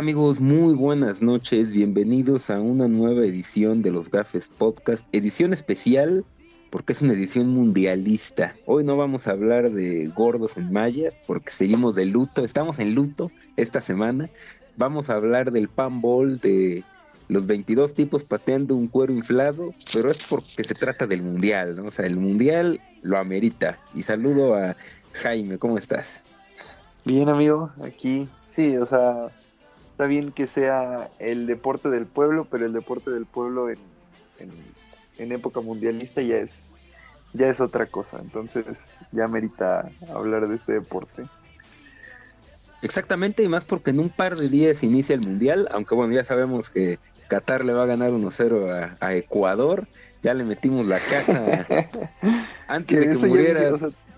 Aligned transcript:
¿Qué 0.00 0.04
tal 0.04 0.14
amigos? 0.14 0.40
Muy 0.40 0.72
buenas 0.72 1.20
noches, 1.20 1.74
bienvenidos 1.74 2.48
a 2.48 2.58
una 2.58 2.88
nueva 2.88 3.20
edición 3.26 3.82
de 3.82 3.90
los 3.90 4.10
Gafes 4.10 4.48
Podcast, 4.48 5.06
edición 5.12 5.52
especial 5.52 6.24
porque 6.70 6.94
es 6.94 7.02
una 7.02 7.12
edición 7.12 7.48
mundialista. 7.48 8.56
Hoy 8.64 8.82
no 8.82 8.96
vamos 8.96 9.26
a 9.26 9.32
hablar 9.32 9.70
de 9.70 10.06
gordos 10.06 10.56
en 10.56 10.72
mayas 10.72 11.12
porque 11.26 11.52
seguimos 11.52 11.96
de 11.96 12.06
luto, 12.06 12.46
estamos 12.46 12.78
en 12.78 12.94
luto 12.94 13.30
esta 13.58 13.82
semana. 13.82 14.30
Vamos 14.78 15.10
a 15.10 15.16
hablar 15.16 15.52
del 15.52 15.68
pan 15.68 16.00
ball 16.00 16.40
de 16.40 16.82
los 17.28 17.46
22 17.46 17.92
tipos 17.92 18.24
pateando 18.24 18.76
un 18.76 18.88
cuero 18.88 19.12
inflado, 19.12 19.74
pero 19.92 20.10
es 20.10 20.26
porque 20.26 20.64
se 20.64 20.74
trata 20.74 21.06
del 21.06 21.22
mundial, 21.22 21.74
¿no? 21.74 21.88
O 21.88 21.92
sea, 21.92 22.06
el 22.06 22.16
mundial 22.16 22.80
lo 23.02 23.18
amerita. 23.18 23.78
Y 23.94 24.00
saludo 24.00 24.54
a 24.54 24.76
Jaime, 25.12 25.58
¿cómo 25.58 25.76
estás? 25.76 26.22
Bien, 27.04 27.28
amigo, 27.28 27.70
aquí 27.82 28.30
sí, 28.48 28.78
o 28.78 28.86
sea, 28.86 29.30
está 30.00 30.08
bien 30.08 30.32
que 30.32 30.46
sea 30.46 31.10
el 31.18 31.46
deporte 31.46 31.90
del 31.90 32.06
pueblo, 32.06 32.46
pero 32.50 32.64
el 32.64 32.72
deporte 32.72 33.10
del 33.10 33.26
pueblo 33.26 33.68
en, 33.68 33.76
en, 35.18 35.30
época 35.30 35.60
mundialista 35.60 36.22
ya 36.22 36.36
es, 36.36 36.64
ya 37.34 37.48
es 37.48 37.60
otra 37.60 37.84
cosa. 37.84 38.18
Entonces 38.18 38.96
ya 39.12 39.28
merita 39.28 39.90
hablar 40.14 40.48
de 40.48 40.56
este 40.56 40.72
deporte. 40.72 41.24
Exactamente, 42.80 43.42
y 43.42 43.48
más 43.48 43.66
porque 43.66 43.90
en 43.90 43.98
un 43.98 44.08
par 44.08 44.38
de 44.38 44.48
días 44.48 44.82
inicia 44.82 45.16
el 45.16 45.20
mundial, 45.20 45.68
aunque 45.70 45.94
bueno, 45.94 46.14
ya 46.14 46.24
sabemos 46.24 46.70
que 46.70 46.98
Qatar 47.28 47.66
le 47.66 47.74
va 47.74 47.82
a 47.82 47.86
ganar 47.86 48.10
1-0 48.10 48.96
a, 49.00 49.14
Ecuador, 49.14 49.86
ya 50.22 50.32
le 50.32 50.44
metimos 50.44 50.86
la 50.86 50.98
casa 50.98 51.66
antes 52.68 53.00
de 53.00 53.20
que 53.20 53.26
muriera. 53.28 53.70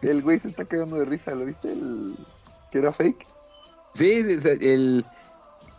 el 0.02 0.22
güey 0.22 0.38
se 0.38 0.46
está 0.46 0.64
cagando 0.64 0.96
de 0.96 1.06
risa, 1.06 1.34
¿lo 1.34 1.44
viste? 1.44 1.72
El, 1.72 2.14
que 2.70 2.78
era 2.78 2.92
fake. 2.92 3.26
Sí, 3.94 4.12
el, 4.60 5.04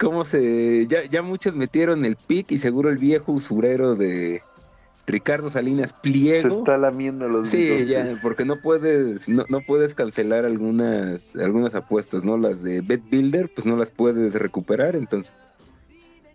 cómo 0.04 0.26
se. 0.26 0.86
Ya, 0.88 1.04
ya 1.04 1.22
muchos 1.22 1.56
metieron 1.56 2.06
el 2.06 2.16
pic 2.16 2.52
y 2.52 2.60
seguro 2.60 2.90
el 2.90 2.98
viejo 2.98 3.32
usurero 3.32 3.96
de 3.96 4.42
Ricardo 5.06 5.50
Salinas 5.50 5.94
Pliego. 5.94 6.50
Se 6.50 6.60
está 6.60 6.78
lamiendo 6.78 7.28
los 7.28 7.48
Sí, 7.48 7.86
ya, 7.86 8.08
porque 8.22 8.46
no 8.46 8.62
puedes, 8.62 9.28
no, 9.28 9.46
no, 9.50 9.62
puedes 9.62 9.94
cancelar 9.96 10.46
algunas, 10.46 11.36
algunas 11.36 11.76
apuestas, 11.76 12.24
¿no? 12.24 12.38
Las 12.38 12.64
de 12.64 12.82
Bet 12.82 13.02
Builder, 13.10 13.50
pues 13.54 13.66
no 13.66 13.76
las 13.76 13.92
puedes 13.92 14.36
recuperar, 14.36 14.96
entonces. 14.96 15.34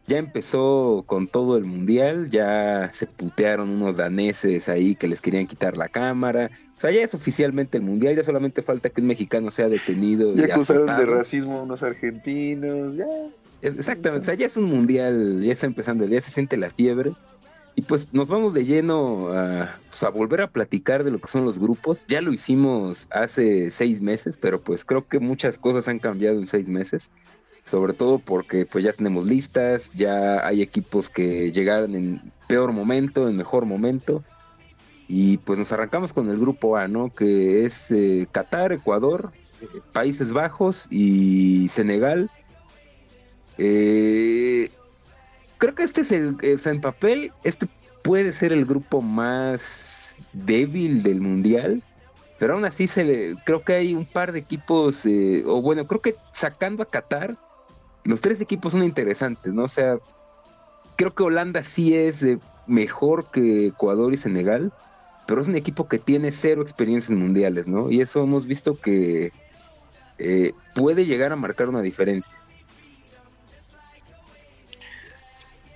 Ya 0.06 0.16
empezó 0.16 1.04
con 1.06 1.28
todo 1.28 1.58
el 1.58 1.64
mundial, 1.64 2.30
ya 2.30 2.90
se 2.94 3.06
putearon 3.06 3.68
unos 3.68 3.98
daneses 3.98 4.70
ahí 4.70 4.94
que 4.94 5.06
les 5.06 5.20
querían 5.20 5.46
quitar 5.46 5.76
la 5.76 5.88
cámara. 5.88 6.50
O 6.78 6.80
sea, 6.80 6.90
ya 6.90 7.02
es 7.02 7.12
oficialmente 7.12 7.76
el 7.76 7.84
mundial, 7.84 8.16
ya 8.16 8.22
solamente 8.22 8.62
falta 8.62 8.88
que 8.88 9.02
un 9.02 9.06
mexicano 9.06 9.50
sea 9.50 9.68
detenido. 9.68 10.34
Ya 10.34 10.46
acusaron 10.46 10.86
de 10.86 11.04
racismo 11.04 11.58
a 11.58 11.62
unos 11.62 11.82
argentinos, 11.82 12.96
ya. 12.96 13.04
Exactamente, 13.60 14.22
o 14.22 14.24
sea, 14.24 14.34
ya 14.34 14.46
es 14.46 14.56
un 14.56 14.66
mundial, 14.66 15.42
ya 15.42 15.52
está 15.52 15.66
empezando, 15.66 16.06
ya 16.06 16.20
se 16.20 16.30
siente 16.30 16.56
la 16.56 16.70
fiebre. 16.70 17.12
Y 17.74 17.82
pues 17.82 18.08
nos 18.12 18.26
vamos 18.26 18.54
de 18.54 18.64
lleno 18.64 19.28
a, 19.28 19.78
pues, 19.88 20.02
a 20.02 20.08
volver 20.08 20.42
a 20.42 20.50
platicar 20.50 21.04
de 21.04 21.12
lo 21.12 21.20
que 21.20 21.28
son 21.28 21.44
los 21.44 21.60
grupos. 21.60 22.06
Ya 22.08 22.20
lo 22.20 22.32
hicimos 22.32 23.06
hace 23.10 23.70
seis 23.70 24.00
meses, 24.00 24.36
pero 24.36 24.60
pues 24.60 24.84
creo 24.84 25.06
que 25.06 25.20
muchas 25.20 25.58
cosas 25.58 25.86
han 25.86 26.00
cambiado 26.00 26.38
en 26.38 26.48
seis 26.48 26.68
meses. 26.68 27.08
Sobre 27.64 27.92
todo 27.92 28.18
porque 28.18 28.66
pues 28.66 28.82
ya 28.82 28.92
tenemos 28.92 29.26
listas, 29.26 29.92
ya 29.94 30.44
hay 30.44 30.60
equipos 30.60 31.08
que 31.08 31.52
llegaron 31.52 31.94
en 31.94 32.32
peor 32.48 32.72
momento, 32.72 33.28
en 33.28 33.36
mejor 33.36 33.64
momento. 33.64 34.24
Y 35.06 35.36
pues 35.38 35.60
nos 35.60 35.70
arrancamos 35.70 36.12
con 36.12 36.28
el 36.30 36.38
grupo 36.38 36.76
A, 36.76 36.88
¿no? 36.88 37.14
Que 37.14 37.64
es 37.64 37.92
eh, 37.92 38.26
Qatar, 38.32 38.72
Ecuador, 38.72 39.30
eh, 39.60 39.66
Países 39.92 40.32
Bajos 40.32 40.88
y 40.90 41.68
Senegal 41.68 42.28
eh, 43.58 44.70
creo 45.58 45.74
que 45.74 45.82
este 45.82 46.02
es 46.02 46.12
el, 46.12 46.36
en 46.42 46.80
papel, 46.80 47.32
este 47.44 47.66
puede 48.02 48.32
ser 48.32 48.52
el 48.52 48.64
grupo 48.64 49.00
más 49.02 50.16
débil 50.32 51.02
del 51.02 51.20
mundial, 51.20 51.82
pero 52.38 52.54
aún 52.54 52.64
así 52.64 52.86
se 52.86 53.04
le, 53.04 53.34
creo 53.44 53.62
que 53.62 53.74
hay 53.74 53.94
un 53.94 54.06
par 54.06 54.32
de 54.32 54.38
equipos, 54.38 55.04
eh, 55.06 55.42
o 55.46 55.60
bueno, 55.60 55.86
creo 55.86 56.00
que 56.00 56.14
sacando 56.32 56.82
a 56.82 56.86
Qatar, 56.86 57.36
los 58.04 58.20
tres 58.20 58.40
equipos 58.40 58.72
son 58.72 58.84
interesantes, 58.84 59.52
¿no? 59.52 59.64
O 59.64 59.68
sea, 59.68 59.98
creo 60.96 61.14
que 61.14 61.24
Holanda 61.24 61.62
sí 61.62 61.94
es 61.94 62.22
eh, 62.22 62.38
mejor 62.66 63.30
que 63.30 63.66
Ecuador 63.66 64.14
y 64.14 64.16
Senegal, 64.16 64.72
pero 65.26 65.40
es 65.40 65.48
un 65.48 65.56
equipo 65.56 65.88
que 65.88 65.98
tiene 65.98 66.30
cero 66.30 66.62
experiencia 66.62 67.12
en 67.12 67.20
mundiales, 67.20 67.68
¿no? 67.68 67.90
Y 67.90 68.00
eso 68.00 68.22
hemos 68.22 68.46
visto 68.46 68.78
que 68.80 69.32
eh, 70.18 70.52
puede 70.74 71.04
llegar 71.04 71.32
a 71.32 71.36
marcar 71.36 71.68
una 71.68 71.82
diferencia. 71.82 72.34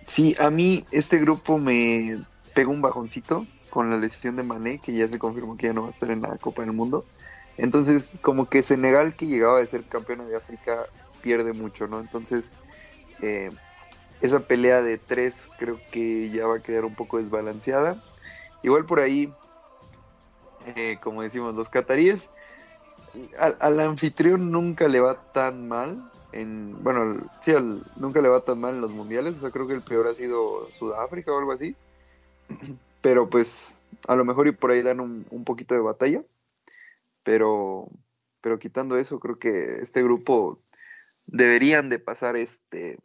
Sí, 0.06 0.36
a 0.38 0.50
mí 0.50 0.86
este 0.90 1.18
grupo 1.18 1.58
me 1.58 2.24
pegó 2.54 2.72
un 2.72 2.82
bajoncito 2.82 3.46
con 3.70 3.88
la 3.90 3.96
lesión 3.96 4.36
de 4.36 4.42
Mané, 4.42 4.78
que 4.78 4.92
ya 4.92 5.08
se 5.08 5.18
confirmó 5.18 5.56
que 5.56 5.68
ya 5.68 5.72
no 5.72 5.82
va 5.82 5.88
a 5.88 5.92
estar 5.92 6.10
en 6.10 6.22
la 6.22 6.36
Copa 6.38 6.62
del 6.62 6.72
Mundo. 6.72 7.04
Entonces, 7.56 8.18
como 8.20 8.48
que 8.48 8.62
Senegal, 8.62 9.14
que 9.14 9.26
llegaba 9.26 9.60
a 9.60 9.66
ser 9.66 9.84
campeona 9.84 10.24
de 10.24 10.36
África, 10.36 10.86
pierde 11.22 11.52
mucho, 11.52 11.86
¿no? 11.86 12.00
Entonces, 12.00 12.52
eh, 13.22 13.50
esa 14.20 14.40
pelea 14.40 14.82
de 14.82 14.98
tres 14.98 15.34
creo 15.58 15.80
que 15.90 16.30
ya 16.30 16.46
va 16.46 16.56
a 16.56 16.62
quedar 16.62 16.84
un 16.84 16.94
poco 16.94 17.18
desbalanceada. 17.18 17.96
Igual 18.62 18.84
por 18.84 19.00
ahí, 19.00 19.32
eh, 20.76 20.98
como 21.00 21.22
decimos, 21.22 21.54
los 21.54 21.68
cataríes, 21.68 22.28
al, 23.38 23.80
anfitrión 23.80 24.50
nunca 24.50 24.88
le 24.88 25.00
va 25.00 25.16
tan 25.32 25.68
mal, 25.68 26.11
bueno, 26.34 27.30
sí, 27.42 27.52
nunca 27.96 28.20
le 28.20 28.28
va 28.28 28.44
tan 28.44 28.60
mal 28.60 28.74
en 28.74 28.80
los 28.80 28.90
mundiales, 28.90 29.36
o 29.36 29.40
sea, 29.40 29.50
creo 29.50 29.66
que 29.66 29.74
el 29.74 29.82
peor 29.82 30.08
ha 30.08 30.14
sido 30.14 30.70
Sudáfrica 30.70 31.32
o 31.32 31.38
algo 31.38 31.52
así, 31.52 31.76
pero 33.02 33.28
pues 33.28 33.82
a 34.08 34.16
lo 34.16 34.24
mejor 34.24 34.48
y 34.48 34.52
por 34.52 34.70
ahí 34.70 34.82
dan 34.82 35.00
un, 35.00 35.44
poquito 35.44 35.74
de 35.74 35.80
batalla, 35.80 36.24
pero, 37.22 37.88
pero 38.40 38.58
quitando 38.58 38.96
eso, 38.96 39.20
creo 39.20 39.38
que 39.38 39.80
este 39.82 40.02
grupo 40.02 40.60
deberían 41.26 41.88
de 41.88 41.98
pasar 41.98 42.36
este, 42.36 42.98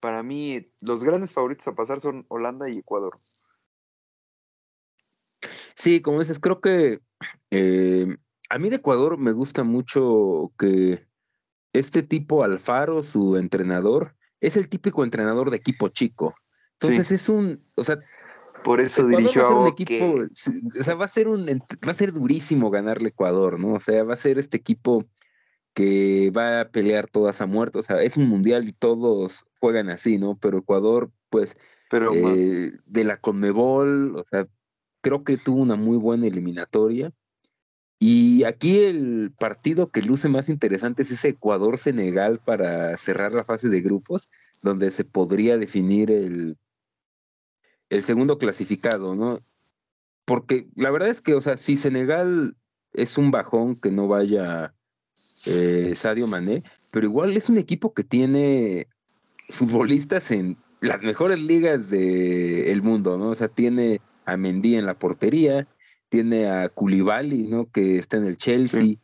para 0.00 0.22
mí, 0.22 0.72
los 0.80 1.04
grandes 1.04 1.32
favoritos 1.32 1.68
a 1.68 1.74
pasar 1.74 2.00
son 2.00 2.26
Holanda 2.28 2.68
y 2.68 2.78
Ecuador. 2.78 3.14
Sí, 5.76 6.02
como 6.02 6.18
dices, 6.18 6.40
creo 6.40 6.60
que 6.60 7.00
eh, 7.50 8.16
a 8.50 8.58
mí 8.58 8.68
de 8.68 8.76
Ecuador 8.76 9.16
me 9.16 9.32
gusta 9.32 9.62
mucho 9.62 10.52
que 10.58 11.07
este 11.72 12.02
tipo 12.02 12.44
Alfaro, 12.44 13.02
su 13.02 13.36
entrenador, 13.36 14.16
es 14.40 14.56
el 14.56 14.68
típico 14.68 15.04
entrenador 15.04 15.50
de 15.50 15.56
equipo 15.56 15.88
chico. 15.88 16.34
Entonces 16.74 17.10
es 17.10 17.28
un, 17.28 17.64
o 17.74 17.84
sea, 17.84 17.98
por 18.64 18.80
eso 18.80 19.06
dirigió 19.06 19.46
a, 19.46 19.62
un 19.62 19.68
equipo, 19.68 20.24
o 20.78 20.82
sea, 20.82 20.94
va 20.94 21.04
a 21.04 21.08
ser 21.08 21.28
un 21.28 21.46
va 21.46 21.90
a 21.90 21.94
ser 21.94 22.12
durísimo 22.12 22.70
ganarle 22.70 23.08
Ecuador, 23.08 23.58
¿no? 23.58 23.74
O 23.74 23.80
sea, 23.80 24.04
va 24.04 24.12
a 24.12 24.16
ser 24.16 24.38
este 24.38 24.56
equipo 24.56 25.06
que 25.74 26.30
va 26.36 26.60
a 26.60 26.68
pelear 26.70 27.08
todas 27.08 27.40
a 27.40 27.46
muerto, 27.46 27.78
o 27.78 27.82
sea, 27.82 28.00
es 28.02 28.16
un 28.16 28.28
mundial 28.28 28.68
y 28.68 28.72
todos 28.72 29.46
juegan 29.60 29.90
así, 29.90 30.18
¿no? 30.18 30.36
Pero 30.38 30.58
Ecuador 30.58 31.10
pues 31.30 31.56
Pero 31.90 32.14
eh, 32.14 32.72
de 32.86 33.04
la 33.04 33.20
Conmebol, 33.20 34.16
o 34.16 34.24
sea, 34.24 34.46
creo 35.00 35.24
que 35.24 35.36
tuvo 35.36 35.60
una 35.60 35.76
muy 35.76 35.96
buena 35.96 36.26
eliminatoria 36.26 37.12
y 37.98 38.44
aquí 38.44 38.80
el 38.80 39.32
partido 39.38 39.90
que 39.90 40.02
luce 40.02 40.28
más 40.28 40.48
interesante 40.48 41.02
es 41.02 41.10
ese 41.10 41.30
Ecuador-Senegal 41.30 42.40
para 42.44 42.96
cerrar 42.96 43.32
la 43.32 43.44
fase 43.44 43.68
de 43.68 43.80
grupos, 43.80 44.30
donde 44.62 44.90
se 44.90 45.04
podría 45.04 45.58
definir 45.58 46.10
el, 46.10 46.56
el 47.90 48.02
segundo 48.04 48.38
clasificado, 48.38 49.16
¿no? 49.16 49.40
Porque 50.24 50.68
la 50.76 50.90
verdad 50.90 51.08
es 51.08 51.20
que, 51.20 51.34
o 51.34 51.40
sea, 51.40 51.56
si 51.56 51.76
Senegal 51.76 52.56
es 52.92 53.18
un 53.18 53.30
bajón 53.30 53.74
que 53.74 53.90
no 53.90 54.06
vaya 54.06 54.74
eh, 55.46 55.94
Sadio 55.96 56.26
Mané, 56.28 56.62
pero 56.90 57.06
igual 57.06 57.36
es 57.36 57.48
un 57.48 57.58
equipo 57.58 57.94
que 57.94 58.04
tiene 58.04 58.86
futbolistas 59.48 60.30
en 60.30 60.56
las 60.80 61.02
mejores 61.02 61.40
ligas 61.40 61.90
del 61.90 62.82
mundo, 62.82 63.18
¿no? 63.18 63.30
O 63.30 63.34
sea, 63.34 63.48
tiene 63.48 64.00
a 64.24 64.36
Mendy 64.36 64.76
en 64.76 64.86
la 64.86 64.98
portería, 64.98 65.66
tiene 66.08 66.48
a 66.48 66.68
Koulibaly, 66.68 67.46
¿no? 67.46 67.70
Que 67.70 67.98
está 67.98 68.16
en 68.16 68.24
el 68.24 68.36
Chelsea. 68.36 68.96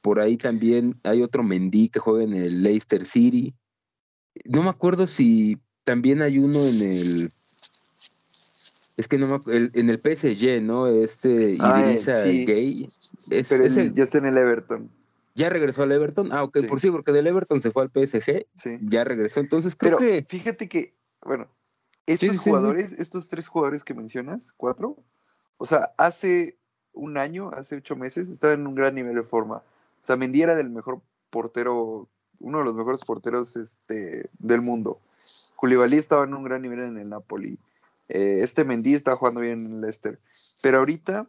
Por 0.00 0.20
ahí 0.20 0.36
también 0.36 0.98
hay 1.04 1.22
otro 1.22 1.42
Mendy 1.42 1.88
que 1.88 2.00
juega 2.00 2.24
en 2.24 2.34
el 2.34 2.62
Leicester 2.62 3.04
City. 3.04 3.54
No 4.44 4.62
me 4.62 4.70
acuerdo 4.70 5.06
si 5.06 5.58
también 5.84 6.22
hay 6.22 6.38
uno 6.38 6.58
en 6.58 6.82
el. 6.82 7.32
Es 8.96 9.08
que 9.08 9.18
no 9.18 9.26
me 9.26 9.34
acuerdo. 9.36 9.70
En 9.74 9.90
el 9.90 9.98
PSG, 9.98 10.62
¿no? 10.62 10.86
Este 10.86 11.56
ah, 11.60 11.92
Gay. 12.24 12.88
Pero 13.48 13.66
ya 13.66 14.04
está 14.04 14.18
en 14.18 14.26
el 14.26 14.38
Everton. 14.38 14.90
Ya 15.34 15.48
regresó 15.50 15.84
al 15.84 15.92
Everton. 15.92 16.32
Ah, 16.32 16.42
ok, 16.42 16.66
por 16.66 16.80
sí, 16.80 16.90
porque 16.90 17.12
del 17.12 17.28
Everton 17.28 17.60
se 17.60 17.70
fue 17.70 17.84
al 17.84 17.90
PSG. 17.90 18.46
Sí. 18.56 18.78
Ya 18.82 19.04
regresó. 19.04 19.38
Entonces 19.38 19.76
creo 19.76 19.98
Pero 19.98 20.26
Fíjate 20.28 20.68
que, 20.68 20.94
bueno, 21.24 21.48
estos 22.06 22.38
jugadores, 22.38 22.92
estos 22.92 23.28
tres 23.28 23.46
jugadores 23.46 23.84
que 23.84 23.94
mencionas, 23.94 24.52
cuatro, 24.56 24.96
o 25.58 25.66
sea, 25.66 25.92
hace 25.98 26.56
un 26.92 27.18
año, 27.18 27.50
hace 27.50 27.76
ocho 27.76 27.96
meses, 27.96 28.28
estaba 28.28 28.54
en 28.54 28.66
un 28.66 28.74
gran 28.74 28.94
nivel 28.94 29.14
de 29.14 29.22
forma. 29.22 29.56
O 29.56 30.04
sea, 30.04 30.16
Mendy 30.16 30.42
era 30.42 30.56
del 30.56 30.70
mejor 30.70 31.02
portero 31.30 32.08
uno 32.40 32.58
de 32.58 32.64
los 32.64 32.74
mejores 32.74 33.02
porteros 33.02 33.56
este, 33.56 34.30
del 34.38 34.62
mundo. 34.62 35.00
Koulibaly 35.56 35.96
estaba 35.96 36.24
en 36.24 36.34
un 36.34 36.44
gran 36.44 36.62
nivel 36.62 36.80
en 36.80 36.98
el 36.98 37.08
Napoli. 37.08 37.58
Eh, 38.08 38.40
este 38.42 38.64
Mendy 38.64 38.94
está 38.94 39.16
jugando 39.16 39.40
bien 39.40 39.60
en 39.60 39.72
el 39.74 39.80
Leicester. 39.80 40.18
Pero 40.62 40.78
ahorita, 40.78 41.26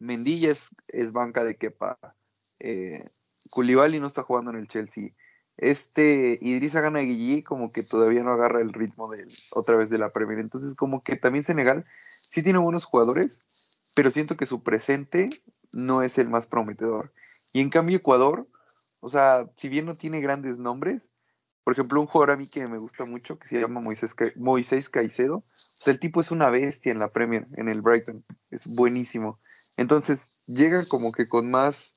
Mendy 0.00 0.46
es, 0.46 0.68
es 0.88 1.12
banca 1.12 1.44
de 1.44 1.56
Kepa. 1.56 1.98
Eh, 2.60 3.08
no 3.54 4.06
está 4.06 4.22
jugando 4.22 4.50
en 4.50 4.58
el 4.58 4.68
Chelsea. 4.68 5.10
Este 5.56 6.38
Idrissa 6.42 6.80
Gana 6.80 7.00
Guillí 7.00 7.42
como 7.42 7.72
que 7.72 7.82
todavía 7.82 8.22
no 8.22 8.32
agarra 8.32 8.60
el 8.60 8.72
ritmo 8.72 9.10
de 9.10 9.26
otra 9.52 9.76
vez 9.76 9.88
de 9.88 9.98
la 9.98 10.10
Premier. 10.10 10.38
Entonces 10.38 10.74
como 10.74 11.02
que 11.02 11.16
también 11.16 11.44
Senegal 11.44 11.84
sí 12.30 12.42
tiene 12.42 12.58
buenos 12.58 12.84
jugadores, 12.84 13.38
pero 13.94 14.10
siento 14.10 14.36
que 14.36 14.46
su 14.46 14.62
presente 14.62 15.30
no 15.72 16.02
es 16.02 16.18
el 16.18 16.28
más 16.28 16.46
prometedor. 16.46 17.12
Y 17.52 17.60
en 17.60 17.70
cambio 17.70 17.96
Ecuador, 17.96 18.46
o 19.00 19.08
sea, 19.08 19.50
si 19.56 19.68
bien 19.68 19.86
no 19.86 19.94
tiene 19.94 20.20
grandes 20.20 20.58
nombres, 20.58 21.08
por 21.66 21.72
ejemplo, 21.72 22.00
un 22.00 22.06
jugador 22.06 22.30
a 22.30 22.36
mí 22.36 22.48
que 22.48 22.68
me 22.68 22.78
gusta 22.78 23.04
mucho, 23.04 23.38
que 23.38 23.48
se 23.48 23.60
llama 23.60 23.80
Moisés, 23.80 24.14
Moisés 24.36 24.88
Caicedo, 24.88 25.40
pues 25.40 25.88
el 25.88 25.98
tipo 25.98 26.20
es 26.20 26.30
una 26.30 26.48
bestia 26.48 26.92
en 26.92 27.00
la 27.00 27.08
Premier, 27.08 27.44
en 27.56 27.68
el 27.68 27.82
Brighton, 27.82 28.24
es 28.52 28.72
buenísimo. 28.76 29.40
Entonces 29.76 30.40
llega 30.46 30.86
como 30.86 31.10
que 31.10 31.28
con 31.28 31.50
más, 31.50 31.92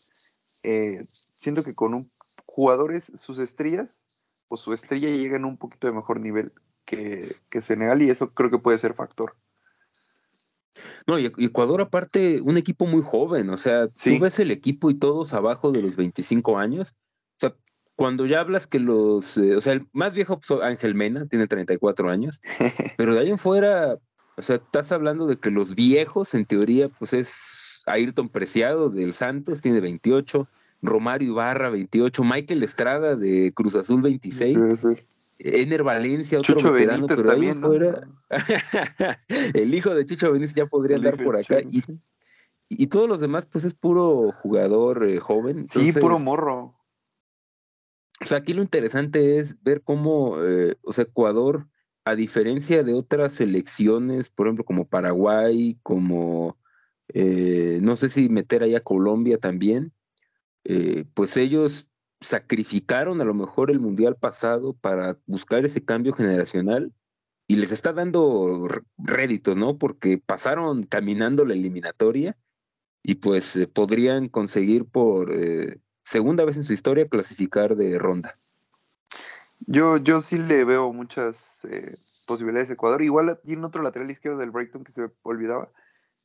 eh, 0.63 1.05
siento 1.37 1.63
que 1.63 1.75
con 1.75 1.93
un, 1.93 2.11
jugadores, 2.47 3.11
sus 3.15 3.37
estrellas, 3.37 4.07
o 4.47 4.57
su 4.57 4.73
estrella 4.73 5.09
llega 5.09 5.37
en 5.37 5.45
un 5.45 5.57
poquito 5.57 5.85
de 5.85 5.93
mejor 5.93 6.19
nivel 6.19 6.51
que, 6.85 7.35
que 7.51 7.61
Senegal 7.61 8.01
y 8.01 8.09
eso 8.09 8.33
creo 8.33 8.49
que 8.49 8.57
puede 8.57 8.79
ser 8.79 8.95
factor. 8.95 9.35
No, 11.07 11.19
y 11.19 11.25
Ecuador 11.25 11.81
aparte, 11.81 12.41
un 12.41 12.57
equipo 12.57 12.85
muy 12.85 13.01
joven, 13.01 13.49
o 13.49 13.57
sea, 13.57 13.87
tú 13.87 14.19
ves 14.19 14.39
el 14.39 14.51
equipo 14.51 14.89
y 14.89 14.95
todos 14.95 15.33
abajo 15.33 15.71
de 15.71 15.81
los 15.81 15.95
25 15.95 16.57
años, 16.57 16.95
o 17.37 17.39
sea, 17.39 17.55
cuando 17.95 18.25
ya 18.25 18.39
hablas 18.39 18.67
que 18.67 18.79
los, 18.79 19.37
eh, 19.37 19.55
o 19.55 19.61
sea, 19.61 19.73
el 19.73 19.87
más 19.91 20.15
viejo 20.15 20.39
Ángel 20.61 20.95
Mena 20.95 21.25
tiene 21.25 21.47
34 21.47 22.09
años, 22.09 22.41
pero 22.97 23.13
de 23.13 23.21
ahí 23.21 23.29
en 23.29 23.37
fuera, 23.37 23.97
o 24.37 24.41
sea, 24.41 24.57
estás 24.57 24.91
hablando 24.91 25.27
de 25.27 25.37
que 25.37 25.51
los 25.51 25.75
viejos, 25.75 26.33
en 26.33 26.45
teoría, 26.45 26.89
pues 26.89 27.13
es 27.13 27.81
Ayrton 27.85 28.29
Preciado 28.29 28.89
del 28.89 29.13
Santos, 29.13 29.61
tiene 29.61 29.81
28, 29.81 30.47
Romario 30.81 31.29
Ibarra 31.29 31.69
28, 31.69 32.23
Michael 32.23 32.63
Estrada 32.63 33.15
de 33.15 33.51
Cruz 33.53 33.75
Azul 33.75 34.01
26, 34.01 34.57
Ener 35.39 35.83
Valencia, 35.83 36.39
otro 36.39 36.55
Chucho 36.55 36.73
veterano, 36.73 37.07
pero 37.07 37.23
también, 37.23 37.57
ahí 37.57 37.63
fuera, 37.63 38.09
el 39.53 39.73
hijo 39.73 39.95
de 39.95 40.05
Chucho 40.05 40.33
Benítez 40.33 40.53
ya 40.53 40.65
podría 40.65 40.97
andar 40.97 41.23
por 41.23 41.37
acá. 41.37 41.61
Y, 41.61 41.81
y, 42.67 42.87
todos 42.87 43.07
los 43.07 43.21
demás, 43.21 43.45
pues 43.45 43.63
es 43.63 43.73
puro 43.73 44.31
jugador 44.33 45.05
eh, 45.05 45.19
joven. 45.19 45.67
sí, 45.69 45.93
puro 45.93 46.19
morro. 46.19 46.75
O 48.21 48.25
sea, 48.25 48.39
aquí 48.39 48.51
lo 48.51 48.61
interesante 48.61 49.39
es 49.39 49.63
ver 49.63 49.81
cómo, 49.81 50.43
eh, 50.43 50.75
o 50.83 50.91
sea, 50.91 51.05
Ecuador, 51.05 51.69
a 52.03 52.15
diferencia 52.15 52.83
de 52.83 52.93
otras 52.93 53.33
selecciones, 53.33 54.29
por 54.29 54.47
ejemplo, 54.47 54.65
como 54.65 54.89
Paraguay, 54.89 55.79
como, 55.83 56.57
eh, 57.13 57.79
no 57.81 57.95
sé 57.95 58.09
si 58.09 58.27
meter 58.27 58.63
allá 58.63 58.81
Colombia 58.81 59.37
también, 59.37 59.93
pues 61.15 61.37
ellos 61.37 61.88
sacrificaron 62.21 63.21
a 63.21 63.25
lo 63.25 63.33
mejor 63.33 63.71
el 63.71 63.79
mundial 63.79 64.15
pasado 64.15 64.73
para 64.73 65.17
buscar 65.25 65.65
ese 65.65 65.83
cambio 65.83 66.13
generacional 66.13 66.93
y 67.47 67.55
les 67.55 67.71
está 67.71 67.93
dando 67.93 68.67
réditos, 68.97 69.57
¿no? 69.57 69.77
Porque 69.77 70.17
pasaron 70.17 70.83
caminando 70.83 71.45
la 71.45 71.53
eliminatoria 71.53 72.37
y 73.01 73.15
pues 73.15 73.57
podrían 73.73 74.27
conseguir 74.27 74.85
por 74.85 75.31
segunda 76.03 76.43
vez 76.43 76.57
en 76.57 76.63
su 76.63 76.73
historia 76.73 77.07
clasificar 77.07 77.75
de 77.75 77.97
ronda. 77.97 78.35
Yo, 79.67 79.97
yo 79.97 80.21
sí 80.21 80.37
le 80.37 80.63
veo 80.63 80.91
muchas 80.93 81.65
eh, 81.65 81.95
posibilidades 82.27 82.69
de 82.69 82.73
Ecuador. 82.75 83.01
Igual 83.01 83.39
tiene 83.43 83.65
otro 83.65 83.83
lateral 83.83 84.09
izquierdo 84.09 84.39
del 84.39 84.51
Brighton 84.51 84.83
que 84.83 84.91
se 84.91 85.09
olvidaba, 85.21 85.71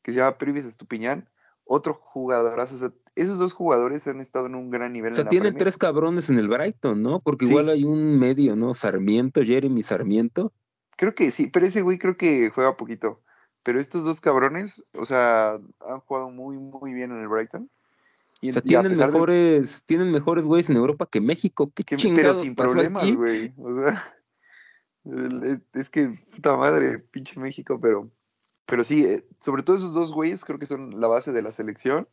que 0.02 0.12
se 0.12 0.18
llama 0.18 0.38
Privis 0.38 0.64
Estupiñán. 0.64 1.28
Otro 1.64 1.94
jugadorazo. 1.94 2.92
esos 3.14 3.38
dos 3.38 3.52
jugadores 3.52 4.06
han 4.06 4.20
estado 4.20 4.46
en 4.46 4.54
un 4.54 4.70
gran 4.70 4.92
nivel. 4.92 5.12
O 5.12 5.14
sea, 5.14 5.28
tienen 5.28 5.56
tres 5.56 5.76
cabrones 5.76 6.30
en 6.30 6.38
el 6.38 6.48
Brighton, 6.48 7.02
¿no? 7.02 7.20
Porque 7.20 7.46
igual 7.46 7.68
hay 7.68 7.84
un 7.84 8.18
medio, 8.18 8.56
¿no? 8.56 8.74
Sarmiento, 8.74 9.42
Jeremy 9.42 9.82
Sarmiento. 9.82 10.52
Creo 10.96 11.14
que 11.14 11.30
sí, 11.30 11.48
pero 11.48 11.66
ese 11.66 11.82
güey 11.82 11.98
creo 11.98 12.16
que 12.16 12.50
juega 12.50 12.76
poquito. 12.76 13.20
Pero 13.62 13.80
estos 13.80 14.04
dos 14.04 14.20
cabrones, 14.20 14.84
o 14.94 15.06
sea, 15.06 15.54
han 15.54 16.00
jugado 16.00 16.30
muy, 16.30 16.58
muy 16.58 16.92
bien 16.92 17.12
en 17.12 17.22
el 17.22 17.28
Brighton 17.28 17.70
o 18.50 18.52
sea, 18.52 18.62
tienen 18.62 18.96
mejores, 18.96 19.84
tienen 19.84 20.10
mejores 20.10 20.46
güeyes 20.46 20.70
en 20.70 20.76
Europa 20.76 21.06
que 21.10 21.20
México. 21.20 21.72
Qué 21.74 21.84
que, 21.84 21.96
Pero 21.96 22.34
sin 22.34 22.54
problemas, 22.54 23.10
güey. 23.14 23.52
O 23.56 23.72
sea, 23.72 24.02
es 25.74 25.90
que 25.90 26.18
puta 26.34 26.56
madre, 26.56 26.98
pinche 26.98 27.38
México, 27.40 27.78
pero, 27.80 28.10
pero 28.66 28.84
sí, 28.84 29.04
eh, 29.04 29.26
sobre 29.40 29.62
todo 29.62 29.76
esos 29.76 29.94
dos 29.94 30.12
güeyes 30.12 30.44
creo 30.44 30.58
que 30.58 30.66
son 30.66 31.00
la 31.00 31.08
base 31.08 31.32
de 31.32 31.42
la 31.42 31.52
selección. 31.52 32.08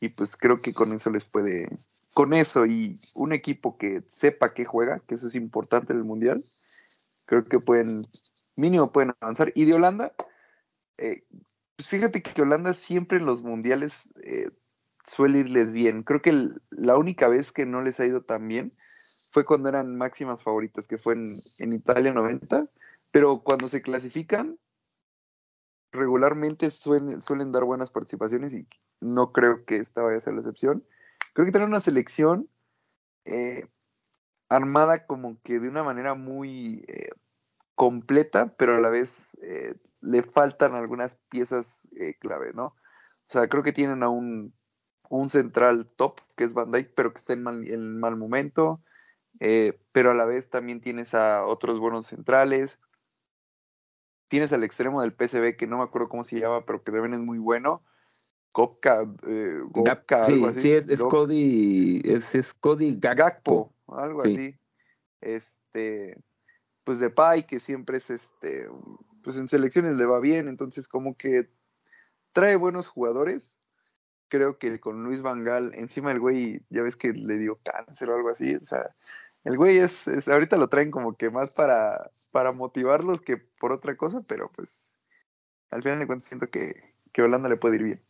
Y 0.00 0.08
pues 0.08 0.36
creo 0.36 0.58
que 0.58 0.74
con 0.74 0.92
eso 0.92 1.10
les 1.10 1.24
puede, 1.24 1.68
con 2.12 2.34
eso 2.34 2.66
y 2.66 2.96
un 3.14 3.32
equipo 3.32 3.78
que 3.78 4.02
sepa 4.08 4.52
qué 4.52 4.64
juega, 4.64 5.00
que 5.06 5.14
eso 5.14 5.28
es 5.28 5.36
importante 5.36 5.92
en 5.92 6.00
el 6.00 6.04
Mundial, 6.04 6.42
creo 7.26 7.44
que 7.44 7.60
pueden, 7.60 8.06
mínimo 8.56 8.90
pueden 8.90 9.12
avanzar. 9.20 9.52
Y 9.54 9.64
de 9.64 9.74
Holanda, 9.74 10.12
eh, 10.98 11.24
pues 11.76 11.88
fíjate 11.88 12.22
que 12.22 12.42
Holanda 12.42 12.74
siempre 12.74 13.18
en 13.18 13.26
los 13.26 13.42
mundiales 13.42 14.12
eh, 14.22 14.50
suele 15.04 15.38
irles 15.38 15.74
bien. 15.74 16.02
Creo 16.02 16.22
que 16.22 16.48
la 16.70 16.96
única 16.96 17.28
vez 17.28 17.52
que 17.52 17.66
no 17.66 17.82
les 17.82 18.00
ha 18.00 18.06
ido 18.06 18.22
tan 18.22 18.46
bien 18.48 18.72
fue 19.32 19.44
cuando 19.44 19.68
eran 19.68 19.96
máximas 19.96 20.42
favoritas, 20.42 20.86
que 20.86 20.98
fue 20.98 21.14
en, 21.14 21.72
Italia 21.72 22.12
90, 22.12 22.66
pero 23.10 23.40
cuando 23.42 23.66
se 23.68 23.82
clasifican, 23.82 24.58
regularmente 25.92 26.70
suelen, 26.70 27.20
suelen 27.20 27.52
dar 27.52 27.64
buenas 27.64 27.90
participaciones 27.90 28.54
y 28.54 28.66
no 29.00 29.32
creo 29.32 29.64
que 29.64 29.76
esta 29.76 30.02
vaya 30.02 30.16
a 30.16 30.20
ser 30.20 30.34
la 30.34 30.40
excepción. 30.40 30.84
Creo 31.34 31.46
que 31.46 31.52
tienen 31.52 31.68
una 31.68 31.80
selección 31.80 32.48
eh, 33.24 33.66
armada 34.48 35.06
como 35.06 35.40
que 35.42 35.60
de 35.60 35.68
una 35.68 35.82
manera 35.82 36.14
muy 36.14 36.84
eh, 36.88 37.10
completa, 37.74 38.54
pero 38.56 38.76
a 38.76 38.80
la 38.80 38.88
vez 38.88 39.36
eh, 39.42 39.74
le 40.00 40.22
faltan 40.22 40.74
algunas 40.74 41.16
piezas 41.28 41.88
clave, 42.20 42.52
¿no? 42.54 42.66
O 42.66 43.32
sea, 43.32 43.48
creo 43.48 43.62
que 43.62 43.72
tienen 43.72 44.02
a 44.02 44.08
un 44.08 44.52
un 45.08 45.28
central 45.28 45.90
top, 45.96 46.20
que 46.36 46.44
es 46.44 46.54
Van 46.54 46.72
Dyke, 46.72 46.94
pero 46.96 47.12
que 47.12 47.18
está 47.18 47.34
en 47.34 47.42
mal, 47.42 47.68
en 47.68 48.00
mal 48.00 48.16
momento. 48.16 48.80
Pero 49.38 50.10
a 50.10 50.14
la 50.14 50.24
vez 50.24 50.48
también 50.48 50.80
tienes 50.80 51.12
a 51.12 51.44
otros 51.44 51.78
buenos 51.78 52.06
centrales. 52.06 52.78
Tienes 54.32 54.50
al 54.54 54.64
extremo 54.64 55.02
del 55.02 55.12
PCB, 55.12 55.58
que 55.58 55.66
no 55.66 55.76
me 55.76 55.84
acuerdo 55.84 56.08
cómo 56.08 56.24
se 56.24 56.40
llama, 56.40 56.64
pero 56.64 56.82
que 56.82 56.90
también 56.90 57.12
es 57.12 57.20
muy 57.20 57.36
bueno. 57.36 57.82
Kopka, 58.50 59.02
eh, 59.26 59.60
sí, 60.24 60.42
Sí, 60.54 60.72
es, 60.72 61.04
Cody, 61.04 62.00
es, 62.02 62.54
Cody 62.54 62.96
Gakpo. 62.98 63.74
algo 63.88 64.22
así. 64.22 64.56
Este, 65.20 66.16
pues 66.82 66.98
de 66.98 67.10
Pai, 67.10 67.46
que 67.46 67.60
siempre 67.60 67.98
es 67.98 68.08
este, 68.08 68.70
pues 69.22 69.36
en 69.36 69.48
selecciones 69.48 69.98
le 69.98 70.06
va 70.06 70.18
bien, 70.18 70.48
entonces 70.48 70.88
como 70.88 71.14
que 71.14 71.50
trae 72.32 72.56
buenos 72.56 72.88
jugadores 72.88 73.58
creo 74.28 74.56
que 74.56 74.80
con 74.80 75.04
Luis 75.04 75.20
Vangal, 75.20 75.72
encima 75.74 76.10
el 76.10 76.18
güey, 76.18 76.62
ya 76.70 76.80
ves 76.80 76.96
que 76.96 77.12
le 77.12 77.36
dio 77.36 77.58
cáncer 77.62 78.08
o 78.08 78.16
algo 78.16 78.30
así, 78.30 78.54
o 78.54 78.64
sea, 78.64 78.94
el 79.44 79.56
güey 79.56 79.78
es, 79.78 80.06
ahorita 80.28 80.56
lo 80.56 80.68
traen 80.68 80.90
como 80.90 81.16
que 81.16 81.30
más 81.30 81.50
para, 81.52 82.10
para 82.30 82.52
motivarlos 82.52 83.20
que 83.20 83.36
por 83.36 83.72
otra 83.72 83.96
cosa, 83.96 84.22
pero 84.26 84.50
pues 84.54 84.90
al 85.70 85.82
final 85.82 85.98
de 85.98 86.06
cuentas 86.06 86.28
siento 86.28 86.48
que, 86.48 86.94
que 87.12 87.22
Holanda 87.22 87.48
le 87.48 87.56
puede 87.56 87.76
ir 87.76 87.82
bien. 87.82 88.02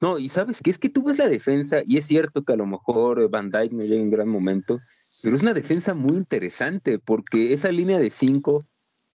No, 0.00 0.18
y 0.18 0.28
sabes 0.28 0.62
que 0.62 0.70
es 0.70 0.78
que 0.78 0.88
tú 0.88 1.04
ves 1.04 1.18
la 1.18 1.28
defensa, 1.28 1.80
y 1.84 1.98
es 1.98 2.06
cierto 2.06 2.44
que 2.44 2.52
a 2.52 2.56
lo 2.56 2.66
mejor 2.66 3.28
Van 3.28 3.50
Dyke 3.50 3.72
no 3.72 3.84
llega 3.84 4.02
en 4.02 4.10
gran 4.10 4.28
momento, 4.28 4.80
pero 5.22 5.36
es 5.36 5.42
una 5.42 5.54
defensa 5.54 5.94
muy 5.94 6.16
interesante, 6.16 6.98
porque 6.98 7.52
esa 7.52 7.70
línea 7.70 7.98
de 7.98 8.10
cinco 8.10 8.66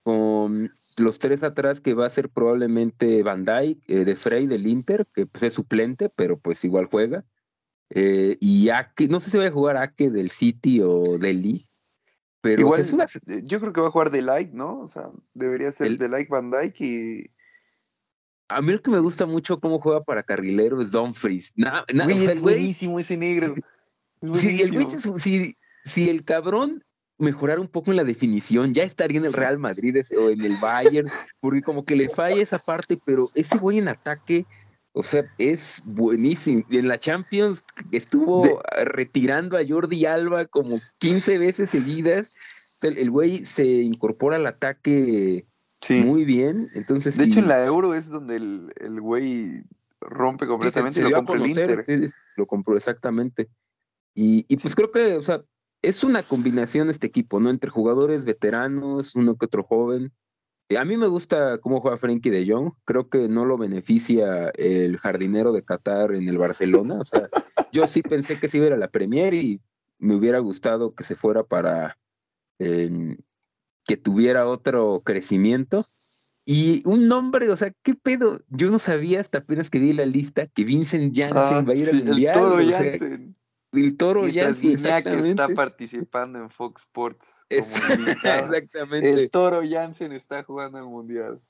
con 0.04 0.70
los 0.98 1.18
tres 1.18 1.42
atrás 1.42 1.80
que 1.80 1.94
va 1.94 2.06
a 2.06 2.10
ser 2.10 2.28
probablemente 2.28 3.22
Van 3.22 3.44
Dijk, 3.44 3.82
eh, 3.88 4.04
de 4.04 4.16
Frey 4.16 4.46
del 4.46 4.66
Inter, 4.66 5.06
que 5.14 5.26
pues, 5.26 5.42
es 5.44 5.54
suplente, 5.54 6.10
pero 6.10 6.38
pues 6.38 6.62
igual 6.64 6.86
juega. 6.86 7.24
Eh, 7.96 8.36
y 8.40 8.70
Ake, 8.70 9.06
no 9.06 9.20
sé 9.20 9.30
si 9.30 9.38
va 9.38 9.46
a 9.46 9.50
jugar 9.52 9.76
Ake 9.76 10.10
del 10.10 10.28
City 10.30 10.80
o 10.82 11.16
del 11.16 11.42
Lee. 11.42 11.64
Pero 12.40 12.62
igual, 12.62 12.80
es 12.80 12.92
una... 12.92 13.04
Eh, 13.04 13.42
yo 13.44 13.60
creo 13.60 13.72
que 13.72 13.80
va 13.80 13.86
a 13.86 13.92
jugar 13.92 14.10
de 14.10 14.20
Like, 14.20 14.52
¿no? 14.52 14.80
O 14.80 14.88
sea, 14.88 15.10
debería 15.32 15.70
ser 15.70 15.96
de 15.96 16.08
Like 16.08 16.28
Van 16.30 16.50
Dijk 16.50 16.80
y. 16.80 17.30
A 18.48 18.60
mí 18.60 18.72
lo 18.72 18.82
que 18.82 18.90
me 18.90 18.98
gusta 18.98 19.24
mucho 19.24 19.60
cómo 19.60 19.80
juega 19.80 20.02
para 20.02 20.22
carrilero 20.22 20.82
es 20.82 20.92
Dumfries. 20.92 21.54
es 21.56 22.40
buenísimo 22.42 22.98
ese 22.98 23.16
negro. 23.16 23.54
Si 24.20 24.60
el, 24.60 24.72
güey, 24.72 24.86
si, 25.18 25.56
si 25.84 26.10
el 26.10 26.24
cabrón 26.24 26.84
mejorar 27.16 27.60
un 27.60 27.68
poco 27.68 27.90
en 27.90 27.96
la 27.96 28.04
definición, 28.04 28.74
ya 28.74 28.82
estaría 28.82 29.18
en 29.18 29.24
el 29.24 29.32
Real 29.32 29.58
Madrid 29.58 29.96
o 30.18 30.30
en 30.30 30.44
el 30.44 30.56
Bayern, 30.56 31.08
porque 31.40 31.62
como 31.62 31.84
que 31.84 31.96
le 31.96 32.08
falla 32.08 32.42
esa 32.42 32.58
parte, 32.58 32.98
pero 33.04 33.30
ese 33.34 33.56
güey 33.58 33.78
en 33.78 33.88
ataque, 33.88 34.46
O 34.96 35.02
sea, 35.02 35.24
es 35.38 35.82
buenísimo. 35.84 36.64
En 36.70 36.86
la 36.86 36.98
Champions 36.98 37.64
estuvo 37.90 38.62
retirando 38.84 39.56
a 39.56 39.66
Jordi 39.66 40.06
Alba 40.06 40.46
como 40.46 40.78
15 41.00 41.38
veces 41.38 41.70
seguidas. 41.70 42.34
El 42.80 43.10
güey 43.10 43.44
se 43.44 43.64
incorpora 43.64 44.36
al 44.36 44.46
ataque 44.46 45.46
muy 46.04 46.24
bien. 46.24 46.70
Entonces, 46.74 47.16
de 47.16 47.24
hecho, 47.24 47.40
en 47.40 47.48
la 47.48 47.64
Euro 47.66 47.94
es 47.94 48.08
donde 48.08 48.36
el 48.36 49.00
güey 49.00 49.64
rompe 50.00 50.46
completamente 50.46 51.00
y 51.00 51.02
lo 51.02 51.12
compró 51.12 51.34
el 51.34 51.46
Inter. 51.46 51.84
Lo 52.36 52.46
compró 52.46 52.76
exactamente. 52.76 53.48
Y, 54.14 54.46
y 54.48 54.56
pues 54.56 54.74
creo 54.74 54.90
que, 54.90 55.16
o 55.16 55.22
sea, 55.22 55.42
es 55.82 56.04
una 56.04 56.22
combinación 56.22 56.88
este 56.88 57.06
equipo, 57.06 57.40
¿no? 57.40 57.50
Entre 57.50 57.70
jugadores 57.70 58.24
veteranos, 58.24 59.14
uno 59.14 59.36
que 59.36 59.46
otro 59.46 59.64
joven. 59.64 60.12
A 60.78 60.84
mí 60.84 60.96
me 60.96 61.08
gusta 61.08 61.58
cómo 61.58 61.80
juega 61.80 61.96
Frenkie 61.96 62.30
de 62.30 62.46
Jong. 62.46 62.72
Creo 62.84 63.08
que 63.08 63.28
no 63.28 63.44
lo 63.44 63.58
beneficia 63.58 64.50
el 64.50 64.96
jardinero 64.96 65.52
de 65.52 65.62
Qatar 65.62 66.12
en 66.12 66.28
el 66.28 66.38
Barcelona. 66.38 67.00
O 67.00 67.04
sea, 67.04 67.28
yo 67.72 67.86
sí 67.86 68.02
pensé 68.02 68.40
que 68.40 68.48
sí 68.48 68.58
iba 68.58 68.74
a 68.74 68.78
la 68.78 68.88
Premier 68.88 69.34
y 69.34 69.60
me 69.98 70.14
hubiera 70.14 70.38
gustado 70.38 70.94
que 70.94 71.04
se 71.04 71.16
fuera 71.16 71.44
para 71.44 71.98
em, 72.58 73.18
que 73.86 73.96
tuviera 73.96 74.48
otro 74.48 75.02
crecimiento. 75.04 75.84
Y 76.46 76.82
un 76.86 77.08
nombre, 77.08 77.48
o 77.50 77.56
sea, 77.56 77.72
¿qué 77.82 77.94
pedo? 77.94 78.40
Yo 78.48 78.70
no 78.70 78.78
sabía 78.78 79.20
hasta 79.20 79.38
apenas 79.38 79.70
que 79.70 79.78
vi 79.78 79.92
la 79.92 80.04
lista 80.04 80.46
que 80.46 80.64
Vincent 80.64 81.14
Janssen 81.16 81.58
ah, 81.58 81.62
va 81.62 81.72
a 81.72 81.76
ir 81.76 81.88
al 81.88 82.04
Mundial. 82.04 82.60
El 82.60 82.72
Janssen. 82.72 83.36
El 83.80 83.96
Toro 83.96 84.22
que 84.22 84.40
está 84.40 85.48
participando 85.48 86.38
en 86.38 86.50
Fox 86.50 86.82
Sports 86.82 87.46
como 87.48 87.60
Exactamente. 88.10 89.10
El 89.10 89.30
Toro 89.30 89.62
Janssen 89.68 90.12
está 90.12 90.42
jugando 90.42 90.78
el 90.78 90.84
Mundial. 90.84 91.40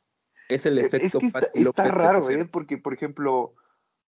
Es 0.48 0.66
el 0.66 0.78
efecto. 0.78 1.18
Es 1.18 1.32
que 1.52 1.60
está, 1.60 1.88
raro, 1.88 2.28
¿eh? 2.30 2.46
Porque, 2.50 2.78
por 2.78 2.94
ejemplo, 2.94 3.54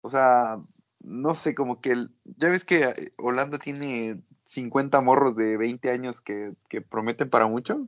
o 0.02 0.10
sea, 0.10 0.60
no 1.00 1.36
sé, 1.36 1.56
como 1.56 1.80
que 1.82 1.92
el, 1.92 2.10
ya 2.26 2.50
ves 2.50 2.66
que 2.66 3.14
Holanda 3.18 3.60
tiene 3.60 4.22
50 4.46 5.00
morros 5.02 5.36
de 5.36 5.58
20 5.58 5.90
años 5.90 6.22
que, 6.22 6.54
que 6.70 6.82
prometen 6.82 7.30
para 7.30 7.48
mucho. 7.48 7.88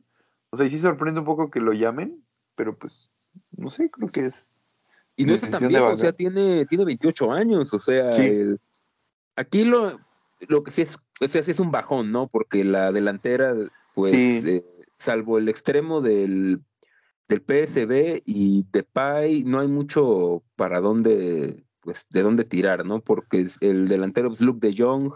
O 0.52 0.58
sea, 0.58 0.66
y 0.66 0.70
sí 0.70 0.80
sorprende 0.80 1.20
un 1.20 1.26
poco 1.26 1.52
que 1.52 1.60
lo 1.60 1.74
llamen, 1.74 2.24
pero 2.56 2.78
pues, 2.78 3.12
no 3.56 3.70
sé, 3.70 3.90
creo 3.90 4.10
que 4.10 4.28
es. 4.28 4.60
Y 5.16 5.26
no 5.26 5.34
es 5.34 5.42
tan 5.42 5.76
o 5.76 5.98
sea, 5.98 6.14
tiene, 6.14 6.66
tiene 6.66 6.86
28 6.86 7.32
años, 7.34 7.74
o 7.74 7.80
sea, 7.80 8.10
aquí 9.36 9.66
lo, 9.66 10.00
lo 10.48 10.64
que 10.64 10.72
sí 10.72 10.82
es, 10.82 11.00
o 11.20 11.28
sea, 11.28 11.44
sí 11.44 11.52
es 11.52 11.60
un 11.60 11.72
bajón, 11.72 12.12
¿no? 12.12 12.28
Porque 12.28 12.64
la 12.64 12.92
delantera, 12.92 13.54
pues, 13.94 14.46
eh, 14.46 14.66
salvo 14.98 15.38
el 15.38 15.50
extremo 15.50 16.02
del, 16.02 16.62
del 17.28 17.42
PSB 17.42 18.22
y 18.26 18.66
de 18.72 18.84
PAI, 18.84 19.44
no 19.44 19.60
hay 19.60 19.68
mucho 19.68 20.44
para 20.56 20.80
dónde, 20.80 21.64
pues, 21.82 22.08
de 22.10 22.22
dónde 22.22 22.46
tirar, 22.46 22.86
¿no? 22.86 23.02
Porque 23.02 23.46
el 23.62 23.88
delantero 23.88 24.32
es 24.32 24.42
Luke 24.42 24.66
de 24.66 24.76
Jong, 24.78 25.14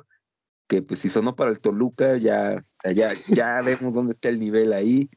que 0.67 0.81
pues 0.81 0.99
si 0.99 1.09
sonó 1.09 1.35
para 1.35 1.51
el 1.51 1.59
Toluca, 1.59 2.17
ya, 2.17 2.65
ya, 2.93 3.11
ya 3.27 3.61
vemos 3.61 3.93
dónde 3.93 4.13
está 4.13 4.29
el 4.29 4.39
nivel 4.39 4.73
ahí. 4.73 5.09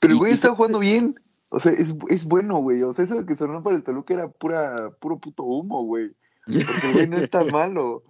Pero 0.00 0.12
el 0.12 0.18
güey 0.18 0.32
está 0.32 0.54
jugando 0.54 0.78
bien. 0.78 1.18
O 1.48 1.58
sea, 1.58 1.72
es, 1.72 1.96
es 2.08 2.24
bueno, 2.24 2.58
güey. 2.58 2.82
O 2.82 2.92
sea, 2.92 3.04
eso 3.04 3.24
que 3.26 3.36
sonó 3.36 3.62
para 3.62 3.76
el 3.76 3.84
Toluca 3.84 4.14
era 4.14 4.28
pura, 4.28 4.90
puro 5.00 5.18
puto 5.18 5.42
humo, 5.42 5.84
güey. 5.84 6.12
Porque 6.44 6.86
el 6.86 6.92
güey 6.92 7.06
no 7.08 7.16
es 7.18 7.30
tan 7.30 7.50
malo. 7.50 8.02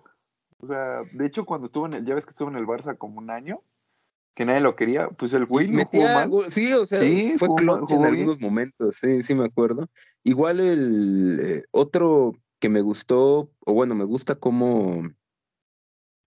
O 0.59 0.67
sea, 0.67 1.03
de 1.13 1.27
hecho, 1.27 1.45
cuando 1.45 1.67
estuvo 1.67 1.87
en 1.87 1.95
el, 1.95 2.07
ya 2.07 2.15
ves 2.15 2.25
que 2.25 2.31
estuvo 2.31 2.49
en 2.49 2.57
el 2.57 2.67
Barça 2.67 2.97
como 2.97 3.19
un 3.19 3.31
año, 3.31 3.63
que 4.35 4.45
nadie 4.45 4.61
lo 4.61 4.77
quería, 4.77 5.09
pues 5.09 5.33
el 5.33 5.47
güey 5.47 5.69
no 5.69 5.85
jugó 5.87 6.05
mal. 6.05 6.31
Sí, 6.49 6.73
o 6.75 6.85
sea, 6.85 7.01
fue 7.39 7.49
clutch 7.57 7.91
en 7.91 8.05
algunos 8.05 8.41
momentos, 8.41 8.97
sí, 8.97 9.23
sí 9.23 9.35
me 9.35 9.47
acuerdo. 9.47 9.89
Igual 10.25 10.61
el 10.61 11.41
eh, 11.43 11.65
otro 11.71 12.35
que 12.59 12.69
me 12.69 12.83
gustó, 12.83 13.51
o 13.61 13.73
bueno, 13.73 13.95
me 13.95 14.05
gusta 14.05 14.35
cómo, 14.35 15.03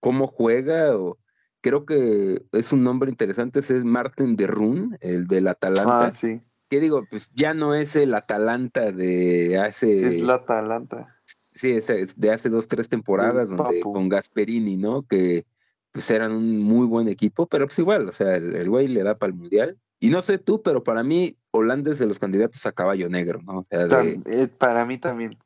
cómo 0.00 0.26
juega, 0.26 0.96
o 0.96 1.18
creo 1.60 1.86
que 1.86 2.42
es 2.52 2.72
un 2.72 2.82
nombre 2.82 3.10
interesante, 3.10 3.60
es 3.60 3.84
Martin 3.84 4.36
de 4.36 4.46
Run, 4.46 4.98
el 5.00 5.26
del 5.26 5.46
Atalanta. 5.46 6.06
Ah, 6.06 6.10
sí. 6.10 6.40
Que 6.68 6.80
digo, 6.80 7.04
pues 7.10 7.30
ya 7.34 7.52
no 7.54 7.74
es 7.74 7.96
el 7.96 8.14
Atalanta 8.14 8.92
de 8.92 9.58
hace. 9.58 9.96
Sí, 9.96 10.04
es 10.04 10.22
el 10.22 10.30
Atalanta. 10.30 11.16
Sí, 11.60 11.72
es 11.72 12.18
de 12.18 12.32
hace 12.32 12.48
dos, 12.48 12.68
tres 12.68 12.88
temporadas, 12.88 13.50
donde 13.50 13.80
con 13.82 14.08
Gasperini, 14.08 14.78
¿no? 14.78 15.02
Que 15.02 15.44
pues 15.90 16.10
eran 16.10 16.32
un 16.32 16.58
muy 16.58 16.86
buen 16.86 17.06
equipo, 17.06 17.46
pero 17.46 17.66
pues 17.66 17.78
igual, 17.78 18.08
o 18.08 18.12
sea, 18.12 18.36
el, 18.36 18.70
güey 18.70 18.88
le 18.88 19.02
da 19.02 19.18
para 19.18 19.30
el 19.30 19.36
mundial. 19.36 19.78
Y 19.98 20.08
no 20.08 20.22
sé 20.22 20.38
tú, 20.38 20.62
pero 20.62 20.82
para 20.82 21.02
mí, 21.02 21.36
Holanda 21.50 21.90
es 21.90 21.98
de 21.98 22.06
los 22.06 22.18
candidatos 22.18 22.64
a 22.64 22.72
caballo 22.72 23.10
negro, 23.10 23.42
¿no? 23.42 23.58
O 23.58 23.64
sea, 23.64 23.82
eh, 23.82 24.48
para 24.56 24.86
mí 24.86 24.96
también. 24.96 25.36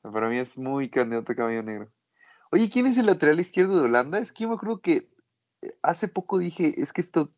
Para 0.00 0.28
mí 0.28 0.38
es 0.38 0.58
muy 0.58 0.88
candidato 0.88 1.30
a 1.30 1.36
caballo 1.36 1.62
negro. 1.62 1.92
Oye, 2.50 2.68
¿quién 2.68 2.88
es 2.88 2.98
el 2.98 3.06
lateral 3.06 3.38
izquierdo 3.38 3.78
de 3.78 3.84
Holanda? 3.84 4.18
Es 4.18 4.32
que 4.32 4.42
yo 4.42 4.48
me 4.48 4.56
acuerdo 4.56 4.80
que 4.80 5.08
hace 5.80 6.08
poco 6.08 6.38
dije, 6.38 6.74
es 6.80 6.92
que 6.92 7.02
esto, 7.02 7.32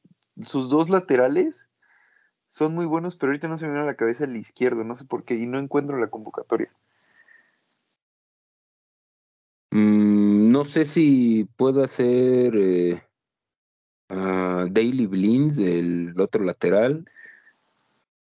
sus 0.47 0.71
dos 0.71 0.89
laterales 0.89 1.67
son 2.49 2.75
muy 2.75 2.87
buenos, 2.87 3.17
pero 3.17 3.33
ahorita 3.33 3.49
no 3.49 3.59
se 3.59 3.67
me 3.67 3.73
viene 3.73 3.83
a 3.83 3.91
la 3.91 3.97
cabeza 3.97 4.25
el 4.25 4.35
izquierdo, 4.35 4.83
no 4.83 4.97
sé 4.97 5.05
por 5.05 5.25
qué, 5.25 5.35
y 5.35 5.45
no 5.45 5.59
encuentro 5.59 5.99
la 5.99 6.09
convocatoria. 6.09 6.73
No 10.55 10.65
sé 10.65 10.85
si 10.85 11.49
puedo 11.57 11.83
hacer 11.83 12.55
eh, 12.55 13.03
Daily 14.09 15.09
Blind, 15.09 15.59
el 15.59 16.15
otro 16.21 16.45
lateral. 16.45 17.11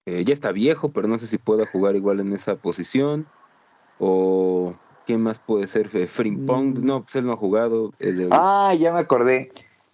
Eh, 0.08 0.24
ya 0.26 0.34
está 0.34 0.52
viejo, 0.52 0.92
pero 0.92 1.08
no 1.08 1.20
sé 1.20 1.28
si 1.28 1.38
pueda 1.38 1.68
jugar 1.68 1.96
igual 1.96 2.22
en 2.22 2.34
esa 2.34 2.56
posición. 2.56 3.28
O 4.00 4.76
¿quién 5.06 5.22
más 5.22 5.38
puede 5.38 5.68
ser? 5.68 5.88
Frimpong, 6.08 6.80
mm. 6.80 6.84
no, 6.84 7.04
pues 7.04 7.16
él 7.18 7.28
no 7.28 7.34
ha 7.34 7.38
jugado. 7.38 7.94
Ah, 8.32 8.74
ya 8.80 8.92
me 8.94 9.02
acordé. 9.02 9.52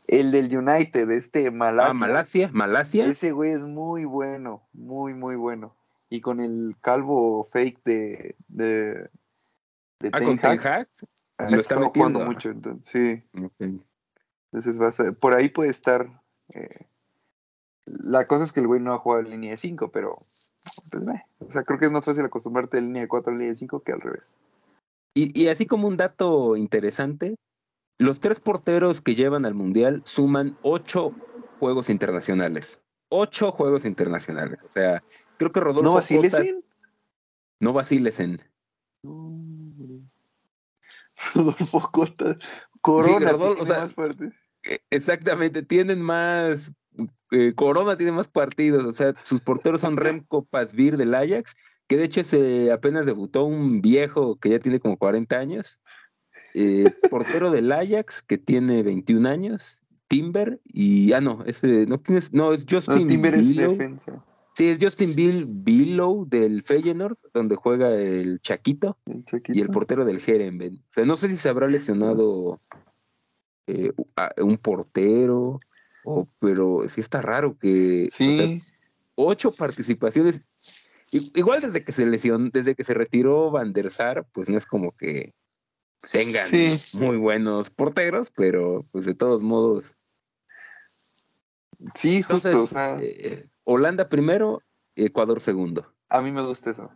El 0.07 0.31
del 0.31 0.45
United, 0.57 1.11
este 1.11 1.51
Malasia. 1.51 1.91
Ah, 1.91 1.93
Malasia, 1.93 2.49
Malasia. 2.53 3.05
Ese 3.05 3.33
güey 3.33 3.51
es 3.51 3.65
muy 3.65 4.05
bueno, 4.05 4.63
muy, 4.71 5.13
muy 5.13 5.35
bueno. 5.35 5.75
Y 6.09 6.21
con 6.21 6.39
el 6.39 6.77
calvo 6.79 7.43
fake 7.43 7.81
de. 7.83 8.35
de, 8.47 9.09
de 9.99 10.09
ah, 10.13 10.21
con 10.21 10.39
Ten 10.39 10.57
Hag. 10.57 10.87
Ah, 11.39 11.49
lo 11.49 11.57
está 11.57 11.79
metiendo. 11.79 12.19
mucho, 12.19 12.49
entonces, 12.49 12.87
sí. 12.91 13.23
Entonces 14.51 14.81
va 14.81 14.89
a 14.89 14.91
ser, 14.91 15.15
por 15.15 15.33
ahí 15.33 15.49
puede 15.49 15.69
estar. 15.69 16.21
Eh, 16.53 16.85
la 17.85 18.27
cosa 18.27 18.43
es 18.43 18.51
que 18.51 18.59
el 18.59 18.67
güey 18.67 18.81
no 18.81 18.93
ha 18.93 18.99
jugado 18.99 19.23
en 19.23 19.31
línea 19.31 19.51
de 19.51 19.57
5, 19.57 19.89
pero. 19.89 20.11
Pues, 20.11 20.51
o 21.39 21.51
sea, 21.51 21.63
creo 21.63 21.79
que 21.79 21.85
es 21.85 21.91
más 21.91 22.03
fácil 22.03 22.25
acostumbrarte 22.25 22.77
de 22.77 22.83
línea 22.83 23.03
de 23.03 23.07
4 23.07 23.31
a 23.31 23.35
línea 23.35 23.49
de 23.49 23.55
5 23.55 23.81
que 23.81 23.93
al 23.93 24.01
revés. 24.01 24.35
Y, 25.15 25.41
y 25.41 25.47
así 25.47 25.65
como 25.65 25.87
un 25.87 25.95
dato 25.95 26.57
interesante, 26.57 27.35
los 27.97 28.19
tres 28.19 28.41
porteros 28.41 29.01
que 29.01 29.15
llevan 29.15 29.45
al 29.45 29.53
Mundial 29.53 30.01
suman 30.03 30.57
ocho 30.61 31.13
juegos 31.59 31.89
internacionales. 31.89 32.81
Ocho 33.09 33.51
juegos 33.53 33.85
internacionales. 33.85 34.59
O 34.67 34.71
sea, 34.71 35.03
creo 35.37 35.51
que 35.53 35.61
Rodolfo. 35.61 35.89
¿No 35.89 35.95
vacilesen? 35.95 36.63
no 37.61 37.73
vacilesen. 37.73 38.39
Rodolfo 41.35 41.81
Cota. 41.91 42.37
Corona 42.81 43.37
tiene 43.37 43.79
más 43.79 43.93
fuerte. 43.93 44.31
E, 44.63 44.79
exactamente, 44.89 45.63
tienen 45.63 46.01
más. 46.01 46.71
Eh, 47.31 47.53
Corona 47.55 47.97
tiene 47.97 48.11
más 48.11 48.27
partidos. 48.27 48.85
O 48.85 48.91
sea, 48.91 49.13
sus 49.23 49.41
porteros 49.41 49.81
son 49.81 49.97
Remco 49.97 50.45
Pasvir 50.45 50.97
del 50.97 51.15
Ajax, 51.15 51.55
que 51.87 51.97
de 51.97 52.05
hecho 52.05 52.23
se 52.23 52.71
apenas 52.71 53.05
debutó 53.05 53.45
un 53.45 53.81
viejo 53.81 54.37
que 54.37 54.49
ya 54.49 54.59
tiene 54.59 54.79
como 54.79 54.97
40 54.97 55.37
años. 55.37 55.81
Eh, 56.53 56.91
portero 57.09 57.51
del 57.51 57.71
Ajax, 57.71 58.21
que 58.21 58.37
tiene 58.37 58.81
21 58.81 59.27
años, 59.27 59.81
Timber, 60.07 60.59
y, 60.65 61.11
ah, 61.13 61.21
no, 61.21 61.43
ese, 61.45 61.85
no, 61.85 61.99
tienes, 61.99 62.33
no, 62.33 62.53
es 62.53 62.65
Justin 62.67 63.07
Timber 63.07 63.35
es 63.35 63.55
defensa. 63.55 64.23
Sí, 64.59 64.67
es 64.67 64.77
Justin 64.81 65.15
Bill 65.15 65.45
Billow 65.47 66.27
del 66.27 66.63
Feyenoord, 66.63 67.17
donde 67.33 67.55
juega 67.55 67.95
el 67.95 68.41
Chaquito, 68.41 68.97
y 69.47 69.61
el 69.61 69.69
portero 69.69 70.03
del 70.03 70.19
Herenben. 70.19 70.79
O 70.79 70.91
sea, 70.91 71.05
no 71.05 71.15
sé 71.15 71.29
si 71.29 71.37
se 71.37 71.47
habrá 71.47 71.69
lesionado 71.69 72.59
eh, 73.67 73.93
un 74.35 74.57
portero, 74.57 75.61
o, 76.03 76.27
pero 76.39 76.81
sí 76.89 76.99
está 76.99 77.21
raro 77.21 77.57
que 77.57 78.09
sí. 78.11 78.59
ocho 79.15 79.53
participaciones. 79.55 80.41
Igual 81.09 81.61
desde 81.61 81.85
que 81.85 81.93
se 81.93 82.05
lesionó, 82.05 82.49
desde 82.51 82.75
que 82.75 82.83
se 82.83 82.93
retiró 82.93 83.51
Van 83.51 83.71
der 83.71 83.89
Sar, 83.89 84.27
pues 84.33 84.49
no 84.49 84.57
es 84.57 84.65
como 84.65 84.91
que 84.91 85.35
tengan 86.11 86.49
muy 86.95 87.15
buenos 87.15 87.69
porteros, 87.69 88.29
pero 88.35 88.85
pues 88.91 89.05
de 89.05 89.15
todos 89.15 89.41
modos. 89.41 89.95
Sí, 91.95 92.23
justo. 92.23 92.67
Eh, 92.99 93.47
Holanda 93.71 94.09
primero, 94.09 94.63
Ecuador 94.95 95.39
segundo. 95.39 95.93
A 96.09 96.21
mí 96.21 96.31
me 96.31 96.41
gusta 96.41 96.71
eso. 96.71 96.89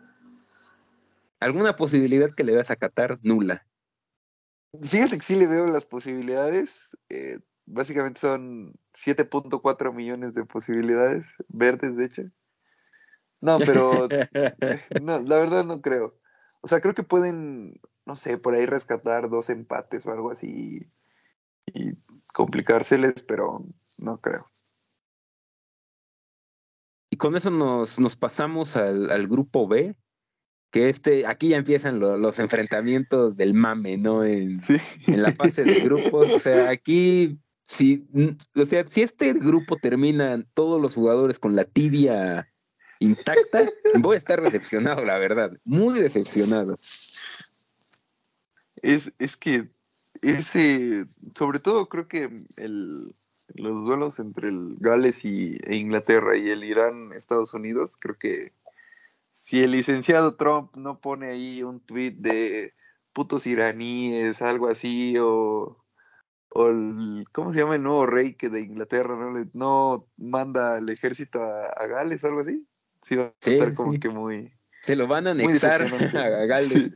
¿Alguna 1.40 1.76
posibilidad 1.76 2.32
que 2.32 2.44
le 2.44 2.54
veas 2.54 2.72
a 2.72 2.76
Qatar? 2.76 3.20
Nula. 3.22 3.68
Fíjate 4.82 5.18
que 5.18 5.24
sí 5.24 5.36
le 5.36 5.46
veo 5.46 5.68
las 5.68 5.86
posibilidades. 5.86 6.90
Eh, 7.10 7.38
básicamente 7.68 8.22
son 8.22 8.74
7.4 8.92 9.94
millones 9.94 10.34
de 10.34 10.46
posibilidades, 10.46 11.36
verdes 11.48 11.96
de 11.96 12.06
hecho. 12.06 12.24
No, 13.40 13.60
pero 13.60 14.08
no, 15.00 15.22
la 15.22 15.38
verdad 15.38 15.64
no 15.64 15.80
creo. 15.80 16.18
O 16.62 16.68
sea, 16.68 16.82
creo 16.82 16.96
que 16.96 17.04
pueden, 17.04 17.80
no 18.08 18.16
sé, 18.16 18.40
por 18.40 18.56
ahí 18.56 18.66
rescatar 18.66 19.30
dos 19.30 19.52
empates 19.52 20.08
o 20.08 20.12
algo 20.12 20.32
así 20.32 20.90
y 21.68 21.94
complicárseles, 22.34 23.22
pero 23.22 23.64
no 24.00 24.20
creo. 24.20 24.50
Y 27.14 27.16
con 27.16 27.36
eso 27.36 27.52
nos, 27.52 28.00
nos 28.00 28.16
pasamos 28.16 28.76
al, 28.76 29.12
al, 29.12 29.28
grupo 29.28 29.68
B, 29.68 29.96
que 30.72 30.90
este, 30.90 31.28
aquí 31.28 31.50
ya 31.50 31.58
empiezan 31.58 32.00
lo, 32.00 32.18
los 32.18 32.40
enfrentamientos 32.40 33.38
del 33.38 33.54
mame, 33.54 33.98
¿no? 33.98 34.26
En, 34.26 34.60
sí. 34.60 34.78
en 35.06 35.22
la 35.22 35.32
fase 35.32 35.64
de 35.64 35.82
grupos. 35.82 36.32
O 36.32 36.40
sea, 36.40 36.72
aquí, 36.72 37.38
si, 37.62 38.08
o 38.56 38.66
sea, 38.66 38.84
si 38.90 39.04
este 39.04 39.34
grupo 39.34 39.78
termina 39.78 40.44
todos 40.56 40.82
los 40.82 40.96
jugadores 40.96 41.38
con 41.38 41.56
la 41.56 41.66
tibia 41.66 42.52
intacta, 42.98 43.70
voy 44.00 44.16
a 44.16 44.18
estar 44.18 44.42
decepcionado, 44.42 45.06
la 45.06 45.20
verdad. 45.20 45.56
Muy 45.66 46.00
decepcionado. 46.00 46.74
Es, 48.82 49.14
es 49.20 49.38
que 49.38 49.70
ese, 50.24 51.06
sobre 51.38 51.60
todo 51.60 51.88
creo 51.90 52.08
que 52.08 52.48
el, 52.58 53.14
los 53.56 53.86
duelos 53.86 54.20
entre 54.20 54.50
el 54.50 54.76
Gales 54.80 55.26
y, 55.26 55.58
e 55.64 55.76
Inglaterra 55.76 56.38
y 56.38 56.50
el 56.50 56.64
Irán-Estados 56.64 57.54
Unidos, 57.54 57.98
creo 58.00 58.18
que 58.18 58.54
si 59.36 59.62
el 59.62 59.72
licenciado 59.72 60.36
Trump 60.36 60.76
no 60.76 61.00
pone 61.00 61.30
ahí 61.30 61.64
un 61.64 61.80
tweet 61.80 62.12
de 62.18 62.74
putos 63.14 63.46
iraníes, 63.48 64.42
algo 64.42 64.68
así, 64.70 65.16
o, 65.20 65.84
o 66.50 66.70
el, 66.70 67.26
¿cómo 67.32 67.52
se 67.52 67.60
llama 67.60 67.76
el 67.76 67.84
nuevo 67.84 68.06
rey 68.06 68.34
que 68.34 68.50
de 68.50 68.62
Inglaterra 68.62 69.16
no, 69.16 69.32
le, 69.32 69.48
no 69.54 70.08
manda 70.18 70.78
el 70.78 70.90
ejército 70.90 71.42
a, 71.44 71.66
a 71.68 71.88
Gales 71.88 72.24
algo 72.26 72.42
así? 72.42 72.66
Sí, 73.02 73.16
va 73.16 73.26
a 73.26 73.34
Sí, 73.40 73.54
estar 73.54 73.74
como 73.74 73.94
sí. 73.94 74.00
que 74.00 74.10
muy... 74.10 74.54
Se 74.82 74.96
lo 74.96 75.08
van 75.08 75.28
a 75.28 75.32
anexar 75.32 75.82
a 76.16 76.46
Gales. 76.46 76.94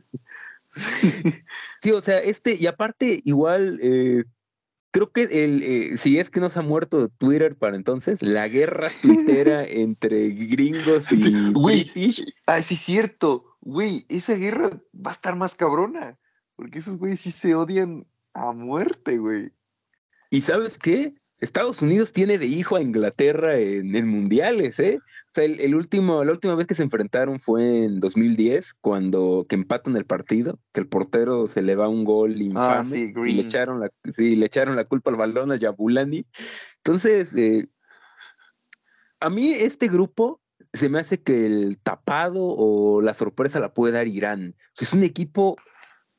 Sí, 1.80 1.92
o 1.92 2.00
sea, 2.00 2.18
este, 2.18 2.54
y 2.54 2.66
aparte, 2.66 3.20
igual, 3.24 3.78
eh, 3.82 4.24
creo 4.98 5.12
que 5.12 5.44
el, 5.44 5.62
eh, 5.62 5.96
si 5.96 6.18
es 6.18 6.28
que 6.28 6.40
no 6.40 6.50
se 6.50 6.58
ha 6.58 6.62
muerto 6.62 7.08
Twitter 7.08 7.54
para 7.56 7.76
entonces, 7.76 8.20
la 8.20 8.48
guerra 8.48 8.90
tuitera 9.02 9.64
entre 9.64 10.28
gringos 10.30 11.12
y 11.12 11.52
Güey. 11.52 11.84
british, 11.84 12.24
Ah, 12.46 12.60
sí, 12.62 12.76
cierto. 12.76 13.56
Güey, 13.60 14.06
esa 14.08 14.34
guerra 14.34 14.70
va 14.94 15.10
a 15.10 15.14
estar 15.14 15.36
más 15.36 15.54
cabrona. 15.54 16.18
Porque 16.56 16.80
esos 16.80 16.98
güeyes 16.98 17.20
sí 17.20 17.30
se 17.30 17.54
odian 17.54 18.06
a 18.34 18.52
muerte, 18.52 19.18
güey. 19.18 19.52
y 20.30 20.40
¿sabes 20.40 20.78
qué? 20.78 21.14
Estados 21.40 21.82
Unidos 21.82 22.12
tiene 22.12 22.36
de 22.36 22.46
hijo 22.46 22.74
a 22.74 22.82
Inglaterra 22.82 23.56
en, 23.58 23.94
en 23.94 24.08
mundiales, 24.08 24.80
¿eh? 24.80 24.98
O 25.00 25.30
sea, 25.32 25.44
el, 25.44 25.60
el 25.60 25.76
último, 25.76 26.24
la 26.24 26.32
última 26.32 26.56
vez 26.56 26.66
que 26.66 26.74
se 26.74 26.82
enfrentaron 26.82 27.38
fue 27.38 27.84
en 27.84 28.00
2010, 28.00 28.74
cuando 28.74 29.46
que 29.48 29.54
empatan 29.54 29.96
el 29.96 30.04
partido, 30.04 30.58
que 30.72 30.80
el 30.80 30.88
portero 30.88 31.46
se 31.46 31.62
le 31.62 31.76
va 31.76 31.88
un 31.88 32.04
gol 32.04 32.42
infame 32.42 32.80
Ah, 32.80 32.84
sí, 32.84 33.12
y 33.14 33.32
le 33.32 33.42
echaron 33.42 33.80
la, 33.80 33.90
sí, 34.16 34.34
le 34.34 34.46
echaron 34.46 34.74
la 34.74 34.84
culpa 34.84 35.10
al 35.10 35.16
balón 35.16 35.52
a 35.52 35.56
Yabulani. 35.56 36.26
Entonces, 36.78 37.32
eh, 37.34 37.68
a 39.20 39.30
mí 39.30 39.52
este 39.52 39.86
grupo 39.86 40.40
se 40.72 40.88
me 40.88 40.98
hace 40.98 41.22
que 41.22 41.46
el 41.46 41.78
tapado 41.78 42.42
o 42.42 43.00
la 43.00 43.14
sorpresa 43.14 43.60
la 43.60 43.72
puede 43.72 43.92
dar 43.92 44.08
Irán. 44.08 44.56
O 44.58 44.70
sea, 44.72 44.86
es 44.86 44.92
un 44.92 45.04
equipo 45.04 45.56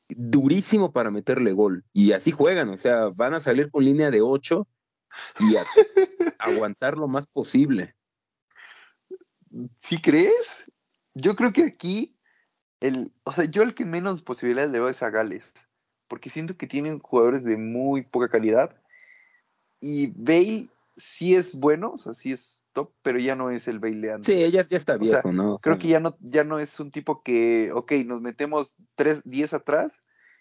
durísimo 0.08 0.92
para 0.92 1.10
meterle 1.10 1.52
gol 1.52 1.84
y 1.92 2.12
así 2.12 2.30
juegan, 2.30 2.68
o 2.70 2.78
sea, 2.78 3.08
van 3.08 3.34
a 3.34 3.40
salir 3.40 3.70
con 3.70 3.84
línea 3.84 4.10
de 4.10 4.22
8 4.22 4.66
y 5.38 5.56
a- 5.56 5.64
aguantar 6.38 6.96
lo 6.96 7.08
más 7.08 7.26
posible. 7.26 7.94
¿Sí 9.78 10.00
crees? 10.00 10.70
Yo 11.14 11.34
creo 11.36 11.52
que 11.52 11.64
aquí, 11.64 12.16
el, 12.80 13.12
o 13.24 13.32
sea, 13.32 13.44
yo 13.44 13.62
el 13.62 13.74
que 13.74 13.84
menos 13.84 14.22
posibilidades 14.22 14.70
le 14.70 14.78
veo 14.78 14.88
es 14.88 15.02
a 15.02 15.10
Gales. 15.10 15.52
Porque 16.08 16.30
siento 16.30 16.56
que 16.56 16.66
tienen 16.66 16.98
jugadores 16.98 17.44
de 17.44 17.56
muy 17.56 18.02
poca 18.02 18.28
calidad. 18.28 18.76
Y 19.80 20.12
Bale 20.16 20.68
sí 20.96 21.34
es 21.34 21.58
bueno, 21.58 21.92
o 21.92 21.98
sea, 21.98 22.14
sí 22.14 22.32
es 22.32 22.64
top, 22.72 22.92
pero 23.02 23.18
ya 23.18 23.34
no 23.34 23.50
es 23.50 23.68
el 23.68 23.78
Bale. 23.78 24.22
Sí, 24.22 24.34
ella 24.34 24.62
ya 24.68 24.76
está 24.76 24.94
sea, 24.94 24.98
viejo, 24.98 25.32
¿no? 25.32 25.58
Creo 25.58 25.78
que 25.78 25.88
ya 25.88 26.00
no, 26.00 26.16
ya 26.20 26.44
no 26.44 26.58
es 26.58 26.78
un 26.80 26.90
tipo 26.90 27.22
que, 27.22 27.70
ok, 27.72 27.92
nos 28.04 28.20
metemos 28.20 28.76
3, 28.96 29.22
10 29.24 29.54
atrás 29.54 30.00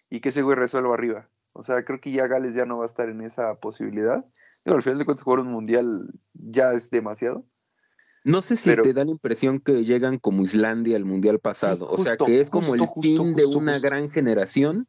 y 0.10 0.20
que 0.20 0.30
ese 0.30 0.42
güey 0.42 0.56
resuelva 0.58 0.94
arriba. 0.94 1.30
O 1.54 1.64
sea, 1.64 1.84
creo 1.86 2.00
que 2.02 2.12
ya 2.12 2.28
Gales 2.28 2.56
ya 2.56 2.66
no 2.66 2.78
va 2.78 2.84
a 2.84 2.88
estar 2.88 3.10
en 3.10 3.22
esa 3.22 3.56
posibilidad. 3.56 4.26
Digo, 4.66 4.76
al 4.78 4.84
final 4.84 5.00
de 5.00 5.06
cuentas, 5.06 5.24
jugar 5.24 5.40
un 5.42 5.52
mundial 5.52 6.10
ya 6.34 6.74
es 6.74 6.90
demasiado. 6.90 7.46
No 8.26 8.42
sé 8.42 8.56
si 8.56 8.70
pero- 8.70 8.84
te 8.84 8.94
da 8.94 9.06
la 9.06 9.12
impresión 9.12 9.60
que 9.60 9.84
llegan 9.86 10.18
como 10.20 10.44
Islandia 10.44 10.98
al 10.98 11.06
mundial 11.06 11.40
pasado, 11.40 11.88
o 11.90 11.98
sea, 11.98 12.18
que 12.18 12.42
es 12.42 12.50
como 12.50 12.76
el 12.76 12.82
justo, 12.82 13.02
fin 13.02 13.36
de 13.36 13.46
una 13.46 13.80
gran 13.80 14.12
generación 14.12 14.88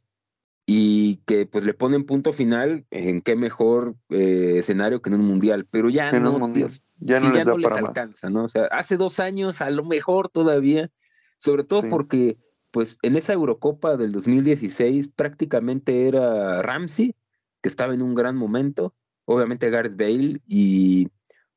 y 0.67 1.17
que 1.27 1.47
pues 1.47 1.65
le 1.65 1.73
ponen 1.75 2.05
punto 2.05 2.33
final 2.33 2.87
en 2.91 3.21
qué 3.23 3.37
mejor 3.37 3.95
eh, 4.11 4.55
escenario 4.59 5.01
que 5.01 5.11
en 5.11 5.15
un 5.21 5.27
mundial, 5.27 5.67
pero 5.71 5.89
ya 5.89 6.11
En 6.11 6.23
no, 6.25 6.33
un 6.35 6.41
mundial. 6.41 6.69
Dios, 6.69 6.85
Ya 6.99 7.19
sí, 7.19 7.25
no 7.27 7.31
les 7.31 7.39
ya 7.39 7.45
da 7.45 7.53
no 7.53 7.59
les 7.59 7.69
para 7.71 7.81
más. 7.83 7.89
alcanza, 7.91 8.29
¿no? 8.31 8.45
O 8.45 8.49
sea, 8.49 8.65
hace 8.73 8.97
dos 8.97 9.21
años 9.21 9.61
a 9.63 9.71
lo 9.71 9.85
mejor 9.85 10.29
todavía, 10.29 10.91
sobre 11.39 11.65
todo 11.65 11.83
Sí. 11.83 11.89
porque 11.89 12.37
pues 12.73 12.99
en 13.03 13.17
esa 13.17 13.33
Eurocopa 13.33 13.97
del 13.97 14.13
2016 14.13 15.09
prácticamente 15.17 16.07
era 16.09 16.63
Ramsey, 16.63 17.17
que 17.63 17.69
estaba 17.69 17.95
en 17.95 18.03
un 18.03 18.15
gran 18.15 18.37
momento, 18.37 18.95
obviamente 19.25 19.71
Gareth 19.71 19.97
Bale 19.97 20.41
y 20.47 21.09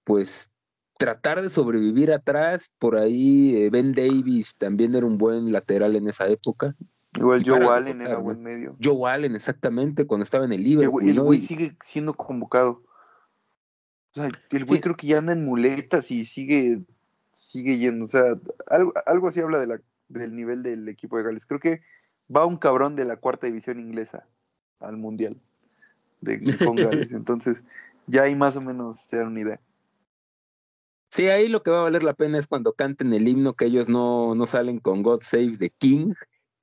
pues 0.04 0.50
tratar 0.98 1.42
de 1.42 1.50
sobrevivir 1.50 2.12
atrás, 2.12 2.72
por 2.80 2.96
ahí 2.96 3.56
eh, 3.58 3.70
Ben 3.70 3.94
Davis 3.94 4.56
también 4.56 4.96
era 4.96 5.06
un 5.06 5.18
buen 5.18 5.52
lateral 5.52 5.96
en 5.96 6.08
esa 6.08 6.28
época, 6.28 6.76
Igual 7.16 7.44
Joe 7.46 7.68
Allen 7.68 8.02
era 8.02 8.18
buen 8.18 8.42
medio. 8.42 8.76
Joe 8.84 9.12
Allen 9.12 9.36
exactamente 9.36 10.06
cuando 10.06 10.24
estaba 10.24 10.46
en 10.46 10.54
el 10.54 10.64
Liverpool, 10.64 11.08
el 11.08 11.22
güey 11.22 11.42
sigue 11.42 11.78
siendo 11.84 12.14
convocado. 12.16 12.82
O 14.16 14.20
sea, 14.20 14.26
el 14.26 14.66
güey 14.66 14.78
Sí. 14.78 14.82
creo 14.82 14.96
que 14.96 15.08
ya 15.08 15.20
anda 15.20 15.34
en 15.34 15.46
muletas 15.46 16.10
y 16.10 16.26
sigue, 16.26 16.82
sigue 17.32 17.78
yendo. 17.78 18.06
O 18.06 18.08
sea, 18.08 18.36
algo, 18.68 18.94
algo 19.06 19.28
así 19.28 19.42
habla 19.42 19.60
de 19.60 19.68
la, 19.68 19.82
del 20.08 20.36
nivel 20.36 20.64
del 20.64 20.90
equipo 20.90 21.18
de 21.18 21.24
Gales. 21.24 21.46
Creo 21.46 21.60
que 21.60 21.82
va 22.36 22.46
un 22.46 22.58
cabrón 22.58 22.96
de 22.96 23.06
la 23.06 23.18
cuarta 23.18 23.46
división 23.46 23.80
inglesa 23.80 24.28
al 24.80 24.98
mundial 24.98 25.40
de, 26.24 26.58
con 26.58 26.76
Gales. 26.76 27.12
Entonces, 27.12 27.64
ya 28.08 28.24
ahí 28.24 28.36
más 28.36 28.56
o 28.56 28.62
menos 28.62 28.98
se 28.98 29.18
dan 29.18 29.28
una 29.28 29.42
idea. 29.42 29.62
Sí, 31.12 31.30
ahí 31.30 31.48
lo 31.48 31.62
que 31.62 31.70
va 31.70 31.80
a 31.80 31.84
valer 31.84 32.02
la 32.04 32.16
pena 32.16 32.40
es 32.40 32.48
cuando 32.48 32.74
canten 32.74 33.14
el 33.14 33.28
himno, 33.28 33.54
que 33.54 33.66
ellos 33.66 33.88
no, 33.88 34.34
no 34.34 34.48
salen 34.48 34.80
con 34.80 35.04
God 35.04 35.22
Save 35.22 35.58
the 35.60 35.70
King. 35.70 36.14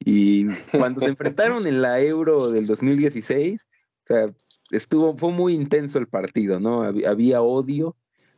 Y 0.00 0.46
cuando 0.72 1.00
se 1.00 1.08
enfrentaron 1.08 1.66
en 1.66 1.82
la 1.82 2.00
Euro 2.00 2.50
del 2.50 2.66
2016, 2.66 3.66
o 4.02 4.06
sea, 4.06 4.26
estuvo, 4.70 5.16
fue 5.16 5.30
muy 5.30 5.54
intenso 5.54 5.98
el 5.98 6.08
partido, 6.08 6.58
¿no? 6.58 6.82
Hab- 6.84 7.06
Había 7.06 7.42
odio, 7.42 7.94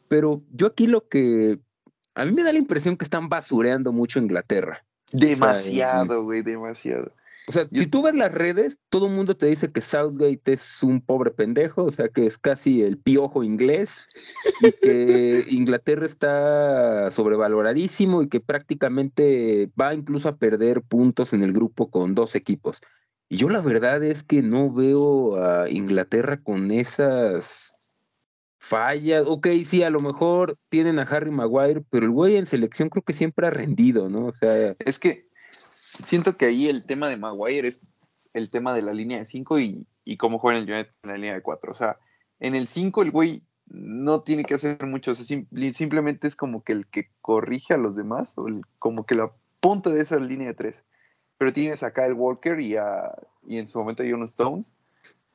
pero 0.09 0.43
yo 0.53 0.67
aquí 0.67 0.87
lo 0.87 1.09
que, 1.09 1.61
a 2.15 2.25
mí 2.27 2.33
me 2.33 2.43
da 2.43 2.53
la 2.53 2.59
impresión 2.59 2.97
que 2.97 3.05
están 3.05 3.29
basureando 3.31 3.93
mucho 3.93 4.19
a 4.19 4.23
Inglaterra. 4.23 4.85
Demasiado, 5.13 6.25
güey, 6.25 6.43
demasiado. 6.43 7.13
O 7.49 7.53
sea, 7.53 7.65
Yo- 7.71 7.83
si 7.83 7.87
tú 7.87 8.03
ves 8.03 8.15
las 8.15 8.33
redes, 8.33 8.79
todo 8.89 9.07
el 9.07 9.13
mundo 9.13 9.37
te 9.37 9.47
dice 9.47 9.73
que 9.73 9.81
Southgate 9.81 10.53
es 10.53 10.83
un 10.83 11.01
pobre 11.01 11.33
pendejo, 11.33 11.85
o 11.85 11.91
sea, 11.91 12.09
que 12.09 12.27
es 12.27 12.39
casi 12.39 12.83
el 12.83 12.99
piojo 12.99 13.43
inglés 13.43 14.07
y 14.61 14.71
que 14.73 15.45
Inglaterra 15.51 16.07
está 16.07 17.11
sobrevaloradísimo 17.11 18.23
y 18.23 18.29
que 18.29 18.41
prácticamente 18.41 19.71
va 19.81 19.93
incluso 19.93 20.29
a 20.29 20.37
perder 20.37 20.83
puntos 20.83 21.33
en 21.33 21.43
el 21.43 21.53
grupo 21.53 21.91
con 21.91 22.15
dos 22.15 22.35
equipos. 22.37 22.81
Y 23.29 23.39
yo 23.39 23.49
la 23.49 23.61
verdad 23.61 24.03
es 24.03 24.23
que 24.23 24.43
no 24.43 24.73
veo 24.73 25.43
a 25.43 25.69
Inglaterra 25.69 26.41
con 26.43 26.71
esas 26.71 27.75
fallas. 28.59 29.25
Ok, 29.27 29.49
sí, 29.65 29.83
a 29.83 29.91
lo 29.91 30.01
mejor 30.01 30.57
tienen 30.69 30.99
a 30.99 31.03
Harry 31.03 31.31
Maguire, 31.31 31.83
pero 31.91 32.07
el 32.07 32.13
güey 32.13 32.37
en 32.37 32.47
selección 32.47 32.89
creo 32.89 33.03
que 33.03 33.13
siempre 33.13 33.47
ha 33.47 33.51
rendido, 33.51 34.09
¿no? 34.09 34.27
O 34.27 34.33
sea, 34.33 34.77
Es 34.79 34.99
que 34.99 35.27
siento 36.03 36.37
que 36.37 36.47
ahí 36.47 36.69
el 36.69 36.85
tema 36.87 37.09
de 37.09 37.17
Maguire 37.17 37.69
es 37.69 37.83
el 38.33 38.51
tema 38.51 38.75
de 38.75 38.83
la 38.83 38.93
línea 38.93 39.19
de 39.19 39.25
5 39.25 39.59
y, 39.61 39.87
y 40.05 40.17
cómo 40.17 40.39
juega 40.39 40.59
el 40.59 40.71
United 40.71 40.93
en 41.03 41.11
la 41.11 41.17
línea 41.17 41.35
de 41.35 41.43
4. 41.43 41.73
O 41.73 41.75
sea, 41.75 41.99
en 42.41 42.55
el 42.55 42.67
5 42.67 43.03
el 43.03 43.11
güey 43.11 43.43
no 43.67 44.23
tiene 44.23 44.45
que 44.45 44.55
hacer 44.55 44.85
mucho, 44.87 45.13
o 45.13 45.15
sea, 45.15 45.25
sim- 45.25 45.47
simplemente 45.75 46.27
es 46.27 46.35
como 46.37 46.63
que 46.63 46.73
el 46.73 46.87
que 46.87 47.11
corrige 47.21 47.75
a 47.75 47.79
los 47.79 47.97
demás, 47.97 48.35
o 48.37 48.47
como 48.79 49.07
que 49.07 49.15
la 49.15 49.33
punta 49.61 49.91
de 49.91 50.01
esa 50.03 50.19
línea 50.19 50.49
de 50.49 50.55
3. 50.55 50.85
Pero 51.39 51.53
tienes 51.53 51.83
acá 51.83 52.07
el 52.07 52.15
Walker 52.15 52.61
y, 52.61 52.77
a, 52.77 53.13
y 53.47 53.59
en 53.59 53.69
su 53.69 53.79
momento 53.79 54.03
a 54.03 54.07
John 54.09 54.25
Stones, 54.25 54.73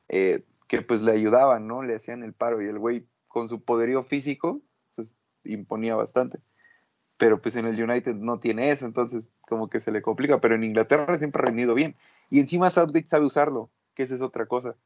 eh, 0.08 0.44
que 0.68 0.82
pues 0.82 1.00
le 1.02 1.12
ayudaban, 1.12 1.66
¿no? 1.66 1.82
Le 1.82 1.96
hacían 1.96 2.22
el 2.22 2.32
paro 2.34 2.62
y 2.62 2.66
el 2.66 2.78
güey 2.78 3.06
con 3.26 3.48
su 3.48 3.62
poderío 3.62 4.04
físico, 4.04 4.60
pues 4.94 5.16
imponía 5.44 5.94
bastante 5.96 6.38
pero 7.18 7.42
pues 7.42 7.56
en 7.56 7.66
el 7.66 7.82
United 7.82 8.14
no 8.14 8.38
tiene 8.38 8.70
eso, 8.70 8.86
entonces 8.86 9.32
como 9.42 9.68
que 9.68 9.80
se 9.80 9.90
le 9.90 10.02
complica, 10.02 10.40
pero 10.40 10.54
en 10.54 10.64
Inglaterra 10.64 11.18
siempre 11.18 11.42
ha 11.42 11.46
rendido 11.46 11.74
bien. 11.74 11.96
Y 12.30 12.38
encima 12.38 12.70
Southgate 12.70 13.08
sabe 13.08 13.26
usarlo, 13.26 13.70
que 13.94 14.04
esa 14.04 14.14
es 14.14 14.22
otra 14.22 14.46
cosa. 14.46 14.76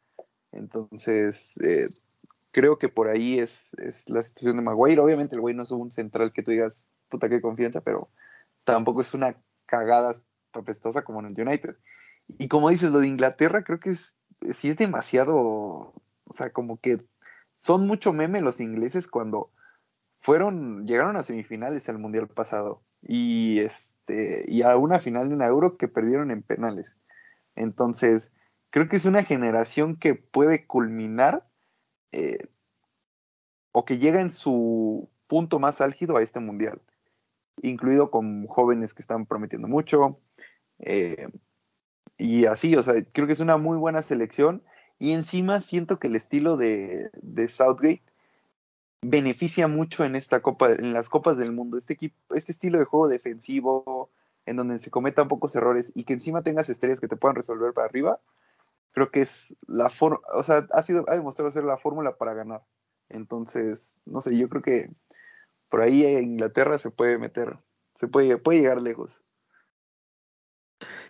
Entonces, 0.50 1.58
eh, 1.58 1.86
creo 2.50 2.78
que 2.78 2.88
por 2.88 3.08
ahí 3.08 3.38
es, 3.38 3.74
es 3.74 4.08
la 4.08 4.22
situación 4.22 4.56
de 4.56 4.62
Maguire. 4.62 5.00
Obviamente 5.00 5.34
el 5.34 5.42
güey 5.42 5.54
no 5.54 5.62
es 5.62 5.70
un 5.70 5.90
central 5.90 6.32
que 6.32 6.42
tú 6.42 6.50
digas, 6.50 6.86
puta, 7.10 7.28
qué 7.28 7.42
confianza, 7.42 7.82
pero 7.82 8.08
tampoco 8.64 9.02
es 9.02 9.12
una 9.12 9.36
cagada 9.66 10.14
apestosa 10.54 11.02
como 11.02 11.20
en 11.20 11.26
el 11.26 11.40
United. 11.40 11.76
Y 12.38 12.48
como 12.48 12.70
dices, 12.70 12.90
lo 12.92 13.00
de 13.00 13.08
Inglaterra 13.08 13.62
creo 13.62 13.78
que 13.78 13.90
es, 13.90 14.14
sí 14.54 14.70
es 14.70 14.78
demasiado, 14.78 15.36
o 15.36 16.32
sea, 16.32 16.50
como 16.50 16.78
que 16.78 16.98
son 17.56 17.86
mucho 17.86 18.14
meme 18.14 18.40
los 18.40 18.60
ingleses 18.60 19.06
cuando 19.06 19.50
fueron, 20.22 20.86
llegaron 20.86 21.16
a 21.16 21.22
semifinales 21.22 21.88
al 21.88 21.98
Mundial 21.98 22.28
pasado 22.28 22.82
y, 23.02 23.58
este, 23.58 24.44
y 24.46 24.62
a 24.62 24.76
una 24.76 25.00
final 25.00 25.28
de 25.28 25.34
un 25.34 25.42
Euro 25.42 25.76
que 25.76 25.88
perdieron 25.88 26.30
en 26.30 26.42
penales. 26.42 26.96
Entonces, 27.56 28.32
creo 28.70 28.88
que 28.88 28.96
es 28.96 29.04
una 29.04 29.24
generación 29.24 29.96
que 29.96 30.14
puede 30.14 30.66
culminar 30.66 31.46
eh, 32.12 32.38
o 33.72 33.84
que 33.84 33.98
llega 33.98 34.20
en 34.20 34.30
su 34.30 35.10
punto 35.26 35.58
más 35.58 35.80
álgido 35.80 36.16
a 36.16 36.22
este 36.22 36.40
Mundial, 36.40 36.80
incluido 37.60 38.10
con 38.10 38.46
jóvenes 38.46 38.94
que 38.94 39.02
están 39.02 39.26
prometiendo 39.26 39.66
mucho. 39.66 40.20
Eh, 40.78 41.28
y 42.16 42.44
así, 42.46 42.76
o 42.76 42.82
sea, 42.82 42.94
creo 43.12 43.26
que 43.26 43.32
es 43.32 43.40
una 43.40 43.56
muy 43.56 43.76
buena 43.76 44.02
selección. 44.02 44.62
Y 44.98 45.12
encima 45.12 45.60
siento 45.60 45.98
que 45.98 46.06
el 46.06 46.14
estilo 46.14 46.56
de, 46.56 47.10
de 47.22 47.48
Southgate 47.48 48.04
beneficia 49.02 49.66
mucho 49.68 50.04
en 50.04 50.16
esta 50.16 50.40
copa, 50.40 50.72
en 50.72 50.92
las 50.92 51.08
copas 51.08 51.36
del 51.36 51.52
mundo. 51.52 51.76
Este 51.76 51.92
equipo, 51.92 52.16
este 52.34 52.52
estilo 52.52 52.78
de 52.78 52.84
juego 52.84 53.08
defensivo, 53.08 54.10
en 54.46 54.56
donde 54.56 54.78
se 54.78 54.90
cometan 54.90 55.28
pocos 55.28 55.54
errores 55.54 55.92
y 55.94 56.04
que 56.04 56.14
encima 56.14 56.42
tengas 56.42 56.68
estrellas 56.68 57.00
que 57.00 57.08
te 57.08 57.16
puedan 57.16 57.36
resolver 57.36 57.72
para 57.74 57.86
arriba, 57.86 58.20
creo 58.92 59.10
que 59.10 59.20
es 59.20 59.56
la 59.66 59.88
forma, 59.88 60.20
o 60.34 60.42
sea, 60.42 60.66
ha 60.72 60.82
sido, 60.82 61.04
ha 61.08 61.16
demostrado 61.16 61.50
ser 61.50 61.64
la 61.64 61.76
fórmula 61.78 62.16
para 62.16 62.34
ganar. 62.34 62.62
Entonces, 63.08 64.00
no 64.06 64.20
sé, 64.20 64.36
yo 64.36 64.48
creo 64.48 64.62
que 64.62 64.90
por 65.68 65.80
ahí 65.80 66.06
Inglaterra 66.06 66.78
se 66.78 66.90
puede 66.90 67.18
meter, 67.18 67.58
se 67.94 68.08
puede, 68.08 68.38
puede 68.38 68.60
llegar 68.60 68.80
lejos. 68.80 69.22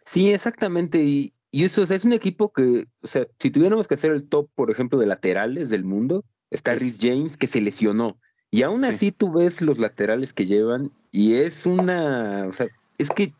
Sí, 0.04 0.32
exactamente. 0.32 0.98
Y 1.00 1.32
eso 1.52 1.82
es 1.82 2.04
un 2.04 2.12
equipo 2.12 2.52
que, 2.52 2.86
o 3.02 3.06
sea, 3.06 3.26
si 3.38 3.50
tuviéramos 3.50 3.86
que 3.86 3.94
hacer 3.94 4.12
el 4.12 4.28
top, 4.28 4.50
por 4.54 4.70
ejemplo, 4.70 4.98
de 4.98 5.06
laterales 5.06 5.70
del 5.70 5.84
mundo, 5.84 6.24
está 6.52 6.74
Rhys 6.74 6.98
James 7.00 7.36
que 7.36 7.48
se 7.48 7.60
lesionó. 7.60 8.16
Y 8.50 8.62
aún 8.62 8.84
así 8.84 9.10
tú 9.10 9.32
ves 9.32 9.62
los 9.62 9.78
laterales 9.78 10.32
que 10.32 10.46
llevan 10.46 10.92
y 11.10 11.34
es 11.34 11.64
una, 11.64 12.44
o 12.46 12.52
sea, 12.52 12.68
es 12.98 13.08
que 13.08 13.32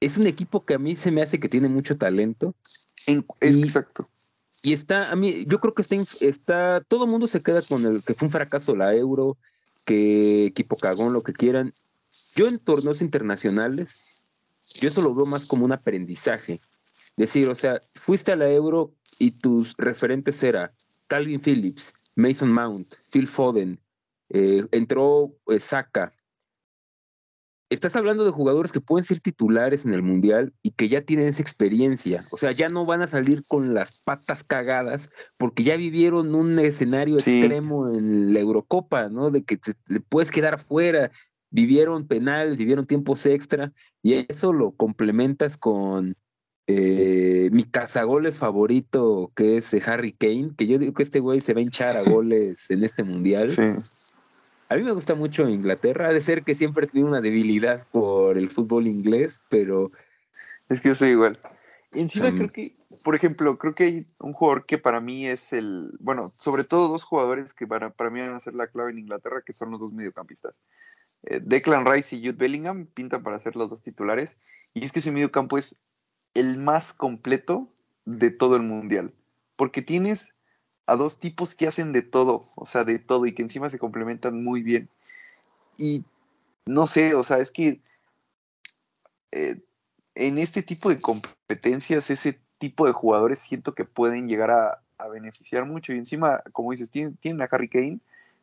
es 0.00 0.18
un 0.18 0.26
equipo 0.26 0.64
que 0.64 0.74
a 0.74 0.78
mí 0.78 0.94
se 0.94 1.10
me 1.10 1.20
hace 1.20 1.40
que 1.40 1.48
tiene 1.48 1.68
mucho 1.68 1.98
talento. 1.98 2.54
exacto. 3.40 4.08
Y 4.62 4.72
está, 4.72 5.10
a 5.10 5.16
mí, 5.16 5.44
yo 5.48 5.58
creo 5.58 5.74
que 5.74 5.82
está, 5.82 5.96
está, 6.20 6.80
todo 6.86 7.04
el 7.04 7.10
mundo 7.10 7.26
se 7.26 7.42
queda 7.42 7.60
con 7.62 7.84
el 7.84 8.02
que 8.02 8.14
fue 8.14 8.26
un 8.26 8.32
fracaso 8.32 8.76
la 8.76 8.94
Euro, 8.94 9.36
que 9.84 10.46
equipo 10.46 10.76
cagón, 10.76 11.12
lo 11.12 11.22
que 11.22 11.32
quieran. 11.32 11.74
Yo 12.36 12.46
en 12.46 12.58
torneos 12.58 13.00
internacionales, 13.00 14.22
yo 14.80 14.88
eso 14.88 15.02
lo 15.02 15.14
veo 15.14 15.26
más 15.26 15.46
como 15.46 15.64
un 15.64 15.72
aprendizaje. 15.72 16.60
Decir, 17.16 17.48
o 17.50 17.54
sea, 17.54 17.80
fuiste 17.94 18.32
a 18.32 18.36
la 18.36 18.50
Euro 18.50 18.92
y 19.18 19.32
tus 19.32 19.74
referentes 19.76 20.42
eran 20.42 20.70
Calvin 21.06 21.40
Phillips, 21.40 21.94
Mason 22.14 22.52
Mount, 22.52 22.94
Phil 23.10 23.26
Foden, 23.26 23.80
eh, 24.30 24.64
entró 24.72 25.34
eh, 25.48 25.58
Saka, 25.58 26.12
estás 27.68 27.96
hablando 27.96 28.24
de 28.24 28.30
jugadores 28.30 28.72
que 28.72 28.80
pueden 28.80 29.04
ser 29.04 29.20
titulares 29.20 29.84
en 29.84 29.94
el 29.94 30.02
Mundial 30.02 30.52
y 30.62 30.70
que 30.70 30.88
ya 30.88 31.02
tienen 31.02 31.28
esa 31.28 31.42
experiencia. 31.42 32.22
O 32.30 32.36
sea, 32.36 32.52
ya 32.52 32.68
no 32.68 32.86
van 32.86 33.02
a 33.02 33.06
salir 33.06 33.42
con 33.46 33.74
las 33.74 34.02
patas 34.02 34.44
cagadas 34.44 35.10
porque 35.36 35.64
ya 35.64 35.76
vivieron 35.76 36.34
un 36.34 36.58
escenario 36.58 37.16
extremo 37.16 37.92
en 37.92 38.32
la 38.32 38.40
Eurocopa, 38.40 39.08
¿no? 39.08 39.30
De 39.30 39.44
que 39.44 39.56
te, 39.56 39.74
puedes 40.08 40.30
quedar 40.30 40.58
fuera. 40.58 41.10
Vivieron 41.50 42.06
penales, 42.06 42.58
vivieron 42.58 42.86
tiempos 42.86 43.24
extra 43.24 43.72
y 44.02 44.26
eso 44.28 44.52
lo 44.52 44.72
complementas 44.72 45.56
con 45.56 46.16
eh, 46.66 47.48
mi 47.52 47.64
cazagoles 47.64 48.38
favorito, 48.38 49.30
que 49.34 49.56
es 49.56 49.72
Harry 49.88 50.12
Kane, 50.12 50.52
que 50.56 50.66
yo 50.66 50.78
digo 50.78 50.94
que 50.94 51.02
este 51.02 51.20
güey 51.20 51.40
se 51.40 51.54
va 51.54 51.60
a 51.60 51.62
hinchar 51.62 51.96
a 51.96 52.02
goles 52.10 52.70
en 52.70 52.84
este 52.84 53.02
Mundial. 53.02 53.50
Sí 53.50 53.62
a 54.68 54.76
mí 54.76 54.82
me 54.82 54.92
gusta 54.92 55.14
mucho 55.14 55.48
Inglaterra, 55.48 56.06
ha 56.06 56.12
de 56.12 56.20
ser 56.20 56.42
que 56.42 56.54
siempre 56.54 56.84
he 56.84 56.88
tenido 56.88 57.08
una 57.08 57.20
debilidad 57.20 57.86
por 57.90 58.36
el 58.36 58.48
fútbol 58.48 58.86
inglés, 58.86 59.40
pero... 59.48 59.92
Es 60.68 60.80
que 60.80 60.88
yo 60.88 60.94
soy 60.96 61.10
igual. 61.10 61.38
Y 61.92 62.00
encima 62.00 62.32
creo 62.32 62.50
que, 62.50 62.74
por 63.04 63.14
ejemplo, 63.14 63.56
creo 63.58 63.74
que 63.74 63.84
hay 63.84 64.06
un 64.18 64.32
jugador 64.32 64.66
que 64.66 64.78
para 64.78 65.00
mí 65.00 65.26
es 65.26 65.52
el, 65.52 65.92
bueno, 66.00 66.30
sobre 66.30 66.64
todo 66.64 66.88
dos 66.88 67.04
jugadores 67.04 67.54
que 67.54 67.66
para, 67.66 67.90
para 67.90 68.10
mí 68.10 68.20
van 68.20 68.34
a 68.34 68.40
ser 68.40 68.54
la 68.54 68.66
clave 68.66 68.90
en 68.90 68.98
Inglaterra, 68.98 69.42
que 69.46 69.52
son 69.52 69.70
los 69.70 69.78
dos 69.78 69.92
mediocampistas. 69.92 70.54
Eh, 71.22 71.40
Declan 71.42 71.86
Rice 71.86 72.16
y 72.16 72.20
Jude 72.20 72.32
Bellingham 72.32 72.86
pintan 72.86 73.22
para 73.22 73.38
ser 73.38 73.54
los 73.54 73.70
dos 73.70 73.82
titulares. 73.82 74.36
Y 74.74 74.84
es 74.84 74.90
que 74.90 74.98
ese 74.98 75.12
mediocampo 75.12 75.56
es 75.56 75.78
el 76.36 76.58
más 76.58 76.92
completo 76.92 77.68
de 78.04 78.30
todo 78.30 78.56
el 78.56 78.62
mundial. 78.62 79.12
Porque 79.56 79.82
tienes 79.82 80.34
a 80.86 80.96
dos 80.96 81.18
tipos 81.18 81.54
que 81.54 81.66
hacen 81.66 81.92
de 81.92 82.02
todo, 82.02 82.44
o 82.56 82.66
sea, 82.66 82.84
de 82.84 82.98
todo 82.98 83.26
y 83.26 83.34
que 83.34 83.42
encima 83.42 83.70
se 83.70 83.78
complementan 83.78 84.44
muy 84.44 84.62
bien. 84.62 84.88
Y 85.78 86.04
no 86.66 86.86
sé, 86.86 87.14
o 87.14 87.22
sea, 87.22 87.38
es 87.38 87.50
que 87.50 87.80
eh, 89.32 89.56
en 90.14 90.38
este 90.38 90.62
tipo 90.62 90.90
de 90.90 91.00
competencias, 91.00 92.10
ese 92.10 92.40
tipo 92.58 92.86
de 92.86 92.92
jugadores 92.92 93.38
siento 93.38 93.74
que 93.74 93.84
pueden 93.84 94.28
llegar 94.28 94.50
a, 94.50 94.82
beneficiar 95.10 95.64
mucho. 95.66 95.92
Y 95.92 95.98
encima, 95.98 96.42
como 96.52 96.72
dices, 96.72 96.90
tienen, 96.90 97.42
a 97.42 97.48
Harry 97.50 97.68
Kane, 97.68 98.00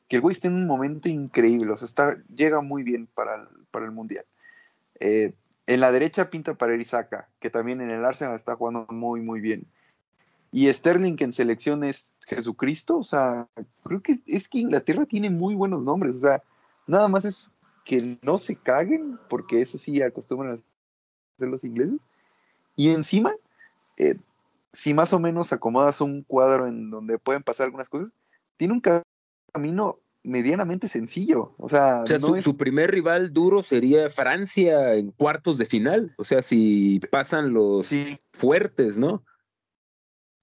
que 0.08 0.18
el 0.18 0.22
güey 0.22 0.34
está 0.34 0.48
en 0.48 0.56
un 0.56 0.68
momento 0.68 1.10
increíble, 1.10 1.72
o 1.72 1.78
sea, 1.78 1.88
está, 1.88 2.18
llega 2.34 2.62
muy 2.62 2.84
bien 2.84 3.08
para 3.08 3.36
el, 3.36 3.48
para 3.72 3.86
el 3.86 3.92
Mundial. 3.92 4.26
Eh, 5.00 5.34
en 5.68 5.80
la 5.80 5.92
derecha 5.92 6.30
pinta 6.30 6.56
para 6.56 6.74
Erisaka, 6.74 7.30
que 7.40 7.50
también 7.50 7.82
en 7.82 7.90
el 7.90 8.06
Arsenal 8.06 8.36
está 8.36 8.56
jugando 8.56 8.86
muy, 8.90 9.22
muy 9.22 9.40
bien. 9.40 9.66
Y 10.52 10.72
Sterling 10.72 11.16
en 11.20 11.34
selección 11.34 11.84
es 11.84 12.14
Jesucristo, 12.28 12.98
o 12.98 13.04
sea, 13.04 13.48
creo 13.84 14.02
que 14.02 14.20
es 14.28 14.48
que 14.48 14.60
Inglaterra 14.60 15.06
tiene 15.06 15.30
muy 15.30 15.56
buenos 15.56 15.84
nombres, 15.84 16.16
o 16.18 16.20
sea, 16.20 16.44
nada 16.86 17.08
más 17.08 17.26
es 17.26 17.50
que 17.86 18.18
no 18.22 18.38
se 18.38 18.56
caguen, 18.56 19.20
porque 19.30 19.62
eso 19.62 19.78
sí 19.78 20.02
acostumbran 20.02 20.52
a 20.52 20.54
hacer 20.56 21.48
los 21.48 21.64
ingleses. 21.64 22.02
Y 22.76 22.90
encima, 22.90 23.34
eh, 23.98 24.16
si 24.72 24.94
más 24.94 25.14
o 25.14 25.20
menos 25.20 25.54
acomodas 25.54 26.02
un 26.02 26.24
cuadro 26.24 26.68
en 26.68 26.90
donde 26.90 27.18
pueden 27.18 27.44
pasar 27.44 27.66
algunas 27.66 27.90
cosas, 27.90 28.10
tiene 28.58 28.74
un 28.74 28.82
camino 29.52 30.00
medianamente 30.24 30.88
sencillo. 30.88 31.54
O 31.58 31.70
sea, 31.70 32.04
su, 32.06 32.58
primer 32.58 32.92
rival 32.92 33.34
duro 33.34 33.62
sería 33.62 34.10
Francia 34.10 34.96
en 34.96 35.12
cuartos 35.12 35.58
de 35.58 35.66
final. 35.66 36.14
O 36.18 36.24
sea, 36.24 36.42
si 36.42 37.00
pasan 37.12 37.54
los 37.54 37.90
fuertes, 38.32 38.98
¿no? 38.98 39.24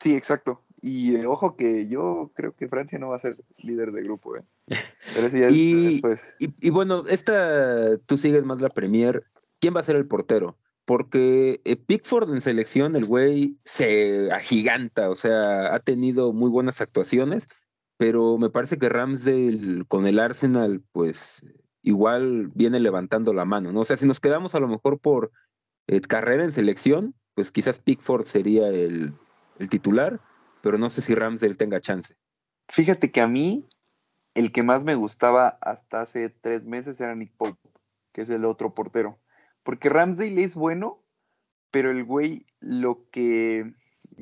Sí, 0.01 0.15
exacto. 0.15 0.65
Y 0.83 1.17
eh, 1.17 1.27
ojo 1.27 1.57
que 1.57 1.89
yo 1.89 2.33
creo 2.35 2.55
que 2.55 2.69
Francia 2.69 2.99
no 2.99 3.09
va 3.09 3.17
a 3.17 3.21
ser 3.21 3.37
líder 3.63 3.93
de 3.93 4.03
grupo, 4.03 4.37
¿eh? 4.37 4.45
Pero 5.15 5.29
sí, 5.29 5.43
y, 5.51 6.01
y, 6.39 6.71
bueno, 6.71 7.05
esta, 7.07 7.99
tú 7.99 8.17
sigues 8.17 8.45
más 8.45 8.61
la 8.63 8.71
Premier. 8.71 9.25
¿Quién 9.59 9.75
va 9.77 9.81
a 9.81 9.85
ser 9.85 9.97
el 9.97 10.07
portero? 10.07 10.57
Porque 10.87 11.61
eh, 11.65 11.77
Pickford 11.77 12.33
en 12.33 12.41
selección, 12.41 12.97
el 12.97 13.05
güey 13.05 13.59
se 13.65 14.33
agiganta, 14.33 15.11
o 15.11 15.15
sea, 15.15 15.75
ha 15.75 15.81
tenido 15.81 16.33
muy 16.33 16.49
buenas 16.49 16.81
actuaciones, 16.81 17.49
pero 18.01 18.39
me 18.39 18.49
parece 18.49 18.79
que 18.79 18.89
Ramsdale 18.89 19.85
con 19.87 20.07
el 20.07 20.19
Arsenal, 20.19 20.83
pues 20.93 21.45
igual 21.83 22.49
viene 22.55 22.81
levantando 22.81 23.35
la 23.35 23.45
mano, 23.45 23.73
¿no? 23.73 23.81
O 23.81 23.85
sea, 23.85 23.99
si 23.99 24.07
nos 24.07 24.21
quedamos 24.21 24.55
a 24.55 24.61
lo 24.61 24.69
mejor 24.69 24.99
por 24.99 25.33
eh, 25.87 26.01
carrera 26.01 26.45
en 26.45 26.53
selección, 26.53 27.15
pues 27.35 27.53
quizás 27.53 27.79
Pickford 27.79 28.25
sería 28.25 28.69
el 28.69 29.13
el 29.61 29.69
titular, 29.69 30.21
pero 30.63 30.79
no 30.79 30.89
sé 30.89 31.03
si 31.03 31.15
Ramsdale 31.15 31.55
tenga 31.55 31.81
chance. 31.81 32.17
Fíjate 32.69 33.13
que 33.13 33.21
a 33.21 33.29
mí 33.29 33.69
el 34.35 34.53
que 34.53 34.63
más 34.63 34.85
me 34.85 34.95
gustaba 34.95 35.59
hasta 35.61 36.01
hace 36.01 36.31
tres 36.31 36.65
meses 36.65 36.99
era 37.01 37.15
Nick 37.15 37.33
Pope, 37.37 37.61
que 38.13 38.23
es 38.23 38.31
el 38.31 38.47
otro 38.47 38.75
portero. 38.75 39.19
Porque 39.63 39.91
Ramsdale 39.91 40.43
es 40.43 40.55
bueno, 40.55 41.03
pero 41.71 41.91
el 41.91 42.05
güey 42.05 42.47
lo 42.59 43.07
que, 43.11 43.75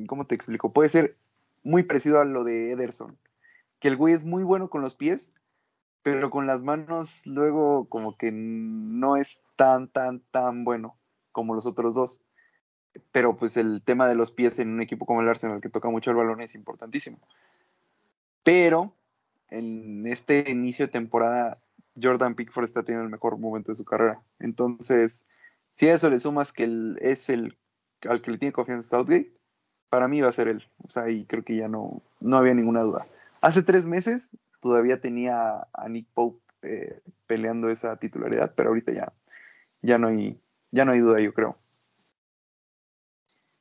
¿cómo 0.08 0.26
te 0.26 0.34
explico? 0.34 0.72
Puede 0.72 0.88
ser 0.88 1.16
muy 1.62 1.84
parecido 1.84 2.20
a 2.20 2.24
lo 2.24 2.42
de 2.42 2.72
Ederson. 2.72 3.16
Que 3.80 3.88
el 3.88 3.96
güey 3.96 4.14
es 4.14 4.24
muy 4.24 4.44
bueno 4.44 4.70
con 4.70 4.82
los 4.82 4.94
pies, 4.94 5.32
pero 6.02 6.30
con 6.30 6.46
las 6.46 6.62
manos 6.62 7.26
luego 7.26 7.88
como 7.88 8.16
que 8.16 8.30
no 8.32 9.16
es 9.16 9.42
tan, 9.56 9.88
tan, 9.88 10.20
tan 10.30 10.64
bueno 10.64 10.96
como 11.32 11.54
los 11.54 11.66
otros 11.66 11.94
dos 11.94 12.20
pero 13.12 13.36
pues 13.36 13.56
el 13.56 13.82
tema 13.82 14.06
de 14.06 14.14
los 14.14 14.30
pies 14.30 14.58
en 14.58 14.70
un 14.70 14.82
equipo 14.82 15.06
como 15.06 15.20
el 15.20 15.28
Arsenal 15.28 15.60
que 15.60 15.68
toca 15.68 15.90
mucho 15.90 16.10
el 16.10 16.16
balón 16.16 16.40
es 16.40 16.54
importantísimo. 16.54 17.18
Pero 18.42 18.94
en 19.50 20.06
este 20.06 20.50
inicio 20.50 20.86
de 20.86 20.92
temporada 20.92 21.56
Jordan 22.00 22.34
Pickford 22.34 22.64
está 22.64 22.82
teniendo 22.82 23.04
el 23.04 23.10
mejor 23.10 23.38
momento 23.38 23.72
de 23.72 23.76
su 23.76 23.84
carrera. 23.84 24.22
Entonces, 24.38 25.26
si 25.72 25.88
a 25.88 25.94
eso 25.94 26.10
le 26.10 26.20
sumas 26.20 26.52
que 26.52 26.64
él 26.64 26.98
es 27.00 27.28
el 27.28 27.56
al 28.08 28.22
que 28.22 28.30
le 28.30 28.38
tiene 28.38 28.52
confianza 28.52 28.88
Southgate, 28.88 29.32
para 29.88 30.06
mí 30.06 30.20
va 30.20 30.28
a 30.28 30.32
ser 30.32 30.48
él. 30.48 30.64
O 30.84 30.90
sea, 30.90 31.10
y 31.10 31.24
creo 31.24 31.42
que 31.42 31.56
ya 31.56 31.68
no, 31.68 32.02
no 32.20 32.36
había 32.36 32.54
ninguna 32.54 32.82
duda. 32.82 33.08
Hace 33.40 33.62
tres 33.62 33.86
meses 33.86 34.36
todavía 34.60 35.00
tenía 35.00 35.66
a 35.72 35.88
Nick 35.88 36.08
Pope 36.14 36.40
eh, 36.62 37.00
peleando 37.26 37.70
esa 37.70 37.96
titularidad, 37.98 38.54
pero 38.56 38.70
ahorita 38.70 38.92
ya, 38.92 39.12
ya 39.82 39.98
no 39.98 40.08
hay, 40.08 40.40
ya 40.70 40.84
no 40.84 40.92
hay 40.92 41.00
duda, 41.00 41.20
yo 41.20 41.32
creo. 41.32 41.58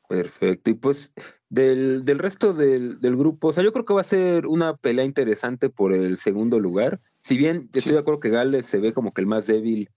Perfecto. 0.08 0.70
Y 0.70 0.74
pues 0.74 1.14
del, 1.50 2.06
resto 2.18 2.54
del, 2.54 2.98
grupo, 3.00 3.50
o 3.50 3.54
sea, 3.54 3.64
yo 3.64 3.74
creo 3.74 3.86
que 3.86 3.94
va 3.94 4.02
a 4.02 4.06
ser 4.06 4.48
una 4.48 4.76
pelea 4.78 5.06
interesante 5.06 5.70
por 5.70 5.94
el 5.94 6.18
segundo 6.18 6.60
lugar. 6.60 7.02
Si 7.22 7.38
bien 7.38 7.70
estoy 7.74 7.94
de 7.94 8.00
acuerdo 8.00 8.20
que 8.20 8.30
Gales 8.30 8.66
se 8.66 8.80
ve 8.80 8.94
como 8.94 9.14
que 9.14 9.22
el 9.22 9.28
más 9.28 9.48
débil, 9.48 9.90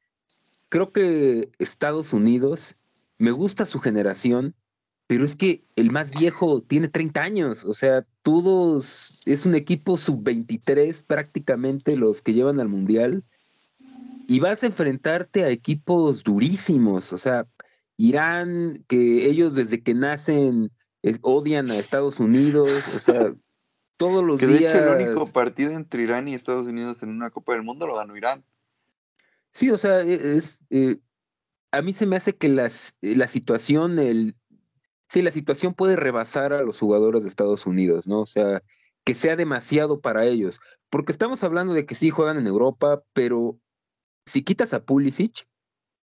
creo 0.68 0.92
que 0.92 1.50
Estados 1.58 2.12
Unidos, 2.12 2.76
me 3.18 3.30
gusta 3.30 3.66
su 3.66 3.80
generación, 3.80 4.54
pero 5.10 5.24
es 5.24 5.34
que 5.34 5.64
el 5.74 5.90
más 5.90 6.12
viejo 6.12 6.62
tiene 6.62 6.86
30 6.86 7.20
años, 7.20 7.64
o 7.64 7.74
sea, 7.74 8.06
todos, 8.22 9.22
es 9.26 9.44
un 9.44 9.56
equipo 9.56 9.96
sub-23 9.96 11.04
prácticamente 11.04 11.96
los 11.96 12.22
que 12.22 12.32
llevan 12.32 12.60
al 12.60 12.68
Mundial, 12.68 13.24
y 14.28 14.38
vas 14.38 14.62
a 14.62 14.66
enfrentarte 14.66 15.42
a 15.42 15.48
equipos 15.48 16.22
durísimos, 16.22 17.12
o 17.12 17.18
sea, 17.18 17.48
Irán, 17.96 18.84
que 18.86 19.28
ellos 19.28 19.56
desde 19.56 19.82
que 19.82 19.94
nacen 19.94 20.70
odian 21.22 21.72
a 21.72 21.78
Estados 21.78 22.20
Unidos, 22.20 22.70
o 22.96 23.00
sea, 23.00 23.34
todos 23.96 24.22
los 24.22 24.38
que 24.38 24.46
de 24.46 24.58
días... 24.58 24.76
Hecho, 24.76 24.94
el 24.94 25.08
único 25.08 25.26
partido 25.26 25.72
entre 25.72 26.04
Irán 26.04 26.28
y 26.28 26.36
Estados 26.36 26.68
Unidos 26.68 27.02
en 27.02 27.08
una 27.08 27.30
Copa 27.30 27.54
del 27.54 27.64
Mundo 27.64 27.88
lo 27.88 27.96
ganó 27.96 28.16
Irán. 28.16 28.44
Sí, 29.50 29.72
o 29.72 29.76
sea, 29.76 30.02
e, 30.02 30.36
es... 30.36 30.62
Eh, 30.70 31.00
a 31.72 31.82
mí 31.82 31.92
se 31.92 32.06
me 32.06 32.16
hace 32.16 32.36
que 32.36 32.48
las, 32.48 32.96
la 33.00 33.28
situación, 33.28 33.98
el, 34.00 34.34
sí, 35.10 35.22
la 35.22 35.32
situación 35.32 35.74
puede 35.74 35.96
rebasar 35.96 36.52
a 36.52 36.62
los 36.62 36.78
jugadores 36.78 37.24
de 37.24 37.28
Estados 37.28 37.66
Unidos, 37.66 38.06
¿no? 38.06 38.20
O 38.20 38.26
sea, 38.26 38.62
que 39.04 39.14
sea 39.14 39.34
demasiado 39.34 40.00
para 40.00 40.24
ellos. 40.24 40.60
Porque 40.88 41.10
estamos 41.10 41.42
hablando 41.42 41.74
de 41.74 41.84
que 41.84 41.96
sí 41.96 42.10
juegan 42.10 42.38
en 42.38 42.46
Europa, 42.46 43.02
pero 43.12 43.58
si 44.24 44.42
quitas 44.42 44.72
a 44.72 44.84
Pulisic, 44.84 45.48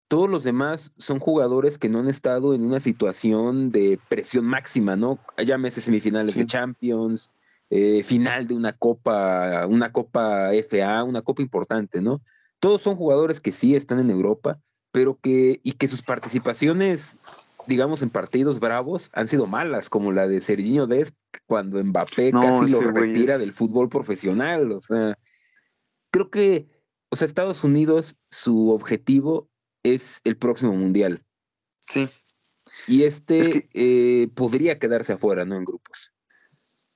todos 0.09 0.29
los 0.29 0.43
demás 0.43 0.93
son 0.97 1.19
jugadores 1.19 1.77
que 1.77 1.87
no 1.87 1.99
han 1.99 2.09
estado 2.09 2.53
en 2.53 2.63
una 2.63 2.81
situación 2.81 3.71
de 3.71 3.97
presión 4.09 4.45
máxima, 4.45 4.97
¿no? 4.97 5.19
Llámese 5.37 5.79
semifinales 5.79 6.35
de 6.35 6.45
Champions, 6.45 7.29
eh, 7.69 8.03
final 8.03 8.47
de 8.47 8.55
una 8.55 8.73
copa, 8.73 9.67
una 9.67 9.91
copa 9.93 10.51
FA, 10.53 11.03
una 11.03 11.21
copa 11.21 11.41
importante, 11.41 12.01
¿no? 12.01 12.21
Todos 12.59 12.81
son 12.81 12.95
jugadores 12.95 13.39
que 13.39 13.53
sí 13.53 13.75
están 13.75 13.99
en 13.99 14.09
Europa, 14.09 14.59
pero 14.91 15.17
que, 15.21 15.61
y 15.63 15.73
que 15.73 15.87
sus 15.87 16.01
participaciones 16.01 17.19
digamos, 17.67 18.01
en 18.01 18.09
partidos 18.09 18.59
bravos 18.59 19.11
han 19.13 19.27
sido 19.27 19.45
malas, 19.45 19.89
como 19.89 20.11
la 20.11 20.27
de 20.27 20.41
Serginho 20.41 20.87
Dest 20.87 21.15
cuando 21.45 21.83
Mbappé 21.83 22.31
casi 22.31 22.71
lo 22.71 22.81
retira 22.81 23.37
del 23.37 23.53
fútbol 23.53 23.89
profesional. 23.89 24.71
O 24.71 24.81
sea, 24.81 25.17
creo 26.11 26.29
que, 26.29 26.69
o 27.09 27.15
sea, 27.15 27.27
Estados 27.27 27.63
Unidos, 27.63 28.15
su 28.31 28.71
objetivo 28.71 29.49
es 29.83 30.21
el 30.23 30.37
próximo 30.37 30.73
mundial. 30.73 31.23
Sí. 31.89 32.07
Y 32.87 33.03
este 33.03 33.69
eh, 33.73 34.29
podría 34.35 34.79
quedarse 34.79 35.13
afuera, 35.13 35.45
¿no? 35.45 35.55
En 35.55 35.65
grupos. 35.65 36.13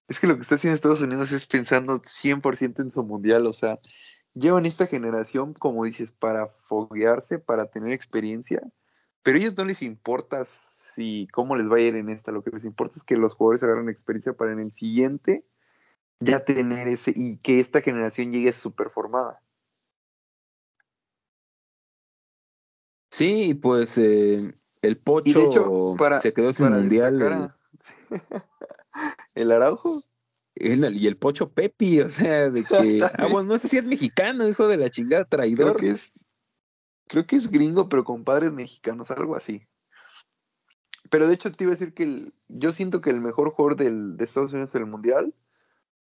Es 0.08 0.20
que 0.20 0.28
lo 0.28 0.36
que 0.36 0.42
está 0.42 0.56
haciendo 0.56 0.76
Estados 0.76 1.02
Unidos 1.02 1.32
es 1.32 1.46
pensando 1.46 2.02
100% 2.02 2.82
en 2.82 2.92
su 2.92 3.04
mundial, 3.04 3.48
o 3.48 3.54
sea, 3.54 3.80
llevan 4.34 4.66
esta 4.66 4.86
generación, 4.86 5.54
como 5.54 5.86
dices, 5.86 6.12
para 6.12 6.48
foguearse, 6.68 7.40
para 7.40 7.68
tener 7.68 7.94
experiencia 7.94 8.62
pero 9.24 9.38
a 9.38 9.40
ellos 9.40 9.58
no 9.58 9.66
les 9.66 9.82
importa 9.82 10.46
si 10.46 11.28
cómo 11.32 11.56
les 11.56 11.70
va 11.70 11.78
a 11.78 11.82
ir 11.82 11.96
en 11.96 12.10
esta, 12.10 12.32
lo 12.32 12.44
que 12.44 12.52
les 12.52 12.66
importa 12.66 12.96
es 12.98 13.04
que 13.04 13.18
los 13.18 13.34
jugadores 13.34 13.64
agarren 13.64 13.90
experiencia 13.90 14.34
para 14.34 14.52
en 14.54 14.60
el 14.60 14.72
siguiente 14.72 15.44
ya 16.20 16.44
tener 16.46 16.88
ese 16.88 17.14
y 17.16 17.38
que 17.38 17.60
esta 17.60 17.82
generación 17.82 18.32
llegue 18.32 18.54
súper 18.54 18.90
formada. 18.90 19.42
Sí, 23.10 23.56
pues 23.56 23.98
eh, 23.98 24.54
el 24.82 24.98
Pocho 24.98 25.96
se 26.22 26.34
quedó 26.34 26.54
sin 26.54 26.70
mundial. 26.70 27.54
el 29.36 29.52
Araujo. 29.52 30.02
y 30.56 31.08
el 31.08 31.18
Pocho 31.18 31.52
Pepi, 31.52 32.02
o 32.02 32.10
sea, 32.10 32.50
de 32.50 32.64
que. 32.64 33.02
ah, 33.18 33.28
bueno, 33.30 33.50
no 33.50 33.58
sé 33.58 33.68
si 33.68 33.78
es 33.78 33.86
mexicano, 33.86 34.48
hijo 34.48 34.68
de 34.68 34.78
la 34.78 34.90
chingada, 34.90 35.26
traidor. 35.26 35.76
Creo 35.76 35.90
que 35.90 35.96
es, 35.98 36.14
Creo 37.12 37.28
que 37.28 37.36
es 37.36 37.52
gringo, 37.52 37.90
pero 37.90 38.06
con 38.06 38.24
padres 38.24 38.54
mexicanos, 38.54 39.12
algo 39.12 39.36
así. 39.36 39.68
Pero 41.10 41.28
de 41.28 41.34
hecho 41.34 41.52
te 41.52 41.66
iba 41.66 41.72
a 41.72 41.76
decir 41.76 41.94
que 41.94 42.24
yo 42.48 42.72
siento 42.72 43.02
que 43.02 43.10
el 43.10 43.20
mejor 43.20 43.50
jugador 43.50 43.76
del, 43.76 44.16
de 44.16 44.24
Estados 44.24 44.54
Unidos 44.54 44.74
en 44.76 44.84
el 44.84 44.88
Mundial 44.88 45.34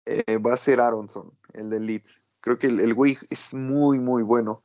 eh, 0.06 0.38
va 0.38 0.54
a 0.54 0.56
ser 0.56 0.80
Aronson, 0.80 1.30
el 1.52 1.70
de 1.70 1.78
Leeds. 1.78 2.20
Creo 2.40 2.58
que 2.58 2.66
el, 2.66 2.94
güey 2.94 3.16
es 3.30 3.54
muy, 3.54 4.00
muy 4.00 4.24
bueno. 4.24 4.64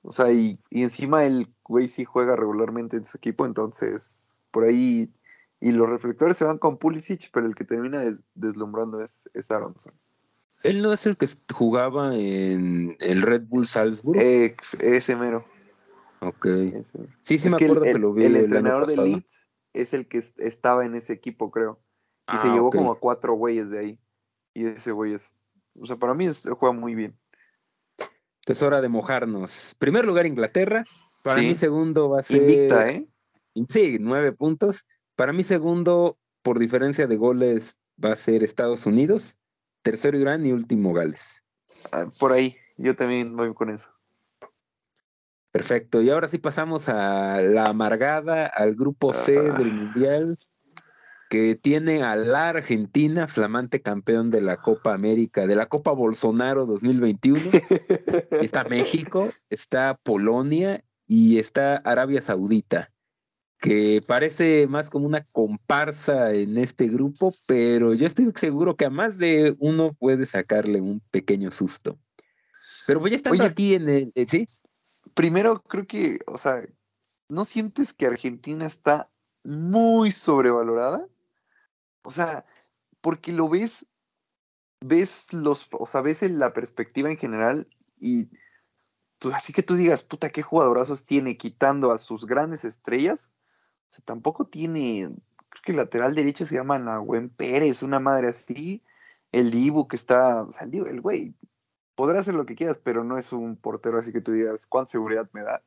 O 0.00 0.12
sea, 0.12 0.32
y, 0.32 0.58
encima 0.70 1.26
el 1.26 1.46
güey 1.62 1.88
sí 1.88 2.06
juega 2.06 2.36
regularmente 2.36 2.96
en 2.96 3.04
su 3.04 3.18
equipo, 3.18 3.44
entonces 3.44 4.38
por 4.50 4.64
ahí... 4.64 5.12
Y 5.60 5.72
los 5.72 5.90
reflectores 5.90 6.38
se 6.38 6.46
van 6.46 6.56
con 6.56 6.78
Pulisic, 6.78 7.30
pero 7.34 7.46
el 7.46 7.54
que 7.54 7.64
termina 7.64 8.02
deslumbrando 8.34 9.02
es, 9.02 9.28
es 9.34 9.50
Aronson. 9.50 9.92
¿Él 10.62 10.80
no 10.80 10.94
es 10.94 11.04
el 11.04 11.18
que 11.18 11.26
jugaba 11.52 12.16
en 12.16 12.96
el 13.00 13.20
Red 13.20 13.42
Bull 13.46 13.66
Salzburg? 13.66 14.18
Eh, 14.18 14.56
ese 14.80 15.16
mero. 15.16 15.44
Ok. 16.20 16.46
Sí, 17.20 17.38
sí 17.38 17.48
me 17.48 17.56
acuerdo 17.56 17.82
que, 17.82 17.94
lo 17.94 18.12
vi. 18.12 18.24
El, 18.24 18.36
entrenador 18.36 18.86
de 18.86 18.96
Leeds 18.96 19.50
es 19.72 19.92
el 19.94 20.08
que 20.08 20.18
estaba 20.18 20.84
en 20.84 20.94
ese 20.94 21.12
equipo, 21.12 21.50
creo. 21.50 21.80
Y 22.32 22.38
se 22.38 22.48
ah, 22.48 22.54
llevó 22.54 22.70
como 22.70 22.92
a 22.92 22.98
cuatro 22.98 23.34
güeyes 23.34 23.70
de 23.70 23.78
ahí. 23.78 24.00
Y 24.54 24.66
ese 24.66 24.92
güey 24.92 25.14
es. 25.14 25.38
O 25.78 25.86
sea, 25.86 25.96
para 25.96 26.14
mí 26.14 26.28
juega 26.58 26.74
muy 26.74 26.94
bien. 26.94 27.18
Es 28.46 28.62
hora 28.62 28.80
de 28.80 28.88
mojarnos. 28.88 29.76
Primer 29.78 30.04
lugar, 30.04 30.26
Inglaterra. 30.26 30.84
Para 31.22 31.40
mí, 31.40 31.54
segundo 31.54 32.08
va 32.08 32.20
a 32.20 32.22
ser. 32.22 32.42
Invicta, 32.42 32.90
¿eh? 32.90 33.08
Sí, 33.68 33.98
nueve 34.00 34.32
puntos. 34.32 34.86
Para 35.16 35.32
mí, 35.32 35.42
segundo, 35.42 36.18
por 36.42 36.58
diferencia 36.58 37.06
de 37.06 37.16
goles, 37.16 37.76
va 38.02 38.12
a 38.12 38.16
ser 38.16 38.44
Estados 38.44 38.86
Unidos. 38.86 39.38
Tercero, 39.82 40.18
Irán 40.18 40.46
y 40.46 40.52
último, 40.52 40.92
Gales. 40.92 41.42
Ah, 41.92 42.06
por 42.18 42.32
ahí. 42.32 42.56
Yo 42.76 42.94
también 42.94 43.36
voy 43.36 43.52
con 43.54 43.70
eso. 43.70 43.95
Perfecto. 45.56 46.02
Y 46.02 46.10
ahora 46.10 46.28
sí 46.28 46.36
pasamos 46.36 46.88
a 46.90 47.40
la 47.40 47.64
amargada, 47.64 48.46
al 48.46 48.74
grupo 48.74 49.14
C 49.14 49.32
del 49.32 49.72
Mundial, 49.72 50.36
que 51.30 51.54
tiene 51.54 52.02
a 52.02 52.14
la 52.14 52.50
Argentina, 52.50 53.26
flamante 53.26 53.80
campeón 53.80 54.30
de 54.30 54.42
la 54.42 54.58
Copa 54.58 54.92
América, 54.92 55.46
de 55.46 55.56
la 55.56 55.64
Copa 55.64 55.92
Bolsonaro 55.92 56.66
2021. 56.66 57.40
está 58.42 58.64
México, 58.64 59.30
está 59.48 59.94
Polonia 59.94 60.84
y 61.06 61.38
está 61.38 61.78
Arabia 61.78 62.20
Saudita, 62.20 62.92
que 63.58 64.02
parece 64.06 64.66
más 64.66 64.90
como 64.90 65.06
una 65.06 65.24
comparsa 65.24 66.34
en 66.34 66.58
este 66.58 66.86
grupo, 66.86 67.34
pero 67.46 67.94
yo 67.94 68.06
estoy 68.06 68.30
seguro 68.36 68.76
que 68.76 68.84
a 68.84 68.90
más 68.90 69.16
de 69.16 69.56
uno 69.58 69.94
puede 69.94 70.26
sacarle 70.26 70.82
un 70.82 71.00
pequeño 71.10 71.50
susto. 71.50 71.98
Pero 72.86 73.00
voy 73.00 73.14
a 73.14 73.16
estar 73.16 73.32
aquí 73.40 73.74
en 73.74 73.88
el, 73.88 74.12
eh, 74.14 74.26
¿sí? 74.28 74.46
Primero 75.14 75.62
creo 75.62 75.86
que, 75.86 76.18
o 76.26 76.38
sea, 76.38 76.62
¿no 77.28 77.44
sientes 77.44 77.92
que 77.92 78.06
Argentina 78.06 78.66
está 78.66 79.10
muy 79.44 80.12
sobrevalorada? 80.12 81.08
O 82.02 82.10
sea, 82.10 82.46
porque 83.00 83.32
lo 83.32 83.48
ves, 83.48 83.86
ves 84.80 85.32
los, 85.32 85.68
o 85.72 85.86
sea, 85.86 86.02
ves 86.02 86.22
en 86.22 86.38
la 86.38 86.52
perspectiva 86.52 87.10
en 87.10 87.18
general 87.18 87.68
y 88.00 88.28
tú, 89.18 89.32
así 89.32 89.52
que 89.52 89.62
tú 89.62 89.74
digas, 89.74 90.02
puta, 90.02 90.30
qué 90.30 90.42
jugadorazos 90.42 91.06
tiene 91.06 91.36
quitando 91.36 91.90
a 91.90 91.98
sus 91.98 92.26
grandes 92.26 92.64
estrellas. 92.64 93.32
O 93.88 93.92
sea, 93.92 94.04
tampoco 94.04 94.46
tiene, 94.46 95.08
creo 95.48 95.62
que 95.62 95.72
el 95.72 95.78
lateral 95.78 96.14
derecho 96.14 96.46
se 96.46 96.56
llama 96.56 96.78
Nahuen 96.78 97.30
Pérez, 97.30 97.82
una 97.82 98.00
madre 98.00 98.28
así. 98.28 98.82
El 99.32 99.50
Dibu 99.50 99.88
que 99.88 99.96
está, 99.96 100.42
o 100.42 100.52
sea, 100.52 100.66
el 100.70 101.00
güey 101.00 101.34
podrá 101.96 102.20
hacer 102.20 102.34
lo 102.34 102.46
que 102.46 102.54
quieras, 102.54 102.78
pero 102.78 103.02
no 103.02 103.18
es 103.18 103.32
un 103.32 103.56
portero 103.56 103.98
así 103.98 104.12
que 104.12 104.20
tú 104.20 104.30
digas, 104.30 104.66
¿cuánta 104.66 104.92
seguridad 104.92 105.28
me 105.32 105.42
da? 105.42 105.62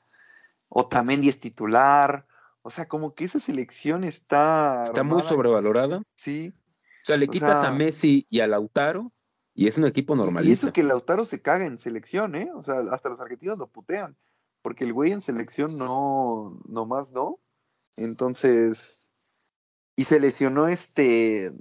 O 0.69 0.87
también 0.87 1.23
es 1.25 1.39
titular. 1.39 2.25
O 2.61 2.69
sea, 2.69 2.87
como 2.87 3.13
que 3.15 3.25
esa 3.25 3.39
selección 3.39 4.03
está... 4.03 4.83
Está 4.83 5.03
muy 5.03 5.21
sobrevalorada. 5.23 6.03
Sí. 6.15 6.53
O 6.55 7.05
sea, 7.05 7.17
le 7.17 7.27
quitas 7.27 7.65
a 7.65 7.71
Messi 7.71 8.27
y 8.29 8.39
a 8.39 8.47
Lautaro 8.47 9.11
y 9.53 9.67
es 9.67 9.77
un 9.77 9.85
equipo 9.85 10.15
normalista. 10.15 10.49
Y 10.49 10.53
eso 10.53 10.71
que 10.71 10.83
Lautaro 10.83 11.25
se 11.25 11.41
caga 11.41 11.65
en 11.65 11.79
selección, 11.79 12.35
¿eh? 12.35 12.49
O 12.55 12.63
sea, 12.63 12.79
hasta 12.91 13.09
los 13.09 13.19
argentinos 13.19 13.57
lo 13.57 13.67
putean. 13.67 14.15
Porque 14.61 14.83
el 14.83 14.93
güey 14.93 15.11
en 15.11 15.21
selección 15.21 15.77
no, 15.77 16.61
más 16.85 17.11
no. 17.11 17.39
Entonces, 17.97 19.09
y 19.95 20.05
se 20.05 20.19
lesionó 20.19 20.67
este, 20.67 21.51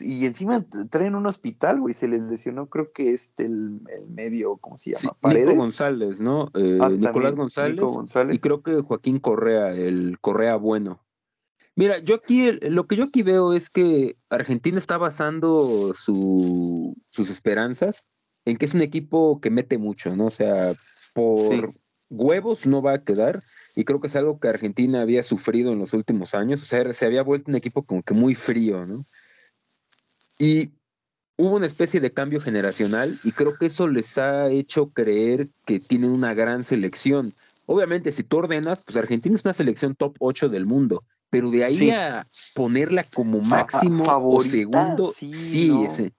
y 0.00 0.26
encima 0.26 0.64
traen 0.90 1.14
un 1.14 1.26
hospital, 1.26 1.80
güey, 1.80 1.94
se 1.94 2.08
les 2.08 2.20
lesionó, 2.20 2.68
creo 2.68 2.92
que 2.92 3.10
este, 3.10 3.44
el, 3.44 3.80
medio, 4.08 4.56
¿cómo 4.56 4.76
se 4.76 4.92
llama? 4.92 5.16
Paredes. 5.20 5.56
González, 5.56 6.20
¿no? 6.20 6.50
Eh, 6.54 6.78
ah, 6.80 6.90
Nicolás 6.90 7.34
González, 7.34 7.84
Y 8.32 8.38
creo 8.38 8.62
que 8.62 8.80
Joaquín 8.80 9.18
Correa, 9.18 9.72
el 9.72 10.18
Correa 10.20 10.56
bueno. 10.56 11.04
Mira, 11.76 11.98
yo 11.98 12.16
aquí, 12.16 12.52
lo 12.62 12.86
que 12.86 12.96
yo 12.96 13.04
aquí 13.04 13.22
veo 13.22 13.52
es 13.52 13.68
que 13.68 14.16
Argentina 14.30 14.78
está 14.78 14.96
basando 14.96 15.92
su, 15.94 16.96
sus 17.10 17.30
esperanzas 17.30 18.06
en 18.44 18.56
que 18.56 18.64
es 18.64 18.74
un 18.74 18.82
equipo 18.82 19.40
que 19.40 19.50
mete 19.50 19.78
mucho, 19.78 20.14
¿no? 20.14 20.26
O 20.26 20.30
sea, 20.30 20.74
por, 21.14 21.72
huevos 22.10 22.66
no 22.66 22.82
va 22.82 22.94
a 22.94 23.04
quedar 23.04 23.40
y 23.74 23.84
creo 23.84 24.00
que 24.00 24.06
es 24.06 24.16
algo 24.16 24.38
que 24.38 24.48
Argentina 24.48 25.02
había 25.02 25.22
sufrido 25.22 25.72
en 25.72 25.78
los 25.78 25.94
últimos 25.94 26.34
años, 26.34 26.62
o 26.62 26.64
sea, 26.64 26.92
se 26.92 27.06
había 27.06 27.22
vuelto 27.22 27.50
un 27.50 27.56
equipo 27.56 27.84
como 27.84 28.02
que 28.02 28.14
muy 28.14 28.34
frío, 28.34 28.84
¿no? 28.84 29.04
Y 30.44 30.74
hubo 31.38 31.56
una 31.56 31.64
especie 31.64 32.00
de 32.00 32.12
cambio 32.12 32.38
generacional 32.38 33.18
y 33.24 33.32
creo 33.32 33.56
que 33.58 33.66
eso 33.66 33.88
les 33.88 34.18
ha 34.18 34.48
hecho 34.50 34.90
creer 34.90 35.48
que 35.64 35.80
tienen 35.80 36.10
una 36.10 36.34
gran 36.34 36.62
selección. 36.62 37.32
Obviamente, 37.64 38.12
si 38.12 38.24
tú 38.24 38.36
ordenas, 38.36 38.84
pues 38.84 38.98
Argentina 38.98 39.34
es 39.34 39.44
una 39.44 39.54
selección 39.54 39.94
top 39.94 40.16
8 40.20 40.50
del 40.50 40.66
mundo, 40.66 41.02
pero 41.30 41.50
de 41.50 41.64
ahí 41.64 41.90
a 41.90 42.26
ponerla 42.54 43.04
como 43.04 43.40
máximo 43.40 44.04
o 44.06 44.42
segundo, 44.42 45.14
sí, 45.16 45.82
ese. 45.82 46.12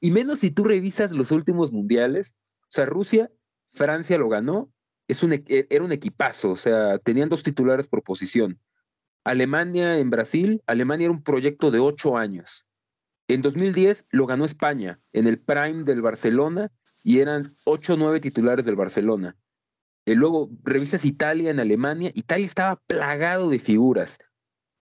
Y 0.00 0.12
menos 0.12 0.38
si 0.38 0.52
tú 0.52 0.62
revisas 0.62 1.10
los 1.10 1.32
últimos 1.32 1.72
mundiales, 1.72 2.34
o 2.62 2.68
sea, 2.68 2.86
Rusia, 2.86 3.32
Francia 3.66 4.16
lo 4.16 4.28
ganó, 4.28 4.70
es 5.08 5.24
un, 5.24 5.32
e, 5.32 5.42
era 5.70 5.84
un 5.84 5.90
equipazo, 5.90 6.52
o 6.52 6.56
sea, 6.56 6.98
tenían 6.98 7.28
dos 7.28 7.42
titulares 7.42 7.88
por 7.88 8.04
posición. 8.04 8.60
Alemania 9.24 9.98
en 9.98 10.10
Brasil, 10.10 10.62
Alemania 10.66 11.06
era 11.06 11.12
un 11.12 11.24
proyecto 11.24 11.72
de 11.72 11.80
ocho 11.80 12.16
años. 12.16 12.64
En 13.32 13.40
2010 13.40 14.06
lo 14.10 14.26
ganó 14.26 14.44
España 14.44 15.00
en 15.12 15.26
el 15.26 15.38
prime 15.38 15.84
del 15.84 16.02
Barcelona 16.02 16.70
y 17.02 17.20
eran 17.20 17.56
ocho 17.64 17.94
o 17.94 17.96
nueve 17.96 18.20
titulares 18.20 18.66
del 18.66 18.76
Barcelona. 18.76 19.36
Y 20.04 20.14
luego 20.14 20.50
revisas 20.64 21.04
Italia 21.04 21.50
en 21.50 21.60
Alemania, 21.60 22.10
Italia 22.14 22.46
estaba 22.46 22.76
plagado 22.86 23.48
de 23.48 23.58
figuras. 23.58 24.18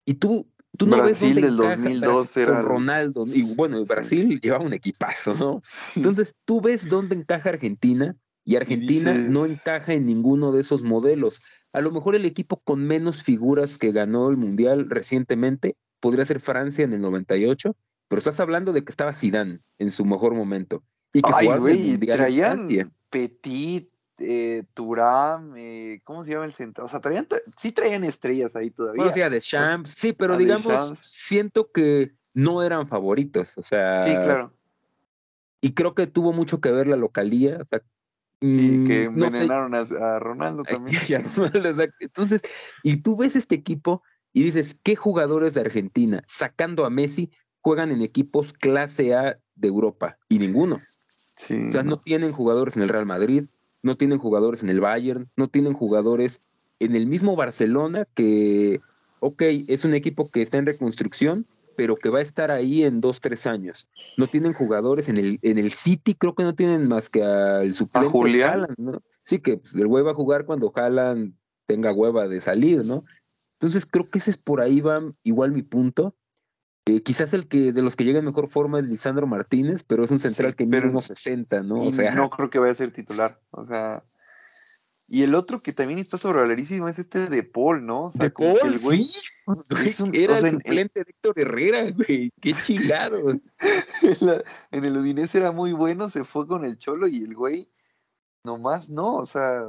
Y 0.06 0.16
tú, 0.16 0.50
tú 0.78 0.88
no 0.88 1.04
ves 1.04 1.20
dónde 1.20 1.42
del 1.42 1.56
2002 1.56 2.38
era 2.38 2.62
Ronaldo. 2.64 3.26
Y 3.28 3.54
bueno, 3.54 3.84
Brasil 3.86 4.40
llevaba 4.42 4.66
un 4.66 4.74
equipazo, 4.74 5.36
¿no? 5.36 5.62
Entonces 5.96 6.34
tú 6.46 6.62
ves 6.62 6.90
dónde 6.90 7.16
encaja 7.16 7.50
Argentina 7.50 8.16
y 8.44 8.56
Argentina 8.56 9.14
no 9.14 9.46
encaja 9.46 9.94
en 9.94 10.08
ninguno 10.08 10.52
de 10.52 10.62
esos 10.62 10.82
modelos. 10.82 11.42
A 11.74 11.82
lo 11.82 11.92
mejor 11.92 12.16
el 12.16 12.26
equipo 12.26 12.60
con 12.64 12.86
menos 12.86 13.22
figuras 13.22 13.78
que 13.78 13.92
ganó 13.92 14.30
el 14.30 14.38
Mundial 14.38 14.90
recientemente 14.90 15.76
podría 16.00 16.26
ser 16.26 16.40
Francia 16.40 16.84
en 16.84 16.94
el 16.94 17.02
98, 17.02 17.76
pero 18.12 18.20
estás 18.20 18.42
hablando 18.42 18.74
de 18.74 18.84
que 18.84 18.92
estaba 18.92 19.14
Zidane 19.14 19.62
en 19.80 19.90
su 19.90 20.04
mejor 20.04 20.36
momento. 20.36 20.84
Y 21.14 21.22
que 21.22 21.32
Ay, 21.34 21.48
güey, 21.48 21.98
traían 21.98 22.68
Petit, 23.10 23.90
eh, 24.18 24.64
Turam, 24.74 25.54
eh, 25.56 26.02
¿cómo 26.04 26.26
se 26.26 26.34
llama 26.34 26.44
el 26.44 26.54
centro? 26.54 26.84
O 26.84 26.88
sea, 26.90 27.00
traían, 27.00 27.26
sí 27.56 27.72
traían 27.72 28.04
estrellas 28.04 28.58
ahí 28.58 28.70
todavía. 28.70 29.06
O 29.06 29.12
sea, 29.14 29.30
de 29.30 29.40
Champs, 29.40 29.92
sí, 29.92 30.12
pero 30.12 30.36
digamos, 30.36 31.00
siento 31.02 31.72
que 31.72 32.14
no 32.34 32.62
eran 32.64 32.86
favoritos, 32.86 33.58
o 33.58 33.64
sea. 33.64 34.02
Sí, 34.02 34.12
claro. 34.12 34.54
Y 35.62 35.74
creo 35.74 35.96
que 35.96 36.06
tuvo 36.06 36.34
mucho 36.34 36.60
que 36.60 36.70
ver 36.70 36.88
la 36.88 36.98
localía, 36.98 37.60
o 37.62 37.66
sea, 37.66 37.82
Sí, 38.42 38.84
que 38.88 39.08
mm, 39.08 39.24
envenenaron 39.24 39.74
a, 39.74 40.20
Ronaldo 40.20 40.64
también. 40.64 41.00
Entonces, 42.02 42.42
y 42.84 42.98
tú 43.04 43.16
ves 43.16 43.38
este 43.38 43.56
equipo 43.56 44.04
y 44.34 44.44
dices, 44.44 44.78
¿qué 44.84 44.98
jugadores 44.98 45.54
de 45.54 45.62
Argentina, 45.62 46.24
sacando 46.28 46.84
a 46.84 46.90
Messi, 46.90 47.32
juegan 47.62 47.92
en 47.92 48.02
equipos 48.02 48.54
clase 48.54 49.16
A 49.16 49.40
de 49.56 49.68
Europa? 49.68 50.18
Y 50.30 50.40
ninguno. 50.40 50.82
Sí, 51.36 51.68
o 51.70 51.72
sea, 51.72 51.84
no 51.84 52.00
tienen 52.00 52.32
jugadores 52.32 52.76
en 52.76 52.84
el 52.84 52.90
Real 52.90 53.06
Madrid, 53.06 53.46
no 53.82 53.96
tienen 53.96 54.20
jugadores 54.20 54.64
en 54.64 54.70
el 54.70 54.80
Bayern, 54.80 55.30
no 55.36 55.48
tienen 55.48 55.74
jugadores 55.74 56.42
en 56.80 56.96
el 56.96 57.08
mismo 57.08 57.36
Barcelona 57.36 58.06
que, 58.14 58.80
ok, 59.20 59.42
es 59.68 59.86
un 59.86 59.94
equipo 59.94 60.30
que 60.30 60.42
está 60.42 60.58
en 60.58 60.66
reconstrucción, 60.66 61.46
pero 61.78 61.96
que 61.96 62.10
va 62.10 62.20
a 62.20 62.24
estar 62.24 62.52
ahí 62.52 62.84
en 62.84 63.02
dos, 63.02 63.20
tres 63.20 63.48
años. 63.48 63.88
No 64.18 64.28
tienen 64.28 64.54
jugadores 64.54 65.10
en 65.10 65.18
el, 65.18 65.40
en 65.42 65.58
el 65.58 65.72
City, 65.72 66.16
creo 66.16 66.36
que 66.36 66.44
no 66.44 66.54
tienen 66.54 66.88
más 66.88 67.10
que 67.10 67.24
al 67.24 67.74
suplente. 67.74 68.08
¿A 68.08 68.12
Julián? 68.12 68.68
¿no? 68.78 69.02
Sí, 69.24 69.40
que 69.40 69.58
pues, 69.58 69.74
el 69.76 69.88
güey 69.88 70.04
va 70.04 70.12
a 70.12 70.16
jugar 70.16 70.46
cuando 70.46 70.72
Haaland 70.76 71.34
tenga 71.66 71.94
hueva 71.94 72.28
de 72.28 72.42
salir, 72.42 72.84
¿no? 72.84 73.06
Entonces 73.54 73.86
creo 73.86 74.10
que 74.10 74.18
ese 74.18 74.32
es 74.32 74.38
por 74.38 74.60
ahí 74.60 74.82
va 74.82 75.02
igual 75.24 75.52
mi 75.52 75.62
punto. 75.62 76.16
Eh, 76.86 77.04
quizás 77.04 77.34
el 77.34 77.48
que 77.48 77.72
de 77.72 77.82
los 77.82 77.96
que 77.96 78.04
llega 78.04 78.20
en 78.20 78.26
mejor 78.26 78.48
forma 78.48 78.80
es 78.80 78.86
Lisandro 78.86 79.28
Martínez, 79.28 79.84
pero 79.84 80.04
es 80.04 80.12
un 80.12 80.20
central 80.20 80.56
que 80.56 80.66
mide 80.66 80.88
unos 80.88 81.06
60, 81.06 81.62
¿no? 81.62 81.76
O 81.76 81.94
sea, 81.94 82.16
no 82.16 82.30
creo 82.30 82.50
que 82.50 82.60
vaya 82.60 82.72
a 82.72 82.76
ser 82.76 82.92
titular. 82.92 83.40
O 83.52 83.68
sea, 83.68 84.04
y 85.14 85.24
el 85.24 85.36
otro 85.36 85.62
que 85.62 85.74
también 85.74 86.00
está 86.00 86.18
sobrevalorísimo 86.18 86.88
es 86.88 86.98
este 86.98 87.28
de 87.28 87.44
Paul, 87.44 87.86
¿no? 87.86 88.06
O 88.06 88.12
sea, 88.12 88.24
de 88.24 88.32
Paul, 88.32 88.60
el 88.64 88.80
güey, 88.80 89.04
era 90.14 90.40
el 90.40 90.52
suplente 90.52 91.04
de 91.04 91.12
Héctor 91.12 91.40
Herrera, 91.40 91.92
güey. 91.92 92.32
Qué 92.40 92.54
chingado. 92.64 93.30
en, 93.30 94.86
el 94.86 94.98
Udinese 94.98 95.38
era 95.38 95.52
muy 95.52 95.74
bueno, 95.74 96.10
se 96.10 96.24
fue 96.24 96.48
con 96.48 96.66
el 96.66 96.78
Cholo 96.78 97.08
y 97.08 97.24
el 97.24 97.36
güey 97.36 97.70
nomás 98.44 98.90
no, 98.90 99.16
o 99.16 99.26
sea, 99.26 99.66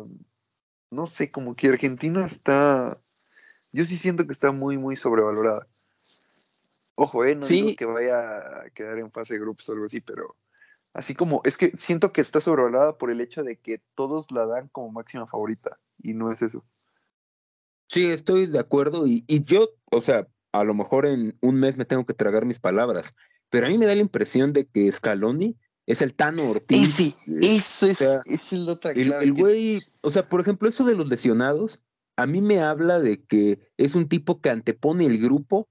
no 0.90 1.06
sé, 1.06 1.30
como 1.30 1.56
que 1.56 1.68
Argentina 1.68 2.24
está, 2.24 3.00
yo 3.72 3.84
sí 3.84 3.96
siento 3.96 4.24
que 4.26 4.32
está 4.32 4.52
muy, 4.52 4.78
muy 4.78 4.94
sobrevalorada. 4.96 5.66
Ojo, 6.94 7.24
eh, 7.24 7.34
no 7.34 7.46
digo 7.46 7.76
que 7.76 7.84
vaya 7.84 8.38
a 8.38 8.70
quedar 8.74 8.98
en 8.98 9.10
fase 9.10 9.34
de 9.34 9.40
grupos 9.40 9.68
o 9.68 9.72
algo 9.72 9.86
así, 9.86 10.00
pero 10.00 10.36
Así 10.94 11.14
como, 11.14 11.40
es 11.44 11.56
que 11.56 11.72
siento 11.78 12.12
que 12.12 12.20
está 12.20 12.40
sobrevalorada 12.40 12.98
por 12.98 13.10
el 13.10 13.20
hecho 13.20 13.42
de 13.42 13.56
que 13.56 13.80
todos 13.94 14.30
la 14.30 14.46
dan 14.46 14.68
como 14.68 14.92
máxima 14.92 15.26
favorita, 15.26 15.78
y 16.02 16.12
no 16.12 16.30
es 16.30 16.42
eso. 16.42 16.64
Sí, 17.88 18.06
estoy 18.06 18.46
de 18.46 18.58
acuerdo, 18.58 19.06
y, 19.06 19.24
yo, 19.44 19.70
o 19.90 20.00
sea, 20.02 20.28
a 20.52 20.64
lo 20.64 20.74
mejor 20.74 21.06
en 21.06 21.36
un 21.40 21.54
mes 21.56 21.78
me 21.78 21.86
tengo 21.86 22.04
que 22.04 22.12
tragar 22.12 22.44
mis 22.44 22.60
palabras, 22.60 23.16
pero 23.48 23.66
a 23.66 23.70
mí 23.70 23.78
me 23.78 23.86
da 23.86 23.94
la 23.94 24.02
impresión 24.02 24.52
de 24.52 24.66
que 24.66 24.90
Scaloni 24.92 25.56
es 25.86 26.02
el 26.02 26.14
Tano 26.14 26.50
Ortiz. 26.50 26.94
Sí, 26.94 27.14
eso 27.40 27.86
es, 27.86 28.00
es 28.26 28.52
el 28.52 28.68
otra 28.68 28.92
el, 28.92 29.12
el 29.12 29.32
güey, 29.32 29.80
o 30.02 30.10
sea, 30.10 30.28
por 30.28 30.42
ejemplo, 30.42 30.68
eso 30.68 30.84
de 30.84 30.94
los 30.94 31.08
lesionados, 31.08 31.82
a 32.16 32.26
mí 32.26 32.42
me 32.42 32.60
habla 32.60 33.00
de 33.00 33.22
que 33.24 33.72
es 33.78 33.94
un 33.94 34.08
tipo 34.08 34.42
que 34.42 34.50
antepone 34.50 35.06
el 35.06 35.18
grupo 35.18 35.70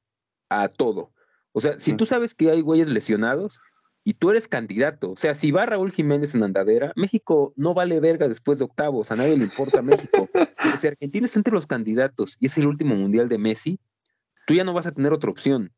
a 0.52 0.68
todo. 0.68 1.12
O 1.54 1.60
sea, 1.60 1.78
si 1.80 1.94
tú 1.94 2.06
sabes 2.06 2.34
que 2.34 2.52
hay 2.52 2.62
güeyes 2.62 2.88
lesionados, 2.88 3.60
y 4.04 4.16
tú 4.16 4.32
eres 4.32 4.48
candidato. 4.48 5.12
O 5.12 5.16
sea, 5.16 5.34
si 5.34 5.52
va 5.52 5.66
Raúl 5.66 5.92
Jiménez 5.92 6.34
en 6.34 6.44
andadera, 6.44 6.92
México 6.96 7.54
no 7.56 7.74
vale 7.74 8.00
verga 8.00 8.28
después 8.28 8.60
de 8.60 8.66
octavos, 8.66 9.12
a 9.12 9.16
nadie 9.16 9.38
le 9.38 9.44
importa 9.44 9.82
México. 9.82 10.28
Pero 10.34 10.78
si 10.80 10.88
Argentina 10.88 11.26
está 11.26 11.40
entre 11.40 11.54
los 11.54 11.68
candidatos 11.68 12.38
y 12.40 12.48
es 12.48 12.58
el 12.58 12.68
último 12.68 12.96
mundial 12.96 13.30
de 13.30 13.38
Messi, 13.38 13.80
tú 14.48 14.54
ya 14.54 14.64
no 14.64 14.74
vas 14.74 14.88
a 14.88 14.92
tener 14.92 15.14
otra 15.14 15.30
opción. 15.30 15.72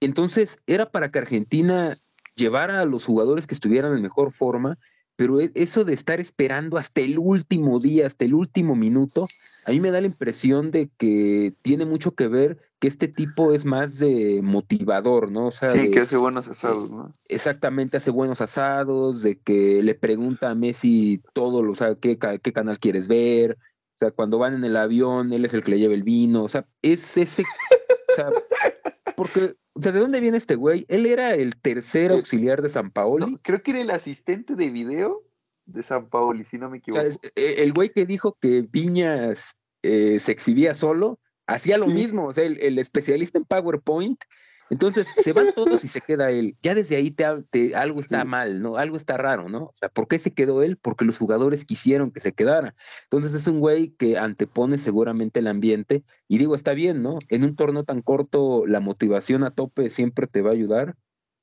Entonces, 0.00 0.62
era 0.66 0.90
para 0.90 1.10
que 1.10 1.18
Argentina 1.18 1.92
llevara 2.36 2.80
a 2.80 2.84
los 2.84 3.04
jugadores 3.04 3.46
que 3.46 3.54
estuvieran 3.54 3.94
en 3.94 4.02
mejor 4.02 4.32
forma 4.32 4.78
pero 5.16 5.40
e, 5.40 5.52
eso 5.54 5.84
de 5.84 5.94
estar 5.94 6.20
esperando 6.20 6.76
hasta 6.76 7.00
el 7.00 7.18
último 7.18 7.80
día, 7.80 8.06
hasta 8.06 8.24
el 8.24 8.34
último 8.34 8.74
minuto, 8.76 9.28
a 9.66 9.70
mí 9.70 9.80
me 9.80 9.90
da 9.90 10.00
la 10.00 10.06
impresión 10.06 10.70
de 10.70 10.90
que 10.96 11.54
tiene 11.62 11.86
mucho 11.86 12.14
que 12.14 12.28
ver 12.28 12.58
que 12.78 12.88
este 12.88 13.08
tipo 13.08 13.54
es 13.54 13.64
más 13.64 13.98
de 13.98 14.40
motivador, 14.42 15.30
¿no? 15.30 15.46
O 15.46 15.50
sea, 15.50 15.70
sí, 15.70 15.90
que 15.90 16.00
hace 16.00 16.16
buenos 16.16 16.48
asados, 16.48 16.90
¿no? 16.90 17.12
Exactamente, 17.28 17.96
hace 17.96 18.10
buenos 18.10 18.40
asados, 18.40 19.22
de 19.22 19.38
que 19.38 19.82
le 19.82 19.94
pregunta 19.94 20.50
a 20.50 20.54
Messi 20.54 21.22
todo, 21.32 21.62
lo, 21.62 21.72
o 21.72 21.76
sea, 21.76 21.94
qué, 21.94 22.18
qué 22.18 22.52
canal 22.52 22.78
quieres 22.78 23.08
ver, 23.08 23.56
o 23.94 23.98
sea, 23.98 24.10
cuando 24.10 24.38
van 24.38 24.54
en 24.54 24.64
el 24.64 24.76
avión, 24.76 25.32
él 25.32 25.44
es 25.44 25.54
el 25.54 25.62
que 25.62 25.70
le 25.70 25.78
lleva 25.78 25.94
el 25.94 26.02
vino, 26.02 26.42
o 26.42 26.48
sea, 26.48 26.66
es 26.82 27.16
ese, 27.16 27.42
o 27.42 28.14
sea, 28.14 28.28
porque 29.16 29.56
o 29.74 29.80
sea, 29.80 29.90
¿de 29.90 29.98
dónde 29.98 30.20
viene 30.20 30.36
este 30.36 30.54
güey? 30.54 30.86
Él 30.88 31.04
era 31.04 31.34
el 31.34 31.56
tercer 31.56 32.12
auxiliar 32.12 32.62
de 32.62 32.68
San 32.68 32.90
Paoli. 32.90 33.38
creo 33.42 33.60
que 33.62 33.72
era 33.72 33.80
el 33.80 33.90
asistente 33.90 34.54
de 34.54 34.70
video 34.70 35.24
de 35.66 35.82
San 35.82 36.08
Paoli, 36.08 36.44
si 36.44 36.58
no 36.58 36.70
me 36.70 36.78
equivoco. 36.78 37.04
O 37.04 37.10
sea, 37.10 37.18
eh, 37.34 37.56
el 37.58 37.72
güey 37.72 37.90
que 37.90 38.06
dijo 38.06 38.38
que 38.40 38.62
Viñas 38.62 39.56
eh, 39.82 40.20
se 40.20 40.30
exhibía 40.30 40.74
solo, 40.74 41.18
hacía 41.48 41.76
lo 41.76 41.86
mismo. 41.86 42.28
O 42.28 42.32
sea, 42.32 42.44
el, 42.44 42.78
especialista 42.78 43.36
en 43.36 43.44
PowerPoint 43.44 44.22
entonces 44.70 45.08
se 45.08 45.32
van 45.32 45.48
todos 45.54 45.84
y 45.84 45.88
se 45.88 46.00
queda 46.00 46.30
él. 46.30 46.56
Ya 46.62 46.74
desde 46.74 46.96
ahí 46.96 47.10
te, 47.10 47.74
algo 47.74 48.00
está 48.00 48.24
mal, 48.24 48.62
¿no? 48.62 48.76
Algo 48.76 48.96
está 48.96 49.16
raro, 49.16 49.48
¿no? 49.48 49.64
O 49.64 49.72
sea, 49.74 49.88
¿por 49.88 50.08
qué 50.08 50.18
se 50.18 50.32
quedó 50.32 50.62
él? 50.62 50.76
Porque 50.76 51.04
los 51.04 51.18
jugadores 51.18 51.64
quisieron 51.64 52.10
que 52.10 52.20
se 52.20 52.32
quedara. 52.32 52.74
Entonces 53.04 53.34
es 53.34 53.46
un 53.46 53.60
güey 53.60 53.90
que 53.90 54.18
antepone 54.18 54.78
seguramente 54.78 55.40
el 55.40 55.48
ambiente. 55.48 56.04
Y 56.28 56.38
digo, 56.38 56.54
está 56.54 56.72
bien, 56.72 57.02
¿no? 57.02 57.18
En 57.28 57.44
un 57.44 57.56
torneo 57.56 57.84
tan 57.84 58.02
corto, 58.02 58.66
la 58.66 58.80
motivación 58.80 59.44
a 59.44 59.50
tope 59.50 59.90
siempre 59.90 60.26
te 60.26 60.42
va 60.42 60.50
a 60.50 60.54
ayudar. 60.54 60.96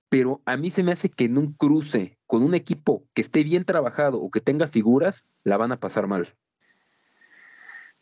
Pero 0.09 0.41
a 0.45 0.57
mí 0.57 0.72
se 0.72 0.84
me 0.84 0.91
hace 0.91 1.09
que 1.09 1.26
en 1.26 1.38
un 1.38 1.53
cruce 1.53 2.17
con 2.26 2.43
un 2.43 2.53
equipo 2.53 3.05
que 3.13 3.22
esté 3.22 3.43
bien 3.43 3.63
trabajado 3.63 4.22
o 4.22 4.30
que 4.30 4.41
tenga 4.41 4.67
figuras, 4.67 5.28
la 5.43 5.57
van 5.57 5.72
a 5.72 5.80
pasar 5.80 6.07
mal. 6.07 6.28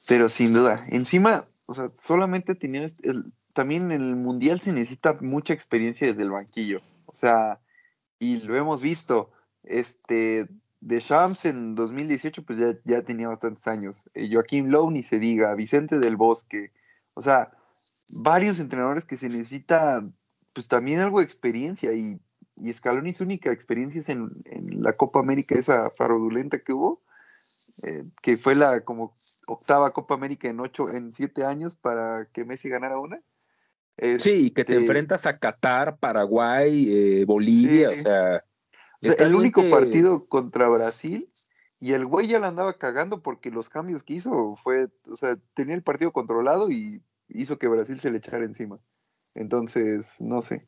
Pero 0.08 0.30
sin 0.30 0.54
duda, 0.54 0.84
encima, 0.90 1.46
o 1.68 1.76
sea, 1.76 1.92
solamente 1.96 2.56
tenían 2.56 2.90
el, 3.04 3.34
también 3.60 3.92
en 3.92 4.02
el 4.02 4.16
Mundial 4.16 4.62
se 4.62 4.72
necesita 4.72 5.18
mucha 5.20 5.52
experiencia 5.52 6.08
desde 6.08 6.24
el 6.24 6.32
banquillo. 6.32 6.80
O 7.08 7.16
sea, 7.18 7.60
y 8.18 8.38
lo 8.38 8.56
hemos 8.56 8.82
visto. 8.82 9.32
Este, 9.64 10.48
de 10.80 11.00
Shams 11.02 11.44
en 11.44 11.76
2018, 11.76 12.46
pues 12.46 12.58
ya, 12.58 12.80
ya 12.86 13.02
tenía 13.02 13.28
bastantes 13.28 13.68
años. 13.68 14.10
Eh, 14.14 14.30
Joaquín 14.32 14.72
Lowe, 14.72 14.92
ni 14.92 15.04
se 15.04 15.20
diga, 15.20 15.54
Vicente 15.56 16.00
del 16.00 16.16
Bosque. 16.16 16.72
O 17.16 17.22
sea, 17.22 17.52
varios 18.22 18.62
entrenadores 18.62 19.04
que 19.04 19.18
se 19.18 19.28
necesita, 19.28 20.08
pues 20.54 20.70
también 20.70 21.02
algo 21.02 21.20
de 21.20 21.26
experiencia. 21.26 21.92
Y, 21.92 22.18
y 22.56 22.72
Scaloni 22.72 23.14
su 23.14 23.26
única 23.26 23.52
experiencia 23.52 24.00
es 24.00 24.08
en, 24.08 24.42
en, 24.46 24.82
la 24.82 24.94
Copa 24.94 25.20
América, 25.20 25.60
esa 25.60 25.90
fraudulenta 25.98 26.60
que 26.60 26.72
hubo. 26.72 27.02
eh, 27.84 28.06
que 28.22 28.38
fue 28.38 28.56
la 28.56 28.86
como 28.86 29.18
octava 29.48 29.92
Copa 29.92 30.14
América 30.14 30.48
en 30.48 30.62
ocho, 30.62 30.90
en 30.90 31.12
siete 31.12 31.44
años 31.44 31.76
para 31.76 32.26
que 32.32 32.46
Messi 32.46 32.70
ganara 32.70 32.98
una. 33.00 33.22
Sí, 34.18 34.52
que 34.52 34.66
te 34.66 34.74
este 34.74 34.76
enfrentas 34.76 35.26
a 35.26 35.38
Qatar, 35.38 35.98
Paraguay, 35.98 36.88
eh, 36.90 37.26
Bolivia, 37.26 37.90
o 37.90 38.00
sea. 38.00 38.44
el 39.02 39.36
único 39.36 39.70
partido 39.70 40.28
contra 40.28 40.70
Brasil 40.70 41.30
y 41.80 41.94
el 41.94 42.06
güey 42.06 42.28
ya 42.28 42.40
la 42.40 42.48
andaba 42.48 42.74
cagando 42.74 43.22
porque 43.22 43.52
los 43.52 43.70
cambios 43.70 44.04
que 44.04 44.16
hizo 44.16 44.58
fue, 44.64 44.90
o 45.10 45.16
sea, 45.16 45.38
tenía 45.54 45.76
el 45.76 45.84
partido 45.84 46.12
controlado 46.12 46.70
y 46.70 47.02
hizo 47.30 47.58
que 47.58 47.68
Brasil 47.68 48.00
se 48.00 48.12
le 48.12 48.18
echara 48.18 48.44
encima. 48.44 48.80
Entonces, 49.34 50.20
no 50.20 50.42
sé. 50.42 50.68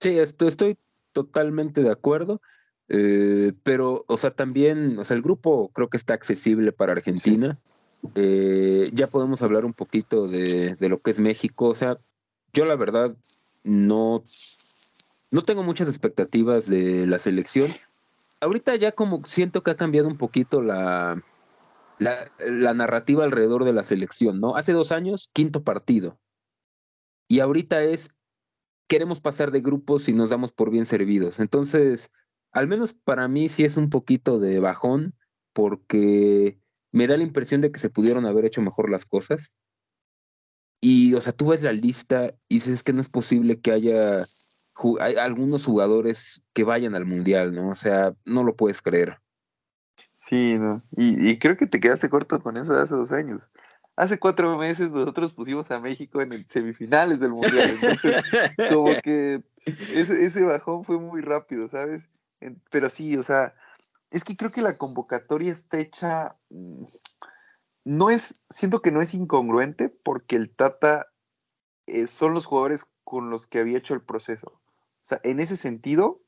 Sí, 0.00 0.18
esto, 0.18 0.46
estoy 0.46 0.78
totalmente 1.12 1.82
de 1.82 1.90
acuerdo. 1.90 2.40
Eh, 2.88 3.52
pero, 3.62 4.04
o 4.06 4.16
sea, 4.16 4.30
también, 4.30 4.98
o 4.98 5.04
sea, 5.04 5.16
el 5.16 5.22
grupo 5.22 5.70
creo 5.74 5.90
que 5.90 5.96
está 5.96 6.14
accesible 6.14 6.72
para 6.72 6.92
Argentina. 6.92 7.58
Eh, 8.14 8.90
ya 8.92 9.08
podemos 9.08 9.42
hablar 9.42 9.64
un 9.64 9.72
poquito 9.72 10.28
de, 10.28 10.76
de, 10.78 10.88
lo 10.88 11.00
que 11.00 11.10
es 11.10 11.20
México. 11.20 11.68
O 11.68 11.74
sea, 11.74 11.98
yo 12.52 12.64
la 12.64 12.76
verdad 12.76 13.16
no, 13.64 14.22
no 15.30 15.42
tengo 15.42 15.62
muchas 15.62 15.88
expectativas 15.88 16.68
de 16.68 17.06
la 17.06 17.18
selección. 17.18 17.68
Ahorita 18.40 18.76
ya 18.76 18.92
como 18.92 19.24
siento 19.24 19.62
que 19.62 19.70
ha 19.70 19.76
cambiado 19.76 20.08
un 20.08 20.18
poquito 20.18 20.62
la, 20.62 21.22
la, 21.98 22.30
la 22.38 22.74
narrativa 22.74 23.24
alrededor 23.24 23.64
de 23.64 23.72
la 23.72 23.82
selección, 23.82 24.40
¿no? 24.40 24.56
Hace 24.56 24.72
dos 24.72 24.92
años, 24.92 25.30
quinto 25.32 25.64
partido. 25.64 26.18
Y 27.28 27.40
ahorita 27.40 27.82
es, 27.82 28.14
queremos 28.86 29.20
pasar 29.20 29.50
de 29.50 29.60
grupos 29.60 30.08
y 30.08 30.12
nos 30.12 30.30
damos 30.30 30.52
por 30.52 30.70
bien 30.70 30.86
servidos. 30.86 31.40
Entonces, 31.40 32.12
al 32.52 32.68
menos 32.68 32.94
para 32.94 33.28
mí 33.28 33.48
sí 33.48 33.64
es 33.64 33.76
un 33.76 33.90
poquito 33.90 34.38
de 34.38 34.60
bajón 34.60 35.14
porque 35.52 36.58
me 36.96 37.06
da 37.06 37.18
la 37.18 37.22
impresión 37.22 37.60
de 37.60 37.70
que 37.70 37.78
se 37.78 37.90
pudieron 37.90 38.24
haber 38.24 38.46
hecho 38.46 38.62
mejor 38.62 38.90
las 38.90 39.04
cosas. 39.04 39.52
Y, 40.80 41.12
o 41.12 41.20
sea, 41.20 41.34
tú 41.34 41.48
ves 41.48 41.62
la 41.62 41.72
lista 41.72 42.32
y 42.48 42.54
dices 42.54 42.82
que 42.82 42.94
no 42.94 43.02
es 43.02 43.10
posible 43.10 43.60
que 43.60 43.72
haya 43.72 44.22
hay 45.00 45.16
algunos 45.16 45.66
jugadores 45.66 46.42
que 46.54 46.64
vayan 46.64 46.94
al 46.94 47.04
mundial, 47.04 47.54
¿no? 47.54 47.68
O 47.68 47.74
sea, 47.74 48.14
no 48.24 48.44
lo 48.44 48.56
puedes 48.56 48.80
creer. 48.80 49.20
Sí, 50.14 50.56
no. 50.58 50.82
Y, 50.96 51.30
y 51.30 51.38
creo 51.38 51.58
que 51.58 51.66
te 51.66 51.80
quedaste 51.80 52.08
corto 52.08 52.40
con 52.42 52.56
eso 52.56 52.74
hace 52.74 52.94
dos 52.94 53.12
años. 53.12 53.50
Hace 53.96 54.18
cuatro 54.18 54.56
meses 54.56 54.90
nosotros 54.90 55.34
pusimos 55.34 55.70
a 55.70 55.80
México 55.80 56.22
en 56.22 56.32
el 56.32 56.46
semifinales 56.48 57.20
del 57.20 57.32
mundial. 57.32 57.78
Entonces, 57.78 58.22
como 58.70 58.88
que 59.04 59.42
ese, 59.66 60.24
ese 60.24 60.44
bajón 60.44 60.82
fue 60.82 60.98
muy 60.98 61.20
rápido, 61.20 61.68
¿sabes? 61.68 62.08
Pero 62.70 62.88
sí, 62.88 63.18
o 63.18 63.22
sea, 63.22 63.54
es 64.16 64.24
que 64.24 64.34
creo 64.34 64.50
que 64.50 64.62
la 64.62 64.78
convocatoria 64.78 65.52
está 65.52 65.78
hecha. 65.78 66.38
Mm, 66.48 66.84
no 67.84 68.08
es, 68.08 68.40
siento 68.48 68.80
que 68.80 68.90
no 68.90 69.02
es 69.02 69.12
incongruente 69.12 69.90
porque 69.90 70.36
el 70.36 70.54
Tata 70.56 71.08
eh, 71.86 72.06
son 72.06 72.32
los 72.32 72.46
jugadores 72.46 72.90
con 73.04 73.28
los 73.28 73.46
que 73.46 73.58
había 73.58 73.76
hecho 73.76 73.92
el 73.92 74.00
proceso. 74.00 74.48
O 74.48 75.06
sea, 75.06 75.20
en 75.22 75.38
ese 75.38 75.56
sentido, 75.56 76.22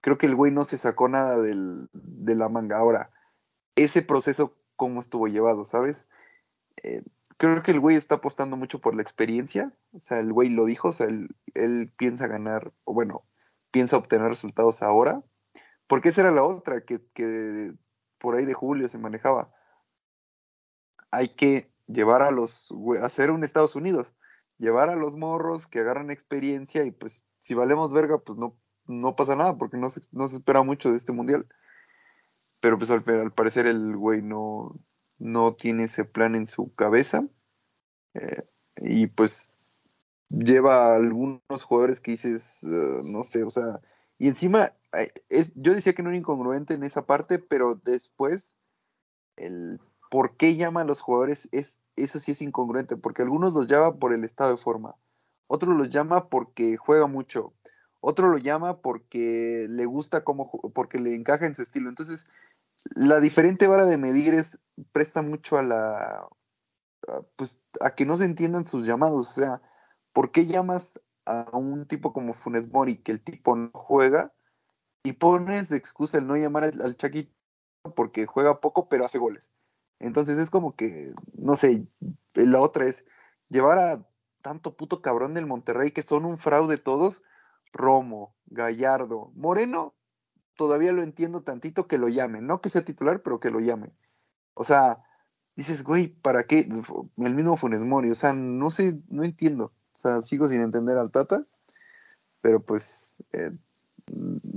creo 0.00 0.18
que 0.18 0.26
el 0.26 0.34
güey 0.34 0.50
no 0.50 0.64
se 0.64 0.76
sacó 0.76 1.08
nada 1.08 1.40
del, 1.40 1.88
de 1.92 2.34
la 2.34 2.48
manga. 2.48 2.78
Ahora, 2.78 3.12
ese 3.76 4.02
proceso, 4.02 4.56
¿cómo 4.74 4.98
estuvo 4.98 5.28
llevado, 5.28 5.64
sabes? 5.64 6.08
Eh, 6.82 7.04
creo 7.36 7.62
que 7.62 7.70
el 7.70 7.78
güey 7.78 7.96
está 7.96 8.16
apostando 8.16 8.56
mucho 8.56 8.80
por 8.80 8.96
la 8.96 9.02
experiencia. 9.02 9.72
O 9.92 10.00
sea, 10.00 10.18
el 10.18 10.32
güey 10.32 10.50
lo 10.50 10.64
dijo, 10.64 10.88
o 10.88 10.92
sea, 10.92 11.06
él, 11.06 11.28
él 11.54 11.92
piensa 11.96 12.26
ganar, 12.26 12.72
o 12.82 12.92
bueno, 12.92 13.22
piensa 13.70 13.96
obtener 13.96 14.28
resultados 14.28 14.82
ahora 14.82 15.22
porque 15.92 16.08
esa 16.08 16.22
era 16.22 16.30
la 16.30 16.42
otra 16.42 16.86
que, 16.86 17.74
por 18.16 18.34
ahí 18.34 18.46
de 18.46 18.54
julio 18.54 18.88
se 18.88 18.96
manejaba. 18.96 19.52
Hay 21.10 21.34
que 21.34 21.70
llevar 21.86 22.22
a 22.22 22.30
los, 22.30 22.72
hacer 23.02 23.30
un 23.30 23.44
Estados 23.44 23.76
Unidos, 23.76 24.14
llevar 24.56 24.88
a 24.88 24.96
los 24.96 25.16
morros 25.16 25.66
que 25.66 25.80
agarran 25.80 26.10
experiencia 26.10 26.84
y 26.84 26.92
pues 26.92 27.26
si 27.40 27.52
valemos 27.52 27.92
verga, 27.92 28.16
pues 28.16 28.38
no, 28.38 28.56
no 28.86 29.16
pasa 29.16 29.36
nada 29.36 29.58
porque 29.58 29.76
no 29.76 29.90
se, 29.90 30.00
no 30.12 30.28
se 30.28 30.38
espera 30.38 30.62
mucho 30.62 30.90
de 30.90 30.96
este 30.96 31.12
mundial. 31.12 31.46
Pero 32.62 32.78
pues 32.78 32.90
al, 32.90 33.32
parecer 33.32 33.66
el 33.66 33.94
güey 33.94 34.22
no, 34.22 34.80
no 35.18 35.56
tiene 35.56 35.84
ese 35.84 36.06
plan 36.06 36.34
en 36.34 36.46
su 36.46 36.74
cabeza. 36.74 37.28
Eh, 38.14 38.46
y 38.78 39.08
pues 39.08 39.52
lleva 40.30 40.86
a 40.86 40.96
algunos 40.96 41.42
jugadores 41.62 42.00
que 42.00 42.12
dices, 42.12 42.64
eh, 42.64 43.00
no 43.12 43.24
sé, 43.24 43.42
o 43.44 43.50
sea, 43.50 43.82
y 44.22 44.28
encima, 44.28 44.70
es, 45.30 45.52
yo 45.56 45.74
decía 45.74 45.94
que 45.94 46.04
no 46.04 46.10
era 46.10 46.16
incongruente 46.16 46.74
en 46.74 46.84
esa 46.84 47.06
parte, 47.06 47.40
pero 47.40 47.74
después, 47.74 48.54
el 49.34 49.80
por 50.12 50.36
qué 50.36 50.54
llama 50.54 50.82
a 50.82 50.84
los 50.84 51.00
jugadores, 51.00 51.48
es, 51.50 51.80
eso 51.96 52.20
sí 52.20 52.30
es 52.30 52.40
incongruente, 52.40 52.96
porque 52.96 53.22
algunos 53.22 53.52
los 53.52 53.66
llama 53.66 53.96
por 53.96 54.12
el 54.12 54.22
estado 54.22 54.52
de 54.52 54.62
forma, 54.62 54.94
otros 55.48 55.76
los 55.76 55.90
llama 55.90 56.28
porque 56.28 56.76
juega 56.76 57.08
mucho, 57.08 57.52
otro 58.00 58.28
lo 58.28 58.38
llama 58.38 58.80
porque 58.80 59.66
le 59.68 59.86
gusta 59.86 60.22
como, 60.22 60.52
porque 60.72 61.00
le 61.00 61.16
encaja 61.16 61.46
en 61.46 61.56
su 61.56 61.62
estilo. 61.62 61.88
Entonces, 61.88 62.26
la 62.94 63.18
diferente 63.18 63.66
vara 63.66 63.86
de 63.86 63.98
medir 63.98 64.34
es, 64.34 64.60
presta 64.92 65.22
mucho 65.22 65.58
a 65.58 65.64
la, 65.64 66.28
pues, 67.34 67.60
a 67.80 67.96
que 67.96 68.06
no 68.06 68.16
se 68.16 68.26
entiendan 68.26 68.66
sus 68.66 68.86
llamados, 68.86 69.30
o 69.30 69.32
sea, 69.32 69.62
¿por 70.12 70.30
qué 70.30 70.46
llamas 70.46 71.00
a 71.40 71.56
un 71.56 71.86
tipo 71.86 72.12
como 72.12 72.32
Funes 72.32 72.72
Mori, 72.72 72.96
que 72.96 73.12
el 73.12 73.20
tipo 73.20 73.56
no 73.56 73.70
juega, 73.72 74.32
y 75.04 75.12
pones 75.14 75.68
de 75.68 75.76
excusa 75.76 76.18
el 76.18 76.26
no 76.26 76.36
llamar 76.36 76.64
al, 76.64 76.80
al 76.82 76.96
Chaquito 76.96 77.32
porque 77.94 78.26
juega 78.26 78.60
poco, 78.60 78.88
pero 78.88 79.04
hace 79.04 79.18
goles. 79.18 79.50
Entonces 79.98 80.38
es 80.38 80.50
como 80.50 80.74
que, 80.76 81.14
no 81.34 81.56
sé, 81.56 81.86
la 82.34 82.60
otra 82.60 82.86
es 82.86 83.04
llevar 83.48 83.78
a 83.78 84.06
tanto 84.42 84.76
puto 84.76 85.00
cabrón 85.00 85.34
del 85.34 85.46
Monterrey 85.46 85.92
que 85.92 86.02
son 86.02 86.24
un 86.24 86.38
fraude 86.38 86.78
todos, 86.78 87.22
Romo, 87.72 88.34
Gallardo, 88.46 89.32
Moreno, 89.34 89.94
todavía 90.56 90.92
lo 90.92 91.02
entiendo 91.02 91.42
tantito 91.42 91.86
que 91.86 91.98
lo 91.98 92.08
llamen, 92.08 92.46
no 92.46 92.60
que 92.60 92.70
sea 92.70 92.84
titular, 92.84 93.22
pero 93.22 93.40
que 93.40 93.50
lo 93.50 93.60
llamen. 93.60 93.92
O 94.54 94.64
sea, 94.64 95.02
dices, 95.56 95.84
güey, 95.84 96.08
¿para 96.08 96.46
qué? 96.46 96.68
El 97.16 97.34
mismo 97.34 97.56
Funes 97.56 97.84
Mori, 97.84 98.10
o 98.10 98.14
sea, 98.14 98.32
no 98.32 98.70
sé, 98.70 99.00
no 99.08 99.24
entiendo. 99.24 99.72
Sea, 100.02 100.20
sigo 100.20 100.48
sin 100.48 100.60
entender 100.60 100.98
al 100.98 101.12
Tata, 101.12 101.46
pero 102.40 102.60
pues 102.60 103.22
eh, 103.32 103.52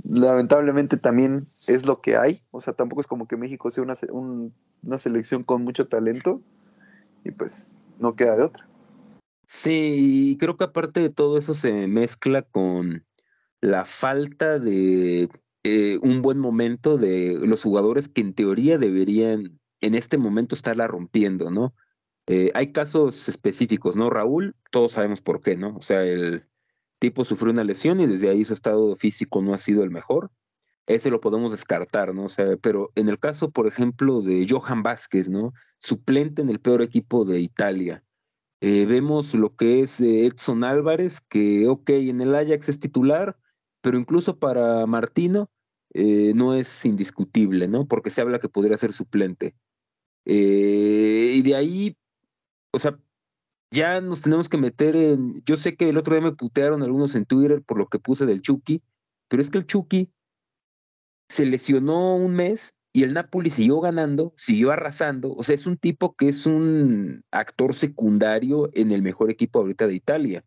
lamentablemente 0.02 0.96
también 0.96 1.46
es 1.68 1.86
lo 1.86 2.00
que 2.00 2.16
hay. 2.16 2.42
O 2.50 2.60
sea, 2.60 2.72
tampoco 2.72 3.00
es 3.00 3.06
como 3.06 3.28
que 3.28 3.36
México 3.36 3.70
sea 3.70 3.84
una, 3.84 3.94
una 4.82 4.98
selección 4.98 5.44
con 5.44 5.62
mucho 5.62 5.86
talento 5.86 6.42
y 7.22 7.30
pues 7.30 7.78
no 8.00 8.16
queda 8.16 8.36
de 8.36 8.42
otra. 8.42 8.68
Sí, 9.46 10.36
creo 10.40 10.56
que 10.56 10.64
aparte 10.64 10.98
de 10.98 11.10
todo 11.10 11.38
eso 11.38 11.54
se 11.54 11.86
mezcla 11.86 12.42
con 12.42 13.04
la 13.60 13.84
falta 13.84 14.58
de 14.58 15.28
eh, 15.62 15.98
un 16.02 16.22
buen 16.22 16.40
momento 16.40 16.98
de 16.98 17.38
los 17.46 17.62
jugadores 17.62 18.08
que 18.08 18.22
en 18.22 18.34
teoría 18.34 18.78
deberían 18.78 19.60
en 19.80 19.94
este 19.94 20.18
momento 20.18 20.56
estarla 20.56 20.88
rompiendo, 20.88 21.52
¿no? 21.52 21.72
Eh, 22.28 22.50
hay 22.54 22.72
casos 22.72 23.28
específicos, 23.28 23.96
¿no? 23.96 24.10
Raúl, 24.10 24.56
todos 24.70 24.92
sabemos 24.92 25.20
por 25.20 25.40
qué, 25.40 25.56
¿no? 25.56 25.76
O 25.76 25.80
sea, 25.80 26.02
el 26.02 26.44
tipo 26.98 27.24
sufrió 27.24 27.52
una 27.52 27.64
lesión 27.64 28.00
y 28.00 28.06
desde 28.06 28.28
ahí 28.28 28.44
su 28.44 28.52
estado 28.52 28.96
físico 28.96 29.42
no 29.42 29.54
ha 29.54 29.58
sido 29.58 29.84
el 29.84 29.90
mejor. 29.90 30.30
Ese 30.86 31.10
lo 31.10 31.20
podemos 31.20 31.52
descartar, 31.52 32.14
¿no? 32.14 32.24
O 32.24 32.28
sea, 32.28 32.56
pero 32.56 32.90
en 32.96 33.08
el 33.08 33.18
caso, 33.18 33.50
por 33.50 33.66
ejemplo, 33.66 34.22
de 34.22 34.46
Johan 34.48 34.82
Vázquez, 34.82 35.28
¿no? 35.28 35.52
Suplente 35.78 36.42
en 36.42 36.48
el 36.48 36.60
peor 36.60 36.82
equipo 36.82 37.24
de 37.24 37.40
Italia. 37.40 38.04
Eh, 38.60 38.86
vemos 38.86 39.34
lo 39.34 39.54
que 39.54 39.82
es 39.82 40.00
eh, 40.00 40.26
Edson 40.26 40.64
Álvarez, 40.64 41.20
que, 41.20 41.68
ok, 41.68 41.90
en 41.90 42.20
el 42.20 42.34
Ajax 42.34 42.68
es 42.68 42.80
titular, 42.80 43.38
pero 43.82 43.98
incluso 43.98 44.38
para 44.38 44.86
Martino 44.86 45.50
no 46.34 46.52
es 46.52 46.84
indiscutible, 46.84 47.68
¿no? 47.68 47.86
Porque 47.86 48.10
se 48.10 48.20
habla 48.20 48.38
que 48.38 48.50
podría 48.50 48.76
ser 48.76 48.92
suplente. 48.92 49.54
y 50.26 51.40
de 51.42 51.54
ahí 51.56 51.96
o 52.76 52.78
sea, 52.78 52.98
ya 53.70 54.00
nos 54.02 54.20
tenemos 54.20 54.50
que 54.50 54.58
meter 54.58 54.94
en. 54.96 55.42
Yo 55.46 55.56
sé 55.56 55.76
que 55.76 55.88
el 55.88 55.96
otro 55.96 56.14
día 56.14 56.22
me 56.22 56.36
putearon 56.36 56.82
algunos 56.82 57.14
en 57.14 57.24
Twitter 57.24 57.62
por 57.62 57.78
lo 57.78 57.88
que 57.88 57.98
puse 57.98 58.26
del 58.26 58.42
Chucky, 58.42 58.82
pero 59.28 59.40
es 59.42 59.50
que 59.50 59.58
el 59.58 59.66
Chucky 59.66 60.12
se 61.28 61.46
lesionó 61.46 62.16
un 62.16 62.34
mes 62.34 62.76
y 62.92 63.02
el 63.02 63.14
Napoli 63.14 63.48
siguió 63.48 63.80
ganando, 63.80 64.34
siguió 64.36 64.72
arrasando. 64.72 65.34
O 65.34 65.42
sea, 65.42 65.54
es 65.54 65.66
un 65.66 65.78
tipo 65.78 66.14
que 66.14 66.28
es 66.28 66.44
un 66.44 67.24
actor 67.30 67.74
secundario 67.74 68.70
en 68.74 68.92
el 68.92 69.02
mejor 69.02 69.30
equipo 69.30 69.60
ahorita 69.60 69.86
de 69.86 69.94
Italia. 69.94 70.44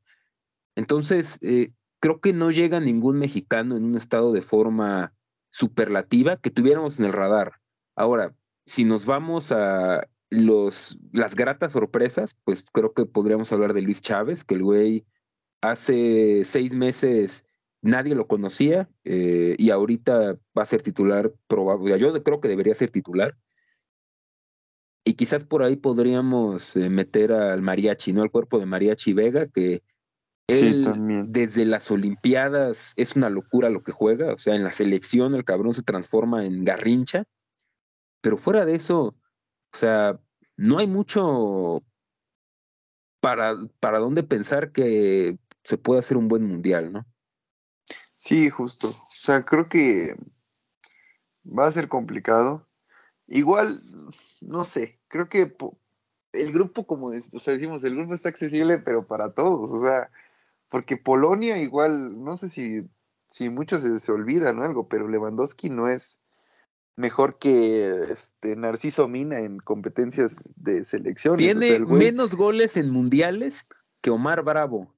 Entonces, 0.76 1.40
eh, 1.42 1.74
creo 2.00 2.22
que 2.22 2.32
no 2.32 2.52
llega 2.52 2.80
ningún 2.80 3.18
mexicano 3.18 3.76
en 3.76 3.86
un 3.86 3.96
estado 3.96 4.32
de 4.32 4.44
forma 4.44 5.14
superlativa 5.52 6.38
que 6.38 6.52
tuviéramos 6.52 7.00
en 7.00 7.08
el 7.08 7.14
radar. 7.14 7.54
Ahora, 7.96 8.36
si 8.66 8.86
nos 8.86 9.06
vamos 9.06 9.52
a 9.52 10.08
los, 10.30 10.98
las 11.12 11.36
gratas 11.36 11.74
sorpresas, 11.74 12.36
pues 12.44 12.64
creo 12.72 12.94
que 12.94 13.06
podríamos 13.06 13.52
hablar 13.52 13.74
de 13.74 13.82
Luis 13.82 14.02
Chávez, 14.02 14.44
que 14.44 14.56
el 14.56 14.64
güey 14.64 15.06
hace 15.62 16.44
seis 16.46 16.76
meses 16.76 17.46
nadie 17.82 18.16
lo 18.16 18.28
conocía 18.28 18.90
eh, 19.04 19.56
y 19.58 19.70
ahorita 19.70 20.38
va 20.58 20.64
a 20.64 20.66
ser 20.66 20.82
titular 20.82 21.34
probable. 21.48 21.98
Yo 21.98 22.24
creo 22.24 22.42
que 22.42 22.48
debería 22.48 22.74
ser 22.74 22.90
titular. 22.90 23.38
Y 25.06 25.14
quizás 25.14 25.46
por 25.46 25.64
ahí 25.64 25.76
podríamos 25.76 26.76
eh, 26.76 26.90
meter 26.90 27.32
al 27.32 27.62
mariachi, 27.62 28.14
¿no? 28.14 28.22
Al 28.22 28.32
cuerpo 28.32 28.60
de 28.60 28.66
mariachi 28.66 29.14
Vega, 29.14 29.48
que 29.48 29.82
él 30.48 31.26
desde 31.28 31.66
las 31.66 31.90
Olimpiadas 31.90 32.94
es 32.96 33.16
una 33.16 33.30
locura 33.30 33.70
lo 33.70 33.82
que 33.84 33.92
juega. 33.92 34.34
O 34.34 34.38
sea, 34.38 34.56
en 34.56 34.64
la 34.64 34.72
selección 34.72 35.34
el 35.36 35.46
cabrón 35.46 35.74
se 35.74 35.84
transforma 35.84 36.46
en 36.46 36.64
garrincha. 36.64 37.24
Pero 38.22 38.38
fuera 38.38 38.66
de 38.66 38.76
eso, 38.76 39.16
o 39.74 39.78
sea, 39.78 40.20
no 40.58 40.80
hay 40.80 40.88
mucho 40.88 41.84
para, 43.20 43.56
para 43.80 44.00
dónde 44.00 44.24
pensar 44.24 44.72
que 44.72 45.38
se 45.64 45.78
puede 45.78 46.00
hacer 46.00 46.18
un 46.18 46.28
buen 46.28 46.46
mundial, 46.46 46.92
¿no? 46.92 47.06
Sí, 48.18 48.50
justo. 48.50 48.90
O 48.90 49.12
sea, 49.12 49.46
creo 49.46 49.70
que 49.70 50.16
va 51.46 51.68
a 51.68 51.72
ser 51.72 51.88
complicado. 51.88 52.68
Igual, 53.28 53.80
no 54.42 54.66
sé, 54.66 55.00
creo 55.08 55.30
que 55.30 55.56
el 56.34 56.52
grupo, 56.52 56.86
como 56.86 57.08
o 57.08 57.20
sea, 57.20 57.54
decimos, 57.54 57.84
el 57.84 57.96
grupo 57.96 58.14
está 58.14 58.30
accesible, 58.30 58.80
pero 58.80 59.08
para 59.08 59.34
todos, 59.34 59.72
o 59.72 59.82
sea, 59.82 60.12
porque 60.70 60.98
Polonia 60.98 61.58
igual, 61.60 62.24
no 62.24 62.38
sé 62.38 62.50
si, 62.50 62.90
si 63.28 63.50
muchos 63.50 63.82
se, 63.82 64.00
se 64.00 64.12
olvidan 64.12 64.60
o 64.60 64.64
algo, 64.64 64.88
pero 64.88 65.08
Lewandowski 65.08 65.70
no 65.70 65.88
es 65.88 66.20
mejor 67.00 67.40
que 67.40 68.12
este 68.12 68.58
Narciso 68.58 69.08
Mina 69.08 69.40
en 69.40 69.60
competencias 69.60 70.52
de 70.58 70.84
selección. 70.84 71.38
Tiene 71.38 71.80
menos 71.80 72.36
goles 72.36 72.76
en 72.76 72.90
mundiales 72.90 73.66
que 74.02 74.10
Omar 74.10 74.44
Bravo 74.44 74.94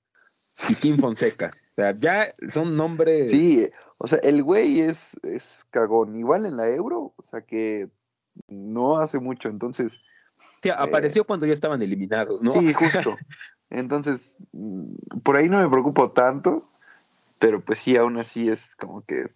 y 0.67 0.75
Kim 0.75 0.97
Fonseca. 0.97 1.51
o 1.71 1.75
sea, 1.75 1.91
ya 1.91 2.33
son 2.47 2.75
nombres. 2.75 3.29
Sí, 3.29 3.69
o 3.99 4.07
sea, 4.07 4.17
el 4.23 4.41
güey 4.41 4.81
es, 4.81 5.11
es 5.21 5.65
cagón. 5.69 6.15
Igual 6.15 6.47
en 6.47 6.57
la 6.57 6.67
Euro, 6.69 7.13
o 7.15 7.23
sea 7.23 7.41
que 7.41 7.89
no 8.47 8.97
hace 8.97 9.19
mucho, 9.19 9.49
entonces. 9.49 9.99
Sí, 10.63 10.69
apareció 10.75 11.23
cuando 11.23 11.45
ya 11.45 11.53
estaban 11.53 11.83
eliminados, 11.83 12.41
¿no? 12.41 12.51
Sí, 12.51 12.73
justo. 12.73 13.15
Entonces, 13.69 14.39
mm, 14.53 15.19
por 15.23 15.37
ahí 15.37 15.47
no 15.47 15.61
me 15.61 15.69
preocupo 15.69 16.11
tanto, 16.11 16.67
pero 17.37 17.63
pues 17.63 17.77
sí, 17.77 17.95
aún 17.95 18.17
así 18.17 18.49
es 18.49 18.75
como 18.75 19.05
que 19.05 19.31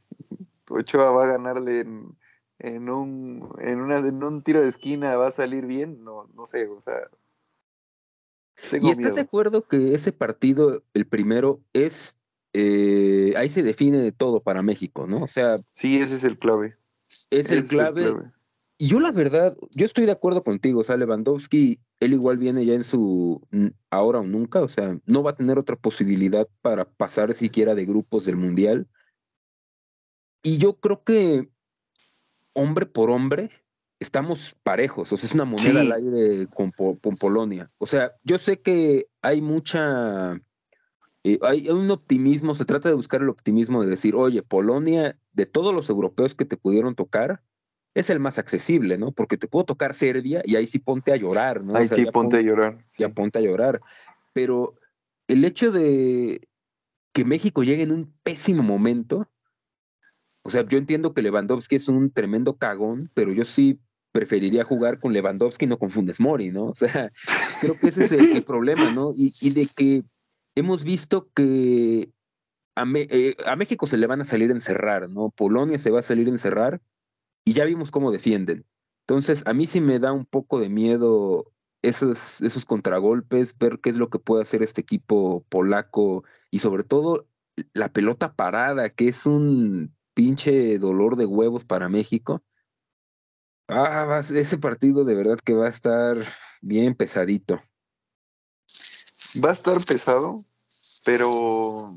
Ochoa 0.67 1.11
va 1.11 1.25
a 1.25 1.27
ganarle 1.27 1.81
en, 1.81 2.15
en 2.59 2.89
un, 2.89 3.49
en, 3.59 3.79
una, 3.79 3.97
en 3.97 4.23
un 4.23 4.41
tiro 4.41 4.61
de 4.61 4.69
esquina 4.69 5.17
va 5.17 5.27
a 5.27 5.31
salir 5.31 5.65
bien, 5.65 6.03
no, 6.03 6.27
no 6.33 6.47
sé, 6.47 6.67
o 6.67 6.81
sea. 6.81 7.09
¿Y 8.81 8.89
estás 8.89 9.15
de 9.15 9.21
acuerdo 9.21 9.67
que 9.67 9.93
ese 9.93 10.13
partido, 10.13 10.83
el 10.93 11.05
primero, 11.05 11.59
es 11.73 12.19
eh, 12.57 13.33
ahí 13.35 13.49
se 13.49 13.63
define 13.63 14.13
todo 14.13 14.41
para 14.41 14.61
México, 14.61 15.07
¿no? 15.07 15.23
O 15.23 15.27
sea. 15.27 15.59
Sí, 15.73 15.99
ese 15.99 16.15
es 16.15 16.23
el 16.23 16.39
clave. 16.39 16.77
Es 17.29 17.51
el 17.51 17.67
clave. 17.67 18.13
Y 18.77 18.87
yo 18.87 19.01
la 19.01 19.11
verdad, 19.11 19.57
yo 19.71 19.85
estoy 19.85 20.05
de 20.05 20.13
acuerdo 20.13 20.43
contigo, 20.43 20.79
o 20.79 20.83
sea, 20.83 20.95
Lewandowski, 20.95 21.79
él 21.99 22.13
igual 22.13 22.37
viene 22.37 22.65
ya 22.65 22.73
en 22.73 22.83
su 22.83 23.41
ahora 23.89 24.19
o 24.19 24.23
nunca, 24.23 24.61
o 24.61 24.69
sea, 24.69 24.97
no 25.05 25.23
va 25.23 25.31
a 25.31 25.35
tener 25.35 25.57
otra 25.57 25.75
posibilidad 25.75 26.47
para 26.61 26.85
pasar 26.85 27.33
siquiera 27.33 27.75
de 27.75 27.85
grupos 27.85 28.25
del 28.25 28.37
Mundial. 28.37 28.87
Y 30.41 30.57
yo 30.57 30.79
creo 30.79 31.03
que 31.03 31.49
hombre 32.55 32.85
por 32.87 33.11
hombre, 33.11 33.51
estamos 33.99 34.55
parejos, 34.63 35.11
o 35.13 35.17
sea, 35.17 35.27
es 35.27 35.33
una 35.33 35.45
moneda 35.45 35.81
al 35.81 35.91
aire 35.91 36.47
con, 36.47 36.71
Polonia. 37.19 37.69
O 37.77 37.85
sea, 37.85 38.13
yo 38.23 38.37
sé 38.37 38.61
que 38.61 39.07
hay 39.21 39.41
mucha, 39.41 40.41
eh, 41.23 41.39
hay 41.43 41.69
un 41.69 41.91
optimismo, 41.91 42.55
se 42.55 42.65
trata 42.65 42.89
de 42.89 42.95
buscar 42.95 43.21
el 43.21 43.29
optimismo 43.29 43.83
de 43.83 43.89
decir, 43.89 44.15
oye, 44.15 44.41
Polonia, 44.41 45.17
de 45.33 45.45
todos 45.45 45.73
los 45.73 45.89
europeos 45.89 46.33
que 46.33 46.45
te 46.45 46.57
pudieron 46.57 46.95
tocar, 46.95 47.41
es 47.93 48.09
el 48.09 48.19
más 48.19 48.37
accesible, 48.37 48.97
¿no? 48.97 49.11
Porque 49.11 49.37
te 49.37 49.47
puedo 49.47 49.65
tocar 49.65 49.93
Serbia 49.93 50.41
y 50.43 50.57
ahí 50.57 50.67
sí 50.67 50.79
ponte 50.79 51.13
a 51.13 51.15
llorar, 51.15 51.63
¿no? 51.63 51.77
Ahí 51.77 51.87
sí 51.87 52.05
ponte, 52.05 52.37
a 52.37 52.41
llorar. 52.41 52.77
Ya 52.97 53.09
ponte 53.09 53.39
a 53.39 53.41
llorar. 53.41 53.79
Pero 54.33 54.75
el 55.27 55.45
hecho 55.45 55.71
de 55.71 56.45
que 57.13 57.23
México 57.23 57.63
llegue 57.63 57.83
en 57.83 57.93
un 57.93 58.13
pésimo 58.23 58.63
momento, 58.63 59.29
o 60.45 60.51
sea, 60.51 60.63
yo 60.67 60.77
entiendo 60.77 61.15
que 61.15 61.23
Lewandowski 61.23 61.75
es 61.75 61.87
un 61.87 62.11
tremendo 62.11 62.55
cagón, 62.57 63.09
pero 63.15 63.33
yo 63.33 63.43
sí 63.43 63.79
preferiría 64.11 64.63
jugar 64.63 64.99
con 64.99 65.11
Lewandowski 65.11 65.65
y 65.65 65.67
no 65.67 65.79
con 65.79 65.89
Funes 65.89 66.19
Mori, 66.21 66.51
¿no? 66.51 66.65
O 66.69 66.75
sea, 66.75 67.11
creo 67.61 67.73
que 67.81 67.87
ese 67.87 68.05
es 68.05 68.11
el, 68.11 68.43
problema, 68.43 68.91
¿no? 68.91 69.11
Y, 69.15 69.49
de 69.49 69.67
que 69.75 70.03
hemos 70.53 70.83
visto 70.83 71.31
que 71.33 72.11
eh, 72.75 73.35
a, 73.47 73.55
México 73.55 73.87
se 73.87 73.97
le 73.97 74.05
van 74.05 74.21
a 74.21 74.25
salir 74.25 74.51
a 74.51 74.53
encerrar, 74.53 75.09
¿no? 75.09 75.31
Polonia 75.31 75.79
se 75.79 75.89
va 75.89 75.99
a 75.99 76.03
salir 76.03 76.27
a 76.27 76.31
encerrar 76.31 76.79
y 77.43 77.53
ya 77.53 77.65
vimos 77.65 77.89
cómo 77.89 78.11
defienden. 78.11 78.67
Entonces, 79.07 79.41
a 79.47 79.53
mí 79.53 79.65
sí 79.65 79.81
me 79.81 79.97
da 79.97 80.11
un 80.11 80.25
poco 80.25 80.59
de 80.59 80.69
miedo 80.69 81.51
esos, 81.81 82.39
esos 82.43 82.65
contragolpes, 82.65 83.57
ver 83.57 83.79
qué 83.79 83.89
es 83.89 83.97
lo 83.97 84.11
que 84.11 84.19
puede 84.19 84.43
hacer 84.43 84.61
este 84.61 84.81
equipo 84.81 85.43
polaco 85.49 86.23
y 86.51 86.59
sobre 86.59 86.83
todo 86.83 87.27
la 87.73 87.91
pelota 87.91 88.35
parada, 88.35 88.91
que 88.91 89.07
es 89.07 89.25
un 89.25 89.94
pinche 90.15 90.79
dolor 90.79 91.17
de 91.17 91.27
huevos 91.27 91.63
para 91.63 91.89
México. 91.89 92.41
Ah, 93.67 94.21
ese 94.33 94.57
partido 94.57 95.03
de 95.05 95.13
verdad 95.13 95.37
que 95.43 95.53
va 95.53 95.67
a 95.67 95.69
estar 95.69 96.17
bien 96.61 96.95
pesadito. 96.95 97.59
Va 99.43 99.49
a 99.49 99.53
estar 99.53 99.83
pesado, 99.83 100.39
pero 101.03 101.93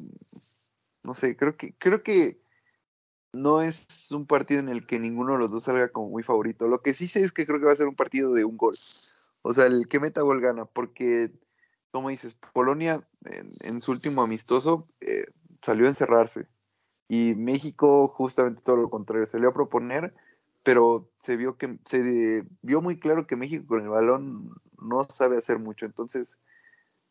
no 1.02 1.14
sé, 1.14 1.36
creo 1.36 1.56
que 1.56 1.74
creo 1.78 2.02
que 2.02 2.42
no 3.32 3.62
es 3.62 3.86
un 4.10 4.26
partido 4.26 4.60
en 4.60 4.68
el 4.68 4.86
que 4.86 4.98
ninguno 4.98 5.34
de 5.34 5.38
los 5.38 5.50
dos 5.50 5.64
salga 5.64 5.88
como 5.90 6.08
muy 6.08 6.22
favorito. 6.22 6.68
Lo 6.68 6.82
que 6.82 6.94
sí 6.94 7.08
sé 7.08 7.22
es 7.22 7.32
que 7.32 7.46
creo 7.46 7.60
que 7.60 7.66
va 7.66 7.72
a 7.72 7.76
ser 7.76 7.88
un 7.88 7.94
partido 7.94 8.32
de 8.32 8.44
un 8.44 8.56
gol. 8.56 8.74
O 9.42 9.52
sea, 9.52 9.66
el 9.66 9.88
que 9.88 10.00
meta 10.00 10.22
gol 10.22 10.40
gana, 10.40 10.64
porque, 10.64 11.30
como 11.90 12.08
dices, 12.08 12.38
Polonia 12.52 13.06
en, 13.62 13.80
su 13.80 13.92
último 13.92 14.22
amistoso 14.22 14.88
eh, 15.00 15.26
salió 15.62 15.86
a 15.86 15.90
encerrarse. 15.90 16.48
Y 17.08 17.34
México, 17.34 18.08
justamente 18.08 18.60
todo 18.62 18.76
lo 18.76 18.90
contrario, 18.90 19.26
se 19.26 19.38
le 19.38 19.44
iba 19.44 19.50
a 19.50 19.54
proponer, 19.54 20.14
pero 20.62 21.08
se 21.18 21.36
vio 21.36 21.56
que 21.56 21.78
se 21.86 22.44
vio 22.62 22.82
muy 22.82 22.98
claro 22.98 23.26
que 23.26 23.36
México 23.36 23.66
con 23.66 23.82
el 23.82 23.88
balón 23.88 24.54
no 24.80 25.04
sabe 25.04 25.38
hacer 25.38 25.58
mucho. 25.58 25.86
Entonces, 25.86 26.38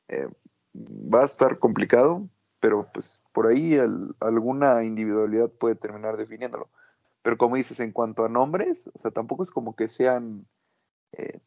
eh, 0.08 0.28
va 0.76 1.24
a 1.24 1.26
estar 1.26 1.60
complicado, 1.60 2.30
pero 2.60 2.90
pues 2.94 3.24
por 3.34 3.48
ahí 3.48 3.78
alguna 4.20 4.84
individualidad 4.84 5.52
puede 5.52 5.76
terminar 5.76 6.18
definiéndolo. 6.18 6.70
Pero 7.24 7.38
como 7.38 7.56
dices, 7.56 7.80
en 7.80 7.92
cuanto 7.92 8.24
a 8.24 8.30
nombres, 8.30 8.90
o 8.94 8.98
sea, 9.00 9.12
tampoco 9.12 9.44
es 9.44 9.52
como 9.52 9.76
que 9.76 9.88
sean, 9.90 10.48
eh, 11.14 11.40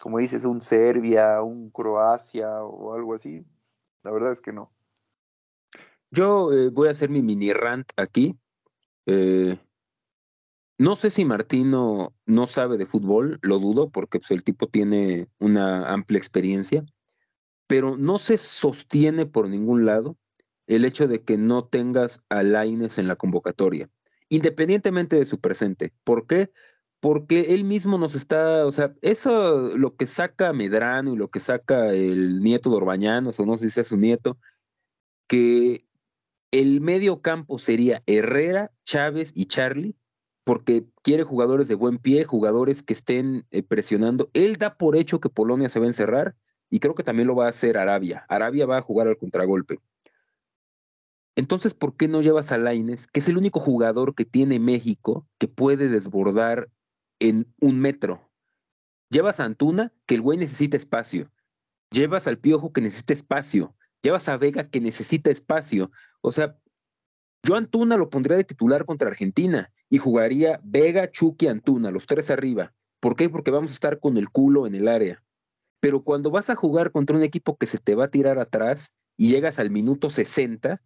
como 0.00 0.18
dices, 0.18 0.44
un 0.44 0.60
Serbia, 0.60 1.42
un 1.42 1.70
Croacia 1.70 2.62
o 2.64 2.94
algo 2.94 3.14
así. 3.14 3.44
La 4.04 4.10
verdad 4.10 4.32
es 4.32 4.40
que 4.40 4.52
no. 4.52 4.70
Yo 6.10 6.52
eh, 6.52 6.68
voy 6.70 6.88
a 6.88 6.92
hacer 6.92 7.10
mi 7.10 7.22
mini 7.22 7.52
rant 7.52 7.90
aquí. 7.96 8.36
Eh, 9.06 9.58
no 10.78 10.94
sé 10.94 11.10
si 11.10 11.24
Martino 11.24 12.14
no 12.24 12.46
sabe 12.46 12.78
de 12.78 12.86
fútbol, 12.86 13.38
lo 13.42 13.58
dudo, 13.58 13.90
porque 13.90 14.20
pues, 14.20 14.30
el 14.30 14.44
tipo 14.44 14.68
tiene 14.68 15.28
una 15.38 15.92
amplia 15.92 16.18
experiencia, 16.18 16.84
pero 17.66 17.96
no 17.96 18.18
se 18.18 18.36
sostiene 18.36 19.26
por 19.26 19.48
ningún 19.48 19.84
lado 19.84 20.16
el 20.68 20.84
hecho 20.84 21.08
de 21.08 21.22
que 21.24 21.36
no 21.36 21.64
tengas 21.64 22.24
a 22.28 22.42
Laines 22.42 22.98
en 22.98 23.08
la 23.08 23.16
convocatoria, 23.16 23.90
independientemente 24.28 25.16
de 25.16 25.26
su 25.26 25.40
presente. 25.40 25.92
¿Por 26.04 26.26
qué? 26.26 26.52
Porque 27.00 27.54
él 27.54 27.64
mismo 27.64 27.98
nos 27.98 28.14
está, 28.14 28.66
o 28.66 28.70
sea, 28.70 28.94
eso 29.02 29.76
lo 29.76 29.96
que 29.96 30.06
saca 30.06 30.52
Medrano 30.52 31.12
y 31.14 31.16
lo 31.16 31.28
que 31.30 31.40
saca 31.40 31.88
el 31.88 32.40
nieto 32.40 32.70
de 32.70 32.76
Orbañanos, 32.76 33.40
o 33.40 33.46
no 33.46 33.56
sé 33.56 33.64
si 33.64 33.70
sea 33.70 33.84
su 33.84 33.96
nieto, 33.96 34.38
que 35.26 35.87
el 36.50 36.80
medio 36.80 37.20
campo 37.20 37.58
sería 37.58 38.02
Herrera, 38.06 38.72
Chávez 38.84 39.32
y 39.34 39.46
Charlie, 39.46 39.96
porque 40.44 40.86
quiere 41.02 41.24
jugadores 41.24 41.68
de 41.68 41.74
buen 41.74 41.98
pie, 41.98 42.24
jugadores 42.24 42.82
que 42.82 42.94
estén 42.94 43.46
eh, 43.50 43.62
presionando. 43.62 44.30
Él 44.32 44.56
da 44.56 44.76
por 44.76 44.96
hecho 44.96 45.20
que 45.20 45.28
Polonia 45.28 45.68
se 45.68 45.78
va 45.78 45.84
a 45.84 45.88
encerrar 45.88 46.36
y 46.70 46.80
creo 46.80 46.94
que 46.94 47.02
también 47.02 47.28
lo 47.28 47.36
va 47.36 47.46
a 47.46 47.50
hacer 47.50 47.76
Arabia. 47.76 48.24
Arabia 48.28 48.66
va 48.66 48.78
a 48.78 48.82
jugar 48.82 49.08
al 49.08 49.18
contragolpe. 49.18 49.80
Entonces, 51.36 51.74
¿por 51.74 51.96
qué 51.96 52.08
no 52.08 52.20
llevas 52.22 52.50
a 52.50 52.58
Laines, 52.58 53.06
que 53.06 53.20
es 53.20 53.28
el 53.28 53.38
único 53.38 53.60
jugador 53.60 54.14
que 54.14 54.24
tiene 54.24 54.58
México 54.58 55.28
que 55.38 55.48
puede 55.48 55.88
desbordar 55.88 56.70
en 57.20 57.54
un 57.60 57.78
metro? 57.78 58.28
Llevas 59.10 59.38
a 59.40 59.44
Antuna, 59.44 59.92
que 60.06 60.16
el 60.16 60.22
güey 60.22 60.38
necesita 60.38 60.76
espacio. 60.76 61.30
Llevas 61.90 62.26
al 62.26 62.38
Piojo, 62.38 62.72
que 62.72 62.80
necesita 62.80 63.12
espacio. 63.12 63.76
Llevas 64.02 64.28
a 64.28 64.36
Vega 64.36 64.68
que 64.68 64.80
necesita 64.80 65.30
espacio. 65.30 65.90
O 66.20 66.32
sea, 66.32 66.58
yo 67.42 67.56
Antuna 67.56 67.96
lo 67.96 68.10
pondría 68.10 68.36
de 68.36 68.44
titular 68.44 68.84
contra 68.84 69.08
Argentina 69.08 69.72
y 69.88 69.98
jugaría 69.98 70.60
Vega, 70.62 71.10
Chucky, 71.10 71.48
Antuna, 71.48 71.90
los 71.90 72.06
tres 72.06 72.30
arriba. 72.30 72.74
¿Por 73.00 73.16
qué? 73.16 73.30
Porque 73.30 73.50
vamos 73.50 73.70
a 73.70 73.74
estar 73.74 74.00
con 74.00 74.16
el 74.16 74.28
culo 74.28 74.66
en 74.66 74.74
el 74.74 74.88
área. 74.88 75.22
Pero 75.80 76.02
cuando 76.02 76.30
vas 76.30 76.50
a 76.50 76.56
jugar 76.56 76.90
contra 76.90 77.16
un 77.16 77.22
equipo 77.22 77.56
que 77.56 77.66
se 77.66 77.78
te 77.78 77.94
va 77.94 78.06
a 78.06 78.10
tirar 78.10 78.38
atrás 78.38 78.92
y 79.16 79.30
llegas 79.30 79.58
al 79.58 79.70
minuto 79.70 80.10
60, 80.10 80.82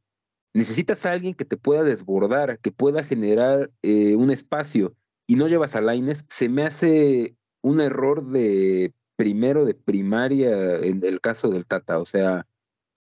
necesitas 0.54 1.06
a 1.06 1.12
alguien 1.12 1.34
que 1.34 1.44
te 1.44 1.56
pueda 1.56 1.82
desbordar, 1.82 2.58
que 2.58 2.72
pueda 2.72 3.02
generar 3.02 3.70
eh, 3.82 4.14
un 4.16 4.30
espacio 4.30 4.94
y 5.26 5.36
no 5.36 5.48
llevas 5.48 5.76
a 5.76 5.80
Laines, 5.80 6.26
se 6.28 6.48
me 6.48 6.64
hace 6.64 7.36
un 7.62 7.80
error 7.80 8.24
de 8.26 8.92
primero 9.16 9.64
de 9.64 9.74
primaria 9.74 10.76
en 10.76 11.04
el 11.04 11.20
caso 11.20 11.48
del 11.48 11.66
Tata. 11.66 11.98
O 11.98 12.06
sea, 12.06 12.46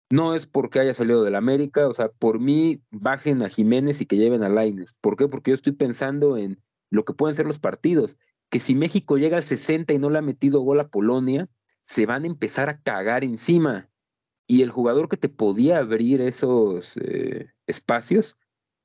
no 0.10 0.36
es 0.36 0.48
porque 0.48 0.80
haya 0.80 0.94
salido 0.94 1.24
del 1.24 1.36
América, 1.36 1.88
o 1.88 1.94
sea, 1.94 2.10
por 2.10 2.40
mí 2.40 2.82
bajen 2.92 3.44
a 3.44 3.50
Jiménez 3.50 4.02
y 4.02 4.06
que 4.06 4.18
lleven 4.18 4.44
a 4.44 4.50
Laines. 4.50 4.94
¿Por 4.94 5.18
qué? 5.18 5.28
Porque 5.28 5.52
yo 5.52 5.56
estoy 5.56 5.74
pensando 5.74 6.38
en 6.38 6.62
lo 6.90 7.04
que 7.04 7.14
pueden 7.14 7.36
ser 7.36 7.46
los 7.46 7.60
partidos. 7.60 8.18
Que 8.50 8.60
si 8.60 8.76
México 8.76 9.18
llega 9.18 9.38
al 9.38 9.44
60 9.44 9.94
y 9.94 10.00
no 10.00 10.10
le 10.10 10.20
ha 10.20 10.22
metido 10.22 10.62
gol 10.62 10.80
a 10.80 10.88
Polonia, 10.88 11.50
se 11.86 12.06
van 12.06 12.24
a 12.24 12.28
empezar 12.28 12.70
a 12.70 12.80
cagar 12.82 13.24
encima. 13.24 13.90
Y 14.48 14.62
el 14.62 14.72
jugador 14.72 15.10
que 15.10 15.18
te 15.18 15.28
podía 15.28 15.80
abrir 15.80 16.22
esos 16.22 16.96
eh, 16.98 17.52
espacios 17.66 18.38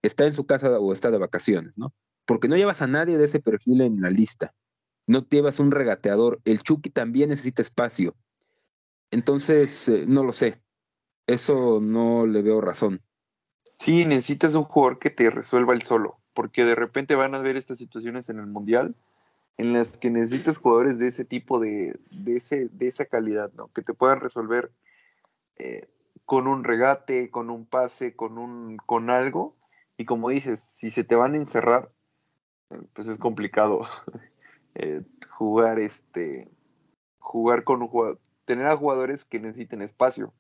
está 0.03 0.25
en 0.25 0.33
su 0.33 0.45
casa 0.45 0.77
o 0.81 0.93
está 0.93 1.13
de 1.13 1.19
vacaciones, 1.19 1.79
¿no? 1.79 1.95
Porque 2.27 2.49
no 2.49 2.57
llevas 2.57 2.83
a 2.83 2.89
nadie 2.89 3.17
de 3.17 3.27
ese 3.27 3.39
perfil 3.39 3.83
en 3.83 4.01
la 4.01 4.11
lista. 4.11 4.55
No 5.07 5.25
llevas 5.29 5.61
un 5.61 5.71
regateador. 5.71 6.41
El 6.45 6.63
Chucky 6.63 6.91
también 6.91 7.31
necesita 7.31 7.63
espacio. 7.63 8.17
Entonces, 9.13 9.89
eh, 9.89 10.05
no 10.09 10.25
lo 10.25 10.33
sé. 10.33 10.61
Eso 11.27 11.81
no 11.81 12.27
le 12.27 12.43
veo 12.43 12.61
razón. 12.61 13.01
Sí, 13.79 14.05
necesitas 14.05 14.55
un 14.55 14.65
jugador 14.65 14.99
que 14.99 15.11
te 15.11 15.31
resuelva 15.31 15.75
el 15.75 15.83
solo, 15.83 16.19
porque 16.35 16.65
de 16.65 16.75
repente 16.75 17.15
van 17.15 17.35
a 17.35 17.39
haber 17.39 17.57
estas 17.57 17.79
situaciones 17.79 18.29
en 18.29 18.39
el 18.39 18.47
Mundial 18.47 18.95
en 19.59 19.73
las 19.73 19.99
que 19.99 20.11
necesitas 20.11 20.59
jugadores 20.59 20.99
de 20.99 21.09
ese 21.09 21.25
tipo 21.25 21.61
de, 21.61 21.99
de, 22.11 22.37
ese, 22.37 22.69
de 22.69 22.89
esa 22.89 23.05
calidad, 23.07 23.53
¿no? 23.57 23.69
Que 23.69 23.83
te 23.83 23.95
puedan 23.95 24.21
resolver 24.21 24.73
eh, 25.57 25.89
con 26.25 26.47
un 26.47 26.65
regate, 26.65 27.31
con 27.31 27.51
un 27.51 27.67
pase, 27.67 28.17
con, 28.17 28.39
un, 28.39 28.77
con 28.79 29.11
algo. 29.11 29.55
Y 29.97 30.05
como 30.05 30.31
dices, 30.31 30.61
si 30.61 30.91
se 30.91 31.05
te 31.05 31.15
van 31.15 31.35
a 31.35 31.39
encerrar, 31.39 31.93
eh, 32.71 32.81
pues 32.95 33.09
es 33.09 33.19
complicado 33.19 33.87
eh, 34.75 35.03
jugar 35.31 35.79
este 35.79 36.51
jugar 37.19 37.65
con 37.65 37.83
un 37.83 37.89
jugador, 37.89 38.19
tener 38.45 38.67
a 38.67 38.77
jugadores 38.77 39.25
que 39.25 39.39
necesiten 39.39 39.81
espacio, 39.81 40.35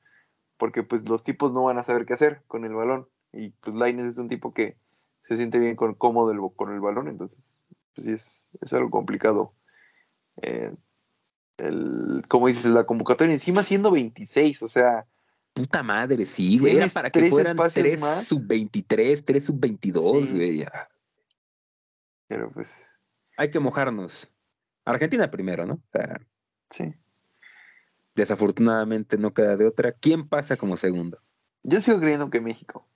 porque 0.62 0.84
pues 0.84 1.08
los 1.08 1.24
tipos 1.24 1.52
no 1.52 1.64
van 1.64 1.78
a 1.78 1.82
saber 1.82 2.06
qué 2.06 2.14
hacer 2.14 2.44
con 2.46 2.64
el 2.64 2.72
balón. 2.72 3.08
Y 3.32 3.48
pues 3.48 3.74
Laines 3.74 4.06
es 4.06 4.18
un 4.18 4.28
tipo 4.28 4.54
que 4.54 4.76
se 5.26 5.34
siente 5.34 5.58
bien 5.58 5.74
con, 5.74 5.94
cómodo 5.94 6.50
con 6.50 6.72
el 6.72 6.78
balón, 6.78 7.08
entonces 7.08 7.58
pues 7.96 8.06
sí 8.06 8.12
es, 8.12 8.50
es 8.60 8.72
algo 8.72 8.88
complicado. 8.88 9.54
el, 10.36 12.22
como 12.28 12.46
dices, 12.46 12.66
la 12.66 12.84
convocatoria 12.84 13.34
encima 13.34 13.64
siendo 13.64 13.90
26, 13.90 14.62
o 14.62 14.68
sea, 14.68 15.04
Puta 15.52 15.82
madre, 15.82 16.26
sí, 16.26 16.60
güey. 16.60 16.76
Era 16.76 16.86
para 16.86 17.10
que 17.10 17.24
fueran 17.24 17.56
tres 17.74 18.00
sub-23, 18.00 19.24
tres 19.24 19.46
sub-22, 19.46 20.32
güey. 20.32 20.64
Pero 22.28 22.52
pues. 22.52 22.88
Hay 23.36 23.50
que 23.50 23.58
mojarnos. 23.58 24.32
Argentina 24.84 25.28
primero, 25.28 25.66
¿no? 25.66 25.74
O 25.74 25.88
sea, 25.92 26.20
sí. 26.70 26.94
Desafortunadamente 28.14 29.16
no 29.16 29.32
queda 29.32 29.56
de 29.56 29.66
otra. 29.66 29.92
¿Quién 29.92 30.28
pasa 30.28 30.56
como 30.56 30.76
segundo? 30.76 31.18
Yo 31.62 31.80
sigo 31.80 31.98
creyendo 32.00 32.30
que 32.30 32.40
México. 32.40 32.86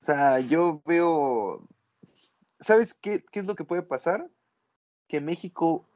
O 0.00 0.04
sea, 0.04 0.40
yo 0.40 0.82
veo. 0.86 1.68
¿Sabes 2.60 2.94
qué, 2.94 3.24
qué 3.30 3.40
es 3.40 3.46
lo 3.46 3.54
que 3.54 3.64
puede 3.64 3.82
pasar? 3.82 4.28
Que 5.06 5.20
México 5.20 5.88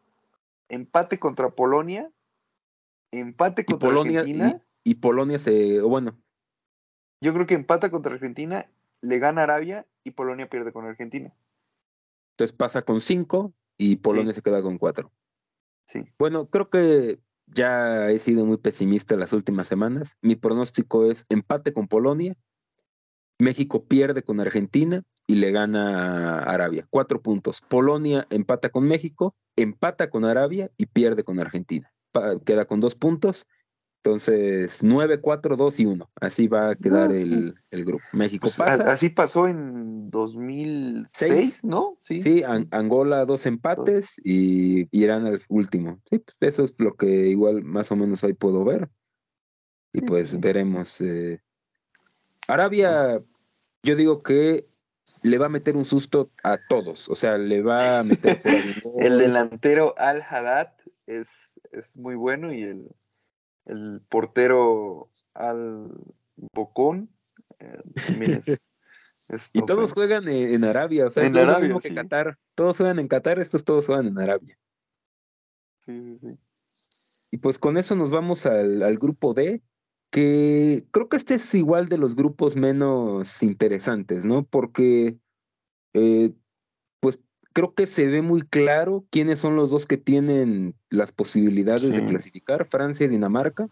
empate 0.68 1.18
contra 1.18 1.50
Polonia, 1.50 2.10
empate 3.10 3.64
contra 3.64 3.90
Argentina 3.90 4.62
y 4.84 4.96
Polonia 4.96 5.38
se, 5.38 5.80
bueno. 5.82 6.18
Yo 7.20 7.32
creo 7.32 7.46
que 7.46 7.54
empata 7.54 7.90
contra 7.90 8.14
Argentina, 8.14 8.68
le 9.00 9.18
gana 9.18 9.44
Arabia 9.44 9.86
y 10.02 10.12
Polonia 10.12 10.48
pierde 10.48 10.72
con 10.72 10.86
Argentina. 10.86 11.32
Entonces 12.32 12.56
pasa 12.56 12.82
con 12.82 13.00
cinco 13.00 13.52
y 13.76 13.96
Polonia 13.96 14.32
se 14.32 14.42
queda 14.42 14.62
con 14.62 14.78
cuatro. 14.78 15.12
Sí. 15.84 16.04
Bueno, 16.18 16.48
creo 16.48 16.70
que 16.70 17.20
ya 17.54 18.10
he 18.10 18.18
sido 18.18 18.44
muy 18.46 18.56
pesimista 18.56 19.16
las 19.16 19.32
últimas 19.32 19.66
semanas. 19.66 20.16
Mi 20.20 20.36
pronóstico 20.36 21.10
es 21.10 21.26
empate 21.28 21.72
con 21.72 21.88
Polonia, 21.88 22.36
México 23.38 23.84
pierde 23.86 24.22
con 24.22 24.40
Argentina 24.40 25.02
y 25.26 25.36
le 25.36 25.50
gana 25.50 26.38
a 26.38 26.52
Arabia. 26.54 26.86
Cuatro 26.90 27.20
puntos. 27.20 27.60
Polonia 27.60 28.26
empata 28.30 28.70
con 28.70 28.84
México, 28.84 29.34
empata 29.56 30.10
con 30.10 30.24
Arabia 30.24 30.70
y 30.76 30.86
pierde 30.86 31.24
con 31.24 31.40
Argentina. 31.40 31.92
queda 32.44 32.66
con 32.66 32.80
dos 32.80 32.94
puntos 32.94 33.46
entonces, 34.04 34.82
9, 34.82 35.20
4, 35.20 35.56
2 35.56 35.80
y 35.80 35.86
1. 35.86 36.10
Así 36.20 36.48
va 36.48 36.70
a 36.70 36.74
quedar 36.74 37.12
el, 37.12 37.54
grupo. 37.70 38.02
México 38.12 38.42
pues, 38.48 38.56
pasa. 38.56 38.90
Así 38.90 39.10
pasó 39.10 39.46
en 39.46 40.10
2006, 40.10 41.64
¿no? 41.64 41.98
Sí, 42.00 42.20
sí 42.20 42.42
Angola 42.72 43.24
dos 43.24 43.46
empates 43.46 44.16
y 44.24 44.88
Irán 44.90 45.26
al 45.26 45.40
último. 45.48 46.00
Sí, 46.10 46.18
pues 46.18 46.36
eso 46.40 46.64
es 46.64 46.74
lo 46.78 46.94
que 46.94 47.28
igual 47.28 47.62
más 47.62 47.92
o 47.92 47.96
menos 47.96 48.24
ahí 48.24 48.32
puedo 48.32 48.64
ver. 48.64 48.90
Y 49.92 50.00
pues 50.00 50.40
veremos. 50.40 51.00
Eh. 51.00 51.40
Arabia, 52.48 53.22
yo 53.84 53.94
digo 53.94 54.24
que 54.24 54.66
le 55.22 55.38
va 55.38 55.46
a 55.46 55.48
meter 55.48 55.76
un 55.76 55.84
susto 55.84 56.32
a 56.42 56.58
todos. 56.68 57.08
O 57.08 57.14
sea, 57.14 57.38
le 57.38 57.62
va 57.62 58.00
a 58.00 58.02
meter 58.02 58.40
el 58.98 59.18
delantero 59.18 59.94
Al-Haddad 59.96 60.72
es, 61.06 61.28
es 61.70 61.96
muy 61.96 62.16
bueno 62.16 62.52
y 62.52 62.62
el 62.62 62.88
el 63.66 64.00
portero 64.08 65.08
al 65.34 65.90
Bocón. 66.54 67.10
Eh, 67.58 67.82
y 69.52 69.64
todos 69.64 69.92
juegan 69.92 70.28
en, 70.28 70.64
Arabia, 70.64 71.06
o 71.06 71.10
sea, 71.10 71.26
en 71.26 71.36
Arabia, 71.36 71.68
mismo 71.68 71.80
que 71.80 71.94
Qatar. 71.94 72.38
Todos 72.54 72.76
juegan 72.76 72.98
en 72.98 73.08
Qatar, 73.08 73.38
estos 73.38 73.64
todos 73.64 73.86
juegan 73.86 74.06
en 74.06 74.18
Arabia. 74.18 74.58
Sí, 75.78 76.00
sí, 76.00 76.18
sí. 76.18 76.38
Y 77.30 77.38
pues 77.38 77.58
con 77.58 77.78
eso 77.78 77.96
nos 77.96 78.10
vamos 78.10 78.44
al, 78.44 78.98
grupo 78.98 79.32
D, 79.32 79.62
que 80.10 80.86
creo 80.90 81.08
que 81.08 81.16
este 81.16 81.34
es 81.34 81.54
igual 81.54 81.88
de 81.88 81.96
los 81.96 82.14
grupos 82.14 82.56
menos 82.56 83.42
interesantes, 83.42 84.26
¿no? 84.26 84.44
Porque 84.44 85.16
eh, 85.94 86.34
creo 87.52 87.74
que 87.74 87.86
se 87.86 88.08
ve 88.08 88.22
muy 88.22 88.42
claro 88.42 89.04
quiénes 89.10 89.38
son 89.38 89.56
los 89.56 89.70
dos 89.70 89.86
que 89.86 89.96
tienen 89.96 90.74
las 90.90 91.12
posibilidades 91.12 91.94
de 91.94 92.04
clasificar, 92.06 92.66
Francia 92.68 93.06
y 93.06 93.08
Dinamarca. 93.08 93.68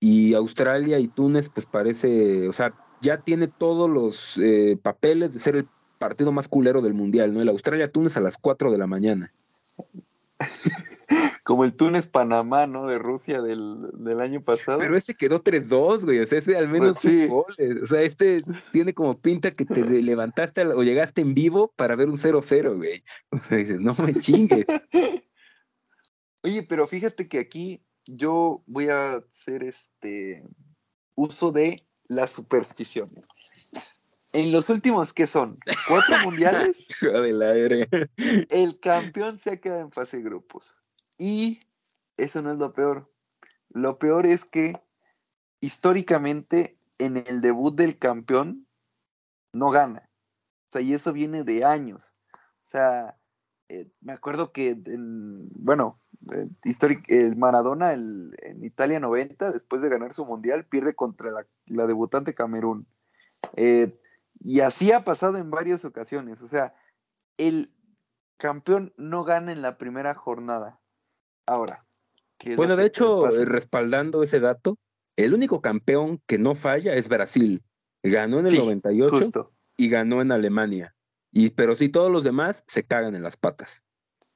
Y 0.00 0.34
Australia 0.34 0.98
y 0.98 1.06
Túnez, 1.06 1.48
pues 1.48 1.64
parece, 1.64 2.48
o 2.48 2.52
sea, 2.52 2.74
ya 3.00 3.18
tiene 3.18 3.46
todos 3.46 3.88
los 3.88 4.36
eh, 4.38 4.76
papeles 4.82 5.32
de 5.32 5.38
ser 5.38 5.56
el 5.56 5.68
partido 5.98 6.32
más 6.32 6.48
culero 6.48 6.82
del 6.82 6.94
mundial, 6.94 7.32
¿no? 7.32 7.40
El 7.40 7.48
Australia-Túnez 7.48 8.16
a 8.16 8.20
las 8.20 8.36
4 8.36 8.72
de 8.72 8.78
la 8.78 8.88
mañana. 8.88 9.32
como 11.42 11.64
el 11.64 11.74
Túnez-Panamá, 11.74 12.66
¿no? 12.66 12.86
De 12.86 12.98
Rusia 12.98 13.40
del, 13.42 14.20
año 14.20 14.42
pasado. 14.42 14.78
Pero 14.78 14.96
ese 14.96 15.14
quedó 15.14 15.42
3-2, 15.42 16.04
güey. 16.04 16.20
O 16.20 16.26
sea, 16.26 16.38
ese 16.38 16.56
al 16.56 16.68
menos 16.68 16.98
pues 17.02 17.28
goles. 17.28 17.82
O 17.82 17.86
sea, 17.86 18.02
este 18.02 18.44
tiene 18.70 18.94
como 18.94 19.18
pinta 19.20 19.50
que 19.50 19.64
te 19.64 19.82
levantaste 19.82 20.64
o 20.66 20.82
llegaste 20.82 21.20
en 21.20 21.34
vivo 21.34 21.72
para 21.76 21.96
ver 21.96 22.08
un 22.08 22.16
0-0, 22.16 22.76
güey. 22.76 23.02
O 23.30 23.38
sea, 23.38 23.58
dices, 23.58 23.80
no 23.80 23.94
me 23.98 24.14
chingues. 24.14 24.66
Oye, 26.44 26.62
pero 26.64 26.86
fíjate 26.86 27.28
que 27.28 27.38
aquí 27.38 27.84
yo 28.06 28.62
voy 28.66 28.88
a 28.88 29.16
hacer 29.16 29.64
este 29.64 30.44
uso 31.14 31.52
de 31.52 31.86
la 32.08 32.26
superstición. 32.26 33.10
En 34.32 34.50
los 34.50 34.70
últimos, 34.70 35.12
¿qué 35.12 35.26
son? 35.26 35.58
¿Cuatro 35.88 36.16
mundiales? 36.24 36.88
el 38.48 38.80
campeón 38.80 39.38
se 39.38 39.50
ha 39.50 39.56
quedado 39.58 39.82
en 39.82 39.92
fase 39.92 40.18
de 40.18 40.22
grupos. 40.22 40.76
Y 41.22 41.60
eso 42.16 42.42
no 42.42 42.50
es 42.50 42.58
lo 42.58 42.72
peor. 42.72 43.08
Lo 43.68 44.00
peor 44.00 44.26
es 44.26 44.44
que 44.44 44.72
históricamente 45.60 46.80
en 46.98 47.16
el 47.16 47.40
debut 47.40 47.76
del 47.76 47.96
campeón 47.96 48.66
no 49.52 49.70
gana. 49.70 50.10
O 50.68 50.72
sea, 50.72 50.80
y 50.80 50.94
eso 50.94 51.12
viene 51.12 51.44
de 51.44 51.64
años. 51.64 52.16
O 52.34 52.66
sea, 52.66 53.16
eh, 53.68 53.88
me 54.00 54.14
acuerdo 54.14 54.50
que, 54.50 54.76
bueno, 55.54 56.02
eh, 56.34 56.48
el 57.06 57.36
Maradona 57.36 57.92
en 57.92 58.64
Italia 58.64 58.98
90, 58.98 59.52
después 59.52 59.80
de 59.80 59.90
ganar 59.90 60.14
su 60.14 60.26
mundial, 60.26 60.66
pierde 60.66 60.96
contra 60.96 61.30
la, 61.66 61.86
debutante 61.86 62.34
Camerún. 62.34 62.88
Eh, 63.54 63.96
y 64.40 64.58
así 64.58 64.90
ha 64.90 65.04
pasado 65.04 65.38
en 65.38 65.52
varias 65.52 65.84
ocasiones. 65.84 66.42
O 66.42 66.48
sea, 66.48 66.74
el 67.36 67.76
campeón 68.38 68.92
no 68.96 69.22
gana 69.22 69.52
en 69.52 69.62
la 69.62 69.78
primera 69.78 70.16
jornada. 70.16 70.81
Ahora. 71.46 71.84
Bueno, 72.56 72.76
de 72.76 72.86
hecho, 72.86 73.26
respaldando 73.44 74.22
ese 74.22 74.40
dato, 74.40 74.78
el 75.16 75.34
único 75.34 75.60
campeón 75.60 76.20
que 76.26 76.38
no 76.38 76.54
falla 76.54 76.94
es 76.94 77.08
Brasil. 77.08 77.62
Ganó 78.02 78.40
en 78.40 78.48
el 78.48 78.56
98 78.56 79.52
y 79.76 79.88
ganó 79.88 80.20
en 80.20 80.32
Alemania. 80.32 80.94
Y, 81.30 81.50
pero 81.50 81.76
sí, 81.76 81.88
todos 81.88 82.10
los 82.10 82.24
demás 82.24 82.64
se 82.66 82.84
cagan 82.84 83.14
en 83.14 83.22
las 83.22 83.36
patas. 83.36 83.82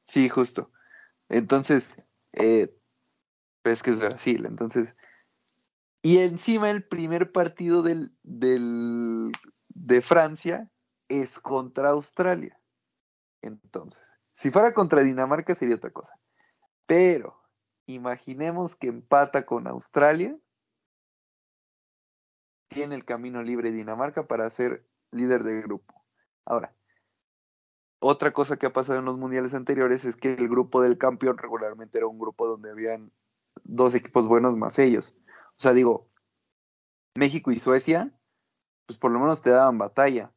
Sí, 0.02 0.28
justo. 0.28 0.70
Entonces, 1.28 2.00
eh, 2.32 2.74
pues 3.62 3.82
que 3.82 3.90
es 3.90 4.00
Brasil. 4.00 4.46
Entonces, 4.46 4.94
Y 6.02 6.18
encima 6.18 6.70
el 6.70 6.84
primer 6.84 7.32
partido 7.32 7.82
del, 7.82 8.16
del, 8.22 9.32
de 9.68 10.00
Francia 10.00 10.70
es 11.09 11.40
contra 11.40 11.88
Australia. 11.88 12.61
Entonces, 13.42 14.16
si 14.34 14.50
fuera 14.50 14.72
contra 14.72 15.02
Dinamarca 15.02 15.54
sería 15.54 15.74
otra 15.74 15.90
cosa. 15.90 16.14
Pero 16.87 17.37
imaginemos 17.87 18.76
que 18.76 18.89
empata 18.89 19.45
con 19.45 19.66
Australia. 19.66 20.37
Tiene 22.68 22.95
el 22.95 23.05
camino 23.05 23.43
libre 23.43 23.70
Dinamarca 23.70 24.26
para 24.26 24.49
ser 24.51 24.87
líder 25.11 25.45
de 25.45 25.62
grupo. 25.62 26.05
Ahora, 26.45 26.74
otra 28.01 28.32
cosa 28.32 28.57
que 28.57 28.66
ha 28.66 28.72
pasado 28.72 28.99
en 28.99 29.05
los 29.05 29.18
mundiales 29.18 29.55
anteriores 29.55 30.05
es 30.05 30.16
que 30.16 30.34
el 30.34 30.49
grupo 30.49 30.82
del 30.82 30.99
campeón 30.99 31.39
regularmente 31.39 31.99
era 31.99 32.07
un 32.07 32.18
grupo 32.18 32.47
donde 32.47 32.70
habían 32.70 33.12
dos 33.64 33.95
equipos 33.95 34.28
buenos 34.28 34.57
más 34.57 34.78
ellos. 34.78 35.16
O 35.59 35.62
sea, 35.62 35.72
digo, 35.72 36.09
México 37.14 37.51
y 37.51 37.59
Suecia, 37.59 38.12
pues 38.87 38.99
por 38.99 39.11
lo 39.11 39.18
menos 39.18 39.43
te 39.43 39.51
daban 39.51 39.78
batalla. 39.78 40.32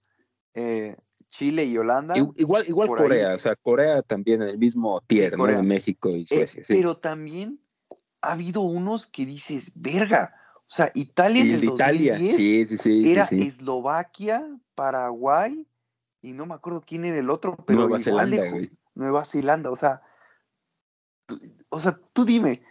Eh, 0.54 0.97
Chile 1.30 1.66
y 1.66 1.78
Holanda. 1.78 2.16
Igual, 2.18 2.68
igual 2.68 2.90
Corea, 2.90 3.36
o 3.36 3.40
sea, 3.40 3.56
Corea 3.56 4.02
también 4.02 4.42
en 4.42 4.50
el 4.50 4.58
mismo 4.58 5.00
tier, 5.02 5.38
¿no? 5.38 5.46
México 5.64 6.10
y 6.10 6.24
eh, 6.24 6.28
Suecia. 6.28 6.64
Pero 6.68 6.98
también 6.98 7.60
ha 8.22 8.34
habido 8.34 8.62
unos 8.62 9.08
que 9.08 9.26
dices, 9.26 9.72
verga. 9.76 10.36
O 10.62 10.72
sea, 10.72 10.92
Italia 10.94 11.44
en 11.44 11.56
el 11.56 11.64
Italia. 11.64 12.18
sí, 12.18 12.66
sí, 12.66 12.78
sí, 12.78 13.12
era 13.12 13.24
Eslovaquia, 13.24 14.46
Paraguay 14.76 15.66
y 16.22 16.34
no 16.34 16.46
me 16.46 16.54
acuerdo 16.54 16.82
quién 16.86 17.06
era 17.06 17.18
el 17.18 17.30
otro, 17.30 17.56
pero 17.66 17.80
Nueva 17.80 18.00
Zelanda, 18.00 18.50
güey. 18.50 18.72
Nueva 18.94 19.24
Zelanda, 19.24 19.72
o 19.72 19.76
sea, 19.76 20.02
o 21.70 21.80
sea, 21.80 22.00
tú 22.14 22.26
dime. 22.26 22.62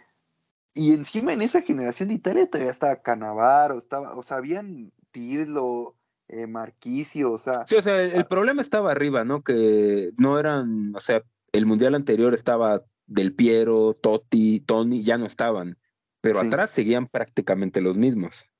Y 0.73 0.93
encima 0.93 1.33
en 1.33 1.41
esa 1.41 1.61
generación 1.61 2.09
de 2.09 2.15
Italia 2.15 2.49
todavía 2.49 2.71
estaba 2.71 3.01
Canavaro, 3.01 3.77
estaba, 3.77 4.15
o 4.15 4.23
sea, 4.23 4.37
habían 4.37 4.93
Pirlo, 5.11 5.95
eh, 6.29 6.47
Marquisio, 6.47 7.31
o 7.31 7.37
sea. 7.37 7.65
Sí, 7.65 7.75
o 7.75 7.81
sea, 7.81 7.99
el, 7.99 8.25
problema 8.27 8.61
estaba 8.61 8.91
arriba, 8.91 9.25
¿no? 9.25 9.43
Que 9.43 10.11
no 10.17 10.39
eran, 10.39 10.95
o 10.95 10.99
sea, 10.99 11.23
el 11.51 11.65
mundial 11.65 11.95
anterior 11.95 12.33
estaba 12.35 12.83
Del 13.07 13.33
Piero, 13.33 13.95
Totti, 13.95 14.59
Tony, 14.61 15.01
ya 15.01 15.17
no 15.17 15.25
estaban, 15.25 15.77
pero 16.21 16.39
atrás 16.39 16.69
seguían 16.69 17.07
prácticamente 17.07 17.81
los 17.81 17.97
mismos. 17.97 18.51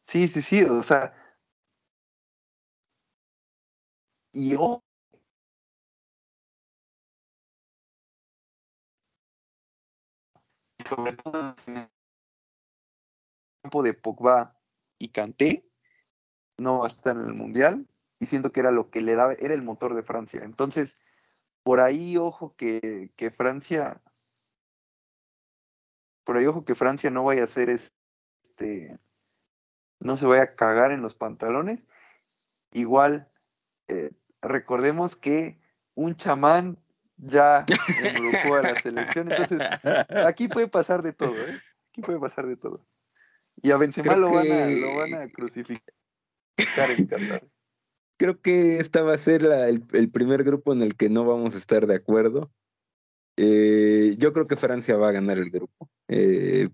Sí, 0.00 0.28
sí, 0.28 0.40
sí, 0.40 0.62
o 0.62 0.82
sea. 0.82 1.14
Y 4.32 4.52
yo. 4.52 4.82
Sobre 10.88 11.12
todo 11.12 11.54
en 11.66 11.76
el 11.76 11.88
campo 13.62 13.82
de 13.82 13.94
Pogba 13.94 14.58
y 14.98 15.08
Kanté, 15.08 15.69
no 16.60 16.80
va 16.80 16.84
a 16.86 16.88
estar 16.88 17.16
en 17.16 17.24
el 17.24 17.34
Mundial 17.34 17.86
y 18.18 18.26
siento 18.26 18.52
que 18.52 18.60
era 18.60 18.70
lo 18.70 18.90
que 18.90 19.00
le 19.00 19.14
daba, 19.14 19.32
era 19.34 19.54
el 19.54 19.62
motor 19.62 19.94
de 19.94 20.02
Francia. 20.02 20.42
Entonces, 20.44 20.98
por 21.62 21.80
ahí 21.80 22.16
ojo 22.16 22.54
que, 22.56 23.10
Francia, 23.36 24.00
por 26.24 26.36
ahí 26.36 26.46
ojo 26.46 26.64
que 26.64 26.74
Francia 26.74 27.10
no 27.10 27.24
vaya 27.24 27.42
a 27.42 27.44
hacer 27.44 27.70
este, 27.70 28.98
no 29.98 30.16
se 30.16 30.26
vaya 30.26 30.42
a 30.42 30.54
cagar 30.54 30.92
en 30.92 31.02
los 31.02 31.14
pantalones. 31.14 31.88
Igual, 32.72 33.28
eh, 33.88 34.12
recordemos 34.42 35.16
que 35.16 35.58
un 35.94 36.16
chamán 36.16 36.78
ya 37.16 37.64
embrujó 38.04 38.56
a 38.56 38.62
la 38.62 38.80
selección, 38.80 39.32
entonces 39.32 39.60
aquí 40.26 40.48
puede 40.48 40.68
pasar 40.68 41.02
de 41.02 41.12
todo, 41.12 41.34
¿eh? 41.34 41.60
Aquí 41.90 42.02
puede 42.02 42.20
pasar 42.20 42.46
de 42.46 42.56
todo. 42.56 42.86
Y 43.62 43.72
a 43.72 43.76
Benzema 43.76 44.16
lo, 44.16 44.30
van 44.32 44.50
a, 44.50 44.66
lo 44.66 44.96
van 44.96 45.14
a 45.14 45.28
crucificar. 45.28 45.94
Creo 48.18 48.40
que 48.40 48.78
esta 48.78 49.02
va 49.02 49.14
a 49.14 49.18
ser 49.18 49.44
el, 49.44 50.10
primer 50.10 50.44
grupo 50.44 50.74
en 50.74 50.82
el 50.82 50.94
que 50.94 51.08
no 51.08 51.24
vamos 51.24 51.54
a 51.54 51.58
estar 51.58 51.86
de 51.86 51.94
acuerdo. 51.94 52.50
Eh, 53.36 54.14
yo 54.18 54.34
creo 54.34 54.46
que 54.46 54.56
Francia 54.56 54.98
va 54.98 55.08
a 55.08 55.12
ganar 55.12 55.38
el 55.38 55.50
grupo. 55.50 55.88
Eh, 56.08 56.68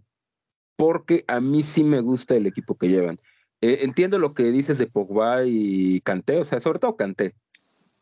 porque 0.76 1.24
a 1.28 1.40
mí 1.40 1.62
sí 1.62 1.84
me 1.84 2.00
gusta 2.00 2.34
el 2.34 2.46
equipo 2.46 2.76
que 2.76 2.88
llevan. 2.88 3.20
Eh, 3.60 3.78
entiendo 3.82 4.18
lo 4.18 4.34
que 4.34 4.44
dices 4.44 4.78
de 4.78 4.88
Pogba 4.88 5.44
y 5.44 6.00
Kanté, 6.00 6.38
o 6.38 6.44
sea, 6.44 6.58
sobre 6.58 6.80
todo 6.80 6.96
Kanté. 6.96 7.34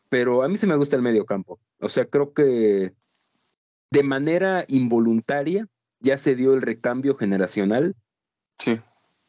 Pero 0.09 0.43
a 0.43 0.49
mí 0.49 0.57
sí 0.57 0.66
me 0.66 0.76
gusta 0.76 0.97
el 0.97 1.03
medio 1.03 1.26
campo. 1.26 1.61
O 1.80 1.91
sea, 1.91 2.07
creo 2.07 2.32
que 2.32 2.95
de 3.91 4.03
manera 4.03 4.64
involuntaria 4.68 5.68
ya 6.01 6.16
se 6.16 6.35
dio 6.35 6.55
el 6.55 6.62
recambio 6.62 7.14
generacional. 7.14 7.95
Sí. 8.59 8.80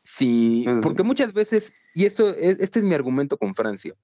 Sí, 0.06 0.66
porque 0.84 1.02
muchas 1.02 1.34
veces, 1.34 1.74
y 1.96 2.06
esto 2.06 2.30
este 2.36 2.78
es 2.78 2.86
mi 2.86 2.94
argumento 2.94 3.38
con 3.38 3.56
Francia, 3.56 3.96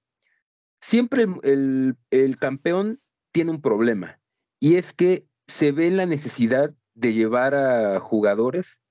siempre 0.80 1.26
el, 1.44 2.36
campeón 2.40 3.00
tiene 3.30 3.52
un 3.52 3.62
problema, 3.62 4.18
y 4.58 4.74
es 4.74 4.92
que 4.92 5.24
se 5.46 5.70
ve 5.70 5.92
la 5.92 6.04
necesidad 6.04 6.74
de 6.94 7.12
llevar 7.12 7.54
a 7.54 8.00
jugadores 8.00 8.82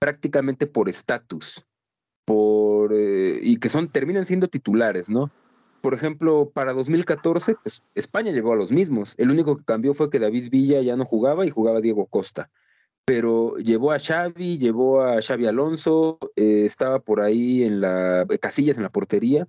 prácticamente 0.00 0.66
por 0.66 0.88
estatus, 0.88 1.64
por 2.24 2.92
eh, 2.92 3.38
y 3.42 3.58
que 3.58 3.68
son 3.68 3.88
terminan 3.88 4.24
siendo 4.24 4.48
titulares, 4.48 5.08
¿no? 5.08 5.30
Por 5.82 5.94
ejemplo, 5.94 6.50
para 6.52 6.72
2014, 6.72 7.54
pues 7.62 7.84
España 7.94 8.32
llegó 8.32 8.52
a 8.52 8.56
los 8.56 8.72
mismos. 8.72 9.14
El 9.18 9.30
único 9.30 9.56
que 9.56 9.62
cambió 9.62 9.94
fue 9.94 10.10
que 10.10 10.18
David 10.18 10.50
Villa 10.50 10.82
ya 10.82 10.96
no 10.96 11.04
jugaba 11.04 11.46
y 11.46 11.50
jugaba 11.50 11.80
Diego 11.80 12.06
Costa 12.06 12.50
pero 13.06 13.56
llevó 13.58 13.92
a 13.92 14.00
Xavi, 14.00 14.58
llevó 14.58 15.00
a 15.00 15.22
Xavi 15.22 15.46
Alonso, 15.46 16.18
eh, 16.34 16.64
estaba 16.66 16.98
por 16.98 17.20
ahí 17.20 17.62
en 17.62 17.80
la 17.80 18.22
eh, 18.22 18.38
Casillas 18.40 18.76
en 18.76 18.82
la 18.82 18.90
portería, 18.90 19.48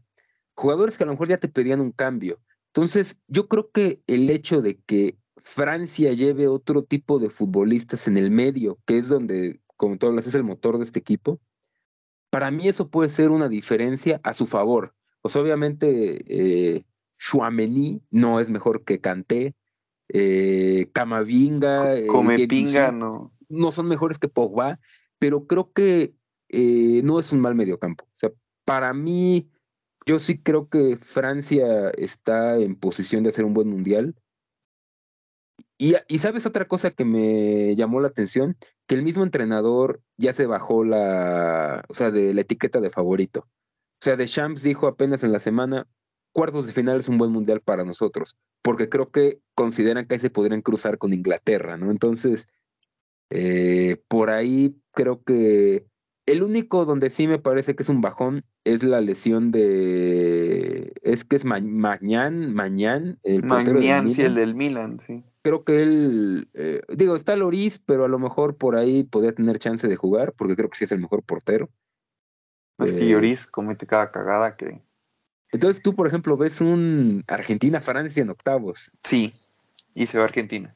jugadores 0.53 0.95
que 0.95 1.03
a 1.03 1.07
lo 1.07 1.13
mejor 1.13 1.27
ya 1.27 1.37
te 1.37 1.49
pedían 1.49 1.81
un 1.81 1.91
cambio. 1.91 2.39
Entonces, 2.67 3.19
yo 3.27 3.47
creo 3.47 3.71
que 3.71 3.99
el 4.05 4.29
hecho 4.29 4.61
de 4.61 4.77
que 4.77 5.17
Francia 5.37 6.13
lleve 6.13 6.47
otro 6.47 6.83
tipo 6.83 7.17
de 7.17 7.31
futbolistas 7.31 8.07
en 8.07 8.17
el 8.17 8.29
medio, 8.29 8.77
que 8.85 8.99
es 8.99 9.09
donde, 9.09 9.59
como 9.75 9.97
tú 9.97 10.05
hablas, 10.05 10.27
es 10.27 10.35
el 10.35 10.43
motor 10.43 10.77
de 10.77 10.83
este 10.83 10.99
equipo, 10.99 11.39
para 12.29 12.51
mí 12.51 12.67
eso 12.67 12.91
puede 12.91 13.09
ser 13.09 13.31
una 13.31 13.49
diferencia 13.49 14.19
a 14.21 14.33
su 14.33 14.45
favor. 14.45 14.93
Pues 15.23 15.35
obviamente 15.35 16.23
eh, 16.27 16.85
no 18.11 18.39
es 18.39 18.51
mejor 18.51 18.83
que 18.83 19.01
Kanté, 19.01 19.55
eh, 20.09 20.91
Camavinga, 20.93 21.95
Come 22.07 22.47
Pinga, 22.47 22.91
no 22.91 23.31
no 23.49 23.71
son 23.71 23.87
mejores 23.87 24.17
que 24.19 24.27
Pogba, 24.27 24.79
pero 25.19 25.47
creo 25.47 25.71
que 25.71 26.13
eh, 26.49 27.01
no 27.03 27.19
es 27.19 27.31
un 27.31 27.41
mal 27.41 27.55
mediocampo. 27.55 28.05
O 28.05 28.17
sea, 28.17 28.31
para 28.65 28.93
mí, 28.93 29.49
yo 30.05 30.19
sí 30.19 30.41
creo 30.41 30.69
que 30.69 30.95
Francia 30.95 31.89
está 31.91 32.57
en 32.57 32.75
posición 32.75 33.23
de 33.23 33.29
hacer 33.29 33.45
un 33.45 33.53
buen 33.53 33.69
mundial. 33.69 34.15
Y, 35.79 35.95
y, 36.07 36.17
sabes 36.19 36.45
otra 36.47 36.67
cosa 36.67 36.91
que 36.91 37.05
me 37.05 37.75
llamó 37.75 37.99
la 37.99 38.07
atención, 38.07 38.57
que 38.87 38.95
el 38.95 39.03
mismo 39.03 39.23
entrenador 39.23 40.01
ya 40.17 40.33
se 40.33 40.47
bajó 40.47 40.83
la, 40.83 41.85
o 41.87 41.93
sea, 41.93 42.09
de 42.09 42.33
la 42.33 42.41
etiqueta 42.41 42.79
de 42.81 42.89
favorito. 42.89 43.47
O 43.99 44.03
sea, 44.03 44.15
Deschamps 44.15 44.63
dijo 44.63 44.87
apenas 44.87 45.23
en 45.23 45.31
la 45.31 45.39
semana, 45.39 45.87
cuartos 46.33 46.67
de 46.67 46.73
final 46.73 46.99
es 46.99 47.09
un 47.09 47.17
buen 47.17 47.31
mundial 47.31 47.61
para 47.61 47.83
nosotros, 47.83 48.37
porque 48.61 48.89
creo 48.89 49.11
que 49.11 49.39
consideran 49.55 50.05
que 50.05 50.15
ahí 50.15 50.19
se 50.19 50.29
podrían 50.29 50.61
cruzar 50.61 50.97
con 50.97 51.13
Inglaterra, 51.13 51.77
¿no? 51.77 51.91
Entonces, 51.91 52.47
eh, 53.29 54.01
por 54.07 54.29
ahí 54.29 54.75
creo 54.93 55.23
que 55.23 55.85
el 56.27 56.43
único 56.43 56.85
donde 56.85 57.09
sí 57.09 57.25
me 57.27 57.39
parece 57.39 57.75
que 57.75 57.83
es 57.83 57.89
un 57.89 58.01
bajón 58.01 58.43
es 58.65 58.83
la 58.83 58.99
lesión 58.99 59.49
de. 59.49 60.93
Es 61.01 61.23
que 61.23 61.37
es 61.37 61.45
Magnan, 61.45 62.53
Mañán, 62.53 63.17
el 63.23 63.43
Magnan, 63.43 64.11
sí, 64.13 64.21
el 64.21 64.35
del 64.35 64.53
Milan, 64.53 64.99
sí. 64.99 65.23
Creo 65.41 65.63
que 65.63 65.81
él, 65.81 66.49
eh, 66.53 66.81
digo, 66.89 67.15
está 67.15 67.37
Loris, 67.37 67.79
pero 67.79 68.03
a 68.03 68.09
lo 68.09 68.19
mejor 68.19 68.57
por 68.57 68.75
ahí 68.75 69.03
podría 69.03 69.31
tener 69.31 69.57
chance 69.57 69.87
de 69.87 69.95
jugar, 69.95 70.33
porque 70.37 70.57
creo 70.57 70.69
que 70.69 70.77
sí 70.77 70.83
es 70.83 70.91
el 70.91 70.99
mejor 70.99 71.23
portero. 71.23 71.69
Es 72.79 72.91
que 72.91 73.07
Lloris 73.07 73.45
eh, 73.45 73.49
comete 73.51 73.87
cada 73.87 74.11
cagada 74.11 74.57
que. 74.57 74.81
Entonces 75.53 75.81
tú, 75.81 75.95
por 75.95 76.07
ejemplo, 76.07 76.35
ves 76.35 76.59
un 76.59 77.23
Argentina-Francia 77.27 78.21
en 78.21 78.29
octavos. 78.29 78.91
Sí, 79.03 79.31
y 79.95 80.07
se 80.07 80.17
va 80.17 80.25
a 80.25 80.27
Argentina. 80.27 80.73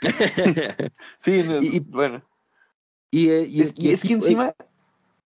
sí, 1.18 1.44
y, 1.62 1.80
bueno. 1.80 2.22
Y, 3.10 3.30
eh, 3.30 3.42
es, 3.42 3.72
que 3.74 4.12
encima 4.12 4.54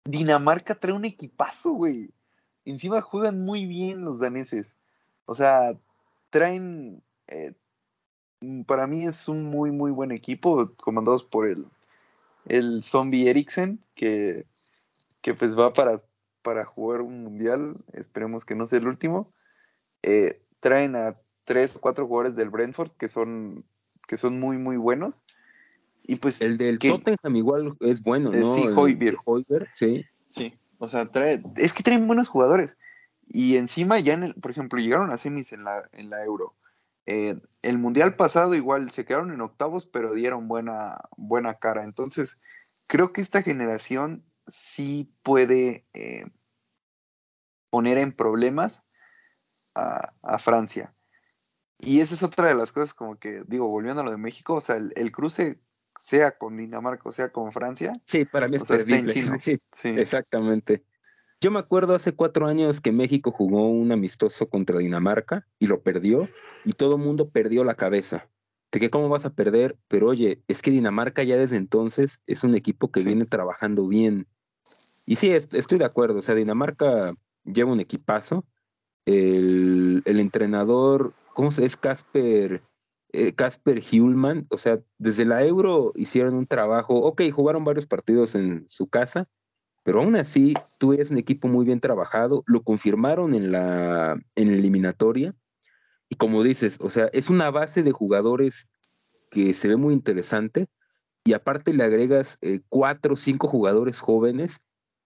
Dinamarca 0.05 0.75
trae 0.75 0.95
un 0.95 1.05
equipazo, 1.05 1.73
güey. 1.73 2.11
Encima 2.65 3.01
juegan 3.01 3.45
muy 3.45 3.67
bien 3.67 4.05
los 4.05 4.21
daneses. 4.21 4.77
O 5.27 5.35
sea, 5.35 5.79
traen. 6.31 7.03
Eh, 7.27 7.55
para 8.67 8.87
mí 8.87 9.05
es 9.05 9.29
un 9.29 9.45
muy, 9.45 9.71
muy 9.71 9.91
buen 9.91 10.13
equipo, 10.13 10.71
comandados 10.77 11.23
por 11.23 11.49
el, 11.49 11.67
el 12.47 12.83
Zombie 12.85 13.29
Eriksen, 13.29 13.81
que, 13.95 14.45
que 15.23 15.33
pues 15.33 15.59
va 15.59 15.73
para, 15.73 15.99
para 16.43 16.65
jugar 16.65 17.01
un 17.01 17.23
mundial. 17.25 17.77
Esperemos 17.93 18.45
que 18.45 18.55
no 18.55 18.67
sea 18.67 18.79
el 18.79 18.89
último. 18.89 19.33
Eh, 20.03 20.43
traen 20.61 20.97
a 20.97 21.15
tres 21.45 21.77
o 21.77 21.81
cuatro 21.81 22.07
jugadores 22.07 22.37
del 22.37 22.51
Brentford 22.51 22.93
que 22.93 23.09
son 23.09 23.65
que 24.07 24.17
son 24.17 24.41
muy, 24.41 24.59
muy 24.59 24.77
buenos. 24.77 25.23
Y 26.03 26.17
pues. 26.17 26.41
El 26.41 26.59
del 26.59 26.79
Tottenham 26.79 27.37
igual 27.37 27.77
es 27.81 28.03
bueno, 28.03 28.31
¿no? 28.31 28.55
sí, 28.57 28.67
Hoiberg. 28.75 29.69
sí. 29.75 30.05
Sí. 30.27 30.55
O 30.79 30.89
sea, 30.89 31.07
trae, 31.07 31.43
es 31.57 31.73
que 31.73 31.83
traen 31.83 32.07
buenos 32.07 32.29
jugadores. 32.29 32.77
Y 33.27 33.57
encima 33.57 33.99
ya, 34.01 34.15
en 34.15 34.25
el, 34.25 34.35
por 34.35 34.51
ejemplo, 34.51 34.79
llegaron 34.79 35.11
a 35.11 35.17
semis 35.17 35.53
en 35.53 35.65
la, 35.65 35.89
en 35.93 36.11
la 36.11 36.23
Euro. 36.25 36.55
Eh, 37.07 37.39
el 37.63 37.79
Mundial 37.79 38.17
pasado 38.17 38.55
igual 38.55 38.91
se 38.91 39.05
quedaron 39.05 39.33
en 39.33 39.41
octavos, 39.41 39.87
pero 39.87 40.15
dieron 40.15 40.49
buena, 40.49 41.01
buena 41.17 41.55
cara. 41.55 41.85
Entonces, 41.85 42.39
creo 42.87 43.13
que 43.13 43.21
esta 43.21 43.43
generación 43.43 44.25
sí 44.49 45.11
puede 45.23 45.87
eh, 45.95 46.27
poner 47.71 47.99
en 47.99 48.13
problemas 48.13 48.85
a, 49.75 50.39
Francia. 50.39 50.95
Y 51.79 52.01
esa 52.01 52.15
es 52.15 52.23
otra 52.23 52.49
de 52.49 52.55
las 52.55 52.73
cosas 52.73 52.95
como 52.95 53.19
que, 53.19 53.43
digo, 53.47 53.69
volviendo 53.69 54.01
a 54.01 54.05
lo 54.05 54.11
de 54.11 54.17
México, 54.17 54.55
o 54.55 54.61
sea, 54.61 54.77
el, 54.77 55.13
cruce 55.13 55.61
sea 55.99 56.37
con 56.37 56.57
Dinamarca 56.57 57.09
o 57.09 57.13
sea 57.13 57.31
con 57.31 57.53
Francia. 57.53 57.93
Sí, 58.05 58.25
para 58.25 58.49
mí 58.49 58.57
es 58.57 58.65
perdible. 58.65 59.13
sí, 59.73 59.89
exactamente. 59.89 60.85
Yo 61.41 61.51
me 61.51 61.59
acuerdo 61.59 61.95
hace 61.95 62.15
cuatro 62.15 62.47
años 62.47 62.81
que 62.81 62.91
México 62.91 63.31
jugó 63.31 63.69
un 63.69 63.93
amistoso 63.93 64.49
contra 64.49 64.79
Dinamarca 64.79 65.47
y 65.59 65.67
lo 65.67 65.83
perdió 65.83 66.29
y 66.65 66.73
todo 66.73 66.97
el 66.97 67.03
mundo 67.03 67.29
perdió 67.29 67.65
la 67.65 67.75
cabeza. 67.75 68.31
De 68.73 68.81
que 68.81 68.91
cómo 68.91 69.09
vas 69.09 69.25
a 69.25 69.35
perder, 69.35 69.77
pero 69.87 70.09
oye, 70.09 70.43
es 70.49 70.63
que 70.63 70.71
Dinamarca 70.71 71.23
ya 71.23 71.37
desde 71.37 71.57
entonces 71.57 72.23
es 72.27 72.45
un 72.45 72.55
equipo 72.57 72.91
que 72.91 73.05
viene 73.05 73.25
trabajando 73.25 73.87
bien. 73.87 74.27
Y 75.07 75.17
sí, 75.17 75.31
estoy 75.33 75.79
de 75.79 75.85
acuerdo, 75.85 76.19
o 76.19 76.23
sea, 76.23 76.35
Dinamarca 76.35 77.15
lleva 77.45 77.73
un 77.73 77.81
equipazo. 77.81 78.45
El, 79.05 80.03
entrenador, 80.07 81.13
¿cómo 81.35 81.51
se 81.51 81.67
es? 81.67 81.77
Casper, 81.77 82.63
eh, 83.13 83.33
Casper 83.35 83.83
Hulman, 83.93 84.47
o 84.51 84.57
sea, 84.57 84.77
desde 84.99 85.25
la 85.25 85.45
Euro 85.45 85.93
hicieron 85.97 86.35
un 86.35 86.47
trabajo, 86.47 86.95
ok, 86.95 87.23
jugaron 87.33 87.65
varios 87.65 87.87
partidos 87.87 88.35
en 88.35 88.65
su 88.69 88.89
casa, 88.89 89.29
pero 89.85 90.01
aún 90.01 90.17
así, 90.17 90.55
tú 90.79 90.95
eres 90.95 91.11
un 91.11 91.19
equipo 91.19 91.47
muy 91.47 91.67
bien 91.67 91.81
trabajado, 91.81 92.43
lo 92.47 92.63
confirmaron 92.63 93.35
en 93.35 93.53
la, 93.53 94.19
en 94.35 94.49
eliminatoria. 94.49 95.35
Y 96.09 96.17
como 96.17 96.43
dices, 96.43 96.79
o 96.81 96.89
sea, 96.89 97.11
es 97.13 97.29
una 97.29 97.51
base 97.51 97.83
de 97.83 97.93
jugadores 97.93 98.71
que 99.31 99.53
se 99.53 99.69
ve 99.69 99.77
muy 99.77 99.93
interesante. 99.93 100.69
Y 101.23 101.35
aparte 101.35 101.75
le 101.75 101.85
agregas 101.85 102.39
eh, 102.41 102.61
cuatro 102.69 103.15
o 103.15 103.17
cinco 103.17 103.49
jugadores 103.49 104.01
jóvenes 104.01 104.63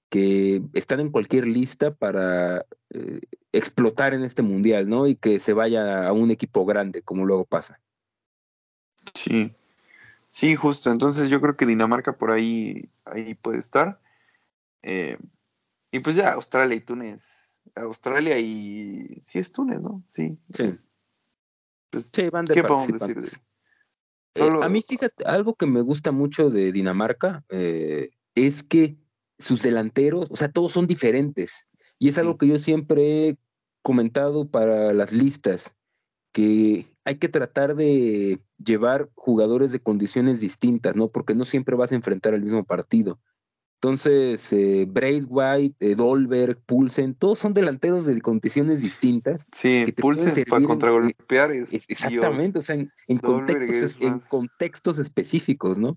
que 0.09 0.63
están 0.73 1.01
en 1.01 1.11
cualquier 1.11 1.47
lista 1.47 1.95
para 1.95 2.65
eh, 2.91 3.21
explotar 3.53 4.15
en 4.15 4.25
este 4.25 4.43
mundial, 4.43 4.89
¿no? 4.89 5.07
Y 5.07 5.17
que 5.17 5.39
se 5.39 5.53
vaya 5.53 6.07
a 6.07 6.13
un 6.13 6.31
equipo 6.31 6.65
grande, 6.65 7.03
como 7.03 7.27
luego 7.27 7.45
pasa. 7.45 7.81
Sí, 9.15 9.53
sí, 10.29 10.57
justo. 10.57 10.91
Entonces 10.91 11.29
yo 11.29 11.41
creo 11.41 11.57
que 11.57 11.67
Dinamarca 11.67 12.17
por 12.17 12.31
ahí, 12.31 12.89
ahí 13.05 13.35
puede 13.35 13.59
estar. 13.59 14.01
Eh, 14.83 15.19
y 15.91 16.01
pues 16.01 16.17
ya, 16.17 16.33
Australia 16.33 16.77
y 16.77 16.81
Túnez. 16.81 17.61
Australia 17.75 18.39
y. 18.39 19.19
Sí, 19.21 19.39
es 19.39 19.53
Túnez, 19.53 19.81
¿no? 19.81 20.03
Sí. 20.11 20.39
Sí. 20.53 20.71
Pues, 21.91 22.13
van 22.31 22.45
de 22.45 22.55
¿Qué 22.55 22.63
podemos 22.63 22.87
decir 22.87 23.19
eh, 24.35 24.51
a 24.63 24.69
mí, 24.69 24.83
fíjate, 24.87 25.25
algo 25.25 25.55
que 25.55 25.67
me 25.67 25.81
gusta 25.81 26.13
mucho 26.13 26.49
de 26.51 26.71
Dinamarca 26.71 27.45
es 27.49 28.63
que 28.63 28.99
sus 29.39 29.62
delanteros, 29.62 30.30
o 30.30 30.36
sea, 30.36 30.51
todos 30.51 30.72
son 30.72 30.86
diferentes. 30.86 31.66
Y 31.99 32.09
es 32.09 32.18
algo 32.18 32.36
que 32.39 32.47
yo 32.47 32.59
siempre 32.59 33.28
he 33.28 33.39
comentado 33.82 34.49
para 34.49 34.93
las 34.93 35.12
listas, 35.12 35.74
que 36.32 36.86
hay 37.05 37.16
que 37.16 37.28
tratar 37.28 37.74
de 37.74 38.41
llevar 38.64 39.09
jugadores 39.14 39.72
de 39.72 39.80
condiciones 39.80 40.41
distintas, 40.41 40.97
¿no? 40.97 41.09
Porque 41.09 41.34
no 41.34 41.45
siempre 41.45 41.76
vas 41.76 41.93
a 41.93 41.95
enfrentar 41.95 42.34
el 42.34 42.43
mismo 42.43 42.64
partido. 42.64 43.18
Entonces, 43.80 44.53
eh, 44.53 44.86
Braithwaite, 44.89 45.76
eh, 45.78 45.95
Dolberg, 45.95 46.61
Pulsen, 46.66 47.14
todos 47.14 47.39
son 47.39 47.55
delanteros 47.55 48.07
de 48.07 48.20
condiciones 48.20 48.82
distintas. 48.82 49.47
Sí, 49.53 49.84
Pulsen 49.97 50.45
para 50.51 50.66
contragolpear 50.66 51.53
es, 51.53 51.89
Exactamente, 51.89 52.59
o 52.59 52.62
sea, 52.62 52.74
en, 52.74 53.18
contextos, 53.18 54.01
en 54.01 54.18
contextos 54.18 54.99
específicos, 54.99 55.78
¿no? 55.78 55.97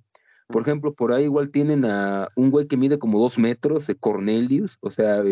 Por 0.52 0.62
ejemplo, 0.62 0.94
por 0.94 1.14
ahí 1.14 1.24
igual 1.24 1.50
tienen 1.50 1.86
a 1.86 2.30
un 2.36 2.52
güey 2.52 2.68
que 2.68 2.78
mide 2.78 3.00
como 3.00 3.20
dos 3.20 3.38
metros, 3.38 3.90
eh, 3.90 3.96
Cornelius, 4.00 4.78
o 4.82 4.92
sea, 4.92 5.24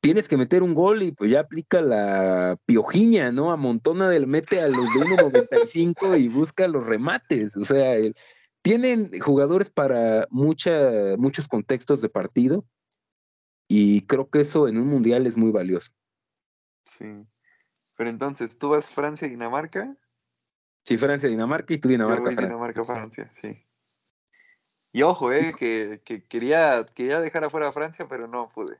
tienes 0.00 0.28
que 0.28 0.36
meter 0.36 0.62
un 0.62 0.74
gol 0.74 1.02
y 1.02 1.12
pues 1.12 1.30
ya 1.30 1.40
aplica 1.40 1.82
la 1.82 2.58
piojiña, 2.66 3.32
¿no? 3.32 3.52
Amontona 3.52 4.08
del 4.08 4.26
mete 4.26 4.60
a 4.60 4.68
los 4.68 4.84
de 4.94 5.00
1.95 5.00 6.18
y 6.20 6.28
busca 6.28 6.66
los 6.68 6.86
remates, 6.86 7.56
o 7.56 7.64
sea, 7.64 7.94
el, 7.94 8.14
tienen 8.62 9.10
jugadores 9.20 9.70
para 9.70 10.26
mucha, 10.30 11.16
muchos 11.18 11.48
contextos 11.48 12.02
de 12.02 12.08
partido 12.08 12.64
y 13.68 14.02
creo 14.06 14.28
que 14.28 14.40
eso 14.40 14.68
en 14.68 14.78
un 14.78 14.88
mundial 14.88 15.26
es 15.26 15.36
muy 15.36 15.50
valioso. 15.50 15.92
Sí. 16.84 17.06
Pero 17.96 18.10
entonces, 18.10 18.58
¿tú 18.58 18.70
vas 18.70 18.92
Francia 18.92 19.28
Dinamarca? 19.28 19.96
Sí, 20.84 20.96
Francia 20.96 21.28
Dinamarca 21.28 21.74
y 21.74 21.78
tú 21.78 21.88
Dinamarca. 21.88 22.22
Francia. 22.22 22.46
Dinamarca 22.46 22.84
Francia, 22.84 23.32
sí. 23.38 23.64
Y 24.92 25.02
ojo, 25.02 25.32
eh, 25.32 25.54
que, 25.56 26.00
quería, 26.28 26.84
quería 26.94 27.20
dejar 27.20 27.44
afuera 27.44 27.68
a 27.68 27.72
Francia, 27.72 28.06
pero 28.08 28.26
no 28.26 28.50
pude. 28.50 28.78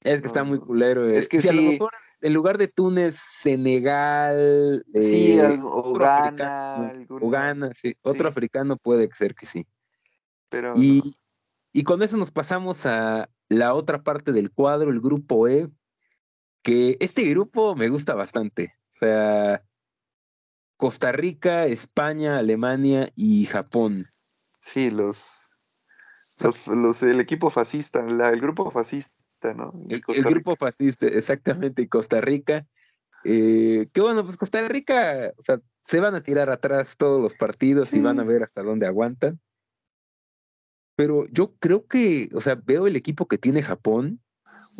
Es 0.00 0.20
que 0.22 0.26
está 0.26 0.44
muy 0.44 0.58
culero. 0.58 1.08
Eh. 1.08 1.18
Es 1.18 1.28
que 1.28 1.40
sí 1.40 1.78
en 2.22 2.34
lugar 2.34 2.58
de 2.58 2.68
Túnez, 2.68 3.16
Senegal, 3.16 4.84
sí, 4.92 5.38
eh, 5.38 5.58
o 5.62 5.92
Ghana, 5.94 7.72
sí, 7.72 7.94
otro 8.02 8.28
africano 8.28 8.76
puede 8.76 9.10
ser 9.10 9.34
que 9.34 9.46
sí. 9.46 9.66
Pero 10.48 10.74
y, 10.76 11.02
y 11.72 11.82
con 11.84 12.02
eso 12.02 12.16
nos 12.16 12.30
pasamos 12.30 12.84
a 12.86 13.30
la 13.48 13.74
otra 13.74 14.02
parte 14.02 14.32
del 14.32 14.50
cuadro, 14.50 14.90
el 14.90 15.00
grupo 15.00 15.48
E, 15.48 15.68
que 16.62 16.96
este 17.00 17.24
grupo 17.30 17.74
me 17.74 17.88
gusta 17.88 18.14
bastante. 18.14 18.74
O 18.90 18.98
sea, 18.98 19.64
Costa 20.76 21.12
Rica, 21.12 21.66
España, 21.66 22.38
Alemania 22.38 23.10
y 23.14 23.46
Japón. 23.46 24.08
Sí, 24.60 24.90
los, 24.90 25.32
los, 26.66 27.02
el 27.02 27.20
equipo 27.20 27.50
fascista, 27.50 28.00
el 28.00 28.40
grupo 28.40 28.70
fascista. 28.70 29.14
El, 29.88 30.22
grupo 30.22 30.54
fascista, 30.54 31.06
exactamente, 31.06 31.82
y 31.82 31.88
Costa 31.88 32.20
Rica. 32.20 32.66
Eh, 33.24 33.88
que 33.92 34.00
bueno, 34.00 34.24
pues 34.24 34.36
Costa 34.36 34.66
Rica, 34.68 35.32
o 35.36 35.42
sea, 35.42 35.60
se 35.84 36.00
van 36.00 36.14
a 36.14 36.22
tirar 36.22 36.50
atrás 36.50 36.96
todos 36.96 37.20
los 37.20 37.34
partidos 37.34 37.92
y 37.92 38.00
van 38.00 38.20
a 38.20 38.24
ver 38.24 38.42
hasta 38.42 38.62
dónde 38.62 38.86
aguantan. 38.86 39.40
Pero 40.94 41.26
yo 41.28 41.54
creo 41.58 41.86
que, 41.86 42.28
o 42.34 42.40
sea, 42.40 42.54
veo 42.56 42.86
el 42.86 42.96
equipo 42.96 43.26
que 43.26 43.38
tiene 43.38 43.62
Japón. 43.62 44.20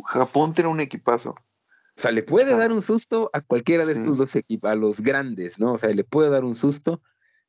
Japón 0.05 0.53
tiene 0.53 0.69
un 0.69 0.79
equipazo. 0.79 1.31
O 1.31 2.01
sea, 2.01 2.11
le 2.11 2.23
puede 2.23 2.55
dar 2.55 2.71
un 2.71 2.81
susto 2.81 3.29
a 3.33 3.41
cualquiera 3.41 3.85
de 3.85 3.93
estos 3.93 4.17
dos 4.17 4.35
equipos, 4.35 4.69
a 4.69 4.75
los 4.75 5.01
grandes, 5.01 5.59
¿no? 5.59 5.73
O 5.73 5.77
sea, 5.77 5.89
le 5.89 6.03
puede 6.03 6.29
dar 6.29 6.45
un 6.45 6.55
susto. 6.55 7.01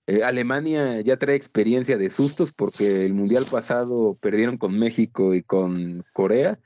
Eh, 0.07 0.25
Alemania 0.25 1.01
ya 1.01 1.17
trae 1.17 1.37
experiencia 1.37 1.97
de 1.97 2.11
sustos 2.11 2.53
porque 2.53 3.05
el 3.05 3.15
mundial 3.15 3.45
pasado 3.51 4.17
perdieron 4.21 4.59
con 4.59 4.79
México 4.79 5.35
y 5.35 5.43
con 5.43 6.05
Corea 6.13 6.59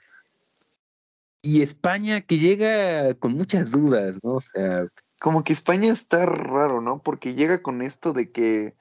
y 1.47 1.63
España 1.63 2.23
que 2.23 2.39
llega 2.39 3.15
con 3.15 3.35
muchas 3.35 3.71
dudas, 3.71 4.19
¿no? 4.25 4.35
O 4.35 4.41
sea. 4.41 4.89
Como 5.21 5.45
que 5.45 5.53
España 5.53 5.93
está 5.93 6.27
raro, 6.27 6.81
¿no? 6.81 7.01
Porque 7.03 7.35
llega 7.35 7.63
con 7.63 7.83
esto 7.83 8.13
de 8.13 8.33
que, 8.33 8.75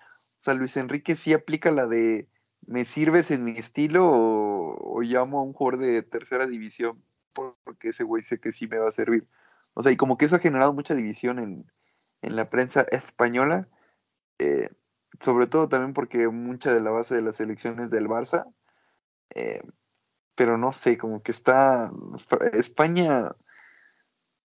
o 0.45 0.53
Luis 0.55 0.75
Enrique 0.75 1.15
sí 1.15 1.33
aplica 1.33 1.69
la 1.69 1.85
de 1.85 2.27
me 2.65 2.83
sirves 2.83 3.29
en 3.29 3.43
mi 3.43 3.51
estilo 3.51 4.09
o, 4.09 5.01
llamo 5.01 5.39
a 5.39 5.43
un 5.43 5.53
jugador 5.53 5.79
de 5.79 6.01
tercera 6.01 6.47
división 6.47 7.03
porque 7.33 7.89
ese 7.89 8.03
güey 8.03 8.23
sé 8.23 8.39
que 8.39 8.51
sí 8.51 8.67
me 8.67 8.79
va 8.79 8.89
a 8.89 8.91
servir. 8.91 9.27
O 9.75 9.83
sea, 9.83 9.91
y 9.91 9.97
como 9.97 10.17
que 10.17 10.25
eso 10.25 10.37
ha 10.37 10.39
generado 10.39 10.73
mucha 10.73 10.95
división 10.95 11.37
en, 11.37 11.65
la 12.35 12.49
prensa 12.49 12.81
española, 12.89 13.67
eh, 14.39 14.69
sobre 15.19 15.47
todo 15.47 15.69
también 15.69 15.93
porque 15.93 16.27
mucha 16.27 16.73
de 16.73 16.81
la 16.81 16.91
base 16.91 17.15
de 17.15 17.21
las 17.21 17.39
elecciones 17.39 17.89
del 17.89 18.07
Barça. 18.07 18.45
Eh, 19.33 19.61
pero 20.35 20.57
no 20.57 20.71
sé, 20.71 20.97
como 20.97 21.23
que 21.23 21.31
está. 21.31 21.91
España 22.53 23.35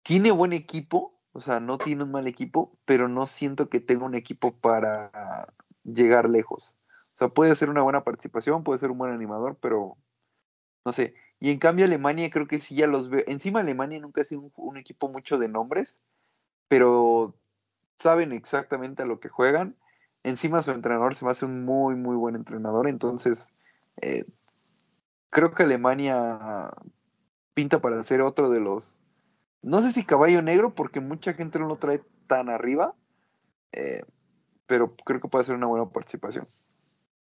tiene 0.03 0.30
buen 0.30 0.53
equipo, 0.53 1.20
o 1.33 1.41
sea, 1.41 1.61
no 1.61 1.78
tiene 1.78 2.05
un 2.05 2.12
mal 2.12 2.26
equipo, 2.26 2.78
pero 2.85 3.09
no 3.09 3.26
siento 3.26 3.68
que 3.68 3.80
tenga 3.80 4.05
un 4.05 4.14
equipo 4.14 4.57
para 4.59 5.53
llegar 5.85 6.28
lejos. 6.28 6.78
O 7.14 7.18
sea, 7.18 7.28
puede 7.28 7.55
ser 7.57 7.70
una 7.70 7.83
buena 7.83 8.05
participación, 8.05 8.64
puede 8.64 8.78
ser 8.78 8.91
un 8.91 8.99
buen 8.99 9.12
animador, 9.12 9.59
pero 9.61 9.97
no 10.85 10.93
sé. 10.93 11.14
Y 11.41 11.51
en 11.51 11.59
cambio 11.59 11.85
Alemania 11.85 12.30
creo 12.30 12.47
que 12.47 12.61
sí 12.61 12.76
ya 12.76 12.87
los 12.87 13.09
veo. 13.11 13.24
Encima 13.26 13.61
Alemania 13.61 13.99
nunca 14.01 14.22
ha 14.22 14.24
sido 14.24 14.51
un, 14.57 14.76
equipo 14.76 15.09
mucho 15.09 15.39
de 15.39 15.49
nombres, 15.49 16.01
pero 16.68 17.35
saben 17.99 18.32
exactamente 18.32 19.03
a 19.03 19.07
lo 19.07 19.20
que 19.20 19.28
juegan. 19.28 19.76
Encima 20.22 20.62
su 20.62 20.70
entrenador 20.70 21.14
se 21.14 21.24
me 21.24 21.30
hace 21.30 21.47
un 21.47 21.64
muy, 21.64 21.95
muy 21.97 22.16
buen 22.16 22.36
entrenador, 22.36 22.88
entonces 22.88 23.53
eh, 24.01 24.24
creo 25.30 25.53
que 25.53 25.64
Alemania 25.64 26.70
pinta 27.55 27.80
para 27.80 28.03
ser 28.03 28.22
otro 28.22 28.51
de 28.51 28.61
los. 28.61 29.01
No 29.62 29.80
sé 29.80 29.93
si 29.93 30.05
caballo 30.05 30.43
negro, 30.43 30.74
porque 30.74 31.01
mucha 31.01 31.34
gente 31.34 31.59
no 31.59 31.66
lo 31.66 31.76
trae 31.76 32.03
tan 32.26 32.49
arriba. 32.49 32.95
Eh, 33.72 34.03
pero 34.66 34.95
creo 35.05 35.20
que 35.20 35.28
puede 35.28 35.45
ser 35.45 35.57
una 35.57 35.66
buena 35.66 35.88
participación. 35.90 36.47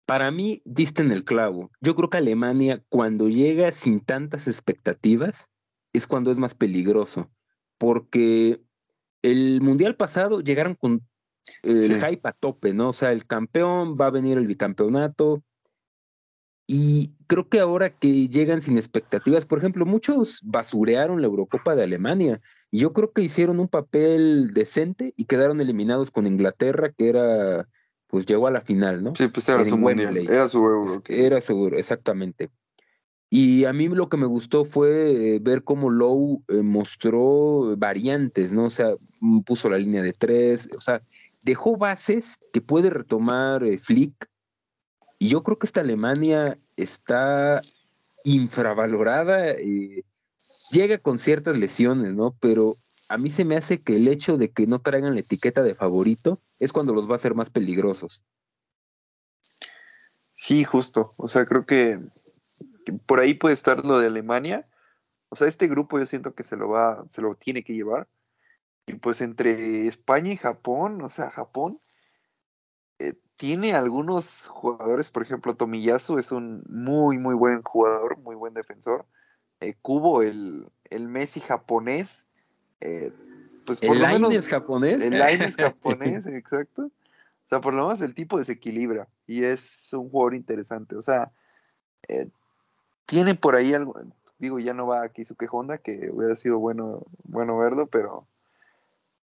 Para 0.05 0.31
mí, 0.31 0.63
diste 0.65 1.03
en 1.03 1.11
el 1.11 1.25
clavo. 1.25 1.71
Yo 1.81 1.95
creo 1.95 2.11
que 2.11 2.19
Alemania, 2.19 2.83
cuando 2.89 3.29
llega 3.29 3.73
sin 3.73 4.01
tantas 4.01 4.47
expectativas, 4.47 5.49
es 5.93 6.07
cuando 6.07 6.31
es 6.31 6.39
más 6.39 6.55
peligroso. 6.55 7.31
Porque 7.79 8.63
el 9.31 9.61
mundial 9.61 9.97
pasado 9.97 10.41
llegaron 10.41 10.75
con 10.75 11.07
el 11.63 12.01
hype 12.01 12.29
a 12.29 12.33
tope, 12.33 12.75
¿no? 12.75 12.91
O 12.91 12.93
sea, 12.93 13.13
el 13.13 13.27
campeón, 13.27 13.97
va 14.01 14.07
a 14.07 14.11
venir 14.11 14.39
el 14.39 14.47
bicampeonato. 14.47 15.43
Y 16.69 17.15
creo 17.29 17.49
que 17.49 17.61
ahora 17.61 17.91
que 17.91 18.29
llegan 18.29 18.61
sin 18.61 18.77
expectativas, 18.77 19.47
por 19.47 19.59
ejemplo, 19.59 19.87
muchos 19.87 20.41
basurearon 20.43 21.21
la 21.21 21.29
Eurocopa 21.29 21.77
de 21.77 21.85
Alemania. 21.85 22.41
Y 22.73 22.81
yo 22.81 22.93
creo 22.93 23.13
que 23.13 23.23
hicieron 23.23 23.61
un 23.61 23.69
papel 23.69 24.53
decente 24.53 25.15
y 25.17 25.27
quedaron 25.27 25.61
eliminados 25.61 26.11
con 26.11 26.27
Inglaterra, 26.27 26.91
que 26.91 27.09
era 27.09 27.69
pues 28.09 28.27
llegó 28.27 28.47
a 28.47 28.53
la 28.53 28.61
final, 28.61 29.03
¿no? 29.03 29.15
Sí, 29.15 29.29
pues 29.29 29.49
era 29.49 29.65
su 29.65 29.77
mundial, 29.77 30.17
era 30.17 30.49
su 30.49 30.59
euro. 30.59 31.03
Era 31.09 31.41
seguro, 31.41 31.77
exactamente. 31.77 32.51
Y 33.29 33.65
a 33.65 33.73
mí 33.73 33.89
lo 33.89 34.09
que 34.09 34.17
me 34.17 34.27
gustó 34.27 34.65
fue 34.65 35.35
eh, 35.35 35.39
ver 35.41 35.65
cómo 35.65 35.91
Lowe 35.91 36.43
eh, 36.49 36.63
mostró 36.63 37.77
variantes, 37.77 38.53
¿no? 38.53 38.65
O 38.65 38.71
sea, 38.71 38.95
mm, 39.21 39.41
puso 39.41 39.69
la 39.69 39.79
línea 39.79 40.03
de 40.03 40.13
tres, 40.13 40.69
o 40.77 40.81
sea, 40.81 41.03
dejó 41.43 41.77
bases 41.77 42.39
que 42.53 42.61
puede 42.61 42.91
retomar 42.91 43.65
eh, 43.65 43.79
Flick. 43.79 44.29
Y 45.19 45.29
yo 45.29 45.43
creo 45.43 45.59
que 45.59 45.67
esta 45.67 45.81
Alemania 45.81 46.59
está 46.77 47.63
infravalorada, 48.25 49.57
llega 50.71 50.99
con 50.99 51.19
ciertas 51.19 51.57
lesiones, 51.57 52.15
¿no? 52.15 52.37
Pero 52.41 52.77
a 53.09 53.19
mí 53.19 53.31
se 53.31 53.45
me 53.45 53.57
hace 53.57 53.81
que 53.83 53.97
el 53.97 54.09
hecho 54.09 54.37
de 54.37 54.51
que 54.51 54.67
no 54.67 54.81
traigan 54.81 55.15
la 55.15 55.21
etiqueta 55.21 55.63
de 55.63 55.75
favorito 55.75 56.41
es 56.59 56.73
cuando 56.73 56.93
los 56.93 57.09
va 57.09 57.13
a 57.13 57.17
hacer 57.17 57.35
más 57.35 57.51
peligrosos. 57.51 58.23
Sí, 60.35 60.65
justo. 60.65 61.15
O 61.17 61.29
sea, 61.29 61.47
creo 61.47 61.65
que, 61.65 61.99
por 63.07 63.21
ahí 63.21 63.35
puede 63.35 63.55
estar 63.55 63.85
lo 63.85 63.99
de 63.99 64.07
Alemania. 64.07 64.67
O 65.29 65.37
sea, 65.37 65.49
este 65.49 65.67
grupo 65.67 65.99
yo 65.99 66.07
siento 66.07 66.35
que 66.35 66.45
se 66.45 66.57
lo 66.57 66.69
va, 66.69 67.05
se 67.09 67.23
lo 67.23 67.35
tiene 67.35 67.65
que 67.65 67.75
llevar. 67.75 68.09
Y 68.87 68.95
pues 68.95 69.21
entre 69.21 69.87
España 69.89 70.33
y 70.33 70.37
Japón, 70.37 71.03
o 71.03 71.09
sea, 71.09 71.31
Japón 71.31 71.81
eh, 72.99 73.15
tiene 73.35 73.75
algunos 73.75 74.47
jugadores, 74.47 75.11
por 75.11 75.23
ejemplo, 75.23 75.57
Tomiyasu 75.57 76.19
es 76.19 76.31
un 76.31 76.63
muy, 76.69 77.19
muy 77.19 77.35
buen 77.35 77.63
jugador, 77.63 78.19
muy 78.19 78.37
buen 78.37 78.55
defensor. 78.55 79.05
Eh, 79.61 79.75
Kubo, 79.83 80.23
el, 80.23 80.69
el 80.91 81.09
Messi 81.09 81.41
japonés, 81.41 82.27
eh, 82.81 83.13
pues 83.65 83.81
por 83.81 83.97
el 83.97 84.03
lo 84.03 84.09
menos, 84.09 84.35
es 84.35 84.49
japonés. 84.49 85.03
El 85.03 85.15
line 85.15 85.45
es 85.47 85.57
japonés, 85.57 86.27
exacto. 86.27 86.83
O 86.85 87.49
sea, 87.49 87.61
por 87.61 87.75
lo 87.75 87.85
menos 87.85 88.01
el 88.01 88.15
tipo 88.15 88.39
desequilibra 88.39 89.09
y 89.27 89.45
es 89.45 89.93
un 89.93 90.11
jugador 90.11 90.35
interesante. 90.35 90.97
O 90.97 91.03
sea, 91.03 91.33
eh, 92.09 92.29
tiene 93.07 93.35
por 93.35 93.55
ahí 93.55 93.73
algo, 93.73 93.95
digo, 94.39 94.59
ya 94.59 94.75
no 94.75 94.87
va 94.87 95.03
aquí 95.03 95.25
su 95.25 95.37
Honda, 95.51 95.79
que 95.79 96.11
hubiera 96.13 96.35
sido 96.37 96.59
bueno, 96.59 97.05
bueno 97.25 97.57
verlo, 97.57 97.87
pero, 97.87 98.27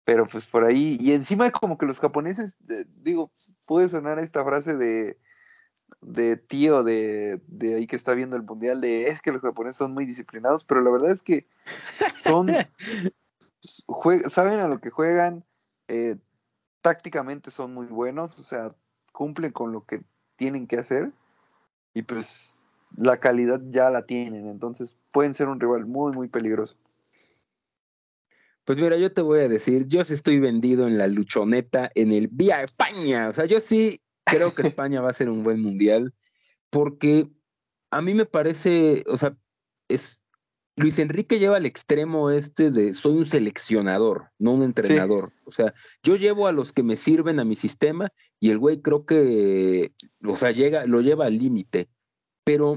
pero 0.04 0.28
pues 0.28 0.46
por 0.46 0.66
ahí, 0.66 0.98
y 1.00 1.14
encima 1.14 1.50
como 1.52 1.78
que 1.78 1.86
los 1.86 2.00
japoneses, 2.00 2.58
digo, 3.02 3.32
puede 3.68 3.90
sonar 3.90 4.20
esta 4.20 4.44
frase 4.44 4.76
de, 4.76 5.18
de 6.02 6.38
tío 6.38 6.84
de, 6.84 7.42
de, 7.48 7.76
ahí 7.76 7.88
que 7.88 7.96
está 7.96 8.14
viendo 8.14 8.36
el 8.36 8.44
mundial, 8.44 8.82
de 8.82 9.08
es 9.08 9.22
que 9.22 9.32
los 9.32 9.42
japoneses 9.42 9.78
son 9.78 9.94
muy 9.94 10.06
disciplinados, 10.06 10.64
pero 10.64 10.82
la 10.82 10.92
verdad 10.92 11.12
es 11.12 11.24
que 11.24 11.48
son, 12.14 12.50
saben 14.30 14.60
a 14.60 14.68
lo 14.68 14.80
que 14.80 14.90
juegan, 14.90 15.46
eh, 15.88 16.18
tácticamente 16.82 17.52
son 17.52 17.74
muy 17.74 17.88
buenos, 17.88 18.38
o 18.38 18.44
sea, 18.44 18.76
cumplen 19.12 19.52
con 19.52 19.72
lo 19.72 19.86
que 19.86 20.02
tienen 20.36 20.68
que 20.68 20.78
hacer 20.78 21.12
y 21.94 22.04
pues 22.04 22.61
la 22.98 23.20
calidad 23.20 23.62
ya 23.70 23.90
la 23.90 24.06
tienen, 24.06 24.48
entonces 24.48 24.96
pueden 25.12 25.34
ser 25.34 25.48
un 25.48 25.60
rival 25.60 25.86
muy, 25.86 26.14
muy 26.14 26.28
peligroso. 26.28 26.76
Pues 28.64 28.78
mira, 28.78 28.96
yo 28.98 29.12
te 29.12 29.22
voy 29.22 29.40
a 29.40 29.50
decir, 29.50 29.88
yo 29.88 30.04
sí 30.04 30.14
estoy 30.14 30.40
vendido 30.40 30.88
en 30.88 30.98
la 30.98 31.08
luchoneta, 31.08 31.92
en 31.96 32.12
el 32.12 32.28
Vía 32.28 32.64
España, 32.64 33.30
o 33.30 33.34
sea, 33.34 33.46
yo 33.46 33.60
sí 33.60 34.02
creo 34.24 34.54
que 34.54 34.62
España 34.62 35.02
va 35.02 35.10
a 35.10 35.14
ser 35.14 35.30
un 35.30 35.44
buen 35.44 35.62
mundial, 35.62 36.14
porque 36.70 37.28
a 37.90 38.02
mí 38.02 38.14
me 38.14 38.26
parece, 38.26 39.04
o 39.08 39.18
sea, 39.18 39.36
es, 39.90 40.24
Luis 40.76 41.00
Enrique 41.00 41.40
lleva 41.40 41.58
al 41.58 41.66
extremo 41.66 42.32
este 42.32 42.72
de 42.72 42.94
soy 42.94 43.14
un 43.14 43.26
seleccionador, 43.26 44.32
no 44.40 44.54
un 44.54 44.64
entrenador. 44.64 45.34
O 45.46 45.52
sea, 45.52 45.74
yo 46.02 46.16
llevo 46.16 46.48
a 46.48 46.54
los 46.54 46.72
que 46.72 46.84
me 46.84 46.96
sirven 46.96 47.40
a 47.40 47.46
mi 47.46 47.56
sistema 47.56 48.12
y 48.40 48.52
el 48.52 48.58
güey 48.58 48.82
creo 48.82 49.06
que, 49.06 49.92
o 50.26 50.36
sea, 50.36 50.52
llega, 50.52 50.86
lo 50.86 51.02
lleva 51.02 51.26
al 51.26 51.38
límite. 51.38 51.90
Pero 52.44 52.76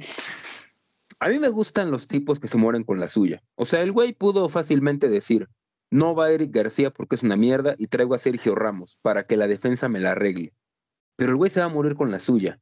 a 1.20 1.28
mí 1.28 1.38
me 1.38 1.48
gustan 1.48 1.90
los 1.90 2.06
tipos 2.06 2.38
que 2.40 2.48
se 2.48 2.58
mueren 2.58 2.84
con 2.84 3.00
la 3.00 3.08
suya. 3.08 3.42
O 3.54 3.64
sea, 3.64 3.82
el 3.82 3.92
güey 3.92 4.12
pudo 4.12 4.48
fácilmente 4.48 5.08
decir, 5.08 5.48
no 5.90 6.14
va 6.14 6.30
Eric 6.30 6.52
García 6.52 6.90
porque 6.90 7.16
es 7.16 7.22
una 7.22 7.36
mierda 7.36 7.74
y 7.78 7.86
traigo 7.86 8.14
a 8.14 8.18
Sergio 8.18 8.54
Ramos 8.54 8.98
para 9.02 9.26
que 9.26 9.36
la 9.36 9.46
defensa 9.46 9.88
me 9.88 10.00
la 10.00 10.12
arregle. 10.12 10.52
Pero 11.16 11.30
el 11.30 11.36
güey 11.36 11.50
se 11.50 11.60
va 11.60 11.66
a 11.66 11.70
morir 11.70 11.94
con 11.94 12.10
la 12.10 12.18
suya. 12.18 12.60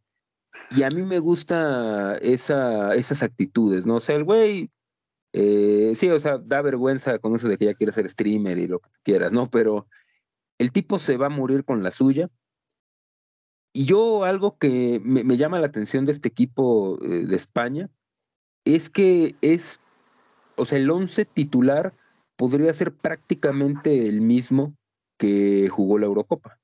Y 0.71 0.83
a 0.83 0.91
mí 0.91 1.03
me 1.03 1.19
gusta 1.19 2.17
esa, 2.19 2.95
esas 2.95 3.23
actitudes, 3.23 3.87
¿no? 3.87 3.97
O 3.97 4.01
sea, 4.01 4.17
el 4.17 4.25
güey 4.25 4.71
eh, 5.33 5.93
sí, 5.95 6.11
o 6.11 6.19
sea, 6.21 6.39
da 6.39 6.61
vergüenza 6.63 7.19
con 7.19 7.35
eso 7.35 7.49
de 7.49 7.57
que 7.57 7.65
ya 7.67 7.75
quiere 7.75 7.93
ser 7.93 8.09
streamer 8.09 8.59
y 8.59 8.69
lo 8.69 8.81
que 8.81 8.91
quieras, 9.03 9.33
¿no? 9.33 9.49
Pero 9.49 9.87
el 10.59 10.73
tipo 10.73 10.99
se 10.99 11.17
va 11.17 11.27
a 11.27 11.31
morir 11.31 11.65
con 11.65 11.83
la 11.83 11.91
suya. 11.91 12.29
Y 13.73 13.87
yo 13.87 14.25
algo 14.25 14.59
que 14.59 15.01
me, 15.05 15.37
llama 15.37 15.59
la 15.59 15.67
atención 15.67 16.05
de 16.05 16.13
este 16.13 16.29
equipo 16.29 16.99
eh, 17.03 17.27
de 17.27 17.37
España 17.37 17.89
es 18.65 18.91
que 18.91 19.35
es, 19.41 19.81
o 20.57 20.65
sea, 20.65 20.79
el 20.79 20.91
once 20.91 21.25
titular 21.25 21.95
podría 22.37 22.73
ser 22.73 22.93
prácticamente 22.93 24.09
el 24.09 24.21
mismo 24.21 24.75
que 25.17 25.69
jugó 25.69 25.99
la 25.99 26.07
Eurocopa. 26.07 26.59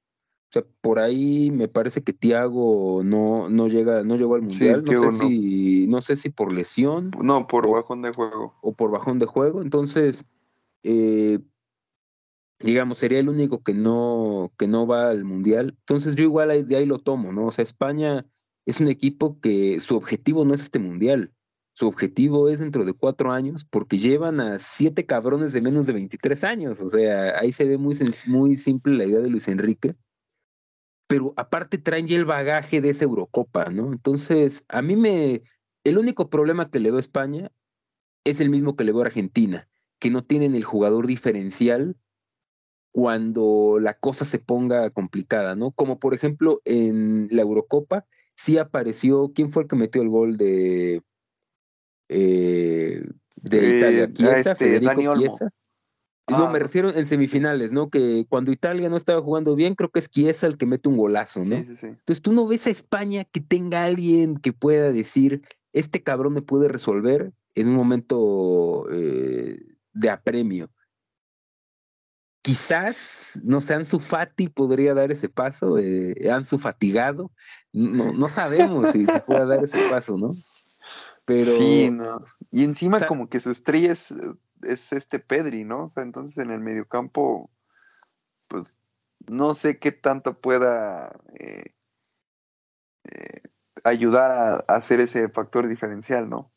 O 0.48 0.50
sea, 0.50 0.64
por 0.80 0.98
ahí 0.98 1.50
me 1.50 1.68
parece 1.68 2.02
que 2.02 2.14
Tiago 2.14 3.02
no, 3.04 3.50
no 3.50 3.68
llega, 3.68 4.02
no 4.02 4.16
llegó 4.16 4.34
al 4.34 4.42
mundial. 4.42 4.82
no, 4.84 5.11
sé 5.11 5.12
si, 5.12 5.86
no 5.86 6.00
sé 6.00 6.16
si 6.16 6.30
por 6.30 6.52
lesión. 6.52 7.11
No, 7.22 7.46
por 7.46 7.70
bajón 7.70 8.00
de 8.00 8.12
juego. 8.12 8.54
O 8.62 8.72
por 8.72 8.90
bajón 8.90 9.18
de 9.18 9.26
juego. 9.26 9.61
Entonces, 9.61 10.24
eh, 10.84 11.40
digamos, 12.61 12.98
sería 12.98 13.20
el 13.20 13.28
único 13.28 13.62
que 13.62 13.74
no, 13.74 14.52
que 14.59 14.66
no 14.66 14.86
va 14.86 15.11
al 15.11 15.24
mundial. 15.24 15.76
Entonces, 15.80 16.16
yo 16.16 16.24
igual 16.24 16.66
de 16.66 16.76
ahí 16.76 16.86
lo 16.86 16.98
tomo, 16.98 17.32
¿no? 17.32 17.46
O 17.46 17.50
sea, 17.50 17.62
España 17.62 18.26
es 18.66 18.80
un 18.80 18.88
equipo 18.88 19.40
que 19.40 19.80
su 19.80 19.96
objetivo 19.96 20.44
no 20.44 20.54
es 20.54 20.62
este 20.62 20.78
mundial. 20.78 21.32
Su 21.72 21.86
objetivo 21.86 22.48
es 22.48 22.59
dentro 22.59 22.84
de 22.84 22.92
cuatro 22.92 23.30
años, 23.30 23.64
porque 23.64 23.98
llevan 23.98 24.40
a 24.40 24.59
siete 24.59 25.06
cabrones 25.06 25.52
de 25.52 25.61
menos 25.61 25.86
de 25.86 25.92
23 25.92 26.44
años. 26.44 26.80
O 26.80 26.88
sea, 26.88 27.38
ahí 27.38 27.52
se 27.52 27.64
ve 27.64 27.78
muy, 27.78 27.96
muy 28.26 28.56
simple 28.56 28.96
la 28.96 29.04
idea 29.04 29.20
de 29.20 29.30
Luis 29.30 29.48
Enrique 29.48 29.94
pero 31.09 31.32
aparte 31.36 31.78
traen 31.78 32.06
ya 32.06 32.16
el 32.16 32.26
bagaje 32.26 32.80
de 32.80 32.90
esa 32.90 33.04
Eurocopa, 33.04 33.70
¿no? 33.70 33.92
Entonces, 33.92 34.64
a 34.68 34.82
mí 34.82 34.94
me, 34.94 35.42
el 35.82 35.98
único 35.98 36.28
problema 36.28 36.70
que 36.70 36.78
le 36.78 36.90
veo 36.90 36.98
a 36.98 37.00
España 37.00 37.50
es 38.24 38.40
el 38.40 38.50
mismo 38.50 38.76
que 38.76 38.84
le 38.84 38.92
veo 38.92 39.02
a 39.02 39.06
Argentina, 39.06 39.68
que 39.98 40.11
no 40.11 40.22
tienen 40.22 40.54
el 40.54 40.64
jugador 40.64 41.06
diferencial 41.06 41.96
cuando 42.93 43.78
la 43.80 43.95
cosa 43.95 44.24
se 44.24 44.39
ponga 44.39 44.91
complicada, 44.91 45.55
¿no? 45.55 45.70
Como 45.72 45.99
por 45.99 46.14
ejemplo 46.14 46.61
en 46.64 47.28
la 47.30 47.43
Eurocopa, 47.43 48.07
sí 48.34 48.59
apareció, 48.59 49.32
¿quién 49.34 49.51
fue 49.51 49.64
el 49.64 49.68
que 49.68 49.76
metió 49.76 50.03
el 50.03 50.09
gol 50.09 50.36
de, 50.36 51.03
eh, 52.09 53.03
de 53.36 53.76
Italia? 53.76 54.05
Eh, 54.05 54.12
Chiesa, 54.12 54.53
este, 54.53 54.55
Federico 54.55 55.16
Chiesa. 55.16 55.51
No, 56.28 56.47
ah, 56.47 56.51
me 56.51 56.59
refiero 56.59 56.95
en 56.95 57.07
semifinales, 57.07 57.72
¿no? 57.72 57.89
Que 57.89 58.26
cuando 58.28 58.53
Italia 58.53 58.91
no 58.91 58.99
estaba 58.99 59.22
jugando 59.22 59.55
bien, 59.55 59.74
creo 59.74 59.91
que 59.91 59.99
es 59.99 60.11
Chiesa 60.11 60.47
el 60.47 60.59
que 60.59 60.66
mete 60.66 60.89
un 60.89 60.99
golazo, 60.99 61.43
¿no? 61.45 61.57
Sí, 61.57 61.64
sí, 61.64 61.76
sí. 61.76 61.86
Entonces 61.86 62.20
tú 62.20 62.32
no 62.32 62.47
ves 62.47 62.66
a 62.66 62.70
España 62.70 63.24
que 63.24 63.41
tenga 63.41 63.84
alguien 63.84 64.36
que 64.36 64.53
pueda 64.53 64.93
decir, 64.93 65.43
este 65.72 66.03
cabrón 66.03 66.34
me 66.34 66.43
puede 66.43 66.68
resolver 66.68 67.32
en 67.55 67.68
un 67.68 67.74
momento 67.74 68.86
eh, 68.93 69.59
de 69.95 70.11
apremio. 70.11 70.70
Quizás, 72.43 73.41
no 73.43 73.61
sé, 73.61 73.74
Ansu 73.74 73.99
Fati 73.99 74.49
podría 74.49 74.95
dar 74.95 75.11
ese 75.11 75.28
paso, 75.28 75.78
eh, 75.78 76.14
Ansu 76.32 76.59
Fatigado, 76.59 77.32
no, 77.72 78.12
no 78.12 78.28
sabemos 78.28 78.91
si 78.93 79.05
se 79.07 79.20
puede 79.20 79.47
dar 79.47 79.64
ese 79.64 79.78
paso, 79.91 80.16
¿no? 80.16 80.30
Pero... 81.24 81.53
Sí, 81.59 81.91
no. 81.91 82.24
Y 82.51 82.64
encima 82.64 83.07
como 83.07 83.28
que 83.28 83.41
su 83.41 83.51
estrella 83.51 83.93
es 83.93 84.14
es 84.62 84.93
este 84.93 85.18
Pedri, 85.18 85.64
¿no? 85.64 85.84
O 85.84 85.89
sea, 85.89 86.03
entonces 86.03 86.39
en 86.39 86.51
el 86.51 86.61
mediocampo, 86.61 87.51
pues 88.49 88.78
no 89.28 89.55
sé 89.55 89.78
qué 89.78 89.93
tanto 89.93 90.41
pueda 90.41 91.20
eh, 91.39 91.74
eh, 93.05 93.43
ayudar 93.84 94.30
a, 94.30 94.74
hacer 94.74 95.01
ese 95.01 95.28
factor 95.28 95.68
diferencial, 95.68 96.28
¿no? 96.28 96.53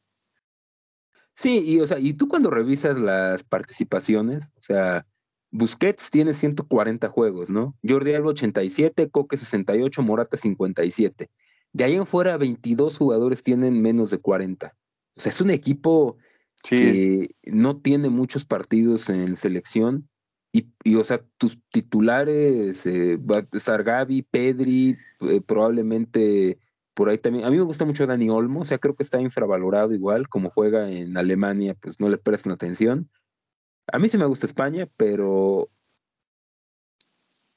Sí, 1.34 1.64
y 1.66 1.80
o 1.80 1.88
sea, 1.88 1.98
y 2.00 2.14
tú 2.14 2.28
cuando 2.28 2.50
revisas 2.50 3.00
las 3.00 3.44
participaciones, 3.44 4.50
o 4.58 4.62
sea, 4.62 5.08
Busquets 5.52 6.10
tiene 6.10 6.34
140 6.34 7.10
juegos, 7.10 7.52
¿no? 7.52 7.76
Jordi 7.88 8.14
Alba 8.14 8.30
87, 8.30 9.10
Coque 9.10 9.38
68, 9.38 10.02
Morata 10.02 10.38
57. 10.38 11.30
De 11.74 11.84
ahí 11.84 11.96
en 11.96 12.06
fuera, 12.06 12.38
22 12.38 12.98
jugadores 12.98 13.44
tienen 13.44 13.82
menos 13.82 14.12
de 14.12 14.20
40. 14.20 14.76
O 15.16 15.22
sea, 15.22 15.30
es 15.30 15.42
un 15.42 15.52
equipo 15.52 16.18
que 16.64 17.36
no 17.44 17.78
tiene 17.78 18.10
muchos 18.10 18.46
partidos 18.46 19.10
en 19.10 19.36
selección. 19.36 20.08
Y, 20.54 20.96
o 20.96 21.04
sea, 21.04 21.24
tus 21.38 21.60
titulares, 21.72 22.86
eh, 22.86 23.18
va 23.18 23.38
a 23.38 23.48
estar 23.54 23.84
Gaby, 23.84 24.24
Pedri, 24.24 24.98
eh, 25.22 25.40
probablemente 25.46 26.60
por 26.94 27.08
ahí 27.10 27.18
también. 27.18 27.46
A 27.46 27.50
mí 27.50 27.58
me 27.58 27.64
gusta 27.64 27.86
mucho 27.86 28.06
Dani 28.06 28.30
Olmo, 28.30 28.62
o 28.62 28.66
sea, 28.66 28.78
creo 28.78 28.96
que 28.96 29.04
está 29.04 29.22
infravalorado 29.22 29.94
igual, 29.94 30.28
como 30.28 30.50
juega 30.50 30.92
en 30.92 31.16
Alemania, 31.16 31.74
pues 31.74 32.02
no 32.02 32.10
le 32.10 32.18
prestan 32.18 32.52
atención. 32.52 33.10
A 33.92 34.00
mí 34.00 34.10
sí 34.10 34.18
me 34.18 34.26
gusta 34.26 34.46
España, 34.46 34.88
pero 34.98 35.70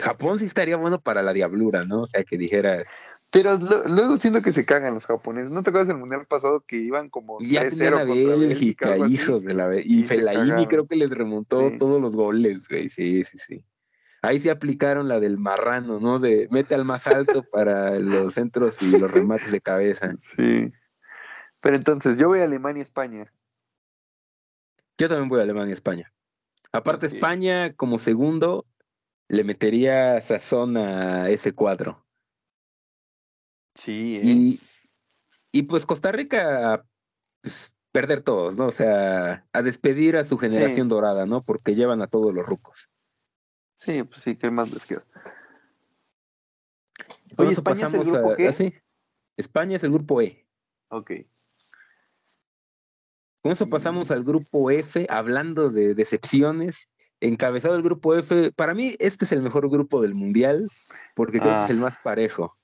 Japón 0.01 0.39
sí 0.39 0.45
estaría 0.45 0.76
bueno 0.76 1.01
para 1.01 1.22
la 1.22 1.32
diablura, 1.32 1.85
¿no? 1.85 2.03
O 2.03 2.07
sea, 2.07 2.24
que 2.24 2.37
dijeras. 2.37 2.89
Pero 3.30 3.59
luego 3.89 4.16
siento 4.16 4.43
que 4.43 4.53
se 4.53 4.64
cagan 4.64 4.95
los 4.95 5.07
japoneses. 5.07 5.53
¿No 5.53 5.62
te 5.62 5.70
acuerdas 5.70 5.89
del 5.89 5.97
mundial 5.97 6.26
pasado 6.26 6.64
que 6.66 6.76
iban 6.76 7.11
como. 7.11 7.41
Ya 7.41 7.68
tenían 7.68 7.95
a 7.95 8.05
Bélgica, 8.05 8.97
hijos 9.09 9.45
de 9.45 9.55
la. 9.55 9.74
Y, 9.76 10.01
y 10.01 10.05
Felaini 10.05 10.66
creo 10.66 10.87
que 10.87 10.97
les 10.97 11.11
remontó 11.11 11.72
todos 11.78 12.01
los 12.01 12.14
goles, 12.14 12.68
güey. 12.68 12.89
Sí, 12.89 13.24
sí, 13.24 13.39
sí. 13.39 13.64
Ahí 14.22 14.41
sí 14.41 14.49
aplicaron 14.49 15.07
la 15.09 15.20
del 15.20 15.37
marrano, 15.37 16.01
¿no? 16.01 16.18
De 16.18 16.49
mete 16.51 16.74
al 16.74 16.85
más 16.85 17.07
alto 17.07 17.43
para 17.53 17.99
los 17.99 18.35
centros 18.35 18.80
y 18.80 18.99
los 18.99 19.11
remates 19.11 19.53
de 19.53 19.61
cabeza. 19.61 20.14
Sí. 20.18 20.72
Pero 21.61 21.76
entonces, 21.76 22.18
yo 22.18 22.28
voy 22.28 22.41
a 22.41 22.45
Alemania 22.45 22.80
y 22.80 22.82
España. 22.82 23.32
Yo 24.97 25.09
también 25.09 25.28
voy 25.28 25.41
a 25.41 25.43
Alemania 25.43 25.70
y 25.70 25.72
España. 25.72 26.12
Aparte, 26.75 27.07
España 27.07 27.72
como 27.75 27.99
segundo 27.99 28.66
le 29.29 29.45
metería 29.45 30.20
sazón 30.20 30.77
a 30.77 31.29
ese 31.29 31.53
cuadro. 31.53 32.05
Sí. 33.77 34.16
¿eh? 34.20 34.59
Y, 35.53 35.62
pues 35.62 35.87
Costa 35.87 36.11
Rica, 36.11 36.85
pues, 37.43 37.77
perder 37.93 38.22
todos, 38.22 38.57
¿no? 38.57 38.66
O 38.66 38.72
sea, 38.72 39.47
a 39.53 39.62
despedir 39.62 40.16
a 40.16 40.25
su 40.25 40.37
generación 40.37 40.89
dorada, 40.89 41.27
¿no? 41.27 41.43
Porque 41.43 41.77
llevan 41.77 42.03
a 42.03 42.09
todos 42.09 42.35
los 42.35 42.45
rucos. 42.45 42.91
Sí, 43.77 44.03
pues 44.03 44.22
sí, 44.22 44.35
¿qué 44.35 44.51
más 44.51 44.72
les 44.72 44.85
queda? 44.85 45.03
Oye, 47.37 47.53
España 47.53 47.87
es 47.87 47.95
el 47.95 48.01
grupo 48.05 48.33
a, 48.33 48.37
qué? 48.37 48.83
España 49.37 49.77
es 49.77 49.85
el 49.85 49.93
grupo 49.93 50.20
E. 50.20 50.45
Ok. 50.89 51.12
Con 53.45 53.53
eso 53.53 53.68
pasamos 53.68 54.11
al 54.11 54.24
grupo 54.24 54.70
F, 54.70 55.07
hablando 55.11 55.68
de 55.68 55.95
decepciones. 55.95 56.88
Encabezado 57.20 57.76
el 57.76 57.82
grupo 57.82 58.14
F, 58.14 58.53
para 58.53 58.72
mí 58.72 58.97
este 59.01 59.26
es 59.26 59.32
el 59.32 59.42
mejor 59.42 59.68
grupo 59.68 60.01
del 60.01 60.14
mundial, 60.14 60.70
porque 61.14 61.40
creo 61.40 61.59
que 61.59 61.64
es 61.64 61.70
el 61.70 61.76
ah. 61.76 61.82
más 61.82 61.99
parejo. 61.99 62.57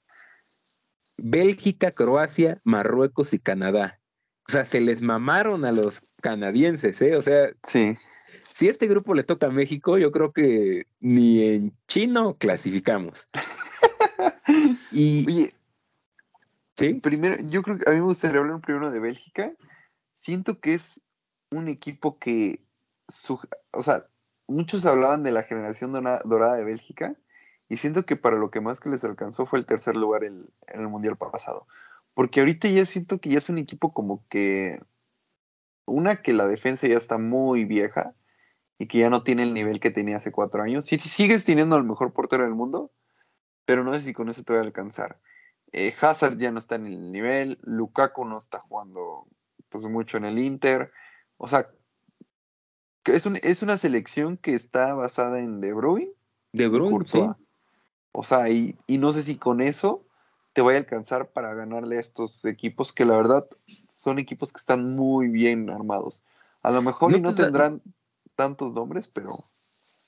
Bélgica, 1.19 1.91
Croacia, 1.91 2.57
Marruecos 2.65 3.35
y 3.35 3.39
Canadá. 3.39 4.01
O 4.49 4.53
sea, 4.53 4.65
se 4.65 4.81
les 4.81 5.03
mamaron 5.03 5.67
a 5.67 5.73
los 5.73 6.01
canadienses, 6.23 7.03
¿eh? 7.03 7.15
O 7.15 7.21
sea, 7.21 7.51
sí. 7.69 7.99
si 8.43 8.71
este 8.71 8.87
grupo 8.87 9.13
le 9.13 9.23
toca 9.23 9.49
a 9.49 9.51
México, 9.51 9.99
yo 9.99 10.11
creo 10.11 10.33
que 10.33 10.87
ni 11.01 11.43
en 11.43 11.77
chino 11.89 12.39
clasificamos. 12.39 13.29
y. 14.93 15.27
Oye, 15.27 15.55
¿sí? 16.75 16.95
Primero, 16.95 17.37
yo 17.51 17.61
creo 17.61 17.77
que 17.77 17.85
a 17.87 17.93
mí 17.93 17.99
me 17.99 18.07
gustaría 18.07 18.41
hablar 18.41 18.63
primero 18.63 18.91
de 18.91 19.01
Bélgica 19.01 19.53
siento 20.21 20.61
que 20.61 20.75
es 20.75 21.03
un 21.51 21.69
equipo 21.69 22.19
que, 22.19 22.63
o 23.73 23.83
sea, 23.83 24.03
muchos 24.47 24.85
hablaban 24.85 25.23
de 25.23 25.33
la 25.33 25.45
generación 25.45 25.93
dorada 25.93 26.57
de 26.57 26.65
Bélgica 26.65 27.17
y 27.71 27.79
siento 27.79 28.05
que 28.05 28.17
para 28.17 28.37
lo 28.37 28.51
que 28.51 28.61
más 28.61 28.81
que 28.81 28.91
les 28.91 29.03
alcanzó 29.03 29.47
fue 29.47 29.59
el 29.59 29.67
tercer 29.67 29.97
lugar 29.97 30.25
en 30.25 30.47
el 30.67 30.89
Mundial 30.89 31.17
pasado. 31.17 31.67
Porque 32.13 32.41
ahorita 32.41 32.69
ya 32.69 32.85
siento 32.85 33.19
que 33.19 33.31
ya 33.31 33.39
es 33.39 33.49
un 33.49 33.57
equipo 33.57 33.95
como 33.95 34.23
que, 34.29 34.83
una 35.87 36.21
que 36.21 36.35
la 36.35 36.47
defensa 36.47 36.87
ya 36.87 36.99
está 36.99 37.17
muy 37.17 37.65
vieja 37.65 38.15
y 38.79 38.89
que 38.89 38.99
ya 38.99 39.09
no 39.09 39.23
tiene 39.23 39.45
el 39.45 39.55
nivel 39.55 39.81
que 39.81 39.91
tenía 39.91 40.19
hace 40.19 40.33
cuatro 40.33 40.63
años. 40.63 40.85
Sí, 40.85 40.99
sigues 40.99 41.47
teniendo 41.47 41.77
al 41.77 41.85
mejor 41.85 42.13
portero 42.13 42.45
del 42.45 42.55
mundo, 42.55 42.91
pero 43.65 43.85
no 43.85 43.95
sé 43.95 44.01
si 44.01 44.13
con 44.13 44.29
eso 44.29 44.43
te 44.43 44.53
va 44.53 44.59
a 44.59 44.65
alcanzar. 44.65 45.19
Eh, 45.73 45.95
Hazard 45.99 46.37
ya 46.37 46.51
no 46.51 46.59
está 46.59 46.75
en 46.75 46.87
el 46.87 47.11
nivel, 47.11 47.59
Lukaku 47.63 48.27
no 48.27 48.37
está 48.37 48.59
jugando 48.59 49.27
pues 49.71 49.85
mucho 49.85 50.19
en 50.19 50.27
el 50.27 50.39
Inter. 50.39 50.93
O 51.39 51.49
sea, 51.49 51.71
es, 53.05 53.27
es 53.27 53.63
una 53.63 53.79
selección 53.79 54.37
que 54.37 54.55
está 54.55 54.95
basada 54.95 55.41
en 55.41 55.61
De 55.61 55.73
Bruyne. 55.73 56.13
De 56.53 56.69
Bruyne, 56.69 57.07
sí. 57.07 57.23
O 58.13 58.25
sea, 58.25 58.49
y, 58.51 58.77
no 58.89 59.13
sé 59.13 59.23
si 59.23 59.37
con 59.37 59.61
eso 59.61 60.05
te 60.53 60.63
vaya 60.63 60.79
a 60.79 60.81
alcanzar 60.81 61.31
para 61.31 61.55
ganarle 61.55 61.97
a 61.97 62.01
estos 62.01 62.45
equipos 62.45 62.93
que 62.93 63.05
la 63.05 63.17
verdad 63.17 63.47
son 63.89 64.19
equipos 64.19 64.53
que 64.53 64.59
están 64.59 64.97
muy 64.97 65.29
bien 65.29 65.71
armados. 65.71 66.25
A 66.63 66.73
lo 66.73 66.83
mejor 66.83 67.13
no, 67.13 67.19
no 67.19 67.35
tendrán 67.35 67.81
tantos 68.35 68.73
nombres, 68.73 69.09
pero... 69.09 69.29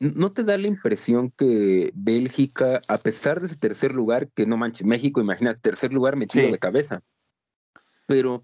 ¿No 0.00 0.32
te 0.32 0.42
da 0.42 0.58
la 0.58 0.66
impresión 0.66 1.30
que 1.30 1.92
Bélgica, 1.94 2.82
a 2.88 2.98
pesar 2.98 3.38
de 3.38 3.46
ese 3.46 3.56
tercer 3.56 3.94
lugar, 3.94 4.28
que 4.30 4.46
no 4.46 4.56
manches, 4.56 4.84
México, 4.84 5.20
imagina, 5.20 5.54
tercer 5.54 5.92
lugar 5.92 6.16
metido 6.16 6.50
de 6.50 6.58
cabeza, 6.58 7.04
pero 8.06 8.42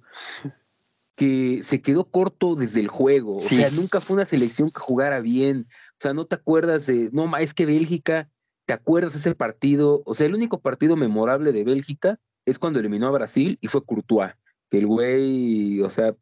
que 1.18 1.64
se 1.64 1.82
quedó 1.82 2.04
corto 2.04 2.54
desde 2.54 2.78
el 2.78 2.86
juego. 2.86 3.38
O 3.38 3.40
sea, 3.40 3.70
nunca 3.70 4.00
fue 4.00 4.14
una 4.14 4.24
selección 4.24 4.70
que 4.70 4.78
jugara 4.78 5.20
bien. 5.20 5.66
O 5.68 5.96
sea, 5.98 6.14
no 6.14 6.26
te 6.26 6.36
acuerdas 6.36 6.86
de, 6.86 7.10
no, 7.12 7.36
es 7.36 7.54
que 7.54 7.66
Bélgica, 7.66 8.30
¿te 8.66 8.72
acuerdas 8.72 9.14
de 9.14 9.18
ese 9.18 9.34
partido? 9.34 10.00
O 10.06 10.14
sea, 10.14 10.28
el 10.28 10.36
único 10.36 10.60
partido 10.60 10.94
memorable 10.94 11.50
de 11.50 11.64
Bélgica 11.64 12.20
es 12.46 12.60
cuando 12.60 12.78
eliminó 12.78 13.08
a 13.08 13.10
Brasil 13.10 13.58
y 13.60 13.66
fue 13.66 13.84
Courtois, 13.84 14.34
que 14.70 14.78
el 14.78 14.86
güey, 14.86 15.80
o 15.80 15.90
sea, 15.90 16.14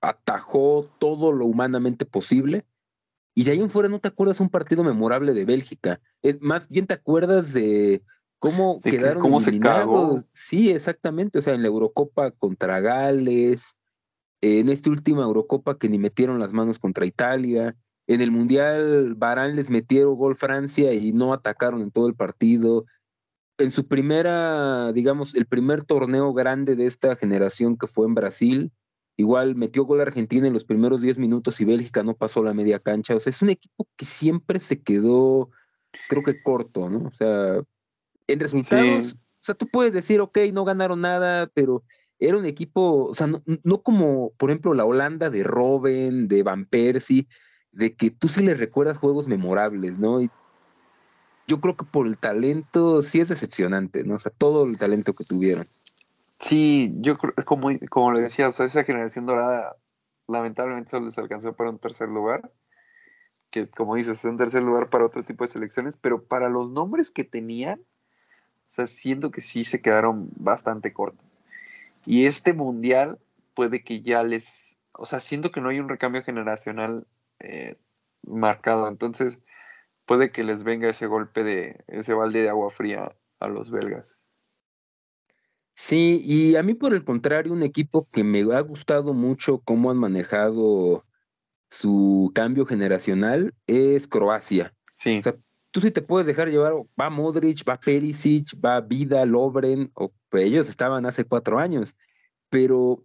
atajó 0.00 0.90
todo 0.98 1.30
lo 1.30 1.46
humanamente 1.46 2.04
posible. 2.04 2.66
Y 3.32 3.44
de 3.44 3.52
ahí 3.52 3.60
en 3.60 3.70
fuera 3.70 3.88
no 3.88 4.00
te 4.00 4.08
acuerdas 4.08 4.40
un 4.40 4.50
partido 4.50 4.82
memorable 4.82 5.34
de 5.34 5.44
Bélgica. 5.44 6.00
Es, 6.22 6.40
más 6.40 6.68
bien 6.68 6.88
te 6.88 6.94
acuerdas 6.94 7.52
de 7.52 8.02
cómo 8.40 8.80
quedaron 8.80 9.22
cómo 9.22 9.38
eliminados. 9.40 10.26
sí, 10.32 10.72
exactamente. 10.72 11.38
O 11.38 11.42
sea, 11.42 11.54
en 11.54 11.62
la 11.62 11.68
Eurocopa 11.68 12.32
contra 12.32 12.80
Gales, 12.80 13.76
en 14.46 14.68
esta 14.68 14.90
última 14.90 15.22
Eurocopa 15.22 15.78
que 15.78 15.88
ni 15.88 15.98
metieron 15.98 16.38
las 16.38 16.52
manos 16.52 16.78
contra 16.78 17.06
Italia. 17.06 17.76
En 18.06 18.20
el 18.20 18.30
Mundial, 18.30 19.14
Barán 19.16 19.56
les 19.56 19.70
metieron 19.70 20.16
gol 20.16 20.36
Francia 20.36 20.92
y 20.92 21.12
no 21.12 21.32
atacaron 21.32 21.82
en 21.82 21.90
todo 21.90 22.06
el 22.06 22.14
partido. 22.14 22.84
En 23.58 23.70
su 23.70 23.88
primera, 23.88 24.92
digamos, 24.92 25.34
el 25.34 25.46
primer 25.46 25.82
torneo 25.82 26.32
grande 26.32 26.76
de 26.76 26.86
esta 26.86 27.16
generación 27.16 27.76
que 27.76 27.86
fue 27.86 28.06
en 28.06 28.14
Brasil, 28.14 28.72
igual 29.16 29.56
metió 29.56 29.84
gol 29.84 30.00
Argentina 30.00 30.46
en 30.46 30.52
los 30.52 30.64
primeros 30.64 31.00
10 31.00 31.18
minutos 31.18 31.60
y 31.60 31.64
Bélgica 31.64 32.02
no 32.02 32.14
pasó 32.14 32.42
la 32.42 32.54
media 32.54 32.78
cancha. 32.78 33.14
O 33.14 33.20
sea, 33.20 33.30
es 33.30 33.42
un 33.42 33.50
equipo 33.50 33.88
que 33.96 34.04
siempre 34.04 34.60
se 34.60 34.82
quedó, 34.82 35.50
creo 36.08 36.22
que 36.22 36.42
corto, 36.42 36.88
¿no? 36.90 37.08
O 37.08 37.10
sea, 37.10 37.60
en 38.28 38.40
resultados, 38.40 39.14
o 39.14 39.44
sea, 39.46 39.54
tú 39.54 39.66
puedes 39.68 39.92
decir, 39.92 40.20
ok, 40.20 40.38
no 40.52 40.64
ganaron 40.64 41.00
nada, 41.00 41.50
pero 41.54 41.82
era 42.18 42.36
un 42.36 42.46
equipo, 42.46 43.06
o 43.06 43.14
sea, 43.14 43.26
no, 43.26 43.82
como, 43.82 44.30
por 44.38 44.50
ejemplo, 44.50 44.74
la 44.74 44.84
Holanda 44.84 45.30
de 45.30 45.44
Robben, 45.44 46.28
de 46.28 46.42
Van 46.42 46.64
Persie, 46.64 47.28
de 47.72 47.94
que 47.94 48.10
tú 48.10 48.28
sí 48.28 48.42
les 48.42 48.58
recuerdas 48.58 48.98
juegos 48.98 49.28
memorables, 49.28 49.98
¿no? 49.98 50.22
Y 50.22 50.30
yo 51.46 51.60
creo 51.60 51.76
que 51.76 51.84
por 51.84 52.06
el 52.06 52.16
talento 52.16 53.02
sí 53.02 53.20
es 53.20 53.28
decepcionante, 53.28 54.02
¿no? 54.04 54.14
O 54.14 54.18
sea, 54.18 54.32
todo 54.36 54.64
el 54.64 54.78
talento 54.78 55.14
que 55.14 55.24
tuvieron. 55.24 55.66
Sí, 56.38 56.94
yo 56.96 57.18
creo, 57.18 57.34
como, 57.44 57.68
como 57.90 58.12
le 58.12 58.22
decía, 58.22 58.48
o 58.48 58.52
sea, 58.52 58.66
esa 58.66 58.84
generación 58.84 59.26
dorada 59.26 59.76
lamentablemente 60.26 60.90
solo 60.90 61.06
les 61.06 61.18
alcanzó 61.18 61.54
para 61.54 61.70
un 61.70 61.78
tercer 61.78 62.08
lugar, 62.08 62.50
que 63.50 63.68
como 63.68 63.94
dices, 63.94 64.18
es 64.18 64.24
un 64.24 64.36
tercer 64.36 64.62
lugar 64.62 64.90
para 64.90 65.06
otro 65.06 65.22
tipo 65.22 65.44
de 65.44 65.50
selecciones, 65.50 65.96
pero 65.96 66.24
para 66.24 66.48
los 66.48 66.70
nombres 66.70 67.10
que 67.10 67.24
tenían, 67.24 67.80
o 67.80 68.70
sea, 68.70 68.86
siento 68.86 69.30
que 69.30 69.40
sí 69.40 69.64
se 69.64 69.80
quedaron 69.80 70.28
bastante 70.36 70.92
cortos. 70.92 71.38
Y 72.06 72.26
este 72.26 72.54
mundial 72.54 73.18
puede 73.54 73.82
que 73.82 74.00
ya 74.00 74.22
les, 74.22 74.78
o 74.92 75.06
sea, 75.06 75.20
siento 75.20 75.50
que 75.50 75.60
no 75.60 75.68
hay 75.68 75.80
un 75.80 75.88
recambio 75.88 76.22
generacional 76.22 77.06
eh, 77.40 77.76
marcado, 78.22 78.88
entonces 78.88 79.38
puede 80.06 80.30
que 80.30 80.44
les 80.44 80.62
venga 80.62 80.88
ese 80.88 81.06
golpe 81.06 81.42
de 81.42 81.84
ese 81.88 82.14
balde 82.14 82.42
de 82.42 82.48
agua 82.48 82.70
fría 82.70 83.14
a 83.40 83.48
los 83.48 83.70
belgas. 83.70 84.16
Sí, 85.74 86.22
y 86.24 86.56
a 86.56 86.62
mí 86.62 86.72
por 86.72 86.94
el 86.94 87.04
contrario, 87.04 87.52
un 87.52 87.62
equipo 87.62 88.06
que 88.10 88.24
me 88.24 88.40
ha 88.54 88.60
gustado 88.60 89.12
mucho 89.12 89.58
cómo 89.58 89.90
han 89.90 89.98
manejado 89.98 91.04
su 91.68 92.32
cambio 92.34 92.64
generacional 92.64 93.52
es 93.66 94.06
Croacia. 94.06 94.72
Sí. 94.92 95.18
O 95.18 95.22
sea, 95.22 95.36
tú 95.76 95.82
sí 95.82 95.90
te 95.90 96.00
puedes 96.00 96.26
dejar 96.26 96.48
llevar, 96.48 96.72
va 96.98 97.10
Modric, 97.10 97.62
va 97.68 97.78
Perisic, 97.78 98.46
va 98.64 98.80
Vida, 98.80 99.26
Lobren, 99.26 99.90
o 99.92 100.10
ellos 100.32 100.70
estaban 100.70 101.04
hace 101.04 101.26
cuatro 101.26 101.58
años, 101.58 101.94
pero 102.48 103.04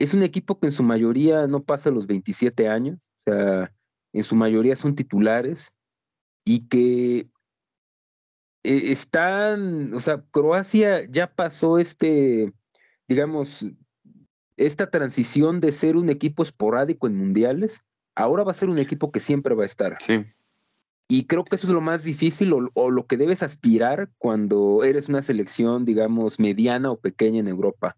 es 0.00 0.14
un 0.14 0.24
equipo 0.24 0.58
que 0.58 0.66
en 0.66 0.72
su 0.72 0.82
mayoría 0.82 1.46
no 1.46 1.62
pasa 1.62 1.92
los 1.92 2.08
27 2.08 2.68
años, 2.68 3.12
o 3.18 3.30
sea, 3.30 3.72
en 4.12 4.22
su 4.24 4.34
mayoría 4.34 4.74
son 4.74 4.96
titulares, 4.96 5.70
y 6.44 6.66
que 6.66 7.18
eh, 8.64 8.90
están, 8.90 9.94
o 9.94 10.00
sea, 10.00 10.24
Croacia 10.32 11.08
ya 11.08 11.32
pasó 11.32 11.78
este, 11.78 12.52
digamos, 13.06 13.64
esta 14.56 14.90
transición 14.90 15.60
de 15.60 15.70
ser 15.70 15.96
un 15.96 16.10
equipo 16.10 16.42
esporádico 16.42 17.06
en 17.06 17.16
mundiales, 17.16 17.84
ahora 18.16 18.42
va 18.42 18.50
a 18.50 18.54
ser 18.54 18.70
un 18.70 18.80
equipo 18.80 19.12
que 19.12 19.20
siempre 19.20 19.54
va 19.54 19.62
a 19.62 19.66
estar. 19.66 19.96
Sí. 20.00 20.24
Y 21.10 21.26
creo 21.26 21.42
que 21.42 21.56
eso 21.56 21.66
es 21.66 21.72
lo 21.72 21.80
más 21.80 22.04
difícil 22.04 22.52
o, 22.52 22.90
lo 22.90 23.06
que 23.06 23.16
debes 23.16 23.42
aspirar 23.42 24.10
cuando 24.18 24.84
eres 24.84 25.08
una 25.08 25.22
selección, 25.22 25.86
digamos, 25.86 26.38
mediana 26.38 26.90
o 26.90 27.00
pequeña 27.00 27.40
en 27.40 27.48
Europa. 27.48 27.96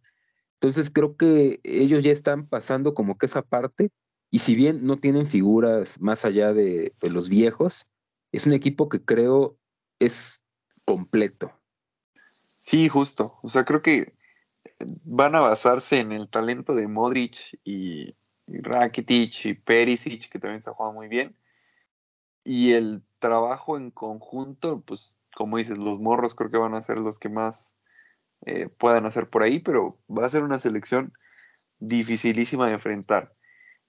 Entonces 0.55 0.91
creo 0.91 1.17
que 1.17 1.59
ellos 1.65 2.05
ya 2.05 2.13
están 2.13 2.47
pasando 2.47 2.95
como 2.95 3.19
que 3.19 3.27
esa 3.27 3.43
parte. 3.43 3.91
Y 4.31 4.39
si 4.39 4.55
bien 4.55 4.87
no 4.87 4.97
tienen 4.99 5.27
figuras 5.27 6.01
más 6.01 6.25
allá 6.25 6.53
de, 6.53 6.95
los 7.03 7.29
viejos, 7.29 7.89
es 8.31 8.47
un 8.47 8.53
equipo 8.53 8.89
que 8.89 9.05
creo 9.05 9.59
es 9.99 10.41
completo. 10.85 11.53
Sí, 12.61 12.89
justo. 12.89 13.41
O 13.43 13.49
sea, 13.49 13.65
creo 13.65 13.83
que 13.83 14.15
van 14.79 15.35
a 15.35 15.41
basarse 15.41 15.99
en 15.99 16.13
el 16.13 16.29
talento 16.29 16.77
de 16.77 16.87
Modric 16.87 17.59
y, 17.65 18.15
y 18.47 18.61
Rakitic 18.61 19.47
y 19.47 19.55
Perisic, 19.55 20.29
que 20.29 20.39
también 20.39 20.59
está 20.59 20.73
jugando 20.75 21.01
muy 21.01 21.09
bien. 21.09 21.35
Y 22.45 22.73
el 22.73 23.03
trabajo 23.19 23.77
en 23.77 23.91
conjunto, 23.91 24.83
pues, 24.87 25.19
como 25.35 25.59
dices, 25.59 25.79
los 25.79 26.01
morros 26.01 26.35
creo 26.35 26.51
que 26.51 26.59
van 26.59 26.75
a 26.75 26.83
ser 26.83 26.99
los 26.99 27.19
que 27.19 27.29
más 27.29 27.73
eh, 28.47 28.69
puedan 28.69 29.07
hacer 29.07 29.29
por 29.29 29.43
ahí, 29.43 29.61
pero 29.61 29.99
va 30.09 30.27
a 30.27 30.31
ser 30.31 30.43
una 30.43 30.59
selección 30.59 31.13
dificilísima 31.79 32.69
de 32.69 32.75
enfrentar. 32.75 33.35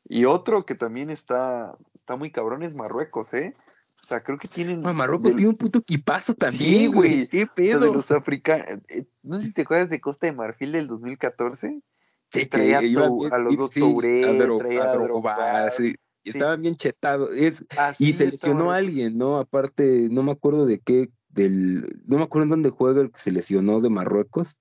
Y 0.05 0.25
otro 0.25 0.65
que 0.65 0.75
también 0.75 1.09
está, 1.09 1.75
está 1.93 2.15
muy 2.15 2.31
cabrón 2.31 2.63
es 2.63 2.75
Marruecos, 2.75 3.33
¿eh? 3.33 3.55
O 4.01 4.05
sea, 4.05 4.21
creo 4.21 4.37
que 4.37 4.47
tienen. 4.47 4.81
No, 4.81 4.93
Marruecos 4.93 5.29
del... 5.29 5.35
tiene 5.35 5.49
un 5.49 5.57
puto 5.57 5.79
equipazo 5.79 6.33
también. 6.33 6.63
Sí, 6.63 6.87
güey. 6.87 7.27
¿Qué 7.27 7.45
pedo? 7.45 7.77
O 7.77 7.79
sea, 7.81 7.89
de 7.89 7.93
los 7.93 8.11
africanos. 8.11 8.79
Eh, 8.89 9.05
no 9.21 9.37
sé 9.37 9.45
si 9.45 9.53
te 9.53 9.61
acuerdas 9.61 9.89
de 9.89 10.01
Costa 10.01 10.27
de 10.27 10.33
Marfil 10.33 10.71
del 10.71 10.87
2014. 10.87 11.81
Sí, 12.29 12.45
traía 12.45 12.79
que 12.79 12.87
iba, 12.87 13.05
a, 13.05 13.37
los 13.37 13.57
dos 13.57 13.71
sí, 13.71 13.79
Touré, 13.79 14.23
a 14.25 14.33
Dro, 14.33 14.57
traía 14.57 14.83
a 14.83 14.95
Drogba, 14.95 15.69
sí. 15.69 15.95
Y 16.23 16.29
estaban 16.29 16.61
bien 16.61 16.75
chetados. 16.75 17.31
Es, 17.35 17.65
y 17.97 18.13
se 18.13 18.29
lesionó 18.29 18.71
a 18.71 18.77
alguien, 18.77 19.17
¿no? 19.17 19.39
Aparte, 19.39 20.07
no 20.11 20.23
me 20.23 20.31
acuerdo 20.31 20.65
de 20.65 20.79
qué, 20.79 21.09
del, 21.29 22.01
no 22.05 22.17
me 22.17 22.23
acuerdo 22.23 22.43
en 22.43 22.49
dónde 22.49 22.69
juega 22.69 23.01
el 23.01 23.11
que 23.11 23.19
se 23.19 23.31
lesionó 23.31 23.79
de 23.79 23.89
Marruecos, 23.89 24.57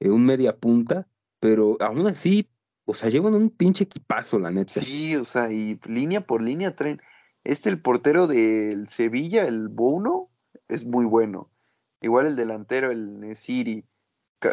eh, 0.00 0.10
un 0.10 0.24
media 0.24 0.56
punta, 0.56 1.06
pero 1.40 1.76
aún 1.80 2.06
así, 2.06 2.48
o 2.86 2.94
sea, 2.94 3.10
llevan 3.10 3.34
un 3.34 3.50
pinche 3.50 3.84
equipazo, 3.84 4.38
la 4.38 4.50
neta. 4.50 4.80
Sí, 4.80 5.16
o 5.16 5.24
sea, 5.24 5.52
y 5.52 5.78
línea 5.84 6.26
por 6.26 6.42
línea 6.42 6.74
traen. 6.74 7.00
Este, 7.44 7.68
el 7.68 7.82
portero 7.82 8.26
del 8.26 8.88
Sevilla, 8.88 9.44
el 9.44 9.68
Bono, 9.68 10.30
es 10.68 10.86
muy 10.86 11.04
bueno. 11.04 11.50
Igual 12.00 12.26
el 12.26 12.36
delantero, 12.36 12.90
el 12.90 13.20
Nesiri. 13.20 13.84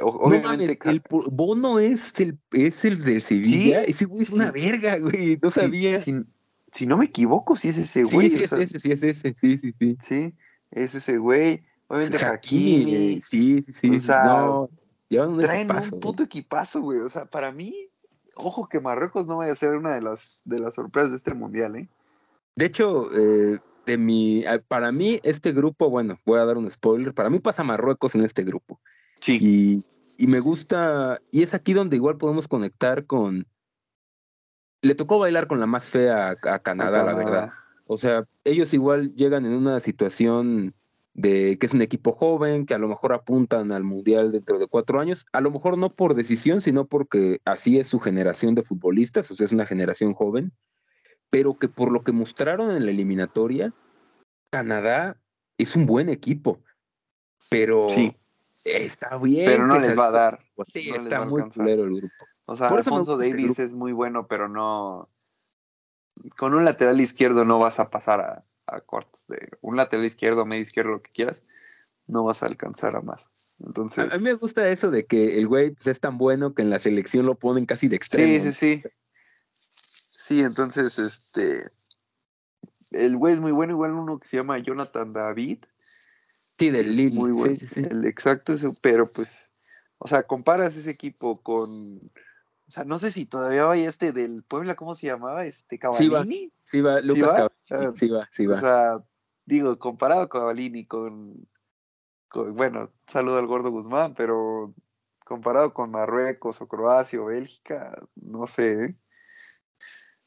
Obviamente, 0.01 0.39
no 0.39 0.49
mames, 0.49 0.77
el 0.85 1.01
Bono 1.09 1.79
es 1.79 2.19
el, 2.19 2.37
es 2.51 2.85
el 2.85 3.01
del 3.03 3.21
Sevilla. 3.21 3.83
¿Sí? 3.83 3.91
Ese 3.91 4.05
güey 4.05 4.21
es 4.21 4.27
sí. 4.27 4.35
una 4.35 4.51
verga, 4.51 4.97
güey. 4.99 5.37
No 5.41 5.49
sabía. 5.49 5.97
Si, 6.73 6.85
no 6.85 6.97
me 6.97 7.05
equivoco, 7.05 7.55
sí 7.55 7.69
es 7.69 7.77
ese 7.77 8.03
güey. 8.03 8.29
Sí, 8.29 8.37
sí, 8.37 8.43
es 8.43 8.51
ese, 8.51 8.79
sí 8.79 8.91
es 8.91 9.03
ese. 9.03 9.33
Sí, 9.35 9.57
sí, 9.57 9.73
sí. 9.77 9.97
Sí, 10.01 10.33
es 10.71 10.95
ese 10.95 11.17
güey. 11.17 11.63
Obviamente 11.87 12.25
Hakimi. 12.25 13.21
Sí, 13.21 13.61
sí, 13.63 13.73
sí. 13.73 13.89
O 13.89 13.99
sea, 13.99 14.23
no, 14.25 14.69
un 15.27 15.39
traen 15.39 15.61
equipazo, 15.61 15.95
un 15.95 16.01
puto 16.01 16.23
equipazo, 16.23 16.81
güey. 16.81 16.99
O 16.99 17.09
sea, 17.09 17.25
para 17.25 17.51
mí, 17.51 17.89
ojo 18.35 18.67
que 18.69 18.79
Marruecos 18.79 19.27
no 19.27 19.37
vaya 19.37 19.51
a 19.51 19.55
ser 19.55 19.75
una 19.75 19.93
de 19.93 20.01
las, 20.01 20.41
de 20.45 20.59
las 20.59 20.75
sorpresas 20.75 21.11
de 21.11 21.17
este 21.17 21.33
mundial, 21.33 21.75
¿eh? 21.75 21.89
De 22.55 22.65
hecho, 22.65 23.11
eh, 23.13 23.59
de 23.85 23.97
mi, 23.97 24.43
para 24.67 24.91
mí, 24.91 25.19
este 25.23 25.51
grupo, 25.51 25.89
bueno, 25.89 26.19
voy 26.25 26.39
a 26.39 26.45
dar 26.45 26.57
un 26.57 26.69
spoiler, 26.69 27.13
para 27.13 27.29
mí 27.29 27.39
pasa 27.39 27.63
Marruecos 27.63 28.15
en 28.15 28.23
este 28.23 28.43
grupo. 28.43 28.79
Sí. 29.19 29.37
Y, 29.41 30.23
y 30.23 30.27
me 30.27 30.39
gusta, 30.39 31.21
y 31.31 31.43
es 31.43 31.53
aquí 31.53 31.73
donde 31.73 31.95
igual 31.95 32.17
podemos 32.17 32.47
conectar 32.47 33.05
con... 33.05 33.47
Le 34.81 34.95
tocó 34.95 35.19
bailar 35.19 35.47
con 35.47 35.59
la 35.59 35.67
más 35.67 35.89
fea 35.89 36.29
a, 36.29 36.53
a, 36.53 36.59
Canadá, 36.59 37.03
la 37.03 37.13
verdad. 37.13 37.51
O 37.85 37.97
sea, 37.97 38.25
ellos 38.43 38.73
igual 38.73 39.13
llegan 39.15 39.45
en 39.45 39.53
una 39.53 39.79
situación 39.79 40.73
de 41.13 41.57
que 41.59 41.65
es 41.65 41.73
un 41.73 41.81
equipo 41.81 42.13
joven, 42.13 42.65
que 42.65 42.73
a 42.73 42.77
lo 42.77 42.87
mejor 42.87 43.13
apuntan 43.13 43.71
al 43.71 43.83
Mundial 43.83 44.31
dentro 44.31 44.59
de 44.59 44.67
cuatro 44.67 44.99
años, 44.99 45.25
a 45.33 45.41
lo 45.41 45.51
mejor 45.51 45.77
no 45.77 45.93
por 45.93 46.15
decisión, 46.15 46.61
sino 46.61 46.85
porque 46.85 47.41
así 47.43 47.79
es 47.79 47.87
su 47.87 47.99
generación 47.99 48.55
de 48.55 48.61
futbolistas, 48.61 49.29
o 49.29 49.35
sea, 49.35 49.45
es 49.45 49.51
una 49.51 49.65
generación 49.65 50.13
joven 50.13 50.53
pero 51.31 51.57
que 51.57 51.67
por 51.67 51.91
lo 51.91 52.03
que 52.03 52.11
mostraron 52.11 52.69
en 52.75 52.85
la 52.85 52.91
eliminatoria, 52.91 53.73
Canadá 54.51 55.17
es 55.57 55.75
un 55.75 55.87
buen 55.87 56.09
equipo, 56.09 56.59
pero 57.49 57.81
sí. 57.83 58.15
está 58.65 59.17
bien. 59.17 59.45
Pero 59.45 59.65
no 59.65 59.79
les 59.79 59.97
va 59.97 60.07
a 60.07 60.11
dar. 60.11 60.39
Sí, 60.67 60.91
no 60.91 60.97
está 60.97 61.23
muy 61.25 61.49
culero 61.49 61.85
el 61.85 61.95
grupo. 61.95 62.25
O 62.51 62.55
sea, 62.55 62.67
Alfonso 62.67 63.17
Davis 63.17 63.51
este 63.51 63.63
es 63.63 63.73
muy 63.73 63.93
bueno, 63.93 64.27
pero 64.27 64.49
no. 64.49 65.09
Con 66.37 66.53
un 66.53 66.65
lateral 66.65 66.99
izquierdo 66.99 67.45
no 67.45 67.59
vas 67.59 67.79
a 67.79 67.89
pasar 67.89 68.19
a, 68.21 68.45
a 68.67 68.81
cuartos 68.81 69.27
de. 69.27 69.49
Un 69.61 69.77
lateral 69.77 70.05
izquierdo, 70.05 70.45
medio 70.45 70.61
izquierdo, 70.61 70.91
lo 70.91 71.01
que 71.01 71.11
quieras, 71.11 71.37
no 72.07 72.23
vas 72.23 72.43
a 72.43 72.47
alcanzar 72.47 72.95
a 72.95 73.01
más. 73.01 73.29
Entonces... 73.65 74.11
A, 74.11 74.17
mí 74.17 74.23
me 74.23 74.33
gusta 74.33 74.67
eso 74.69 74.91
de 74.91 75.05
que 75.05 75.39
el 75.39 75.47
güey 75.47 75.71
pues, 75.71 75.87
es 75.87 75.99
tan 75.99 76.17
bueno 76.17 76.53
que 76.53 76.61
en 76.61 76.69
la 76.69 76.79
selección 76.79 77.25
lo 77.25 77.35
ponen 77.35 77.65
casi 77.65 77.87
de 77.87 77.95
extremo. 77.95 78.43
Sí, 78.43 78.51
sí, 78.51 78.81
sí. 78.81 78.83
Sí, 80.09 80.41
entonces, 80.41 80.99
este. 80.99 81.69
El 82.91 83.17
güey 83.17 83.33
es 83.33 83.39
muy 83.39 83.51
bueno, 83.51 83.73
igual 83.73 83.93
uno 83.93 84.19
que 84.19 84.27
se 84.27 84.37
llama 84.37 84.59
Jonathan 84.59 85.13
David. 85.13 85.59
Sí, 86.59 86.69
del 86.69 86.95
Lille. 86.95 87.15
Muy 87.15 87.31
bueno. 87.31 87.55
Sí, 87.55 87.67
sí, 87.67 87.81
sí. 87.81 87.87
El 87.89 88.05
exacto, 88.05 88.53
eso, 88.53 88.73
pero 88.81 89.09
pues. 89.09 89.49
O 89.97 90.07
sea, 90.07 90.23
comparas 90.23 90.75
ese 90.75 90.91
equipo 90.91 91.41
con. 91.41 92.11
O 92.71 92.73
sea, 92.73 92.85
no 92.85 92.99
sé 92.99 93.11
si 93.11 93.25
todavía 93.25 93.65
vaya 93.65 93.89
este 93.89 94.13
del 94.13 94.43
Puebla, 94.43 94.75
¿cómo 94.75 94.95
se 94.95 95.07
llamaba? 95.07 95.45
Este 95.45 95.77
Cavallini. 95.77 96.53
Sí 96.63 96.79
va, 96.79 97.01
sí 97.01 97.01
va 97.01 97.01
Lucas 97.01 97.17
¿Sí 97.17 97.21
va? 97.21 97.49
Cavallini. 97.67 97.97
Sí 97.97 98.07
va, 98.07 98.29
sí 98.31 98.45
va. 98.45 98.55
O 98.55 98.59
sea, 98.61 99.03
digo, 99.45 99.77
comparado 99.77 100.29
con 100.29 100.39
Cavallini 100.39 100.85
con, 100.85 101.49
con. 102.29 102.55
Bueno, 102.55 102.89
saludo 103.07 103.39
al 103.39 103.47
gordo 103.47 103.71
Guzmán, 103.71 104.13
pero 104.15 104.73
comparado 105.25 105.73
con 105.73 105.91
Marruecos 105.91 106.61
o 106.61 106.69
Croacia 106.69 107.21
o 107.21 107.25
Bélgica, 107.25 107.99
no 108.15 108.47
sé, 108.47 108.85
¿eh? 108.85 108.95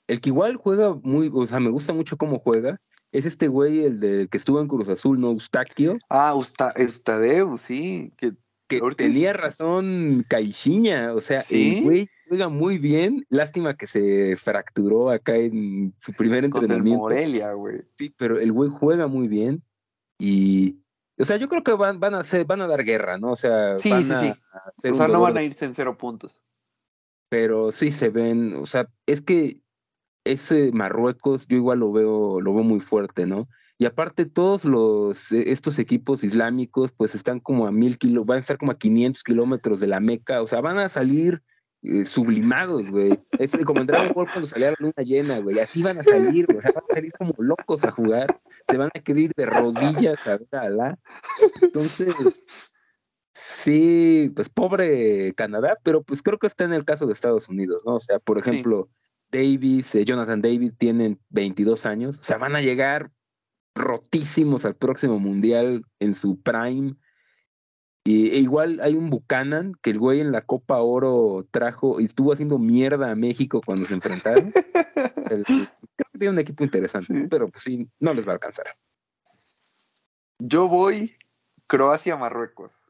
El 0.07 0.21
que 0.21 0.29
igual 0.29 0.57
juega 0.57 0.95
muy, 1.03 1.31
o 1.33 1.47
sea, 1.47 1.61
me 1.61 1.71
gusta 1.71 1.95
mucho 1.95 2.19
cómo 2.19 2.41
juega, 2.41 2.79
es 3.11 3.25
este 3.25 3.49
güey, 3.49 3.85
el 3.85 4.01
de 4.01 4.29
que 4.29 4.37
estuvo 4.37 4.61
en 4.61 4.69
Cruz 4.69 4.91
Azul, 4.91 5.19
¿no? 5.19 5.31
Eustaquio. 5.31 5.97
Ah, 6.11 6.35
Usta, 6.35 6.75
Eustadeu, 6.77 7.57
sí. 7.57 8.11
Que, 8.19 8.35
que 8.67 8.81
tenía 8.97 9.33
razón 9.33 10.25
Caixinha, 10.29 11.15
o 11.15 11.21
sea, 11.21 11.43
¿Sí? 11.43 11.79
el 11.79 11.85
güey 11.85 12.09
juega 12.29 12.49
muy 12.49 12.79
bien. 12.79 13.25
Lástima 13.29 13.75
que 13.75 13.87
se 13.87 14.37
fracturó 14.37 15.11
acá 15.11 15.37
en 15.37 15.95
su 15.99 16.13
primer 16.13 16.45
entrenamiento. 16.45 17.03
Con 17.03 17.13
el 17.13 17.19
Morelia, 17.19 17.53
güey. 17.53 17.83
Sí, 17.97 18.15
pero 18.17 18.39
el 18.39 18.53
güey 18.53 18.71
juega 18.71 19.07
muy 19.07 19.29
bien 19.29 19.63
y 20.19 20.79
o 21.19 21.25
sea, 21.25 21.37
yo 21.37 21.49
creo 21.49 21.63
que 21.63 21.73
van, 21.75 22.01
van 22.01 22.15
a 22.15 22.21
hacer, 22.21 22.45
van 22.45 22.61
a 22.61 22.67
dar 22.67 22.83
guerra, 22.83 23.19
¿no? 23.19 23.33
O 23.33 23.37
sea, 23.37 23.79
sí, 23.79 23.91
van 23.91 24.05
sí, 24.05 24.13
a, 24.13 24.21
sí. 24.83 24.89
o 24.89 24.95
sea, 24.95 25.09
no 25.09 25.21
van 25.21 25.37
a 25.37 25.43
irse 25.43 25.65
en 25.65 25.75
cero 25.75 25.97
puntos. 25.97 26.43
Pero 27.29 27.71
sí 27.71 27.91
se 27.91 28.11
ven, 28.11 28.55
o 28.57 28.67
sea, 28.67 28.89
es 29.07 29.23
que 29.23 29.61
ese 30.25 30.73
Marruecos 30.73 31.47
yo 31.47 31.57
igual 31.57 31.81
lo 31.81 31.93
veo, 31.93 32.41
lo 32.41 32.55
veo 32.55 32.65
muy 32.65 32.81
fuerte, 32.81 33.27
¿no? 33.27 33.49
Y 33.77 33.87
aparte 33.87 34.25
todos 34.27 34.65
los, 34.65 35.33
eh, 35.33 35.45
estos 35.51 35.79
equipos 35.79 36.23
islámicos 36.23 36.93
pues 36.93 37.15
están 37.15 37.41
como 37.41 37.67
a 37.67 37.73
mil 37.73 37.99
kilómetros, 37.99 38.27
van 38.27 38.37
a 38.37 38.41
estar 38.41 38.59
como 38.59 38.73
a 38.73 38.79
500 38.79 39.23
kilómetros 39.25 39.81
de 39.81 39.89
la 39.89 40.01
Meca, 40.01 40.43
o 40.43 40.47
sea, 40.47 40.61
van 40.61 40.79
a 40.79 40.89
salir 40.89 41.43
eh, 41.83 42.05
sublimados, 42.07 42.91
güey. 42.91 43.19
Es 43.39 43.51
como 43.67 43.81
en 43.81 43.87
Dragon 43.87 44.13
Ball 44.15 44.29
cuando 44.31 44.49
salía 44.49 44.71
la 44.71 44.77
luna 44.79 45.03
llena, 45.05 45.39
güey. 45.41 45.59
Así 45.59 45.83
van 45.83 45.99
a 45.99 46.05
salir, 46.05 46.47
güey. 46.47 46.59
O 46.59 46.63
sea, 46.63 46.73
van 46.73 46.85
a 46.89 46.95
salir 46.95 47.13
como 47.13 47.35
locos 47.39 47.85
a 47.85 47.91
jugar. 47.91 48.41
Se 48.69 48.79
van 48.79 48.91
a 48.95 49.01
querer 49.01 49.25
ir 49.25 49.33
de 49.37 49.47
rodillas 49.47 50.27
a 50.27 50.39
ver 50.39 50.49
a 50.53 50.61
Alá. 50.61 50.99
Entonces, 51.61 52.47
sí, 53.35 54.33
pues 54.35 54.49
pobre 54.49 55.35
Canadá, 55.35 55.79
pero 55.83 56.03
pues 56.03 56.23
creo 56.23 56.39
que 56.39 56.47
está 56.47 56.65
en 56.65 56.73
el 56.73 56.85
caso 56.85 57.07
de 57.07 57.13
Estados 57.13 57.49
Unidos, 57.49 57.83
¿no? 57.85 57.97
O 57.97 58.01
sea, 58.01 58.19
por 58.19 58.43
Sí. 58.43 58.49
ejemplo, 58.51 58.89
Davis, 59.31 59.95
eh, 59.95 60.05
Jonathan 60.05 60.41
David 60.41 60.73
tienen 60.79 61.19
22 61.31 61.87
años, 61.87 62.19
o 62.19 62.23
sea, 62.23 62.39
van 62.39 62.55
a 62.57 62.61
llegar 62.63 63.11
rotísimos 63.75 64.65
al 64.65 64.77
próximo 64.77 65.19
mundial 65.19 65.85
en 65.99 66.15
su 66.15 66.41
prime. 66.41 66.95
Y, 68.07 68.31
e 68.31 68.39
igual 68.39 68.81
hay 68.83 68.95
un 68.95 69.09
Buchanan 69.09 69.73
que 69.81 69.91
el 69.91 69.99
güey 69.99 70.21
en 70.21 70.31
la 70.31 70.43
Copa 70.43 70.79
Oro 70.83 71.47
trajo 71.51 72.01
y 72.01 72.05
estuvo 72.05 72.33
haciendo 72.33 72.59
mierda 72.59 73.11
a 73.11 73.15
México 73.17 73.63
cuando 73.65 73.87
se 73.87 73.95
enfrentaron. 73.95 74.53
El- 75.31 75.45
creo 75.45 76.11
que 76.13 76.19
tiene 76.19 76.33
un 76.33 76.39
equipo 76.39 76.65
interesante, 76.65 77.15
Sí. 77.15 77.27
pero 77.31 77.49
pues 77.49 77.63
sí, 77.63 77.89
no 78.01 78.13
les 78.13 78.27
va 78.27 78.33
a 78.33 78.35
alcanzar. 78.35 78.67
Yo 80.39 80.69
voy 80.69 81.17
Croacia-Marruecos. 81.67 82.85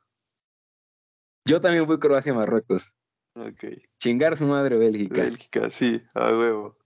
Yo 1.46 1.60
también 1.60 1.86
fui 1.86 1.98
Croacia-Marruecos. 1.98 2.92
Ok. 3.36 3.64
Chingar 3.98 4.36
su 4.36 4.46
madre 4.46 4.76
Bélgica. 4.78 5.20
Bélgica, 5.22 5.70
sí, 5.70 6.02
a 6.14 6.30
huevo. 6.36 6.76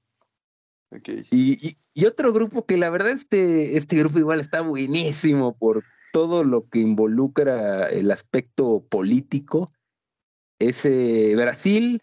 Y, 1.31 1.77
otro 2.07 2.33
grupo 2.33 2.65
que 2.65 2.77
la 2.77 2.91
verdad 2.91 3.11
este, 3.11 3.77
este 3.77 3.99
grupo 3.99 4.19
igual 4.19 4.41
está 4.41 4.61
buenísimo 4.61 5.57
por 5.57 5.85
todo 6.13 6.45
lo 6.45 6.69
que 6.69 6.79
involucra 6.79 7.89
el 7.89 8.11
aspecto 8.11 8.87
político 8.89 9.71
es 10.59 10.85
eh, 10.85 11.35
Brasil, 11.37 12.03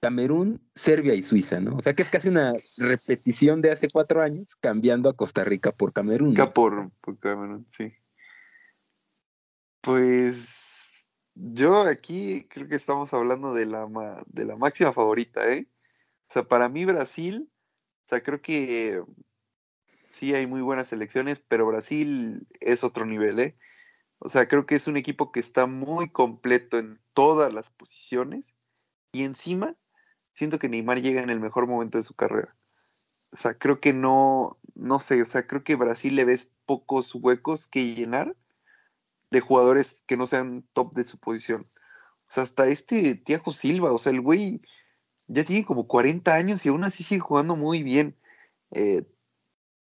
Camerún, 0.00 0.60
Serbia 0.74 1.14
y 1.14 1.22
Suiza, 1.22 1.60
¿no? 1.60 1.76
O 1.76 1.82
sea 1.82 1.94
que 1.94 2.02
es 2.02 2.10
casi 2.10 2.28
una 2.28 2.52
repetición 2.78 3.62
de 3.62 3.72
hace 3.72 3.88
cuatro 3.88 4.22
años, 4.22 4.54
cambiando 4.56 5.08
a 5.08 5.16
Costa 5.16 5.44
Rica 5.44 5.72
por 5.72 5.92
Camerún. 5.92 6.34
Por, 6.54 6.90
por 7.00 7.18
Camerún, 7.18 7.66
sí. 7.76 7.92
Pues 9.80 11.08
yo 11.34 11.82
aquí 11.82 12.46
creo 12.48 12.68
que 12.68 12.76
estamos 12.76 13.12
hablando 13.14 13.54
de 13.54 13.66
la, 13.66 13.86
de 14.26 14.44
la 14.44 14.56
máxima 14.56 14.92
favorita, 14.92 15.52
¿eh? 15.52 15.68
O 16.28 16.32
sea, 16.32 16.42
para 16.42 16.68
mí 16.68 16.84
Brasil, 16.84 17.50
o 18.06 18.08
sea, 18.08 18.22
creo 18.22 18.40
que 18.40 19.02
sí 20.10 20.32
hay 20.32 20.46
muy 20.46 20.60
buenas 20.60 20.86
selecciones, 20.86 21.40
pero 21.40 21.66
Brasil 21.66 22.46
es 22.60 22.84
otro 22.84 23.04
nivel, 23.04 23.40
¿eh? 23.40 23.56
O 24.20 24.28
sea, 24.28 24.46
creo 24.46 24.64
que 24.64 24.76
es 24.76 24.86
un 24.86 24.96
equipo 24.96 25.32
que 25.32 25.40
está 25.40 25.66
muy 25.66 26.08
completo 26.08 26.78
en 26.78 27.00
todas 27.14 27.52
las 27.52 27.70
posiciones 27.70 28.46
y 29.10 29.24
encima 29.24 29.74
siento 30.34 30.60
que 30.60 30.68
Neymar 30.68 31.02
llega 31.02 31.20
en 31.20 31.30
el 31.30 31.40
mejor 31.40 31.66
momento 31.66 31.98
de 31.98 32.04
su 32.04 32.14
carrera. 32.14 32.54
O 33.32 33.38
sea, 33.38 33.58
creo 33.58 33.80
que 33.80 33.92
no, 33.92 34.56
no 34.76 35.00
sé, 35.00 35.20
o 35.20 35.24
sea, 35.24 35.48
creo 35.48 35.64
que 35.64 35.74
Brasil 35.74 36.14
le 36.14 36.24
ves 36.24 36.52
pocos 36.64 37.12
huecos 37.12 37.66
que 37.66 37.92
llenar 37.92 38.36
de 39.32 39.40
jugadores 39.40 40.04
que 40.06 40.16
no 40.16 40.28
sean 40.28 40.64
top 40.74 40.94
de 40.94 41.02
su 41.02 41.18
posición. 41.18 41.68
O 41.72 42.28
sea, 42.28 42.44
hasta 42.44 42.68
este 42.68 43.16
Tiago 43.16 43.50
Silva, 43.50 43.92
o 43.92 43.98
sea, 43.98 44.12
el 44.12 44.20
güey 44.20 44.62
ya 45.28 45.44
tiene 45.44 45.64
como 45.64 45.86
40 45.86 46.34
años 46.34 46.64
y 46.64 46.68
aún 46.68 46.84
así 46.84 47.04
sigue 47.04 47.20
jugando 47.20 47.56
muy 47.56 47.82
bien. 47.82 48.16
Eh, 48.70 49.04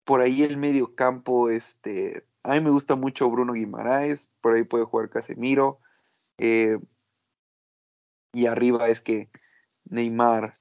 por 0.05 0.21
ahí 0.21 0.43
el 0.43 0.57
medio 0.57 0.95
campo, 0.95 1.51
este, 1.51 2.25
a 2.43 2.55
mí 2.55 2.61
me 2.61 2.71
gusta 2.71 2.95
mucho 2.95 3.29
Bruno 3.29 3.55
Guimaraes, 3.55 4.33
por 4.41 4.55
ahí 4.55 4.63
puede 4.65 4.85
jugar 4.85 5.11
Casemiro. 5.11 5.81
Eh, 6.39 6.79
y 8.33 8.47
arriba 8.47 8.89
es 8.89 9.01
que 9.01 9.31
Neymar, 9.85 10.55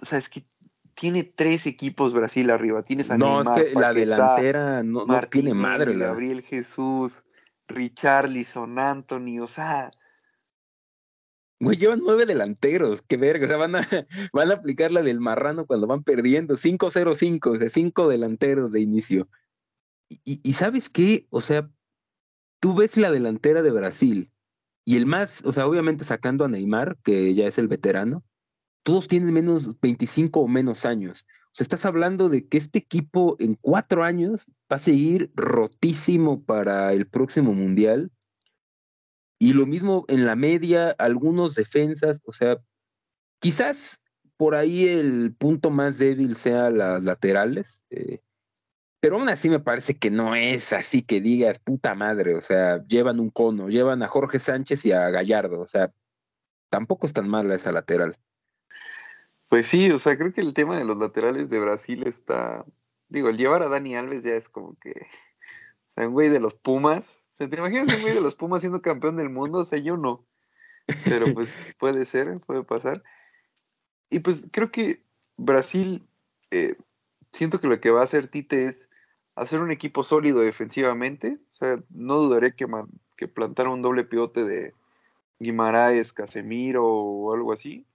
o 0.00 0.06
sea, 0.06 0.18
es 0.18 0.28
que 0.28 0.44
tiene 0.94 1.24
tres 1.24 1.66
equipos 1.66 2.12
Brasil 2.12 2.50
arriba. 2.50 2.82
Tienes 2.82 3.10
a 3.10 3.18
no, 3.18 3.42
es 3.42 3.50
que 3.50 3.72
la 3.74 3.92
delantera 3.92 4.82
no, 4.82 5.06
tiene 5.28 5.54
madre. 5.54 5.96
Gabriel 5.96 6.42
Jesús, 6.42 7.24
Richarlison, 7.68 8.78
Anthony, 8.78 9.40
o 9.40 9.46
sea. 9.46 9.90
Güey, 11.62 11.76
llevan 11.76 12.00
nueve 12.02 12.26
delanteros, 12.26 13.02
qué 13.02 13.16
verga. 13.16 13.44
O 13.44 13.48
sea, 13.48 13.56
van 13.56 13.76
a, 13.76 13.88
van 14.32 14.50
a 14.50 14.54
aplicar 14.54 14.90
la 14.90 15.00
del 15.00 15.20
marrano 15.20 15.64
cuando 15.64 15.86
van 15.86 16.02
perdiendo. 16.02 16.56
5-0-5, 16.56 17.56
de 17.56 17.68
cinco 17.68 18.08
delanteros 18.08 18.72
de 18.72 18.80
inicio. 18.80 19.28
Y, 20.24 20.52
sabes 20.54 20.90
qué, 20.90 21.28
o 21.30 21.40
sea, 21.40 21.70
tú 22.60 22.74
ves 22.74 22.96
la 22.96 23.12
delantera 23.12 23.62
de 23.62 23.70
Brasil 23.70 24.30
y 24.84 24.96
el 24.96 25.06
más, 25.06 25.42
o 25.46 25.52
sea, 25.52 25.66
obviamente 25.66 26.04
sacando 26.04 26.44
a 26.44 26.48
Neymar, 26.48 26.98
que 27.02 27.32
ya 27.32 27.46
es 27.46 27.56
el 27.56 27.68
veterano, 27.68 28.22
todos 28.82 29.06
tienen 29.06 29.32
menos 29.32 29.80
25 29.80 30.40
o 30.40 30.48
menos 30.48 30.84
años. 30.84 31.24
O 31.46 31.54
sea, 31.54 31.62
estás 31.62 31.86
hablando 31.86 32.28
de 32.28 32.46
que 32.46 32.58
este 32.58 32.80
equipo 32.80 33.36
en 33.38 33.54
cuatro 33.54 34.02
años 34.02 34.48
va 34.70 34.76
a 34.76 34.80
seguir 34.80 35.30
rotísimo 35.34 36.42
para 36.42 36.92
el 36.92 37.06
próximo 37.06 37.54
mundial. 37.54 38.10
Y 39.42 39.54
lo 39.54 39.66
mismo 39.66 40.04
en 40.06 40.24
la 40.24 40.36
media, 40.36 40.94
algunos 40.98 41.56
defensas, 41.56 42.20
o 42.24 42.32
sea, 42.32 42.58
quizás 43.40 44.04
por 44.36 44.54
ahí 44.54 44.86
el 44.86 45.34
punto 45.36 45.70
más 45.70 45.98
débil 45.98 46.36
sea 46.36 46.70
las 46.70 47.02
laterales. 47.02 47.82
Eh, 47.90 48.20
pero 49.00 49.16
aún 49.16 49.28
así 49.28 49.50
me 49.50 49.58
parece 49.58 49.98
que 49.98 50.12
no 50.12 50.36
es 50.36 50.72
así 50.72 51.02
que 51.02 51.20
digas 51.20 51.58
puta 51.58 51.96
madre, 51.96 52.36
o 52.36 52.40
sea, 52.40 52.86
llevan 52.86 53.18
un 53.18 53.30
cono, 53.30 53.68
llevan 53.68 54.04
a 54.04 54.06
Jorge 54.06 54.38
Sánchez 54.38 54.86
y 54.86 54.92
a 54.92 55.10
Gallardo, 55.10 55.58
o 55.58 55.66
sea, 55.66 55.92
tampoco 56.70 57.06
es 57.06 57.12
tan 57.12 57.28
mala 57.28 57.56
esa 57.56 57.72
lateral. 57.72 58.16
Pues 59.48 59.66
sí, 59.66 59.90
o 59.90 59.98
sea, 59.98 60.16
creo 60.16 60.32
que 60.32 60.40
el 60.40 60.54
tema 60.54 60.78
de 60.78 60.84
los 60.84 60.98
laterales 60.98 61.50
de 61.50 61.58
Brasil 61.58 62.06
está, 62.06 62.64
digo, 63.08 63.28
el 63.28 63.38
llevar 63.38 63.64
a 63.64 63.68
Dani 63.68 63.96
Alves 63.96 64.22
ya 64.22 64.36
es 64.36 64.48
como 64.48 64.76
que, 64.76 64.90
o 65.00 65.94
sea, 65.96 66.06
un 66.06 66.12
güey 66.12 66.28
de 66.28 66.38
los 66.38 66.54
Pumas, 66.54 67.21
¿se 67.32 67.48
te 67.48 67.56
imaginas 67.56 67.94
un 67.96 68.02
güey 68.02 68.14
de 68.14 68.20
los 68.20 68.34
Pumas 68.34 68.60
siendo 68.60 68.82
campeón 68.82 69.16
del 69.16 69.28
mundo? 69.28 69.58
O 69.58 69.64
sea, 69.64 69.78
yo 69.78 69.96
no, 69.96 70.24
pero 71.04 71.26
pues 71.34 71.48
puede 71.78 72.06
ser, 72.06 72.38
puede 72.46 72.62
pasar. 72.62 73.02
Y 74.10 74.20
pues 74.20 74.48
creo 74.52 74.70
que 74.70 75.02
Brasil, 75.36 76.06
eh, 76.50 76.76
siento 77.32 77.60
que 77.60 77.66
lo 77.66 77.80
que 77.80 77.90
va 77.90 78.00
a 78.00 78.04
hacer 78.04 78.28
Tite 78.28 78.66
es 78.66 78.88
hacer 79.34 79.60
un 79.60 79.70
equipo 79.70 80.04
sólido 80.04 80.40
defensivamente. 80.40 81.38
O 81.52 81.54
sea, 81.54 81.82
no 81.90 82.16
dudaré 82.16 82.54
que, 82.54 82.66
que 83.16 83.28
plantara 83.28 83.70
un 83.70 83.82
doble 83.82 84.04
pivote 84.04 84.44
de 84.44 84.74
Guimaraes, 85.38 86.12
Casemiro 86.12 86.86
o 86.86 87.34
algo 87.34 87.52
así. 87.52 87.86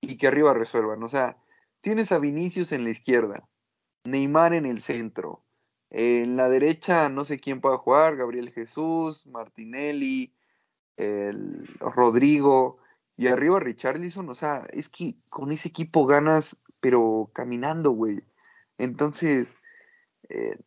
Y 0.00 0.18
que 0.18 0.26
arriba 0.26 0.52
resuelvan. 0.52 1.02
O 1.02 1.08
sea, 1.08 1.38
tienes 1.80 2.12
a 2.12 2.18
Vinicius 2.18 2.72
en 2.72 2.84
la 2.84 2.90
izquierda, 2.90 3.48
Neymar 4.04 4.52
en 4.52 4.66
el 4.66 4.80
centro. 4.80 5.43
En 5.96 6.36
la 6.36 6.48
derecha 6.48 7.08
no 7.08 7.24
sé 7.24 7.38
quién 7.38 7.60
pueda 7.60 7.78
jugar, 7.78 8.16
Gabriel 8.16 8.50
Jesús, 8.50 9.26
Martinelli, 9.26 10.34
el 10.96 11.68
Rodrigo 11.78 12.78
y 13.16 13.28
arriba 13.28 13.60
Richarlison, 13.60 14.28
o 14.28 14.34
sea, 14.34 14.66
es 14.72 14.88
que 14.88 15.14
con 15.30 15.52
ese 15.52 15.68
equipo 15.68 16.04
ganas, 16.04 16.56
pero 16.80 17.30
caminando, 17.32 17.92
güey. 17.92 18.24
Entonces, 18.76 19.56
eh, 20.28 20.58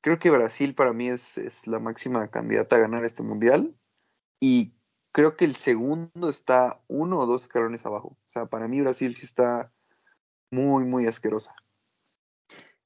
creo 0.00 0.18
que 0.18 0.30
Brasil 0.30 0.74
para 0.74 0.94
mí 0.94 1.10
es, 1.10 1.66
la 1.66 1.78
máxima 1.78 2.26
candidata 2.28 2.76
a 2.76 2.78
ganar 2.78 3.04
este 3.04 3.22
mundial. 3.22 3.76
Y 4.40 4.72
creo 5.12 5.36
que 5.36 5.44
el 5.44 5.56
segundo 5.56 6.30
está 6.30 6.80
uno 6.88 7.18
o 7.18 7.26
dos 7.26 7.42
escalones 7.42 7.84
abajo. 7.84 8.16
O 8.26 8.30
sea, 8.30 8.46
para 8.46 8.66
mí 8.66 8.80
Brasil 8.80 9.14
sí 9.14 9.26
está 9.26 9.70
muy, 10.50 10.84
muy 10.84 11.06
asquerosa. 11.06 11.54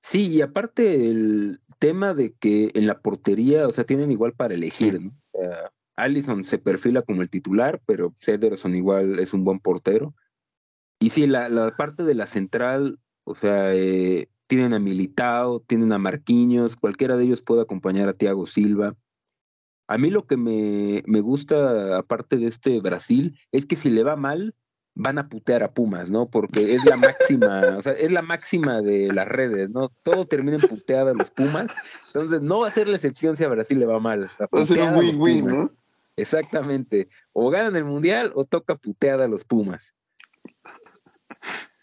Sí, 0.02 0.28
y 0.28 0.42
aparte 0.42 1.10
el 1.10 1.60
tema 1.78 2.14
de 2.14 2.32
que 2.34 2.70
en 2.74 2.86
la 2.86 3.00
portería, 3.00 3.66
o 3.66 3.70
sea, 3.70 3.84
tienen 3.84 4.10
igual 4.10 4.32
para 4.32 4.54
elegir, 4.54 5.00
¿no? 5.00 5.10
O 5.10 5.38
sea, 5.38 5.72
Allison 5.96 6.44
se 6.44 6.58
perfila 6.58 7.02
como 7.02 7.22
el 7.22 7.30
titular, 7.30 7.80
pero 7.84 8.14
Cederson 8.16 8.74
igual 8.74 9.18
es 9.18 9.34
un 9.34 9.44
buen 9.44 9.58
portero. 9.58 10.14
Y 11.00 11.10
sí, 11.10 11.26
la, 11.26 11.48
la 11.48 11.76
parte 11.76 12.04
de 12.04 12.14
la 12.14 12.26
central, 12.26 12.98
o 13.24 13.34
sea, 13.34 13.74
eh, 13.74 14.28
tienen 14.46 14.72
a 14.74 14.78
Militao, 14.78 15.60
tienen 15.60 15.92
a 15.92 15.98
Marquinhos, 15.98 16.76
cualquiera 16.76 17.16
de 17.16 17.24
ellos 17.24 17.42
puede 17.42 17.62
acompañar 17.62 18.08
a 18.08 18.14
Thiago 18.14 18.46
Silva. 18.46 18.96
A 19.86 19.98
mí 19.98 20.10
lo 20.10 20.26
que 20.26 20.36
me, 20.36 21.02
me, 21.06 21.20
gusta, 21.20 21.98
aparte 21.98 22.36
de 22.36 22.46
este 22.46 22.80
Brasil, 22.80 23.38
es 23.52 23.66
que 23.66 23.76
si 23.76 23.90
le 23.90 24.02
va 24.02 24.16
mal, 24.16 24.54
van 24.98 25.16
a 25.16 25.28
putear 25.28 25.62
a 25.62 25.72
Pumas, 25.72 26.10
¿no? 26.10 26.28
Porque 26.28 26.74
es 26.74 26.84
la 26.84 26.96
máxima, 26.96 27.60
o 27.78 27.82
sea, 27.82 27.92
es 27.92 28.10
la 28.10 28.20
máxima 28.20 28.82
de 28.82 29.12
las 29.12 29.28
redes, 29.28 29.70
¿no? 29.70 29.88
Todo 30.02 30.24
termina 30.24 30.56
en 30.56 30.68
puteada 30.68 31.12
a 31.12 31.14
los 31.14 31.30
Pumas. 31.30 31.72
Entonces, 32.08 32.42
no 32.42 32.60
va 32.60 32.66
a 32.66 32.72
ser 32.72 32.88
la 32.88 32.96
excepción 32.96 33.36
si 33.36 33.44
a 33.44 33.48
Brasil 33.48 33.78
le 33.78 33.86
va 33.86 34.00
mal. 34.00 34.28
Va 34.40 34.62
a 34.62 34.66
ser 34.66 34.80
un 34.80 34.96
win-win, 34.96 35.46
¿no? 35.46 35.70
Exactamente. 36.16 37.08
O 37.32 37.48
ganan 37.48 37.76
el 37.76 37.84
Mundial 37.84 38.32
o 38.34 38.44
toca 38.44 38.74
puteada 38.74 39.26
a 39.26 39.28
los 39.28 39.44
Pumas. 39.44 39.94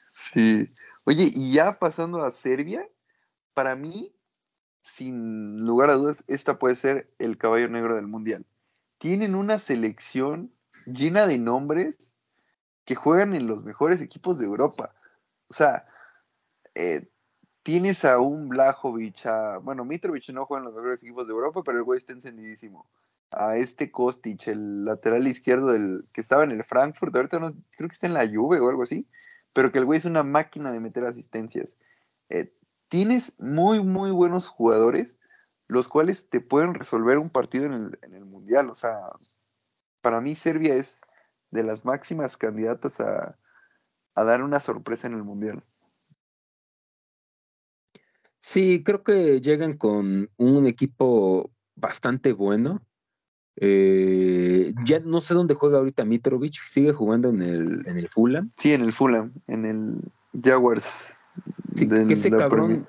Sí. 0.10 0.70
Oye, 1.06 1.32
y 1.34 1.54
ya 1.54 1.80
pasando 1.80 2.22
a 2.22 2.32
Serbia, 2.32 2.86
para 3.54 3.78
mí, 3.78 4.14
sin 4.82 5.66
lugar 5.66 5.90
a 5.90 5.94
dudas, 5.94 6.26
esta 6.28 6.60
puede 6.60 6.76
ser 6.76 7.10
el 7.18 7.38
caballo 7.38 7.70
negro 7.70 7.96
del 7.96 8.08
mundial. 8.08 8.46
Tienen 8.98 9.36
una 9.36 9.58
selección 9.58 10.52
llena 10.86 11.28
de 11.28 11.38
nombres 11.38 12.15
que 12.86 12.95
juegan 12.95 13.36
en 13.36 13.48
los 13.48 13.64
mejores 13.64 14.02
equipos 14.02 14.40
de 14.40 14.45
Europa. 14.45 14.94
O 15.49 15.53
sea, 15.53 15.88
eh, 16.76 17.07
tienes 17.64 18.06
a 18.06 18.20
un 18.20 18.49
Blajovic, 18.49 19.26
a, 19.26 19.57
bueno, 19.57 19.86
Mitrovic 19.86 20.30
no 20.30 20.45
juega 20.45 20.62
en 20.62 20.66
los 20.66 20.76
mejores 20.76 21.03
equipos 21.03 21.28
de 21.28 21.34
Europa, 21.34 21.62
pero 21.66 21.80
el 21.80 21.84
güey 21.84 21.98
está 21.98 22.14
encendidísimo. 22.14 22.88
A 23.32 23.57
este 23.57 23.91
Kostic, 23.91 24.48
el 24.48 24.86
lateral 24.86 25.28
izquierdo 25.28 25.68
del 25.68 26.06
que 26.14 26.22
estaba 26.22 26.44
en 26.44 26.52
el 26.52 26.64
Frankfurt, 26.64 27.16
ahorita 27.16 27.40
no, 27.40 27.53
creo 27.76 27.90
que 27.90 27.94
está 27.94 28.07
en 28.07 28.14
la 28.14 28.28
Juve 28.28 28.60
o 28.60 28.70
algo 28.70 28.84
así 28.84 29.06
pero 29.56 29.72
que 29.72 29.80
el 29.80 29.86
güey 29.86 29.98
es 29.98 30.03
una 30.03 30.24
máquina 30.24 30.70
de 30.70 30.82
meter 30.82 31.06
asistencias. 31.06 31.78
Eh, 32.28 32.53
tienes 32.90 33.40
muy, 33.40 33.82
muy 33.82 34.12
buenos 34.12 34.49
jugadores, 34.49 35.16
los 35.70 35.88
cuales 35.88 36.30
te 36.30 36.41
pueden 36.41 36.74
resolver 36.74 37.18
un 37.18 37.30
partido 37.30 37.66
en 37.68 37.98
el, 38.02 38.26
Mundial. 38.26 38.70
O 38.70 38.76
sea, 38.76 38.99
para 40.02 40.20
mí 40.20 40.36
Serbia 40.36 40.76
es 40.76 40.99
de 41.56 41.64
las 41.64 41.86
máximas 41.86 42.38
candidatas 42.38 42.99
a, 42.99 43.38
dar 44.15 44.44
una 44.44 44.60
sorpresa 44.60 45.07
en 45.07 45.14
el 45.14 45.23
Mundial. 45.23 45.64
Sí, 48.38 48.84
creo 48.84 49.03
que 49.03 49.41
llegan 49.41 49.77
con 49.77 50.30
un 50.38 50.68
equipo 50.68 51.49
bastante 51.76 52.32
bueno. 52.32 52.82
Eh, 53.57 54.73
ya 54.86 54.99
no 54.99 55.22
sé 55.22 55.34
dónde 55.34 55.56
juega 55.56 55.80
ahorita 55.80 56.06
Mitrovic, 56.06 56.53
sigue 56.53 56.94
jugando 56.94 57.30
en 57.30 57.41
el, 57.41 57.88
en 57.88 57.98
el 57.98 58.07
Fulham. 58.07 58.52
Sí, 58.56 58.73
en 58.73 58.82
el 58.82 58.94
Fulham, 58.94 59.34
en 59.48 59.65
el 59.65 60.41
Jaguars 60.44 61.18
Sí, 61.76 61.90
que 61.90 62.14
ese 62.14 62.32
cabrón 62.32 62.88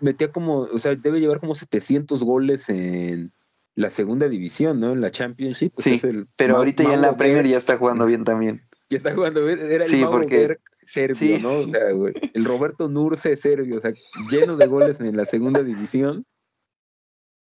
metía 0.00 0.32
como, 0.32 0.60
o 0.60 0.78
sea, 0.78 0.94
debe 0.94 1.20
llevar 1.20 1.40
como 1.40 1.54
700 1.54 2.24
goles 2.24 2.68
en 2.70 3.32
la 3.74 3.90
segunda 3.90 4.28
división, 4.28 4.80
¿no? 4.80 4.92
En 4.92 5.00
la 5.00 5.10
Championship. 5.10 5.72
Pues 5.74 6.00
sí, 6.00 6.00
pero 6.36 6.56
ahorita 6.56 6.84
ya 6.84 6.94
en 6.94 7.02
la 7.02 7.12
Premier 7.12 7.46
ya 7.46 7.56
está 7.56 7.76
jugando 7.76 8.06
bien 8.06 8.24
también. 8.24 8.62
Ya 8.90 8.98
está 8.98 9.14
jugando 9.14 9.44
bien, 9.44 9.58
era 9.58 9.84
el 9.84 9.90
sí, 9.90 10.04
porque... 10.04 10.58
serbio, 10.84 11.38
¿no? 11.40 11.60
O 11.60 11.68
sea, 11.68 11.90
güey, 11.92 12.14
el 12.34 12.44
Roberto 12.44 12.88
Nurse 12.88 13.36
serbio, 13.36 13.78
o 13.78 13.80
sea, 13.80 13.92
lleno 14.30 14.56
de 14.56 14.66
goles 14.66 15.00
en 15.00 15.16
la 15.16 15.24
segunda 15.24 15.62
división. 15.62 16.24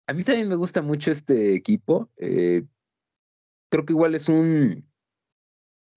A 0.07 0.13
mí 0.13 0.23
también 0.23 0.49
me 0.49 0.55
gusta 0.55 0.81
mucho 0.81 1.11
este 1.11 1.53
equipo. 1.53 2.09
Eh, 2.17 2.63
creo 3.69 3.85
que 3.85 3.93
igual 3.93 4.15
es 4.15 4.29
un 4.29 4.85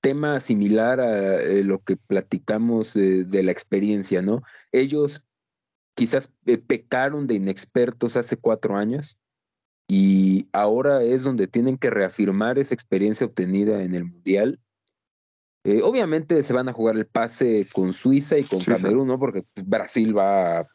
tema 0.01 0.39
similar 0.41 1.01
a 1.01 1.41
eh, 1.43 1.65
lo 1.65 1.83
que 1.83 1.97
platicamos 1.97 2.95
de 2.95 3.43
la 3.43 3.51
experiencia, 3.51 4.23
¿no? 4.23 4.43
Ellos 4.73 5.25
quizás 5.95 6.35
eh, 6.45 6.59
pecaron 6.59 7.27
de 7.27 7.35
inexpertos 7.35 8.17
hace 8.17 8.37
cuatro 8.37 8.77
años 8.77 9.19
y 9.89 10.49
ahora 10.53 11.03
es 11.03 11.25
donde 11.25 11.47
tienen 11.47 11.79
que 11.79 11.91
reafirmar 11.91 12.59
esa 12.59 12.75
experiencia 12.75 13.27
obtenida 13.27 13.83
en 13.83 13.95
el 13.95 14.05
Mundial. 14.05 14.61
Eh, 15.65 15.83
obviamente 15.83 16.43
se 16.43 16.53
van 16.53 16.69
a 16.69 16.73
jugar 16.73 16.97
el 16.97 17.07
pase 17.07 17.69
con 17.73 17.93
Suiza 17.93 18.39
y 18.39 18.45
con 18.45 18.61
Camerún, 18.61 19.09
¿no? 19.09 19.19
Porque 19.19 19.45
Brasil 19.65 20.17
va 20.17 20.61
a 20.61 20.69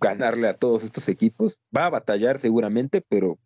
ganarle 0.00 0.48
a 0.48 0.54
todos 0.54 0.82
estos 0.84 1.08
equipos. 1.08 1.60
Va 1.76 1.86
a 1.86 1.90
batallar 1.90 2.38
seguramente, 2.38 3.00
pero 3.00 3.38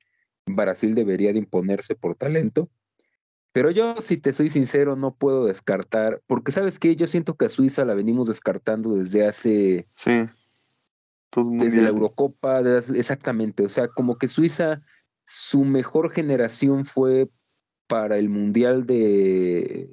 Brasil 0.46 0.94
debería 0.94 1.32
de 1.32 1.38
imponerse 1.38 1.94
por 1.94 2.14
talento. 2.14 2.70
Pero 3.52 3.70
yo, 3.70 4.00
si 4.00 4.18
te 4.18 4.34
soy 4.34 4.50
sincero, 4.50 4.96
no 4.96 5.14
puedo 5.14 5.46
descartar, 5.46 6.22
porque 6.26 6.52
sabes 6.52 6.78
que 6.78 6.94
yo 6.94 7.06
siento 7.06 7.36
que 7.36 7.46
a 7.46 7.48
Suiza 7.48 7.86
la 7.86 7.94
venimos 7.94 8.28
descartando 8.28 8.94
desde 8.96 9.26
hace... 9.26 9.86
Sí. 9.90 10.28
desde 11.52 11.80
la 11.80 11.88
Eurocopa, 11.88 12.60
exactamente. 12.60 13.64
O 13.64 13.68
sea, 13.70 13.88
como 13.88 14.18
que 14.18 14.28
Suiza, 14.28 14.82
su 15.26 15.64
mejor 15.64 16.10
generación 16.10 16.84
fue 16.84 17.28
para 17.86 18.16
el 18.16 18.28
Mundial 18.28 18.86
de 18.86 19.90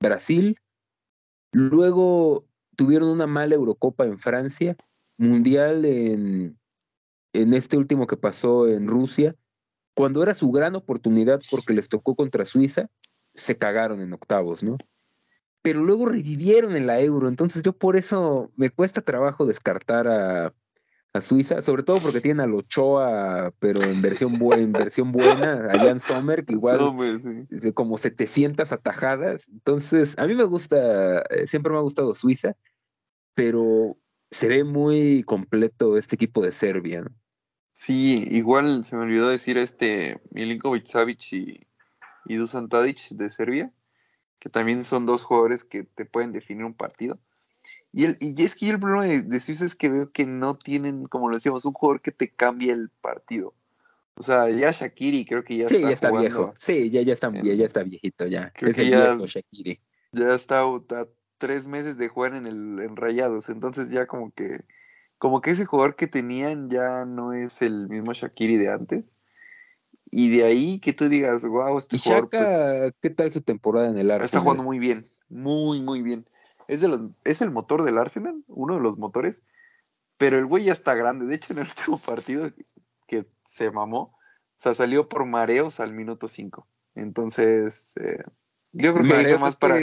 Brasil. 0.00 0.58
Luego 1.52 2.46
tuvieron 2.76 3.08
una 3.08 3.26
mala 3.26 3.54
Eurocopa 3.54 4.04
en 4.04 4.18
Francia, 4.18 4.76
Mundial 5.16 5.84
en, 5.84 6.58
en 7.32 7.54
este 7.54 7.76
último 7.76 8.06
que 8.06 8.16
pasó 8.16 8.68
en 8.68 8.88
Rusia 8.88 9.36
cuando 9.94 10.22
era 10.22 10.34
su 10.34 10.50
gran 10.50 10.74
oportunidad 10.74 11.40
porque 11.50 11.72
les 11.72 11.88
tocó 11.88 12.14
contra 12.16 12.44
Suiza, 12.44 12.90
se 13.34 13.56
cagaron 13.56 14.00
en 14.00 14.12
octavos, 14.12 14.62
¿no? 14.62 14.76
Pero 15.62 15.82
luego 15.82 16.06
revivieron 16.06 16.76
en 16.76 16.86
la 16.86 17.00
euro, 17.00 17.28
entonces 17.28 17.62
yo 17.62 17.72
por 17.72 17.96
eso 17.96 18.52
me 18.56 18.70
cuesta 18.70 19.00
trabajo 19.00 19.46
descartar 19.46 20.08
a, 20.08 20.54
Suiza, 21.20 21.60
sobre 21.60 21.84
todo 21.84 21.98
porque 22.02 22.20
tienen 22.20 22.40
al 22.40 22.54
Ochoa, 22.54 23.52
pero 23.60 23.80
en 23.82 24.02
versión, 24.02 24.34
en 24.52 24.72
versión 24.72 25.12
buena, 25.12 25.68
a 25.70 25.78
Jan 25.78 26.00
Sommer, 26.00 26.44
que 26.44 26.54
igual 26.54 26.78
como 27.74 27.98
700 27.98 28.72
atajadas. 28.72 29.48
Entonces, 29.48 30.18
a 30.18 30.26
mí 30.26 30.34
me 30.34 30.44
gusta, 30.44 31.20
eh, 31.30 31.46
siempre 31.46 31.72
me 31.72 31.78
ha 31.78 31.82
gustado 31.82 32.14
Suiza, 32.14 32.56
pero 33.34 33.96
se 34.30 34.48
ve 34.48 34.64
muy 34.64 35.22
completo 35.22 35.96
este 35.96 36.16
equipo 36.16 36.42
de 36.42 36.50
Serbia. 36.50 37.02
¿no? 37.02 37.10
Sí, 37.74 38.24
igual 38.30 38.84
se 38.84 38.96
me 38.96 39.02
olvidó 39.02 39.28
decir 39.28 39.58
este 39.58 40.20
Milinkovic 40.30 40.86
Savic 40.86 41.32
y, 41.32 41.66
y 42.26 42.36
Dusan 42.36 42.68
Tadic 42.68 43.10
de 43.10 43.30
Serbia, 43.30 43.72
que 44.40 44.48
también 44.48 44.84
son 44.84 45.06
dos 45.06 45.22
jugadores 45.22 45.64
que 45.64 45.84
te 45.84 46.04
pueden 46.04 46.32
definir 46.32 46.64
un 46.64 46.74
partido. 46.74 47.20
Y, 47.96 48.06
el, 48.06 48.16
y 48.18 48.42
es 48.42 48.56
que 48.56 48.68
el 48.70 48.80
problema 48.80 49.04
de, 49.04 49.40
Suiza 49.40 49.64
es 49.64 49.76
que 49.76 49.88
veo 49.88 50.10
que 50.10 50.26
no 50.26 50.56
tienen, 50.56 51.06
como 51.06 51.28
lo 51.28 51.36
decíamos, 51.36 51.64
un 51.64 51.74
jugador 51.74 52.00
que 52.00 52.10
te 52.10 52.28
cambie 52.28 52.72
el 52.72 52.88
partido. 52.88 53.54
O 54.16 54.24
sea, 54.24 54.50
ya 54.50 54.72
Shakiri 54.72 55.24
creo 55.24 55.44
que 55.44 55.58
ya 55.58 55.68
sí, 55.68 55.76
está. 55.76 55.86
ya 55.86 55.92
está 55.92 56.10
viejo. 56.10 56.54
Sí, 56.58 56.90
ya, 56.90 57.02
ya, 57.02 57.12
está, 57.12 57.30
ya, 57.30 57.64
está 57.64 57.84
viejito, 57.84 58.26
ya. 58.26 58.52
Creo 58.52 58.74
que 58.74 58.90
ya, 58.90 59.10
viejo 59.10 59.26
Shakiri. 59.26 59.80
Ya 60.10 60.34
está 60.34 60.62
a 60.62 61.06
tres 61.38 61.68
meses 61.68 61.96
de 61.96 62.08
jugar 62.08 62.34
en 62.34 62.48
el 62.48 62.80
en 62.80 62.96
Rayados. 62.96 63.48
Entonces 63.48 63.90
ya 63.90 64.06
como 64.06 64.32
que 64.32 64.64
como 65.18 65.40
que 65.40 65.52
ese 65.52 65.64
jugador 65.64 65.94
que 65.94 66.08
tenían 66.08 66.70
ya 66.70 67.04
no 67.04 67.32
es 67.32 67.62
el 67.62 67.88
mismo 67.88 68.12
Shakiri 68.12 68.56
de 68.56 68.72
antes. 68.72 69.12
Y 70.10 70.36
de 70.36 70.44
ahí 70.44 70.80
que 70.80 70.92
tú 70.92 71.08
digas, 71.08 71.44
wow, 71.44 71.78
este 71.78 71.98
jugador. 71.98 72.28
Pues 72.28 72.92
¿qué 73.00 73.10
tal 73.10 73.30
su 73.30 73.42
temporada 73.42 73.88
en 73.88 73.98
el 73.98 74.10
Arsenal? 74.10 74.24
Está 74.24 74.40
jugando 74.40 74.64
muy 74.64 74.80
bien, 74.80 75.04
muy, 75.28 75.80
muy 75.80 76.02
bien. 76.02 76.26
Es, 76.68 76.80
de 76.80 76.88
los, 76.88 77.00
es 77.24 77.42
el 77.42 77.50
motor 77.50 77.84
del 77.84 77.98
Arsenal, 77.98 78.42
uno 78.46 78.74
de 78.74 78.80
los 78.80 78.98
motores, 78.98 79.42
pero 80.16 80.38
el 80.38 80.46
güey 80.46 80.64
ya 80.64 80.72
está 80.72 80.94
grande. 80.94 81.26
De 81.26 81.34
hecho, 81.34 81.52
en 81.52 81.60
el 81.60 81.66
último 81.78 81.98
partido 81.98 82.50
que 83.06 83.26
se 83.46 83.70
mamó, 83.70 84.00
o 84.00 84.18
sea, 84.56 84.74
salió 84.74 85.08
por 85.08 85.24
mareos 85.26 85.80
al 85.80 85.92
minuto 85.92 86.28
5. 86.28 86.66
Entonces, 86.94 87.96
eh, 87.96 88.22
yo 88.72 88.92
creo 88.92 89.08
que 89.08 89.30
es 89.32 89.40
más 89.40 89.56
para, 89.56 89.76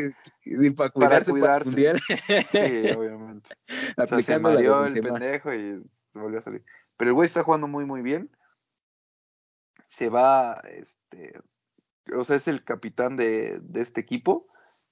para 0.75 0.89
cuidarse. 0.89 1.31
Para 1.33 1.63
cuidarse. 1.63 2.17
sí, 2.51 2.91
obviamente. 2.97 3.49
Aplicando 3.97 4.49
o 4.49 4.87
sea, 4.87 4.87
se 4.89 4.99
el 4.99 5.05
pendejo 5.05 5.53
y 5.53 5.81
se 6.11 6.19
volvió 6.19 6.39
a 6.39 6.41
salir. 6.41 6.63
Pero 6.97 7.11
el 7.11 7.13
güey 7.15 7.25
está 7.25 7.43
jugando 7.43 7.67
muy, 7.67 7.85
muy 7.85 8.01
bien. 8.01 8.29
Se 9.87 10.09
va, 10.09 10.61
este, 10.69 11.39
o 12.13 12.23
sea, 12.23 12.35
es 12.35 12.47
el 12.47 12.63
capitán 12.63 13.15
de, 13.15 13.59
de 13.61 13.81
este 13.81 14.01
equipo, 14.01 14.47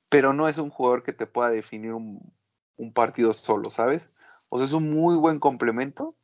pero 0.09 0.33
no 0.33 0.47
es 0.47 0.57
un 0.57 0.69
jugador 0.69 1.03
que 1.03 1.13
te 1.13 1.27
pueda 1.27 1.49
definir 1.49 1.93
un, 1.93 2.33
un 2.77 2.93
partido 2.93 3.33
solo, 3.33 3.69
¿sabes? 3.69 4.09
O 4.49 4.57
sea, 4.57 4.67
es 4.67 4.73
un 4.73 4.91
muy 4.91 5.15
buen 5.15 5.39
complemento, 5.39 6.15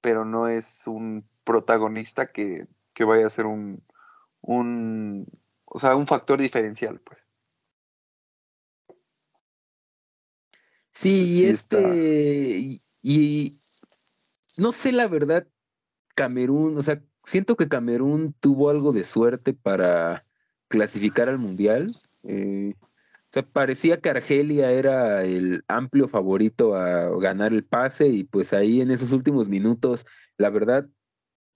pero 0.00 0.24
no 0.24 0.48
es 0.48 0.86
un 0.86 1.24
protagonista 1.44 2.32
que, 2.32 2.66
que 2.92 3.04
vaya 3.04 3.26
a 3.26 3.30
ser 3.30 3.46
un, 3.46 3.82
un, 4.40 5.26
o 5.64 5.78
sea, 5.78 5.96
un 5.96 6.06
factor 6.06 6.40
diferencial, 6.40 7.00
pues. 7.00 7.26
Sí, 10.92 11.40
y 11.42 11.44
este, 11.46 12.82
y, 13.00 13.52
no 14.58 14.72
sé 14.72 14.92
la 14.92 15.06
verdad, 15.06 15.46
Camerún, 16.14 16.76
o 16.76 16.82
sea, 16.82 17.02
siento 17.24 17.56
que 17.56 17.68
Camerún 17.68 18.34
tuvo 18.40 18.70
algo 18.70 18.92
de 18.92 19.04
suerte 19.04 19.54
para 19.54 20.26
clasificar 20.68 21.28
al 21.28 21.38
Mundial. 21.38 21.90
Eh, 22.24 22.74
o 23.30 23.32
sea, 23.32 23.42
parecía 23.44 24.00
que 24.00 24.10
Argelia 24.10 24.72
era 24.72 25.24
el 25.24 25.62
amplio 25.68 26.08
favorito 26.08 26.74
a 26.74 27.16
ganar 27.20 27.52
el 27.52 27.62
pase 27.62 28.08
y 28.08 28.24
pues 28.24 28.52
ahí 28.52 28.80
en 28.80 28.90
esos 28.90 29.12
últimos 29.12 29.48
minutos, 29.48 30.04
la 30.36 30.50
verdad, 30.50 30.88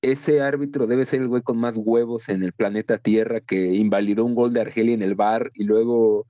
ese 0.00 0.40
árbitro 0.40 0.86
debe 0.86 1.04
ser 1.04 1.22
el 1.22 1.28
güey 1.28 1.42
con 1.42 1.58
más 1.58 1.76
huevos 1.76 2.28
en 2.28 2.44
el 2.44 2.52
planeta 2.52 2.98
Tierra 2.98 3.40
que 3.40 3.74
invalidó 3.74 4.24
un 4.24 4.36
gol 4.36 4.52
de 4.52 4.60
Argelia 4.60 4.94
en 4.94 5.02
el 5.02 5.16
bar 5.16 5.50
y 5.54 5.64
luego 5.64 6.28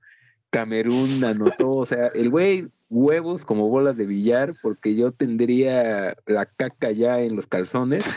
Camerún 0.49 1.23
anotó, 1.23 1.69
o 1.73 1.85
sea, 1.85 2.07
el 2.07 2.31
güey 2.31 2.67
huevos 2.89 3.45
como 3.45 3.69
bolas 3.69 3.97
de 3.97 4.07
billar 4.07 4.55
porque 4.63 4.95
yo 4.95 5.11
tendría 5.11 6.15
la 6.25 6.47
caca 6.47 6.89
ya 6.91 7.21
en 7.21 7.35
los 7.35 7.45
calzones. 7.45 8.07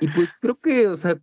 Y 0.00 0.08
pues 0.08 0.30
creo 0.40 0.58
que, 0.60 0.88
o 0.88 0.96
sea, 0.96 1.20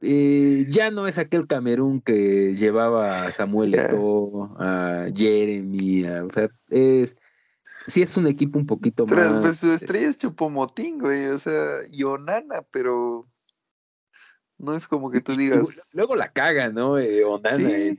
eh, 0.00 0.66
ya 0.68 0.90
no 0.90 1.06
es 1.06 1.18
aquel 1.18 1.46
Camerún 1.46 2.00
que 2.00 2.54
llevaba 2.56 3.26
a 3.26 3.32
Samuel 3.32 3.74
Eto'o, 3.74 4.56
a 4.58 5.06
Jeremy, 5.14 6.04
o 6.06 6.30
sea, 6.30 6.48
es 6.68 7.16
sí 7.86 8.02
es 8.02 8.16
un 8.16 8.26
equipo 8.26 8.58
un 8.58 8.66
poquito 8.66 9.06
más. 9.06 9.32
Pues 9.40 9.58
su 9.58 9.72
estrella 9.72 10.08
es 10.08 10.18
Chupomotín, 10.18 10.98
güey, 10.98 11.26
o 11.26 11.38
sea, 11.38 11.80
y 11.90 12.02
Onana, 12.04 12.62
pero 12.70 13.28
no 14.58 14.74
es 14.74 14.86
como 14.86 15.10
que 15.10 15.20
tú 15.20 15.36
digas. 15.36 15.92
Luego 15.94 16.16
la 16.16 16.32
caga, 16.32 16.68
¿no? 16.68 16.98
Eh, 16.98 17.24
Onana. 17.24 17.56
Sí. 17.56 17.64
Eh. 17.64 17.96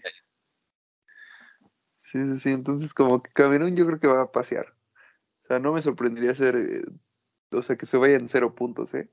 sí, 2.00 2.20
sí, 2.28 2.38
sí. 2.38 2.52
Entonces, 2.52 2.94
como 2.94 3.22
que 3.22 3.32
Camerún 3.32 3.76
yo 3.76 3.86
creo 3.86 4.00
que 4.00 4.08
va 4.08 4.22
a 4.22 4.32
pasear. 4.32 4.74
O 5.44 5.48
sea, 5.48 5.60
no 5.60 5.74
me 5.74 5.82
sorprendería 5.82 6.34
ser. 6.34 6.56
Eh, 6.56 6.84
o 7.52 7.62
sea, 7.62 7.76
que 7.76 7.86
se 7.86 7.98
vayan 7.98 8.30
cero 8.30 8.56
puntos, 8.56 8.94
¿eh? 8.94 9.10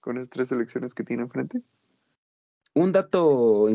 Con 0.00 0.18
esas 0.18 0.30
tres 0.30 0.48
selecciones 0.48 0.94
que 0.94 1.02
tiene 1.02 1.24
enfrente. 1.24 1.62
Un 2.76 2.92
dato 2.92 3.68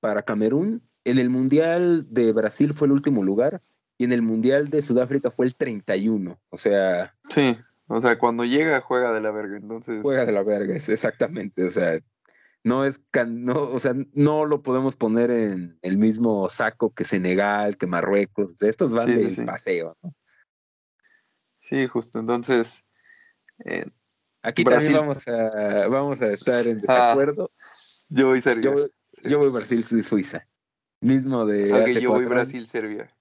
para 0.00 0.22
Camerún: 0.22 0.82
en 1.04 1.18
el 1.18 1.28
Mundial 1.28 2.06
de 2.08 2.32
Brasil 2.32 2.72
fue 2.72 2.86
el 2.86 2.92
último 2.92 3.22
lugar 3.22 3.60
y 3.98 4.04
en 4.04 4.12
el 4.12 4.22
Mundial 4.22 4.70
de 4.70 4.80
Sudáfrica 4.80 5.30
fue 5.30 5.44
el 5.44 5.54
31. 5.54 6.40
O 6.48 6.56
sea. 6.56 7.14
Sí, 7.28 7.54
o 7.86 8.00
sea, 8.00 8.18
cuando 8.18 8.46
llega 8.46 8.80
juega 8.80 9.12
de 9.12 9.20
la 9.20 9.30
verga, 9.30 9.58
entonces. 9.58 10.00
Juega 10.00 10.24
de 10.24 10.32
la 10.32 10.42
verga, 10.42 10.74
exactamente. 10.74 11.64
O 11.64 11.70
sea, 11.70 12.00
no 12.64 12.86
es 12.86 12.98
no, 13.28 13.62
o 13.70 13.78
sea, 13.78 13.94
no 14.14 14.46
lo 14.46 14.62
podemos 14.62 14.96
poner 14.96 15.30
en 15.30 15.78
el 15.82 15.98
mismo 15.98 16.48
saco 16.48 16.94
que 16.94 17.04
Senegal, 17.04 17.76
que 17.76 17.86
Marruecos. 17.86 18.62
Estos 18.62 18.92
van 18.92 19.14
de 19.14 19.44
paseo, 19.44 19.98
¿no? 20.02 20.14
Sí, 21.58 21.86
justo. 21.88 22.20
Entonces. 22.20 22.82
Eh, 23.66 23.84
Aquí 24.46 24.62
también 24.62 24.92
vamos 24.92 25.26
a, 25.26 25.88
vamos 25.88 26.22
a 26.22 26.32
estar 26.32 26.64
en 26.68 26.78
ah, 26.86 27.14
desacuerdo. 27.14 27.50
Yo 28.08 28.28
voy 28.28 28.40
Serbia. 28.40 28.72
Yo, 28.72 28.88
yo 29.22 29.38
voy 29.38 29.50
Brasil, 29.50 29.82
Suiza. 30.04 30.46
Mismo 31.00 31.46
de. 31.46 32.00
yo 32.00 32.12
voy 32.12 32.24
Brasil, 32.24 32.66
Serbia. 32.68 33.14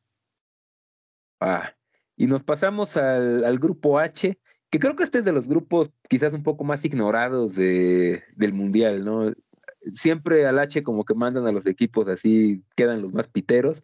Ah, 1.40 1.74
Y 2.16 2.28
nos 2.28 2.44
pasamos 2.44 2.98
al, 2.98 3.60
grupo 3.60 4.00
H, 4.00 4.40
que 4.70 4.80
creo 4.80 4.96
que 4.96 5.04
este 5.04 5.20
es 5.20 5.26
de 5.26 5.34
los 5.34 5.48
grupos 5.48 5.92
quizás 6.10 6.34
un 6.34 6.44
poco 6.44 6.64
más 6.64 6.86
ignorados 6.86 7.56
de, 7.56 8.24
del 8.36 8.54
Mundial, 8.54 9.04
¿no? 9.04 9.34
Siempre 9.94 10.48
al 10.48 10.60
H 10.60 10.82
como 10.84 11.06
que 11.06 11.14
mandan 11.14 11.46
a 11.48 11.52
los 11.52 11.66
equipos 11.66 12.08
así, 12.08 12.64
quedan 12.76 13.02
los 13.02 13.14
más 13.14 13.28
piteros, 13.28 13.84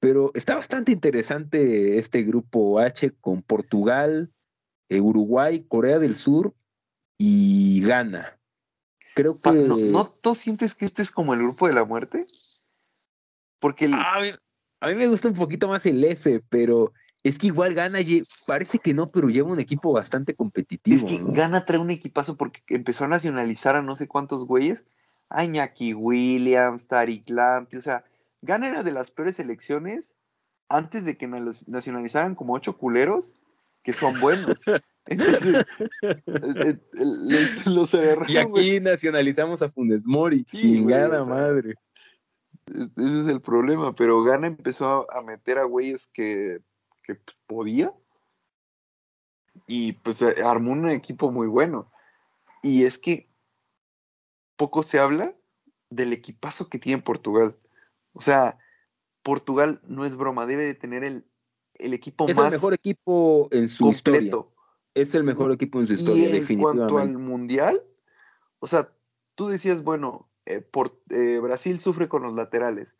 pero 0.00 0.32
está 0.34 0.56
bastante 0.56 0.92
interesante 0.92 1.98
este 1.98 2.22
grupo 2.22 2.80
H 2.80 3.12
con 3.20 3.42
Portugal, 3.42 4.32
eh, 4.88 5.00
Uruguay, 5.00 5.64
Corea 5.68 5.98
del 5.98 6.14
Sur 6.14 6.54
y 7.18 7.82
Ghana. 7.82 8.35
Creo 9.16 9.40
que... 9.40 9.50
¿No, 9.50 9.78
¿No 9.78 10.04
tú 10.04 10.34
sientes 10.34 10.74
que 10.74 10.84
este 10.84 11.00
es 11.00 11.10
como 11.10 11.32
el 11.32 11.40
grupo 11.40 11.66
de 11.66 11.72
la 11.72 11.86
muerte? 11.86 12.26
Porque 13.58 13.86
a, 13.90 14.20
mí, 14.20 14.94
me 14.94 15.08
gusta 15.08 15.28
un 15.28 15.34
poquito 15.34 15.68
más 15.68 15.86
el 15.86 16.04
F, 16.04 16.42
pero 16.50 16.92
es 17.22 17.38
que 17.38 17.46
igual 17.46 17.72
Gana, 17.72 17.98
parece 18.46 18.78
que 18.78 18.92
no, 18.92 19.10
pero 19.10 19.30
lleva 19.30 19.50
un 19.50 19.58
equipo 19.58 19.90
bastante 19.90 20.34
competitivo. 20.34 21.08
Es 21.08 21.14
que 21.14 21.24
Gana 21.32 21.64
trae 21.64 21.78
un 21.78 21.90
equipazo 21.90 22.36
porque 22.36 22.62
empezó 22.68 23.06
a 23.06 23.08
nacionalizar 23.08 23.74
a 23.74 23.80
no 23.80 23.96
sé 23.96 24.06
cuántos 24.06 24.44
güeyes. 24.44 24.84
A 25.30 25.44
Iñaki 25.44 25.94
Williams, 25.94 26.86
Tariq 26.86 27.30
Lampy, 27.30 27.78
o 27.78 27.82
sea, 27.82 28.04
Gana 28.42 28.68
era 28.68 28.82
de 28.82 28.92
las 28.92 29.10
peores 29.10 29.38
elecciones 29.38 30.12
antes 30.68 31.06
de 31.06 31.16
que 31.16 31.26
nos 31.26 31.66
nacionalizaran 31.68 32.34
como 32.34 32.52
ocho 32.52 32.76
culeros 32.76 33.38
que 33.82 33.94
son 33.94 34.20
buenos. 34.20 34.60
Eh, 36.28 36.78
eh, 36.98 38.16
y 38.28 38.36
aquí 38.36 38.80
nacionalizamos 38.80 39.62
a 39.62 39.70
Funes 39.70 40.04
Mori, 40.04 40.44
chingada 40.44 41.24
madre. 41.24 41.74
Ese 42.66 43.20
es 43.20 43.28
el 43.28 43.40
problema, 43.40 43.94
pero 43.94 44.22
Gana 44.24 44.48
empezó 44.48 45.10
a 45.12 45.22
meter 45.22 45.58
a 45.58 45.64
güeyes 45.64 46.08
que, 46.08 46.60
podía 47.46 47.92
y 49.68 49.92
pues 49.92 50.20
eh, 50.22 50.42
armó 50.44 50.72
un 50.72 50.90
equipo 50.90 51.30
muy 51.30 51.46
bueno. 51.46 51.92
Y 52.62 52.84
es 52.84 52.98
que 52.98 53.30
poco 54.56 54.82
se 54.82 54.98
habla 54.98 55.36
del 55.88 56.12
equipazo 56.12 56.68
que 56.68 56.80
tiene 56.80 57.00
Portugal. 57.00 57.56
O 58.12 58.20
sea, 58.20 58.58
Portugal 59.22 59.80
no 59.84 60.04
es 60.04 60.16
broma, 60.16 60.46
debe 60.46 60.64
de 60.64 60.74
tener 60.74 61.04
el, 61.04 61.24
el 61.74 61.94
equipo 61.94 62.26
más. 62.26 62.36
Es 62.36 62.44
el 62.44 62.50
mejor 62.50 62.74
equipo 62.74 63.48
en 63.52 63.68
su 63.68 63.90
historia. 63.90 64.32
Es 64.96 65.14
el 65.14 65.24
mejor 65.24 65.52
equipo 65.52 65.78
en 65.78 65.86
su 65.86 65.92
historia, 65.92 66.30
y 66.30 66.36
en 66.36 66.58
cuanto 66.58 66.98
al 66.98 67.18
mundial, 67.18 67.82
o 68.60 68.66
sea, 68.66 68.90
tú 69.34 69.48
decías, 69.48 69.84
bueno, 69.84 70.28
eh, 70.46 70.60
por, 70.60 70.98
eh, 71.10 71.38
Brasil 71.42 71.78
sufre 71.78 72.08
con 72.08 72.22
los 72.22 72.34
laterales. 72.34 72.94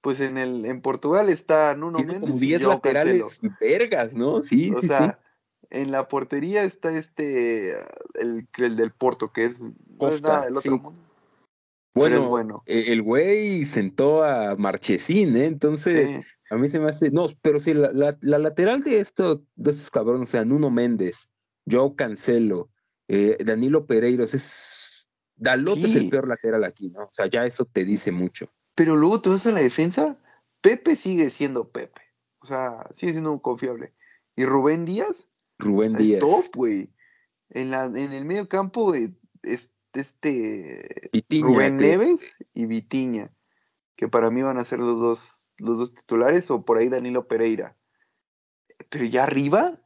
Pues 0.00 0.20
en 0.20 0.38
el 0.38 0.64
en 0.64 0.80
Portugal 0.80 1.28
está 1.28 1.74
Nuno 1.74 1.96
Tiene 1.96 2.20
como 2.20 2.38
10 2.38 2.64
laterales 2.64 3.40
vergas, 3.60 4.14
¿no? 4.14 4.42
Sí. 4.42 4.72
O 4.72 4.80
sea, 4.80 5.18
en 5.70 5.90
la 5.90 6.06
portería 6.08 6.62
está 6.62 6.96
este 6.96 7.72
el, 8.14 8.46
el 8.58 8.76
del 8.76 8.92
Porto, 8.92 9.32
que 9.32 9.46
es, 9.46 9.60
Costa, 9.96 10.48
no 10.50 10.58
otro 10.58 10.78
mundo. 10.78 11.08
Bueno, 11.94 12.28
bueno, 12.28 12.62
e, 12.66 12.92
el 12.92 13.02
güey 13.02 13.64
sentó 13.64 14.22
a 14.22 14.54
Marchesín, 14.56 15.36
¿eh? 15.36 15.46
Entonces, 15.46 16.24
a 16.50 16.56
mí 16.56 16.68
se 16.68 16.78
me 16.78 16.90
hace. 16.90 17.10
No, 17.10 17.24
pero 17.42 17.58
sí, 17.58 17.74
la, 17.74 17.90
la, 17.92 18.38
lateral 18.38 18.82
de, 18.82 19.00
esto, 19.00 19.42
de 19.56 19.70
estos 19.70 19.90
cabrones, 19.90 20.28
o 20.28 20.30
sea, 20.30 20.44
Nuno 20.44 20.70
Méndez, 20.70 21.28
Joe 21.70 21.94
Cancelo, 21.96 22.70
eh, 23.08 23.36
Danilo 23.44 23.86
Pereiros, 23.86 24.34
es 24.34 24.88
Dalot 25.38 25.78
es 25.78 25.94
el 25.94 26.10
peor 26.10 26.26
lateral 26.26 26.64
aquí, 26.64 26.90
¿no? 26.90 27.04
O 27.04 27.12
sea, 27.12 27.26
ya 27.26 27.46
eso 27.46 27.64
te 27.64 27.84
dice 27.84 28.10
mucho. 28.10 28.50
Pero 28.74 28.96
luego 28.96 29.20
te 29.20 29.28
vas 29.28 29.46
a 29.46 29.52
la 29.52 29.60
defensa, 29.60 30.18
Pepe 30.60 30.96
sigue 30.96 31.30
siendo 31.30 31.70
Pepe. 31.70 32.02
O 32.40 32.46
sea, 32.46 32.86
sigue 32.92 33.12
siendo 33.12 33.32
un 33.32 33.38
confiable. 33.38 33.94
¿Y 34.36 34.44
Rubén 34.44 34.84
Díaz? 34.84 35.28
Rubén 35.58 35.92
Díaz. 35.92 36.20
top, 36.20 36.54
güey. 36.54 36.90
En, 37.50 37.70
la, 37.70 37.86
en 37.86 38.12
el 38.12 38.24
medio 38.24 38.48
campo, 38.48 38.94
es, 38.94 39.10
este 39.92 41.10
Rubén 41.40 41.76
Neves 41.76 42.36
y 42.54 42.66
Vitiña, 42.66 43.32
que 43.96 44.06
para 44.06 44.30
mí 44.30 44.42
van 44.42 44.58
a 44.58 44.64
ser 44.64 44.78
los 44.80 45.00
dos, 45.00 45.50
los 45.56 45.78
dos 45.78 45.94
titulares, 45.94 46.50
o 46.50 46.64
por 46.64 46.78
ahí 46.78 46.88
Danilo 46.88 47.26
Pereira. 47.26 47.76
Pero 48.90 49.04
ya 49.04 49.24
arriba, 49.24 49.80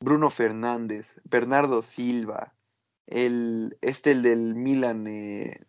Bruno 0.00 0.30
Fernández, 0.30 1.20
Bernardo 1.24 1.82
Silva, 1.82 2.54
el, 3.06 3.76
este, 3.80 4.12
el 4.12 4.22
del 4.22 4.54
Milan, 4.54 5.06
eh, 5.06 5.60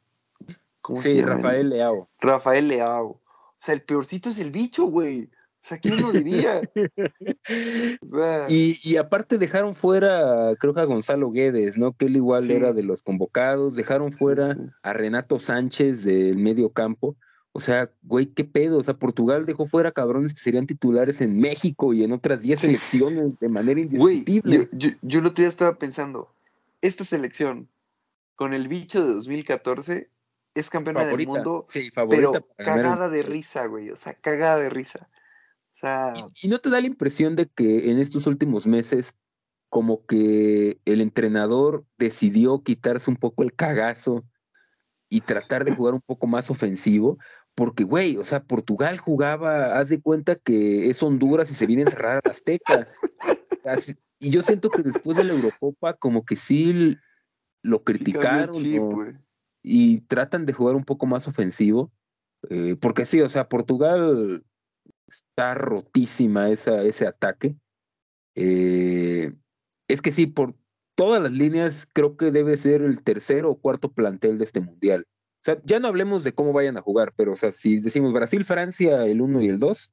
sí, 0.95 1.21
Rafael 1.21 1.69
Leao. 1.69 2.09
Rafael 2.19 2.67
Leao. 2.67 3.07
O 3.07 3.59
sea, 3.59 3.73
el 3.73 3.81
peorcito 3.81 4.29
es 4.29 4.39
el 4.39 4.51
bicho, 4.51 4.85
güey. 4.85 5.29
O 5.63 5.67
sea, 5.67 5.79
¿quién 5.79 6.01
lo 6.01 6.11
diría? 6.11 6.61
y, 8.47 8.97
aparte 8.97 9.37
dejaron 9.37 9.75
fuera, 9.75 10.55
creo 10.59 10.73
que 10.73 10.79
a 10.79 10.85
Gonzalo 10.85 11.31
Guedes, 11.31 11.77
¿no? 11.77 11.93
Que 11.93 12.05
él 12.05 12.15
igual 12.15 12.49
era 12.51 12.71
de 12.73 12.83
los 12.83 13.01
convocados. 13.01 13.75
Dejaron 13.75 14.11
fuera 14.11 14.55
a 14.81 14.93
Renato 14.93 15.39
Sánchez 15.39 16.03
del 16.03 16.37
medio 16.37 16.69
campo. 16.71 17.17
O 17.57 17.59
sea, 17.59 17.91
güey, 18.03 18.27
qué 18.27 18.43
pedo. 18.43 18.77
O 18.77 18.83
sea, 18.83 18.93
Portugal 18.93 19.47
dejó 19.47 19.65
fuera 19.65 19.91
cabrones 19.91 20.31
que 20.31 20.39
serían 20.39 20.67
titulares 20.67 21.21
en 21.21 21.39
México 21.39 21.91
y 21.91 22.03
en 22.03 22.11
otras 22.11 22.43
10 22.43 22.59
selecciones 22.59 23.39
de 23.39 23.49
manera 23.49 23.81
indiscutible. 23.81 24.69
yo, 24.73 24.91
yo, 25.01 25.21
lo 25.21 25.29
otro 25.29 25.43
estaba 25.43 25.79
pensando, 25.79 26.31
esta 26.81 27.03
selección 27.03 27.67
con 28.35 28.53
el 28.53 28.67
bicho 28.67 29.03
de 29.03 29.11
2014 29.11 30.07
es 30.53 30.69
campeona 30.69 31.07
del 31.07 31.25
mundo, 31.25 31.65
sí, 31.67 31.89
pero 32.07 32.31
cagada 32.57 33.09
de 33.09 33.23
risa, 33.23 33.65
güey, 33.65 33.89
o 33.89 33.97
sea, 33.97 34.13
cagada 34.13 34.57
de 34.57 34.69
risa. 34.69 35.09
O 35.73 35.79
sea... 35.79 36.13
¿Y, 36.39 36.47
no 36.49 36.59
te 36.59 36.69
da 36.69 36.79
la 36.79 36.85
impresión 36.85 37.35
de 37.35 37.47
que 37.47 37.89
en 37.89 37.97
estos 37.97 38.27
últimos 38.27 38.67
meses 38.67 39.17
como 39.69 40.05
que 40.05 40.79
el 40.85 41.01
entrenador 41.01 41.85
decidió 41.97 42.61
quitarse 42.61 43.09
un 43.09 43.17
poco 43.17 43.41
el 43.41 43.55
cagazo 43.55 44.23
y 45.09 45.21
tratar 45.21 45.65
de 45.65 45.73
jugar 45.73 45.95
un 45.95 46.01
poco 46.01 46.27
más 46.27 46.51
ofensivo? 46.51 47.17
Porque, 47.57 47.83
güey, 47.83 48.17
o 48.17 48.23
sea, 48.23 48.43
Portugal 48.43 48.99
jugaba, 48.99 49.79
haz 49.79 49.89
de 49.89 49.99
cuenta 49.99 50.35
que 50.35 50.91
es 50.91 51.01
Honduras 51.01 51.49
y 51.49 51.55
se 51.55 51.65
viene 51.65 51.81
a 51.81 51.85
encerrar 51.85 52.21
a 52.23 52.29
Azteca. 52.29 52.87
Y 54.19 54.29
yo 54.29 54.43
siento 54.43 54.69
que 54.69 54.83
después 54.83 55.17
de 55.17 55.23
la 55.23 55.33
Eurocopa, 55.33 55.95
como 55.95 56.23
que 56.23 56.35
sí 56.35 56.95
lo 57.63 57.83
criticaron 57.83 58.55
y 59.63 60.01
tratan 60.01 60.45
de 60.45 60.53
jugar 60.53 60.75
un 60.75 60.85
poco 60.85 61.07
más 61.07 61.27
ofensivo. 61.27 61.91
Eh, 62.51 62.75
porque 62.79 63.05
sí, 63.05 63.21
o 63.21 63.29
sea, 63.29 63.49
Portugal 63.49 64.45
está 65.07 65.55
rotísima 65.55 66.51
esa, 66.51 66.83
ese 66.83 67.07
ataque. 67.07 67.55
Eh, 68.35 69.33
es 69.87 70.03
que 70.03 70.11
sí, 70.11 70.27
por 70.27 70.53
todas 70.95 71.23
las 71.23 71.31
líneas, 71.31 71.89
creo 71.91 72.17
que 72.17 72.29
debe 72.29 72.55
ser 72.55 72.83
el 72.83 73.01
tercero 73.03 73.49
o 73.49 73.59
cuarto 73.59 73.91
plantel 73.91 74.37
de 74.37 74.43
este 74.43 74.59
mundial. 74.59 75.07
O 75.37 75.43
sea, 75.43 75.57
ya 75.63 75.79
no 75.79 75.87
hablemos 75.87 76.23
de 76.23 76.33
cómo 76.33 76.51
vayan 76.51 76.77
a 76.77 76.81
jugar, 76.81 77.13
pero 77.15 77.33
o 77.33 77.35
sea, 77.35 77.51
si 77.51 77.79
decimos 77.79 78.11
Brasil, 78.13 78.43
Francia, 78.43 79.05
el 79.05 79.21
1 79.21 79.41
y 79.41 79.47
el 79.47 79.59
2, 79.59 79.91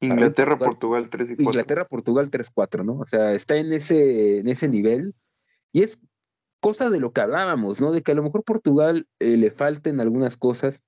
Inglaterra, 0.00 0.58
Portugal 0.58 1.08
3 1.10 1.30
y 1.30 1.36
4. 1.36 1.44
Inglaterra, 1.44 1.84
Portugal 1.86 2.30
3-4, 2.30 2.84
¿no? 2.84 2.98
O 2.98 3.06
sea, 3.06 3.32
está 3.32 3.56
en 3.56 3.72
ese, 3.72 4.38
en 4.38 4.48
ese 4.48 4.68
nivel. 4.68 5.14
Y 5.72 5.82
es 5.82 6.00
cosa 6.60 6.90
de 6.90 7.00
lo 7.00 7.12
que 7.12 7.20
hablábamos, 7.20 7.80
¿no? 7.80 7.92
De 7.92 8.02
que 8.02 8.12
a 8.12 8.14
lo 8.14 8.22
mejor 8.22 8.44
Portugal 8.44 9.06
eh, 9.18 9.36
le 9.36 9.50
falten 9.50 10.00
algunas 10.00 10.36
cosas, 10.36 10.82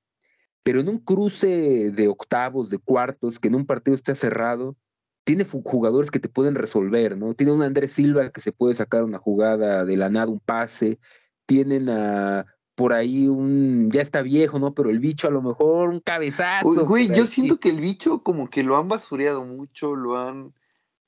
pero 0.63 0.81
en 0.81 0.89
un 0.89 0.99
cruce 0.99 1.91
de 1.91 2.09
octavos, 2.09 2.71
de 2.71 2.79
cuartos, 2.79 3.39
que 3.39 3.49
en 3.49 3.55
un 3.55 3.67
partido 3.67 3.95
está 3.95 4.15
cerrado, 4.15 4.77
tiene 5.25 5.45
jugadores 5.45 6.11
que 6.11 6.21
te 6.21 6.29
pueden 6.29 6.55
resolver, 6.55 7.17
¿no? 7.17 7.35
Tiene 7.35 7.53
un 7.53 7.63
Andrés 7.63 7.93
Silva 7.93 8.31
que 8.31 8.41
se 8.41 8.53
puede 8.53 8.75
sacar 8.75 9.03
una 9.03 9.19
jugada 9.19 9.85
de 9.85 9.97
la 9.97 10.09
nada, 10.09 10.31
un 10.31 10.39
pase. 10.39 11.01
Tienen 11.47 11.91
a 11.91 12.47
por 12.77 12.93
ahí 12.93 13.27
un, 13.27 13.90
ya 13.90 14.03
está 14.03 14.23
viejo, 14.23 14.59
¿no? 14.59 14.74
Pero 14.74 14.90
el 14.90 15.01
bicho 15.01 15.27
a 15.27 15.31
lo 15.31 15.43
mejor 15.43 15.89
un 15.89 16.01
cabezazo. 16.01 16.86
güey, 16.86 17.09
yo 17.09 17.27
siento 17.27 17.59
que 17.59 17.70
el 17.70 17.81
bicho 17.81 18.23
como 18.23 18.48
que 18.51 18.62
lo 18.62 18.77
han 18.77 18.89
basureado 18.89 19.44
mucho, 19.44 19.97
lo 19.97 20.19
han 20.19 20.55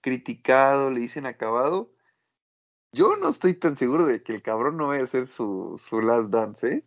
criticado, 0.01 0.90
le 0.90 1.01
dicen 1.01 1.27
acabado. 1.27 1.93
Yo 2.93 3.16
no 3.19 3.28
estoy 3.28 3.53
tan 3.53 3.77
seguro 3.77 4.07
de 4.07 4.23
que 4.23 4.35
el 4.35 4.43
cabrón 4.43 4.78
no 4.78 4.89
vaya 4.89 5.03
a 5.03 5.05
hacer 5.05 5.27
su, 5.27 5.78
su 5.78 6.01
last 6.01 6.31
dance, 6.31 6.66
¿eh? 6.66 6.85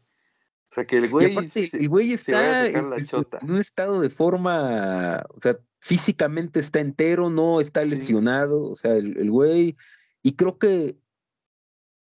O 0.72 0.74
sea, 0.74 0.86
que 0.86 0.98
el 0.98 1.10
güey, 1.10 1.38
el 1.74 1.90
güey 1.90 2.14
está 2.14 2.66
en, 2.66 2.86
un 3.44 3.58
estado 3.58 4.00
de 4.02 4.10
forma, 4.10 5.22
o 5.30 5.42
sea, 5.42 5.58
físicamente 5.80 6.60
está 6.60 6.80
entero, 6.80 7.30
no 7.30 7.60
está 7.60 7.84
lesionado, 7.84 8.70
o 8.70 8.76
sea, 8.76 8.94
el, 8.94 9.18
el 9.18 9.30
güey, 9.30 9.76
y 10.24 10.38
creo 10.38 10.58
que 10.58 10.96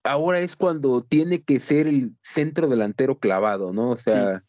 ahora 0.03 0.39
es 0.39 0.55
cuando 0.55 1.01
tiene 1.01 1.43
que 1.43 1.59
ser 1.59 1.87
el 1.87 2.15
centro 2.21 2.67
delantero 2.67 3.19
clavado, 3.19 3.73
¿no? 3.73 3.91
O 3.91 3.97
sea, 3.97 4.43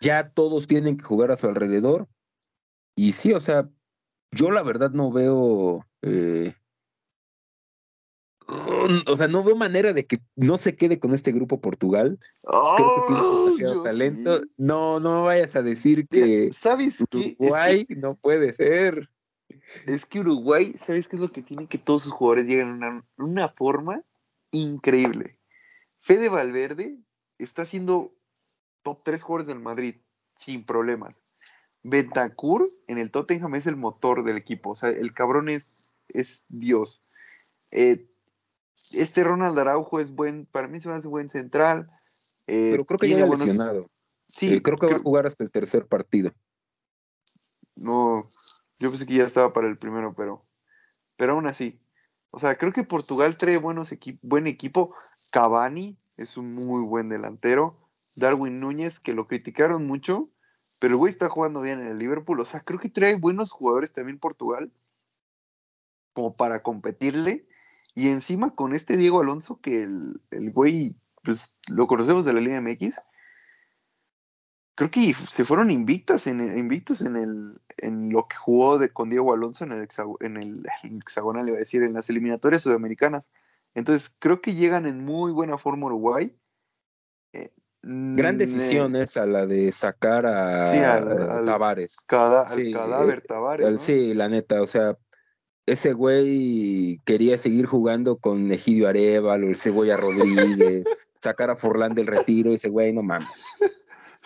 ya 0.00 0.30
todos 0.30 0.66
tienen 0.66 0.96
que 0.96 1.04
jugar 1.04 1.30
a 1.30 1.36
su 1.36 1.46
alrededor. 1.48 2.08
Y 2.94 3.12
sí, 3.12 3.32
o 3.32 3.40
sea, 3.40 3.68
yo 4.30 4.50
la 4.50 4.62
verdad 4.62 4.90
no 4.90 5.10
veo. 5.12 5.84
Eh, 6.02 6.54
o 9.06 9.16
sea, 9.16 9.26
no 9.26 9.42
veo 9.42 9.56
manera 9.56 9.92
de 9.92 10.06
que 10.06 10.18
no 10.36 10.56
se 10.56 10.76
quede 10.76 11.00
con 11.00 11.12
este 11.12 11.32
grupo 11.32 11.60
Portugal. 11.60 12.18
Creo 12.42 12.94
que 12.94 13.14
tiene 13.14 13.22
demasiado 13.22 13.82
talento. 13.82 14.42
No, 14.56 15.00
no 15.00 15.24
vayas 15.24 15.56
a 15.56 15.62
decir 15.62 16.06
que 16.08 16.52
¿sabes 16.52 17.00
Uruguay 17.00 17.86
no 17.88 18.14
puede 18.14 18.52
ser. 18.52 19.10
Es 19.86 20.06
que 20.06 20.20
Uruguay, 20.20 20.74
¿sabes 20.76 21.08
qué 21.08 21.16
es 21.16 21.22
lo 21.22 21.28
que 21.28 21.42
tiene? 21.42 21.66
Que 21.66 21.78
todos 21.78 22.02
sus 22.02 22.12
jugadores 22.12 22.46
llegan 22.46 22.82
a 22.82 23.04
una, 23.16 23.48
forma 23.48 24.02
increíble. 24.50 25.38
Fede 26.00 26.28
Valverde 26.28 26.98
está 27.38 27.62
haciendo 27.62 28.14
top 28.82 29.02
3 29.02 29.22
jugadores 29.22 29.46
del 29.48 29.60
Madrid 29.60 29.96
sin 30.36 30.64
problemas. 30.64 31.22
Bentancur 31.82 32.68
en 32.86 32.98
el 32.98 33.10
Tottenham 33.10 33.54
es 33.54 33.66
el 33.66 33.76
motor 33.76 34.24
del 34.24 34.36
equipo. 34.36 34.70
O 34.70 34.74
sea, 34.74 34.90
el 34.90 35.12
cabrón 35.14 35.48
es, 35.48 35.90
es 36.08 36.44
Dios. 36.48 37.02
Eh, 37.70 38.08
este 38.92 39.24
Ronald 39.24 39.58
Araujo 39.58 40.00
es 40.00 40.12
buen, 40.12 40.46
para 40.46 40.68
mí 40.68 40.80
se 40.80 40.88
me 40.88 40.96
hace 40.96 41.08
buen 41.08 41.28
central. 41.28 41.88
Eh, 42.46 42.70
Pero 42.72 42.84
creo 42.84 42.98
que 42.98 43.08
ya 43.08 43.26
lesionado. 43.26 43.90
Sí, 44.28 44.54
eh, 44.54 44.62
creo 44.62 44.78
que 44.78 44.86
va 44.86 44.96
a 44.96 45.00
jugar 45.00 45.26
hasta 45.26 45.44
el 45.44 45.50
tercer 45.50 45.86
partido. 45.86 46.32
No, 47.76 48.22
yo 48.78 48.90
pensé 48.90 49.06
que 49.06 49.14
ya 49.14 49.24
estaba 49.24 49.52
para 49.52 49.68
el 49.68 49.78
primero, 49.78 50.14
pero, 50.14 50.46
pero 51.16 51.32
aún 51.32 51.46
así. 51.46 51.80
O 52.36 52.38
sea, 52.38 52.54
creo 52.56 52.70
que 52.70 52.84
Portugal 52.84 53.38
trae 53.38 53.56
buenos 53.56 53.94
buen 54.20 54.46
equipo. 54.46 54.94
Cavani 55.32 55.96
es 56.18 56.36
un 56.36 56.50
muy 56.50 56.82
buen 56.86 57.08
delantero. 57.08 57.74
Darwin 58.14 58.60
Núñez, 58.60 59.00
que 59.00 59.14
lo 59.14 59.26
criticaron 59.26 59.86
mucho, 59.86 60.28
pero 60.78 60.92
el 60.92 60.98
güey 60.98 61.10
está 61.10 61.30
jugando 61.30 61.62
bien 61.62 61.80
en 61.80 61.86
el 61.86 61.98
Liverpool. 61.98 62.38
O 62.40 62.44
sea, 62.44 62.60
creo 62.60 62.78
que 62.78 62.90
trae 62.90 63.14
buenos 63.14 63.50
jugadores 63.52 63.94
también 63.94 64.18
Portugal, 64.18 64.70
como 66.12 66.36
para 66.36 66.62
competirle. 66.62 67.48
Y 67.94 68.10
encima 68.10 68.54
con 68.54 68.74
este 68.74 68.98
Diego 68.98 69.22
Alonso, 69.22 69.58
que 69.62 69.84
el, 69.84 70.20
el 70.30 70.52
güey, 70.52 70.94
pues 71.24 71.56
lo 71.68 71.86
conocemos 71.86 72.26
de 72.26 72.34
la 72.34 72.42
Liga 72.42 72.60
MX, 72.60 73.00
creo 74.76 74.90
que 74.90 75.14
se 75.14 75.44
fueron 75.44 75.70
invictas 75.70 76.26
en, 76.26 76.56
invictos 76.56 77.00
en, 77.00 77.16
el, 77.16 77.58
en 77.78 78.10
lo 78.10 78.28
que 78.28 78.36
jugó 78.36 78.78
de, 78.78 78.90
con 78.90 79.10
Diego 79.10 79.34
Alonso 79.34 79.64
en 79.64 79.72
el, 79.72 79.88
en 80.20 80.36
el 80.36 80.66
hexagonal, 80.82 81.48
iba 81.48 81.56
a 81.56 81.60
decir, 81.60 81.82
en 81.82 81.94
las 81.94 82.08
eliminatorias 82.10 82.62
sudamericanas. 82.62 83.26
Entonces, 83.74 84.14
creo 84.18 84.40
que 84.40 84.54
llegan 84.54 84.86
en 84.86 85.04
muy 85.04 85.32
buena 85.32 85.58
forma 85.58 85.86
Uruguay. 85.86 86.36
Eh, 87.32 87.52
Gran 87.82 88.36
decisión 88.36 88.96
esa, 88.96 89.26
la 89.26 89.46
de 89.46 89.72
sacar 89.72 90.26
a, 90.26 91.44
Tavares. 91.44 91.96
sí, 92.48 92.72
cadáver 92.72 93.18
eh, 93.18 93.26
Tavares. 93.26 93.80
Sí, 93.80 94.12
la 94.12 94.28
neta, 94.28 94.60
o 94.60 94.66
sea, 94.66 94.98
ese 95.64 95.94
güey 95.94 97.00
quería 97.04 97.38
seguir 97.38 97.66
jugando 97.66 98.18
con 98.18 98.52
Egidio 98.52 98.88
Arevalo, 98.88 99.46
el 99.46 99.56
Cebolla 99.56 99.96
Rodríguez, 99.96 100.84
sacar 101.22 101.50
a 101.50 101.56
Forlán 101.56 101.94
del 101.94 102.06
retiro, 102.06 102.50
y 102.50 102.56
ese 102.56 102.68
güey, 102.68 102.92
no 102.92 103.02
mames. 103.02 103.46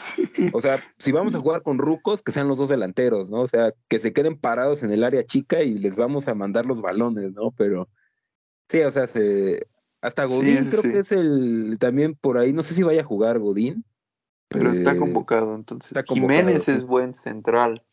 O 0.54 0.60
sea, 0.60 0.78
si 0.98 1.12
vamos 1.12 1.34
a 1.34 1.40
jugar 1.40 1.62
con 1.62 1.78
rucos, 1.78 2.22
que 2.22 2.32
sean 2.32 2.48
los 2.48 2.58
dos 2.58 2.68
delanteros, 2.68 3.30
¿no? 3.30 3.42
O 3.42 3.48
sea, 3.48 3.72
que 3.88 3.98
se 3.98 4.12
queden 4.12 4.38
parados 4.38 4.82
en 4.82 4.92
el 4.92 5.04
área 5.04 5.22
chica 5.22 5.62
y 5.62 5.78
les 5.78 5.96
vamos 5.96 6.28
a 6.28 6.34
mandar 6.34 6.66
los 6.66 6.80
balones, 6.80 7.32
¿no? 7.32 7.52
Pero 7.52 7.88
sí, 8.68 8.80
o 8.80 8.90
sea, 8.90 9.06
se, 9.06 9.66
hasta 10.00 10.24
Godín 10.24 10.70
creo 10.70 10.82
que 10.82 10.98
es 11.00 11.12
el 11.12 11.76
también 11.78 12.14
por 12.14 12.38
ahí, 12.38 12.52
no 12.52 12.62
sé 12.62 12.74
si 12.74 12.82
vaya 12.82 13.02
a 13.02 13.04
jugar 13.04 13.38
Godín. 13.38 13.84
Pero 14.48 14.70
está 14.70 14.92
eh, 14.92 14.98
convocado, 14.98 15.54
entonces. 15.54 15.92
Jiménez 16.06 16.68
es 16.68 16.84
buen 16.84 17.14
central. 17.14 17.84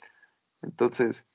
Entonces, 0.63 1.27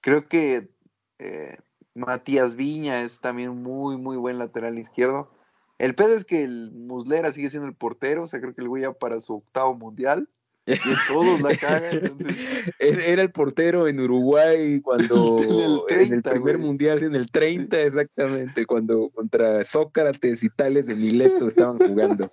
creo 0.00 0.26
que 0.28 0.70
eh, 1.18 1.58
Matías 1.94 2.56
Viña 2.56 3.02
es 3.02 3.20
también 3.20 3.62
muy, 3.62 3.98
muy 3.98 4.16
buen 4.16 4.38
lateral 4.38 4.78
izquierdo. 4.78 5.30
El 5.80 5.94
pedo 5.94 6.14
es 6.14 6.26
que 6.26 6.42
el 6.42 6.72
Muslera 6.72 7.32
sigue 7.32 7.48
siendo 7.48 7.66
el 7.66 7.74
portero, 7.74 8.24
o 8.24 8.26
sea, 8.26 8.38
creo 8.38 8.54
que 8.54 8.60
el 8.60 8.68
güey 8.68 8.82
ya 8.82 8.92
para 8.92 9.18
su 9.18 9.36
octavo 9.36 9.74
mundial. 9.74 10.28
Y 10.66 10.74
todos 11.08 11.40
la 11.40 11.56
cagan. 11.56 12.18
Era 12.78 13.22
el 13.22 13.32
portero 13.32 13.88
en 13.88 13.98
Uruguay 13.98 14.82
cuando 14.82 15.40
en 15.88 16.12
el, 16.12 16.22
primer 16.22 16.58
mundial, 16.58 17.02
en 17.02 17.14
el 17.14 17.30
30 17.30 17.80
exactamente, 17.80 18.66
cuando 18.66 19.08
contra 19.08 19.64
Sócrates 19.64 20.42
y 20.42 20.50
Tales 20.50 20.86
de 20.86 20.96
Mileto 20.96 21.48
estaban 21.48 21.78
jugando. 21.78 22.30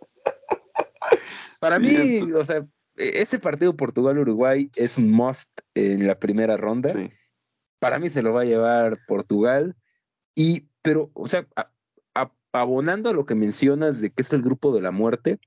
Para 1.61 1.79
mí, 1.79 2.19
o 2.33 2.43
sea, 2.43 2.57
e-, 2.97 3.21
ese 3.21 3.39
partido 3.39 3.77
Portugal-Uruguay 3.77 4.69
es 4.75 4.97
un 4.97 5.09
must 5.09 5.61
en 5.73 6.05
la 6.05 6.19
primera 6.19 6.57
ronda. 6.57 6.93
Para 7.79 7.97
mí 7.97 8.09
se 8.09 8.21
lo 8.21 8.33
va 8.33 8.41
a 8.41 8.45
llevar 8.45 8.97
Portugal. 9.07 9.77
Y, 10.35 10.67
pero, 10.81 11.11
o 11.13 11.27
sea, 11.27 11.47
abonando 12.61 13.09
a 13.09 13.13
lo 13.13 13.25
que 13.25 13.35
mencionas 13.35 14.01
de 14.01 14.11
que 14.11 14.21
es 14.21 14.33
el 14.33 14.41
grupo 14.41 14.73
de 14.73 14.81
la 14.81 14.91
muerte, 14.91 15.39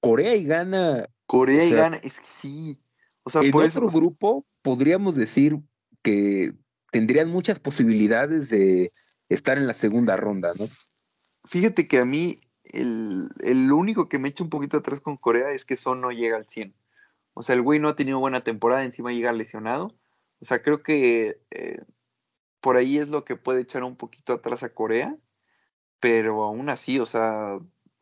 Corea 0.00 0.34
y 0.34 0.44
Ghana. 0.44 1.08
Corea 1.26 1.64
y 1.64 1.70
Ghana, 1.70 1.96
es 1.98 2.18
que 2.18 2.24
sí. 2.24 2.78
O 3.22 3.30
sea, 3.30 3.42
en 3.42 3.50
por 3.50 3.64
otro 3.64 3.88
grupo 3.88 4.46
podríamos 4.62 5.14
decir 5.14 5.58
que 6.02 6.52
tendrían 6.90 7.28
muchas 7.28 7.58
posibilidades 7.58 8.48
de 8.48 8.90
estar 9.28 9.58
en 9.58 9.66
la 9.66 9.74
segunda 9.74 10.16
ronda, 10.16 10.52
¿no? 10.58 10.66
Fíjate 11.44 11.86
que 11.86 11.98
a 11.98 12.04
mí 12.04 12.40
el, 12.64 13.28
el 13.42 13.72
único 13.72 14.08
que 14.08 14.18
me 14.18 14.28
echa 14.28 14.42
un 14.42 14.50
poquito 14.50 14.78
atrás 14.78 15.00
con 15.00 15.16
Corea 15.16 15.50
es 15.52 15.64
que 15.64 15.76
Son 15.76 16.00
no 16.00 16.10
llega 16.10 16.36
al 16.36 16.46
100. 16.46 16.74
O 17.34 17.42
sea, 17.42 17.54
el 17.54 17.62
güey 17.62 17.78
no 17.78 17.88
ha 17.88 17.96
tenido 17.96 18.18
buena 18.18 18.42
temporada, 18.42 18.84
encima 18.84 19.12
llega 19.12 19.32
lesionado. 19.32 19.94
O 20.40 20.44
sea, 20.44 20.62
creo 20.62 20.82
que 20.82 21.40
eh, 21.50 21.78
por 22.60 22.76
ahí 22.76 22.98
es 22.98 23.08
lo 23.08 23.24
que 23.24 23.36
puede 23.36 23.62
echar 23.62 23.84
un 23.84 23.96
poquito 23.96 24.32
atrás 24.32 24.62
a 24.62 24.74
Corea 24.74 25.16
pero 26.00 26.42
aún 26.42 26.68
así, 26.68 26.98
o 26.98 27.06
sea, 27.06 27.58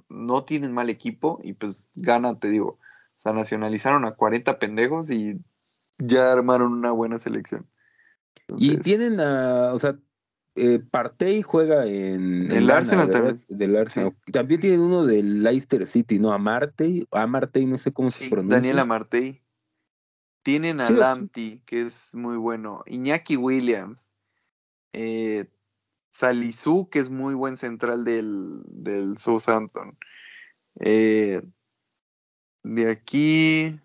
no 0.09 0.45
tienen 0.45 0.73
mal 0.73 0.89
equipo 0.89 1.41
y 1.43 1.53
pues 1.53 1.91
gana, 1.95 2.39
te 2.39 2.49
digo. 2.49 2.79
O 3.19 3.21
sea, 3.21 3.33
nacionalizaron 3.33 4.05
a 4.05 4.13
40 4.13 4.59
pendejos 4.59 5.11
y 5.11 5.39
ya 5.99 6.33
armaron 6.33 6.73
una 6.73 6.93
buena 6.93 7.19
selección. 7.19 7.67
y 8.57 8.79
tienen 8.79 9.21
a, 9.21 9.75
o 9.75 9.79
sea, 9.79 9.99
eh, 10.55 10.79
Partey 10.79 11.43
juega 11.43 11.87
en 11.87 12.51
el 12.51 12.71
Arsenal 12.71 13.11
también. 13.11 13.41
Del 13.49 13.77
Arsenal. 13.77 14.15
También 14.33 14.61
tienen 14.61 14.81
uno 14.81 15.05
del 15.05 15.43
Leicester 15.43 15.87
City, 15.87 16.19
¿no? 16.19 16.33
Amartey, 16.33 17.07
Amartey, 17.11 17.67
no 17.67 17.79
sé 17.79 17.93
cómo 17.93 18.11
se 18.11 18.29
pronuncia. 18.29 18.59
Daniel 18.59 18.79
Amartey. 18.79 19.43
Tienen 20.43 20.81
a 20.81 20.89
Lamptey, 20.91 21.63
que 21.67 21.83
es 21.83 22.15
muy 22.15 22.37
bueno. 22.37 22.83
Iñaki 22.87 23.37
Williams. 23.37 24.11
Eh, 24.93 25.47
Salisu, 26.19 26.89
que 26.91 26.99
es 26.99 27.11
muy 27.11 27.35
buen 27.35 27.57
central 27.57 28.05
del, 28.05 28.63
del 28.67 29.19
Southampton. 29.19 29.97
Eh, 30.81 31.41
de 32.65 32.91
aquí, 32.91 33.79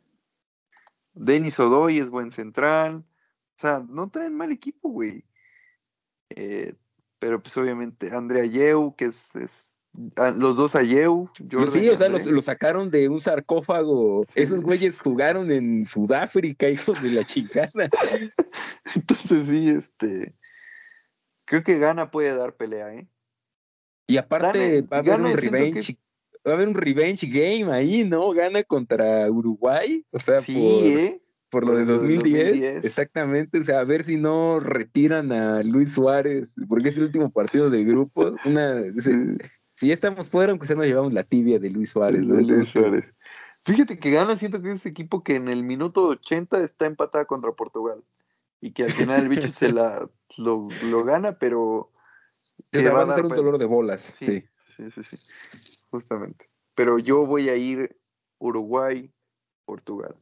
Denis 1.13 1.59
Odoy 1.59 1.99
es 1.99 2.09
buen 2.09 2.31
central. 2.31 3.05
O 3.55 3.61
sea, 3.61 3.85
no 3.87 4.09
traen 4.09 4.35
mal 4.35 4.51
equipo, 4.51 4.89
güey. 4.89 5.23
Eh, 6.29 6.73
pero 7.19 7.39
pues 7.39 7.55
obviamente 7.55 8.09
Andrea 8.11 8.45
Yeu, 8.45 8.95
que 8.95 9.05
es, 9.05 9.79
ah, 10.15 10.31
los 10.35 10.57
dos 10.57 10.75
a 10.75 10.81
Yeu. 10.81 11.29
sí, 11.67 11.87
o 11.87 11.95
sea, 11.95 12.09
los, 12.09 12.23
sacaron 12.43 12.89
de 12.89 13.09
un 13.09 13.19
sarcófago. 13.19 14.23
Esos 14.33 14.61
güeyes 14.61 14.97
jugaron 14.97 15.51
en 15.51 15.85
Sudáfrica, 15.85 16.67
hijos 16.67 16.99
de 17.03 17.11
la 17.11 17.23
chingada. 17.23 17.69
Entonces 18.95 19.47
sí, 19.49 19.69
este 19.69 20.33
Creo 21.45 21.63
que 21.63 21.77
Gana 21.77 22.11
puede 22.11 22.35
dar 22.35 22.55
pelea, 22.55 22.93
¿eh? 22.93 23.07
Y 24.07 24.17
aparte 24.17 24.81
va 24.81 24.97
a 24.97 24.99
haber 24.99 25.21
un 25.21 25.37
revenge. 25.37 25.97
Va 26.45 26.51
a 26.51 26.55
haber 26.55 26.67
un 26.67 26.75
revenge 26.75 27.25
game 27.27 27.71
ahí, 27.71 28.03
¿no? 28.03 28.31
Gana 28.31 28.63
contra 28.63 29.29
Uruguay. 29.31 30.05
O 30.11 30.19
sea, 30.19 30.41
por, 30.41 30.55
¿eh? 30.55 31.21
por 31.49 31.65
lo 31.65 31.75
de 31.75 31.85
2010, 31.85 32.83
Exactamente. 32.83 33.59
O 33.59 33.63
sea, 33.63 33.79
a 33.79 33.83
ver 33.85 34.03
si 34.03 34.17
no 34.17 34.59
retiran 34.59 35.31
a 35.31 35.63
Luis 35.63 35.93
Suárez, 35.93 36.53
porque 36.67 36.89
es 36.89 36.97
el 36.97 37.03
último 37.03 37.31
partido 37.31 37.69
de 37.69 37.83
grupo. 37.85 38.35
Una, 38.43 38.81
si 39.75 39.87
ya 39.87 39.93
estamos 39.93 40.29
fuera, 40.29 40.51
aunque 40.51 40.67
sea 40.67 40.75
nos 40.75 40.85
llevamos 40.85 41.13
la 41.13 41.23
tibia 41.23 41.59
de 41.59 41.69
Luis 41.69 41.91
Suárez. 41.91 42.21
Luis 42.21 42.67
Suárez. 42.67 43.05
Fíjate 43.65 43.97
que 43.97 44.11
gana, 44.11 44.35
siento 44.35 44.61
que 44.61 44.67
es 44.69 44.75
ese 44.75 44.89
equipo 44.89 45.23
que 45.23 45.35
en 45.35 45.47
el 45.47 45.63
minuto 45.63 46.07
80 46.07 46.61
está 46.61 46.85
empatada 46.85 47.23
contra 47.23 47.53
Portugal 47.53 48.03
y 48.63 48.71
que 48.71 48.83
al 48.83 48.91
final 48.91 49.23
el 49.23 49.27
bicho 49.27 49.49
se 49.49 49.73
la 49.73 50.09
lo, 50.37 50.69
gana, 51.03 51.37
pero 51.37 51.91
te 52.69 52.89
va 52.89 53.01
a 53.01 53.05
dar 53.05 53.25
un 53.25 53.35
dolor 53.35 53.57
de 53.57 53.65
bolas. 53.65 54.15
Sí, 54.21 54.45
sí, 54.61 54.89
sí, 54.89 55.03
sí, 55.03 55.83
justamente. 55.89 56.49
Pero 56.73 56.97
yo 56.97 57.25
voy 57.25 57.49
a 57.49 57.57
ir 57.57 57.99
Uruguay, 58.39 59.11
Portugal. 59.65 60.15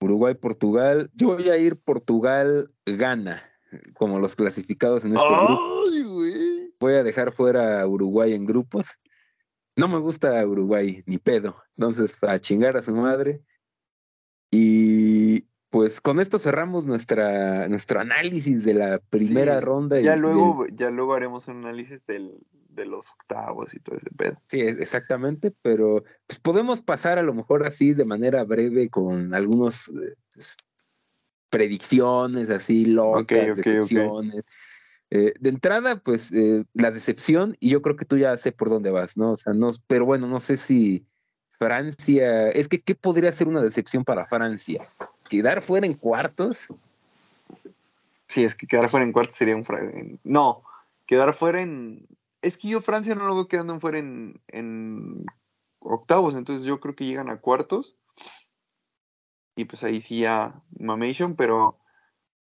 Uruguay, 0.00 0.34
Portugal. 0.34 1.10
Yo 1.12 1.36
voy 1.36 1.50
a 1.50 1.58
ir 1.58 1.74
Portugal, 1.84 2.72
gana, 2.86 3.42
como 3.92 4.18
los 4.18 4.34
clasificados 4.34 5.04
en 5.04 5.14
este 5.14 5.28
grupo. 5.28 5.82
Voy 6.80 6.94
a 6.94 7.02
dejar 7.02 7.32
fuera 7.32 7.82
a 7.82 7.86
Uruguay 7.86 8.32
en 8.32 8.46
grupos. 8.46 8.86
No 9.76 9.86
me 9.86 9.98
gusta 9.98 10.44
Uruguay, 10.46 11.02
ni 11.04 11.18
pedo. 11.18 11.62
Entonces, 11.76 12.16
a 12.22 12.38
chingar 12.38 12.78
a 12.78 12.82
su 12.82 12.94
madre. 12.94 13.44
Y 14.50 15.46
pues 15.72 16.02
con 16.02 16.20
esto 16.20 16.38
cerramos 16.38 16.86
nuestra, 16.86 17.66
nuestro 17.66 17.98
análisis 17.98 18.62
de 18.62 18.74
la 18.74 18.98
primera 18.98 19.58
ronda. 19.58 19.98
Ya 20.00 20.16
luego, 20.16 20.66
ya 20.70 20.90
luego 20.90 21.14
haremos 21.14 21.48
un 21.48 21.64
análisis 21.64 22.04
del, 22.04 22.34
de 22.68 22.84
los 22.84 23.10
octavos 23.12 23.72
y 23.72 23.80
todo 23.80 23.96
ese 23.96 24.10
pedo. 24.14 24.38
Sí, 24.48 24.60
exactamente, 24.60 25.50
pero 25.62 26.04
pues 26.26 26.38
podemos 26.40 26.82
pasar 26.82 27.18
a 27.18 27.22
lo 27.22 27.32
mejor 27.32 27.66
así 27.66 27.94
de 27.94 28.04
manera 28.04 28.44
breve 28.44 28.90
con 28.90 29.32
algunos 29.32 29.88
eh, 29.88 30.14
pues, 30.34 30.58
predicciones 31.48 32.50
así 32.50 32.84
locas, 32.84 33.56
decepciones. 33.56 34.44
Eh, 35.08 35.32
de 35.40 35.48
entrada, 35.48 35.96
pues 35.96 36.32
eh, 36.32 36.66
la 36.74 36.90
decepción, 36.90 37.56
y 37.60 37.70
yo 37.70 37.80
creo 37.80 37.96
que 37.96 38.04
tú 38.04 38.18
ya 38.18 38.36
sé 38.36 38.52
por 38.52 38.68
dónde 38.68 38.90
vas, 38.90 39.16
¿no? 39.16 39.32
O 39.32 39.36
sea, 39.38 39.54
no, 39.54 39.70
pero 39.86 40.04
bueno, 40.04 40.26
no 40.26 40.38
sé 40.38 40.58
si 40.58 41.06
Francia, 41.58 42.50
es 42.50 42.68
que 42.68 42.80
¿qué 42.80 42.94
podría 42.94 43.32
ser 43.32 43.48
una 43.48 43.62
decepción 43.62 44.04
para 44.04 44.26
Francia? 44.26 44.82
¿Quedar 45.28 45.62
fuera 45.62 45.86
en 45.86 45.94
cuartos? 45.94 46.68
Sí, 48.28 48.44
es 48.44 48.54
que 48.54 48.66
quedar 48.66 48.88
fuera 48.88 49.04
en 49.04 49.12
cuartos 49.12 49.36
sería 49.36 49.56
un... 49.56 50.20
No, 50.24 50.62
quedar 51.06 51.34
fuera 51.34 51.60
en... 51.60 52.06
Es 52.40 52.58
que 52.58 52.68
yo 52.68 52.80
Francia 52.80 53.14
no 53.14 53.26
lo 53.26 53.34
veo 53.34 53.48
quedando 53.48 53.78
fuera 53.78 53.98
en, 53.98 54.40
en 54.48 55.24
octavos, 55.78 56.34
entonces 56.34 56.64
yo 56.64 56.80
creo 56.80 56.96
que 56.96 57.04
llegan 57.04 57.28
a 57.28 57.40
cuartos. 57.40 57.96
Y 59.54 59.66
pues 59.66 59.84
ahí 59.84 60.00
sí 60.00 60.20
ya 60.20 60.62
Mamation, 60.78 61.36
pero 61.36 61.78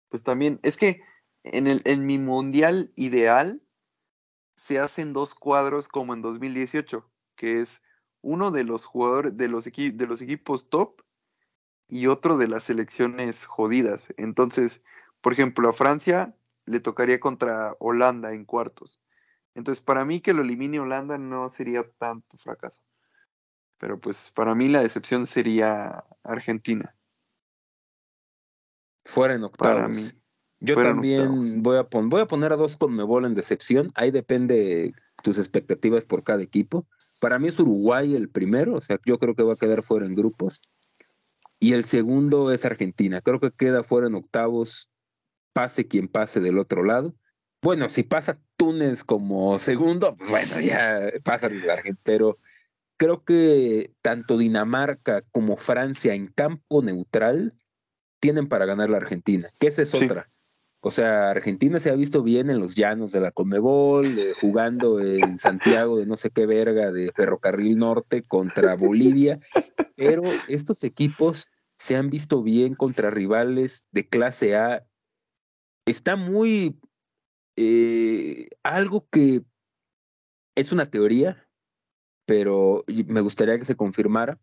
pues 0.09 0.23
también, 0.23 0.59
es 0.63 0.77
que 0.77 1.03
en, 1.45 1.67
el, 1.67 1.83
en 1.85 2.07
mi 2.07 2.19
mundial 2.19 2.93
ideal 2.97 3.63
se 4.57 4.79
hacen 4.79 5.13
dos 5.13 5.35
cuadros 5.35 5.89
como 5.89 6.15
en 6.15 6.23
2018, 6.23 7.09
que 7.37 7.61
es 7.61 7.83
uno 8.23 8.51
de 8.51 8.65
los 8.65 8.85
jugadores 8.85 9.37
de 9.37 9.49
los, 9.49 9.65
de 9.65 10.07
los 10.07 10.21
equipos 10.21 10.69
top 10.69 11.03
y 11.89 12.07
otro 12.07 12.37
de 12.37 12.49
las 12.49 12.65
selecciones 12.65 13.47
jodidas. 13.47 14.13
Entonces, 14.17 14.83
por 15.21 15.33
ejemplo, 15.33 15.69
a 15.69 15.73
Francia 15.73 16.35
le 16.67 16.81
tocaría 16.81 17.19
contra 17.19 17.75
Holanda 17.79 18.33
en 18.33 18.45
cuartos. 18.45 19.01
Entonces, 19.55 19.83
para 19.83 20.05
mí 20.05 20.21
que 20.21 20.35
lo 20.35 20.43
elimine 20.43 20.81
Holanda 20.81 21.19
no 21.19 21.49
sería 21.49 21.83
tanto 21.99 22.37
fracaso. 22.39 22.83
Pero 23.79 23.99
pues 24.01 24.31
para 24.35 24.55
mí 24.55 24.69
la 24.69 24.83
decepción 24.83 25.27
sería 25.27 26.05
Argentina. 26.23 26.95
Fuera 29.05 29.35
en 29.35 29.45
octavos. 29.45 29.75
Para 29.75 29.89
mí. 29.89 30.03
Yo 30.61 30.75
también 30.75 31.63
voy 31.63 31.77
a, 31.77 31.87
voy 31.91 32.21
a 32.21 32.27
poner 32.27 32.53
a 32.53 32.57
dos 32.57 32.77
con 32.77 32.95
Mebol 32.95 33.25
en 33.25 33.35
decepción. 33.35 33.93
Ahí 33.95 34.11
depende 34.11 34.93
tus 35.23 35.39
expectativas 35.39 36.05
por 36.05 36.25
cada 36.25 36.43
equipo. 36.43 36.87
Para 37.21 37.39
mí 37.39 37.49
es 37.49 37.59
Uruguay 37.59 38.15
el 38.15 38.29
primero, 38.29 38.75
o 38.75 38.81
sea, 38.81 38.99
yo 39.05 39.19
creo 39.19 39.35
que 39.35 39.43
va 39.43 39.55
a 39.55 39.59
quedar 39.59 39.83
fuera 39.83 40.07
en 40.07 40.15
grupos. 40.15 40.61
Y 41.61 41.73
el 41.73 41.85
segundo 41.85 42.53
es 42.53 42.65
Argentina. 42.65 43.21
Creo 43.21 43.41
que 43.41 43.51
queda 43.51 43.83
fuera 43.83 44.07
en 44.07 44.15
octavos, 44.15 44.89
pase 45.53 45.89
quien 45.89 46.07
pase 46.07 46.41
del 46.41 46.59
otro 46.59 46.85
lado. 46.85 47.15
Bueno, 47.61 47.89
si 47.89 48.05
pasa 48.05 48.41
Túnez 48.57 49.03
como 49.03 49.59
segundo, 49.59 50.17
bueno, 50.29 50.61
ya 50.61 51.11
pasa 51.25 51.49
el 51.49 51.69
Argentina. 51.69 52.01
Pero 52.05 52.39
creo 52.97 53.25
que 53.25 53.93
tanto 54.03 54.39
Dinamarca 54.39 55.23
como 55.33 55.57
Francia 55.57 56.15
en 56.15 56.29
campo 56.29 56.83
neutral 56.83 57.55
tienen 58.21 58.49
para 58.49 58.67
ganar 58.67 58.91
la 58.91 58.99
Argentina, 58.99 59.49
que 59.59 59.69
esa 59.69 59.83
es 59.83 59.95
otra. 59.95 60.29
O 60.81 60.91
sea, 60.93 61.31
Argentina 61.31 61.81
se 61.81 61.91
ha 61.91 61.95
visto 61.97 62.23
bien 62.23 62.51
en 62.51 62.61
los 62.61 62.77
llanos 62.77 63.11
de 63.11 63.21
la 63.21 63.33
Conmebol, 63.33 64.07
jugando 64.41 65.01
en 65.01 65.37
Santiago 65.37 65.99
de 65.99 66.07
no 66.07 66.17
sé 66.17 66.31
qué 66.31 66.47
verga 66.47 66.93
de 66.93 67.11
Ferrocarril 67.13 67.77
Norte 67.77 68.23
contra 68.23 68.77
Bolivia, 68.77 69.41
pero 69.97 70.23
estos 70.47 70.85
equipos 70.85 71.49
se 71.79 71.97
han 71.97 72.11
visto 72.11 72.43
bien 72.45 72.75
contra 72.77 73.11
rivales 73.11 73.87
de 73.91 74.07
clase 74.07 74.55
A. 74.55 74.87
Está 75.85 76.15
muy 76.15 76.81
eh, 77.57 78.49
algo 78.63 79.09
que 79.11 79.43
es 80.55 80.71
una 80.71 80.89
teoría, 80.89 81.49
pero 82.25 82.85
me 83.09 83.21
gustaría 83.21 83.59
que 83.59 83.65
se 83.65 83.77
confirmara. 83.77 84.39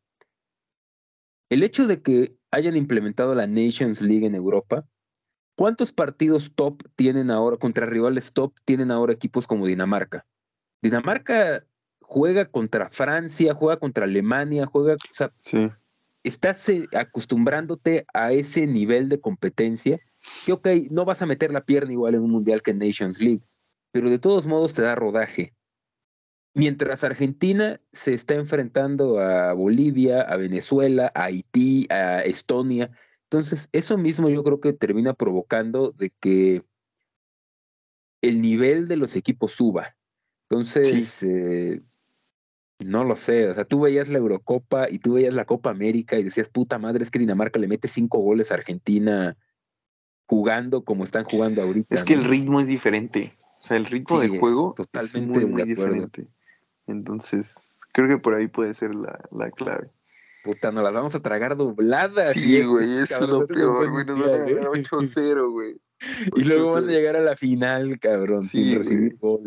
El 1.49 1.64
hecho 1.64 1.88
de 1.88 2.02
que 2.02 2.36
hayan 2.52 2.76
implementado 2.76 3.36
la 3.36 3.48
Nations 3.48 4.02
League 4.02 4.26
en 4.26 4.36
Europa 4.36 4.86
¿Cuántos 5.56 5.94
partidos 5.94 6.53
top 6.53 6.84
tienen 6.95 7.32
ahora, 7.32 7.57
contra 7.57 7.86
rivales 7.86 8.34
top, 8.34 8.53
tienen 8.65 8.91
ahora 8.91 9.14
equipos 9.14 9.48
como 9.48 9.65
Dinamarca? 9.65 10.26
Dinamarca 10.82 11.65
juega 12.02 12.45
contra 12.45 12.90
Francia, 12.90 13.53
juega 13.53 13.80
contra 13.80 14.03
Alemania, 14.03 14.65
juega, 14.65 14.95
o 14.95 14.98
sea, 15.11 15.32
estás 16.23 16.68
eh, 16.69 16.88
acostumbrándote 16.94 18.06
a 18.14 18.32
ese 18.32 18.68
nivel 18.68 19.10
de 19.10 19.19
competencia 19.19 19.99
que, 20.45 20.53
ok, 20.53 20.68
no 20.90 21.06
vas 21.06 21.22
a 21.22 21.26
meter 21.26 21.52
la 21.52 21.65
pierna 21.65 21.94
igual 21.94 22.15
en 22.15 22.22
un 22.22 22.32
mundial 22.32 22.61
que 22.61 22.72
en 22.72 22.80
Nations 22.80 23.22
League, 23.22 23.44
pero 23.91 24.10
de 24.10 24.19
todos 24.19 24.48
modos 24.48 24.73
te 24.73 24.82
da 24.82 24.95
rodaje. 24.95 25.53
Mientras 26.53 27.03
Argentina 27.03 27.82
se 27.91 28.14
está 28.14 28.36
enfrentando 28.36 29.19
a 29.19 29.53
Bolivia, 29.53 30.22
a 30.22 30.38
Venezuela, 30.38 31.11
a 31.14 31.26
Haití, 31.26 31.86
a 31.90 32.22
Estonia, 32.22 32.91
entonces, 33.30 33.69
eso 33.72 33.97
mismo 33.97 34.30
yo 34.30 34.43
creo 34.43 34.60
que 34.60 34.73
termina 34.73 35.14
provocando 35.14 35.91
de 35.91 36.11
que 36.19 36.64
el 38.22 38.41
nivel 38.41 38.88
de 38.88 38.97
los 38.97 39.15
equipos 39.15 39.53
suba. 39.53 39.95
Entonces, 40.47 41.23
eh, 41.23 41.81
no 42.80 43.03
lo 43.03 43.15
sé, 43.15 43.49
o 43.49 43.53
sea, 43.53 43.65
tú 43.65 43.81
veías 43.81 44.10
la 44.10 44.19
Eurocopa 44.19 44.89
y 44.89 44.99
tú 44.99 45.14
veías 45.14 45.34
la 45.34 45.45
Copa 45.45 45.72
América 45.72 46.18
y 46.19 46.23
decías, 46.23 46.49
puta 46.49 46.77
madre, 46.77 47.03
es 47.03 47.10
que 47.10 47.18
Dinamarca 47.18 47.60
le 47.60 47.68
mete 47.68 47.88
cinco 47.88 48.19
goles 48.19 48.52
a 48.52 48.56
Argentina 48.56 49.35
jugando 50.27 50.84
como 50.84 51.03
están 51.03 51.23
jugando 51.23 51.64
ahorita. 51.64 51.95
Es 51.95 52.03
que 52.03 52.14
el 52.14 52.26
ritmo 52.26 52.60
es 52.60 52.68
diferente, 52.68 53.35
o 53.60 53.65
sea, 53.65 53.77
el 53.77 53.85
ritmo 53.85 54.19
de 54.19 54.30
juego 54.30 54.76
totalmente 54.77 55.39
es 55.39 55.47
muy, 55.49 55.64
diferente. 55.64 56.27
Entonces, 56.85 57.81
creo 57.91 58.07
que 58.07 58.19
por 58.19 58.35
ahí 58.35 58.47
puede 58.47 58.76
ser 58.76 58.93
la 58.93 59.52
clave. 59.52 59.89
Puta, 60.46 60.72
nos 60.72 60.84
las 60.84 60.94
vamos 60.94 61.16
a 61.16 61.20
tragar 61.22 61.58
dobladas. 61.58 62.34
Sí, 62.34 62.64
güey, 62.64 63.00
eso 63.00 63.24
es 63.24 63.30
lo 63.30 63.48
peor, 63.48 63.90
güey. 63.90 64.06
Nos 64.06 64.20
van 64.20 64.30
a 64.30 64.38
ganar 64.38 64.64
8-0, 64.74 65.52
güey. 65.52 65.82
Y 66.36 66.44
luego 66.44 66.74
van 66.74 66.88
a 66.88 66.92
llegar 66.92 67.16
a 67.16 67.22
la 67.22 67.36
final, 67.36 68.00
cabrón, 68.00 68.48
sin 68.48 68.78
recibir 68.78 69.18
gol. 69.18 69.42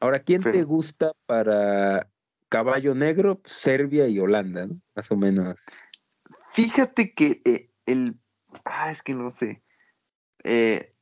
Ahora, 0.00 0.18
¿quién 0.18 0.42
te 0.42 0.64
gusta 0.64 1.12
para 1.24 2.10
Caballo 2.50 2.94
Negro? 2.94 3.40
Serbia 3.46 4.06
y 4.06 4.20
Holanda, 4.20 4.66
¿no? 4.66 4.74
Más 4.94 5.10
o 5.10 5.16
menos. 5.16 5.58
Fíjate 6.52 7.14
que 7.14 7.40
eh, 7.46 7.70
el. 7.86 8.18
Ah, 8.66 8.90
es 8.90 9.02
que 9.02 9.14
no 9.14 9.30
sé. 9.30 9.62
Eh, 10.42 10.92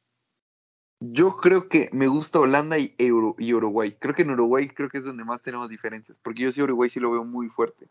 yo 1.00 1.36
creo 1.38 1.68
que 1.68 1.90
me 1.92 2.06
gusta 2.06 2.38
Holanda 2.38 2.78
y, 2.78 2.94
Euro, 2.98 3.34
y 3.38 3.54
Uruguay. 3.54 3.96
Creo 3.98 4.14
que 4.14 4.22
en 4.22 4.30
Uruguay 4.30 4.68
creo 4.68 4.88
que 4.88 4.98
es 4.98 5.04
donde 5.04 5.24
más 5.24 5.42
tenemos 5.42 5.68
diferencias. 5.68 6.16
Porque 6.22 6.42
yo 6.42 6.52
sí 6.52 6.62
Uruguay 6.62 6.88
sí 6.88 7.00
lo 7.00 7.10
veo 7.10 7.24
muy 7.24 7.48
fuerte. 7.48 7.88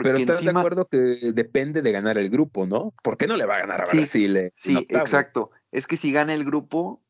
Pero 0.00 0.16
estás 0.16 0.44
de 0.44 0.50
acuerdo 0.50 0.86
que 0.86 1.32
depende 1.34 1.82
de 1.82 1.92
ganar 1.92 2.16
el 2.18 2.30
grupo, 2.30 2.66
¿no? 2.66 2.94
¿Por 3.02 3.16
qué 3.16 3.26
no 3.26 3.36
le 3.36 3.44
va 3.44 3.54
a 3.54 3.60
ganar 3.60 3.82
a 3.82 3.84
Brasil? 3.84 4.36
Eh, 4.36 4.52
sí, 4.56 4.86
exacto. 4.88 5.50
Es 5.70 5.86
que 5.86 5.96
si 5.96 6.12
gana 6.12 6.32
el 6.34 6.44
grupo, 6.44 7.02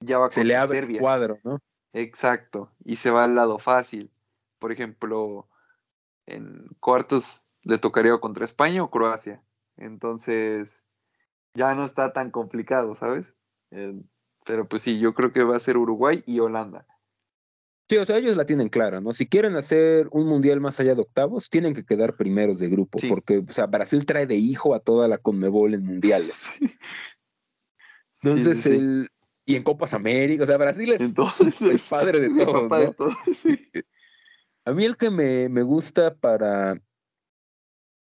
ya 0.00 0.18
va 0.18 0.26
a 0.26 0.30
Se 0.30 0.44
le 0.44 0.56
abre 0.56 0.78
el 0.78 0.98
cuadro, 0.98 1.38
¿no? 1.44 1.60
Exacto. 1.92 2.72
Y 2.84 2.96
se 2.96 3.10
va 3.10 3.24
al 3.24 3.34
lado 3.34 3.58
fácil. 3.58 4.10
Por 4.58 4.72
ejemplo, 4.72 5.48
en 6.26 6.66
cuartos 6.80 7.46
le 7.62 7.78
tocaría 7.78 8.18
contra 8.18 8.44
España 8.44 8.82
o 8.82 8.90
Croacia. 8.90 9.42
Entonces, 9.76 10.84
ya 11.54 11.74
no 11.74 11.84
está 11.84 12.12
tan 12.12 12.30
complicado, 12.30 12.94
¿sabes? 12.94 13.32
Eh, 13.70 13.94
pero 14.44 14.68
pues 14.68 14.82
sí, 14.82 14.98
yo 14.98 15.14
creo 15.14 15.32
que 15.32 15.44
va 15.44 15.56
a 15.56 15.60
ser 15.60 15.76
Uruguay 15.76 16.22
y 16.26 16.40
Holanda. 16.40 16.86
Sí, 17.88 17.98
o 17.98 18.04
sea, 18.04 18.16
ellos 18.16 18.36
la 18.36 18.46
tienen 18.46 18.70
clara, 18.70 19.00
¿no? 19.00 19.12
Si 19.12 19.26
quieren 19.26 19.56
hacer 19.56 20.08
un 20.10 20.26
mundial 20.26 20.58
más 20.58 20.80
allá 20.80 20.94
de 20.94 21.02
octavos, 21.02 21.50
tienen 21.50 21.74
que 21.74 21.84
quedar 21.84 22.16
primeros 22.16 22.58
de 22.58 22.70
grupo, 22.70 22.98
porque, 23.08 23.44
o 23.46 23.52
sea, 23.52 23.66
Brasil 23.66 24.06
trae 24.06 24.26
de 24.26 24.36
hijo 24.36 24.74
a 24.74 24.80
toda 24.80 25.06
la 25.06 25.18
Conmebol 25.18 25.74
en 25.74 25.84
mundiales. 25.84 26.44
Entonces, 28.22 28.64
el. 28.66 29.10
Y 29.46 29.56
en 29.56 29.62
Copas 29.62 29.92
América, 29.92 30.44
o 30.44 30.46
sea, 30.46 30.56
Brasil 30.56 30.90
es 30.92 31.02
el 31.02 31.80
padre 31.90 32.20
de 32.20 32.30
todos. 32.44 32.70
¿no? 32.70 33.06
A 34.64 34.72
mí 34.72 34.86
el 34.86 34.96
que 34.96 35.10
me, 35.10 35.50
me 35.50 35.62
gusta 35.62 36.14
para. 36.14 36.80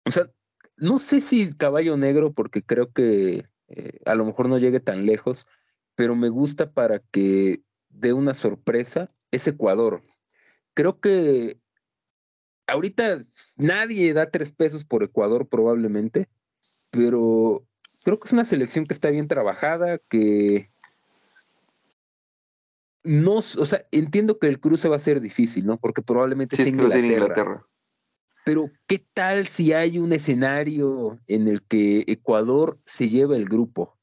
O 0.06 0.12
sea, 0.12 0.32
no 0.78 1.00
sé 1.00 1.20
si 1.20 1.52
caballo 1.52 1.98
negro, 1.98 2.32
porque 2.32 2.64
creo 2.64 2.94
que 2.94 3.50
eh, 3.68 4.00
a 4.06 4.16
lo 4.16 4.24
mejor 4.24 4.48
no 4.48 4.58
llegue 4.58 4.80
tan 4.80 5.06
lejos, 5.06 5.48
pero 5.96 6.16
me 6.16 6.30
gusta 6.30 6.72
para 6.72 7.00
que 7.00 7.62
dé 7.90 8.14
una 8.14 8.34
sorpresa 8.34 9.12
es 9.36 9.48
Ecuador. 9.48 10.02
Creo 10.74 11.00
que 11.00 11.60
ahorita 12.68 13.22
nadie 13.58 14.14
da 14.14 14.30
tres 14.32 14.52
pesos 14.52 14.84
por 14.84 15.04
Ecuador 15.04 15.48
probablemente, 15.48 16.28
pero 16.90 17.66
creo 18.04 18.20
que 18.20 18.26
es 18.26 18.34
una 18.34 18.46
selección 18.46 18.86
que 18.86 18.94
está 18.94 19.10
bien 19.10 19.28
trabajada, 19.28 20.00
que 20.10 20.70
no, 23.04 23.36
o 23.36 23.42
sea, 23.42 23.86
entiendo 23.92 24.40
que 24.40 24.48
el 24.48 24.60
cruce 24.60 24.90
va 24.90 24.96
a 24.96 25.00
ser 25.00 25.22
difícil, 25.22 25.66
¿no? 25.66 25.78
Porque 25.78 26.02
probablemente 26.02 26.60
es 26.60 26.68
Inglaterra. 26.68 27.66
Pero 28.44 28.70
¿qué 28.88 29.04
tal 29.14 29.48
si 29.48 29.74
hay 29.74 29.98
un 29.98 30.14
escenario 30.14 31.20
en 31.28 31.48
el 31.48 31.64
que 31.64 32.04
Ecuador 32.08 32.80
se 32.86 33.10
lleva 33.10 33.36
el 33.36 33.46
grupo? 33.46 33.98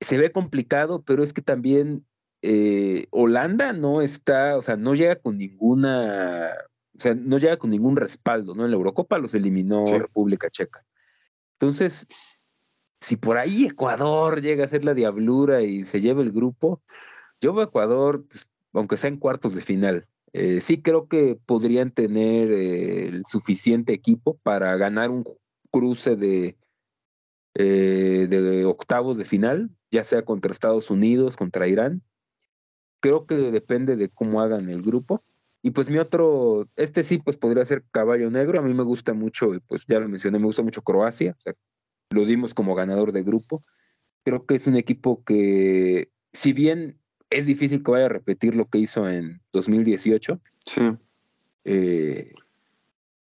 Se 0.00 0.16
ve 0.16 0.32
complicado, 0.32 1.02
pero 1.02 1.22
es 1.22 1.34
que 1.34 1.42
también 1.42 2.06
eh, 2.42 3.06
Holanda 3.10 3.72
no 3.72 4.00
está, 4.02 4.56
o 4.56 4.62
sea, 4.62 4.76
no 4.76 4.94
llega 4.94 5.16
con 5.16 5.38
ninguna, 5.38 6.50
o 6.96 7.00
sea, 7.00 7.14
no 7.14 7.38
llega 7.38 7.56
con 7.58 7.70
ningún 7.70 7.96
respaldo, 7.96 8.54
¿no? 8.54 8.64
En 8.64 8.70
la 8.70 8.76
Eurocopa 8.76 9.18
los 9.18 9.34
eliminó 9.34 9.84
República 9.86 10.50
Checa. 10.50 10.84
Entonces, 11.58 12.06
si 13.00 13.16
por 13.16 13.38
ahí 13.38 13.66
Ecuador 13.66 14.40
llega 14.40 14.64
a 14.64 14.68
ser 14.68 14.84
la 14.84 14.94
diablura 14.94 15.62
y 15.62 15.84
se 15.84 16.00
lleva 16.00 16.22
el 16.22 16.32
grupo, 16.32 16.82
yo 17.40 17.52
veo 17.52 17.62
a 17.62 17.66
Ecuador, 17.68 18.24
pues, 18.28 18.48
aunque 18.72 18.96
sea 18.96 19.08
en 19.08 19.16
cuartos 19.16 19.54
de 19.54 19.62
final. 19.62 20.06
Eh, 20.32 20.60
sí 20.60 20.80
creo 20.80 21.08
que 21.08 21.38
podrían 21.44 21.90
tener 21.90 22.52
eh, 22.52 23.08
el 23.08 23.24
suficiente 23.26 23.92
equipo 23.92 24.38
para 24.42 24.76
ganar 24.76 25.10
un 25.10 25.24
cruce 25.72 26.14
de, 26.14 26.56
eh, 27.54 28.26
de 28.28 28.64
octavos 28.64 29.16
de 29.16 29.24
final, 29.24 29.70
ya 29.90 30.04
sea 30.04 30.22
contra 30.22 30.52
Estados 30.52 30.90
Unidos, 30.90 31.36
contra 31.36 31.66
Irán. 31.66 32.02
Creo 33.00 33.26
que 33.26 33.34
depende 33.34 33.96
de 33.96 34.08
cómo 34.08 34.40
hagan 34.40 34.68
el 34.68 34.82
grupo. 34.82 35.20
Y 35.62 35.72
pues 35.72 35.90
mi 35.90 35.98
otro, 35.98 36.68
este 36.76 37.02
sí, 37.02 37.18
pues 37.18 37.36
podría 37.36 37.64
ser 37.64 37.84
Caballo 37.90 38.30
Negro. 38.30 38.60
A 38.60 38.64
mí 38.64 38.72
me 38.72 38.82
gusta 38.82 39.12
mucho, 39.12 39.50
pues 39.66 39.84
ya 39.86 40.00
lo 40.00 40.08
mencioné, 40.08 40.38
me 40.38 40.46
gusta 40.46 40.62
mucho 40.62 40.82
Croacia. 40.82 41.34
O 41.36 41.40
sea, 41.40 41.54
lo 42.10 42.24
dimos 42.24 42.54
como 42.54 42.74
ganador 42.74 43.12
de 43.12 43.22
grupo. 43.22 43.62
Creo 44.24 44.46
que 44.46 44.54
es 44.54 44.66
un 44.66 44.76
equipo 44.76 45.22
que, 45.24 46.10
si 46.32 46.52
bien 46.52 46.98
es 47.30 47.46
difícil 47.46 47.82
que 47.82 47.90
vaya 47.90 48.06
a 48.06 48.10
repetir 48.10 48.54
lo 48.54 48.68
que 48.68 48.78
hizo 48.78 49.08
en 49.08 49.40
2018, 49.52 50.40
Sí. 50.66 50.80
eh, 51.64 52.32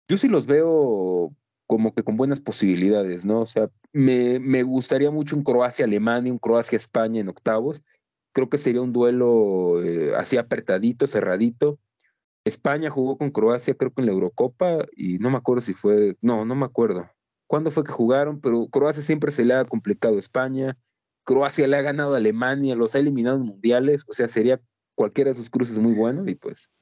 yo 0.07 0.17
sí 0.17 0.27
los 0.27 0.45
veo 0.45 1.31
como 1.67 1.93
que 1.93 2.03
con 2.03 2.17
buenas 2.17 2.39
posibilidades, 2.41 3.25
¿no? 3.25 3.41
O 3.41 3.45
sea, 3.45 3.69
me, 3.93 4.39
me 4.39 4.63
gustaría 4.63 5.11
mucho 5.11 5.35
un 5.35 5.43
Croacia-Alemania, 5.43 6.31
un 6.31 6.39
Croacia-España 6.39 7.21
en 7.21 7.29
octavos. 7.29 7.83
Creo 8.33 8.49
que 8.49 8.57
sería 8.57 8.81
un 8.81 8.93
duelo 8.93 9.81
eh, 9.83 10.13
así 10.15 10.37
apretadito, 10.37 11.07
cerradito. 11.07 11.79
España 12.45 12.89
jugó 12.89 13.17
con 13.17 13.31
Croacia, 13.31 13.75
creo 13.75 13.93
que 13.93 14.01
en 14.01 14.07
la 14.07 14.11
Eurocopa, 14.11 14.85
y 14.97 15.17
no 15.19 15.29
me 15.29 15.37
acuerdo 15.37 15.61
si 15.61 15.73
fue, 15.73 16.17
no, 16.21 16.43
no 16.43 16.55
me 16.55 16.65
acuerdo 16.65 17.09
cuándo 17.53 17.69
fue 17.69 17.83
que 17.83 17.91
jugaron, 17.91 18.41
pero 18.41 18.67
Croacia 18.67 19.03
siempre 19.03 19.29
se 19.29 19.45
le 19.45 19.53
ha 19.53 19.63
complicado 19.63 20.15
a 20.15 20.19
España. 20.19 20.75
Croacia 21.23 21.67
le 21.67 21.77
ha 21.77 21.83
ganado 21.83 22.15
a 22.15 22.17
Alemania, 22.17 22.75
los 22.75 22.95
ha 22.95 22.99
eliminado 22.99 23.37
en 23.37 23.43
mundiales, 23.43 24.05
o 24.07 24.13
sea, 24.13 24.27
sería 24.27 24.59
cualquiera 24.95 25.29
de 25.29 25.35
sus 25.35 25.51
cruces 25.51 25.77
muy 25.77 25.93
bueno 25.93 26.27
y 26.27 26.33
pues 26.33 26.73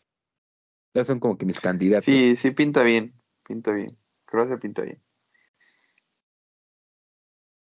ya 0.94 1.04
son 1.04 1.20
como 1.20 1.38
que 1.38 1.46
mis 1.46 1.60
candidatos. 1.60 2.06
Sí, 2.06 2.38
sí, 2.38 2.52
pinta 2.52 2.84
bien. 2.84 3.14
Pinta 3.46 3.72
bien. 3.72 3.98
Croacia 4.26 4.58
pinta 4.60 4.84
bien. 4.84 5.04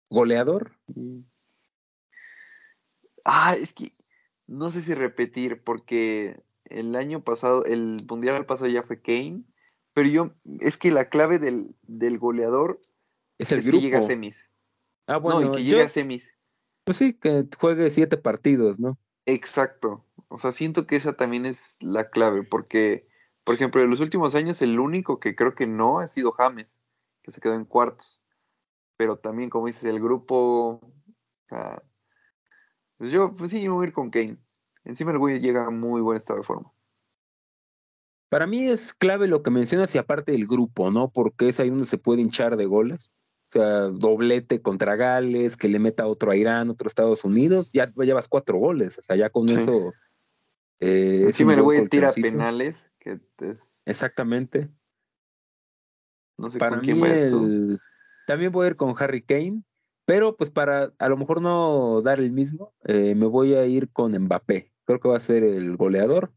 Goleador, 0.10 0.72
Ah, 3.26 3.56
es 3.58 3.74
que 3.74 3.92
no 4.48 4.70
sé 4.72 4.82
si 4.82 4.94
repetir, 4.94 5.64
porque 5.64 6.42
el 6.66 6.96
año 6.96 7.24
pasado, 7.24 7.66
el 7.66 8.06
mundial 8.10 8.46
pasado 8.46 8.70
ya 8.70 8.84
fue 8.84 9.02
Kane, 9.02 9.44
pero 9.94 10.10
yo, 10.10 10.32
es 10.60 10.78
que 10.78 10.92
la 10.92 11.10
clave 11.10 11.40
del, 11.40 11.76
del 11.84 12.18
goleador 12.18 12.82
es 13.38 13.52
el 13.52 13.60
es 13.60 13.66
grupo. 13.66 13.80
que 13.80 13.86
llega 13.86 14.00
a 14.00 14.02
semis. 14.02 14.50
ah, 15.08 15.14
no, 15.14 15.22
bueno, 15.22 15.42
y 15.42 15.58
que 15.58 15.64
yo- 15.66 15.72
llegue 15.72 15.84
a 15.84 15.90
semis. 15.90 16.34
pues 16.84 16.98
sí, 16.98 17.14
que 17.14 17.48
juegue 17.60 17.90
siete 17.90 18.18
partidos, 18.18 18.80
¿no? 18.80 18.98
Exacto. 19.26 20.06
O 20.28 20.38
sea, 20.38 20.52
siento 20.52 20.86
que 20.88 20.96
esa 20.98 21.14
también 21.14 21.46
es 21.46 21.78
la 21.80 22.10
clave, 22.10 22.44
porque, 22.44 23.08
por 23.44 23.56
ejemplo, 23.56 23.82
en 23.82 23.90
los 23.90 24.00
últimos 24.02 24.36
años 24.36 24.62
el 24.62 24.80
único 24.80 25.20
que 25.20 25.36
creo 25.36 25.56
que 25.56 25.68
no 25.68 26.00
ha 26.00 26.08
sido 26.08 26.32
James, 26.34 26.82
que 27.22 27.32
se 27.32 27.40
quedó 27.40 27.54
en 27.54 27.66
cuartos. 27.66 28.26
Pero 28.98 29.18
también, 29.18 29.50
como 29.50 29.68
dices, 29.68 29.86
el 29.86 30.00
grupo, 30.02 30.82
o 30.82 30.94
sea, 31.48 31.82
pues 32.98 33.12
yo, 33.12 33.36
pues 33.36 33.52
sí, 33.52 33.62
me 33.64 33.70
voy 33.74 33.86
a 33.86 33.88
ir 33.90 33.94
con 33.94 34.10
Kane. 34.10 34.38
Encima 34.86 35.12
el 35.12 35.18
güey 35.18 35.40
llega 35.40 35.66
a 35.66 35.70
muy 35.70 36.02
buen 36.02 36.18
estado 36.18 36.40
de 36.40 36.46
forma. 36.46 36.72
Para 38.30 38.48
mí 38.48 38.68
es 38.68 38.94
clave 38.94 39.28
lo 39.28 39.44
que 39.44 39.52
mencionas 39.52 39.94
y 39.94 40.00
aparte 40.00 40.32
del 40.32 40.48
grupo, 40.48 40.90
¿no? 40.92 41.12
Porque 41.12 41.50
es 41.50 41.60
ahí 41.60 41.70
donde 41.70 41.86
se 41.86 41.98
puede 42.00 42.22
hinchar 42.22 42.58
de 42.58 42.66
goles. 42.66 43.14
O 43.50 43.52
sea, 43.54 43.82
doblete 43.90 44.64
contra 44.64 44.96
Gales, 44.96 45.56
que 45.58 45.68
le 45.68 45.78
meta 45.78 46.08
otro 46.08 46.32
a 46.32 46.36
Irán, 46.36 46.72
otro 46.72 46.88
a 46.88 46.90
Estados 46.90 47.24
Unidos, 47.24 47.70
ya 47.72 47.94
llevas 47.98 48.28
cuatro 48.28 48.58
goles. 48.58 48.98
O 48.98 49.04
sea, 49.04 49.16
ya 49.16 49.30
con 49.30 49.48
Sí. 49.48 49.56
eso. 49.56 49.94
eh, 50.80 51.24
Encima 51.28 51.54
el 51.54 51.62
güey 51.62 51.88
tira 51.88 52.12
penales, 52.12 52.90
que 53.00 53.20
es, 53.42 53.84
Exactamente. 53.86 54.70
no 56.38 56.50
sé 56.50 56.58
Para 56.58 56.78
con 56.78 56.86
mí, 56.88 56.94
quién 57.00 57.30
tú. 57.30 57.46
el... 57.46 57.80
también 58.26 58.52
voy 58.52 58.66
a 58.66 58.70
ir 58.70 58.76
con 58.76 58.96
Harry 58.98 59.22
Kane, 59.22 59.64
pero 60.06 60.36
pues 60.36 60.52
para 60.52 60.94
a 60.98 61.10
lo 61.10 61.18
mejor 61.18 61.42
no 61.42 62.02
dar 62.02 62.20
el 62.20 62.32
mismo, 62.32 62.74
eh, 62.86 63.16
me 63.16 63.26
voy 63.26 63.56
a 63.56 63.66
ir 63.66 63.90
con 63.90 64.12
Mbappé. 64.12 64.72
Creo 64.86 65.00
que 65.00 65.08
va 65.10 65.18
a 65.18 65.22
ser 65.22 65.44
el 65.44 65.78
goleador. 65.78 66.32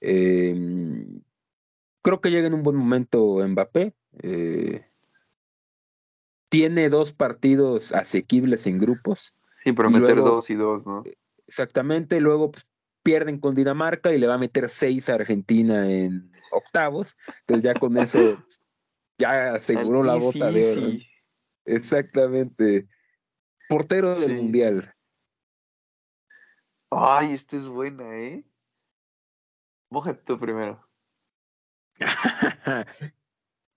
Eh, 0.00 1.06
creo 2.02 2.20
que 2.20 2.30
llega 2.30 2.46
en 2.46 2.54
un 2.54 2.62
buen 2.62 2.76
momento 2.76 3.38
Mbappé. 3.46 3.94
eh, 4.22 4.86
tiene 6.48 6.88
dos 6.88 7.12
partidos 7.12 7.92
asequibles 7.92 8.66
en 8.66 8.78
grupos. 8.78 9.34
Sí, 9.64 9.72
pero 9.72 9.90
y 9.90 9.94
meter 9.94 10.16
luego- 10.16 10.30
dos 10.36 10.48
y 10.50 10.54
dos, 10.54 10.86
¿no? 10.86 11.02
Exactamente. 11.46 12.20
Luego 12.20 12.52
pues, 12.52 12.66
pierden 13.02 13.38
con 13.38 13.54
Dinamarca 13.54 14.12
y 14.14 14.18
le 14.18 14.26
va 14.26 14.34
a 14.34 14.38
meter 14.38 14.68
seis 14.68 15.08
a 15.08 15.14
Argentina 15.14 15.90
en 15.90 16.30
octavos. 16.52 17.16
Entonces 17.40 17.64
ya 17.64 17.74
con 17.74 17.98
eso 17.98 18.18
ya 19.18 19.54
aseguró 19.54 20.02
la 20.04 20.14
bota 20.14 20.50
de 20.50 20.72
oro. 20.72 20.86
Exactamente. 21.66 22.88
Portero 23.68 24.18
del 24.18 24.36
mundial. 24.36 24.94
Ay, 26.90 27.32
esta 27.32 27.56
es 27.56 27.66
buena, 27.66 28.16
¿eh? 28.16 28.44
Mójate 29.90 30.22
tú 30.24 30.38
primero. 30.38 30.80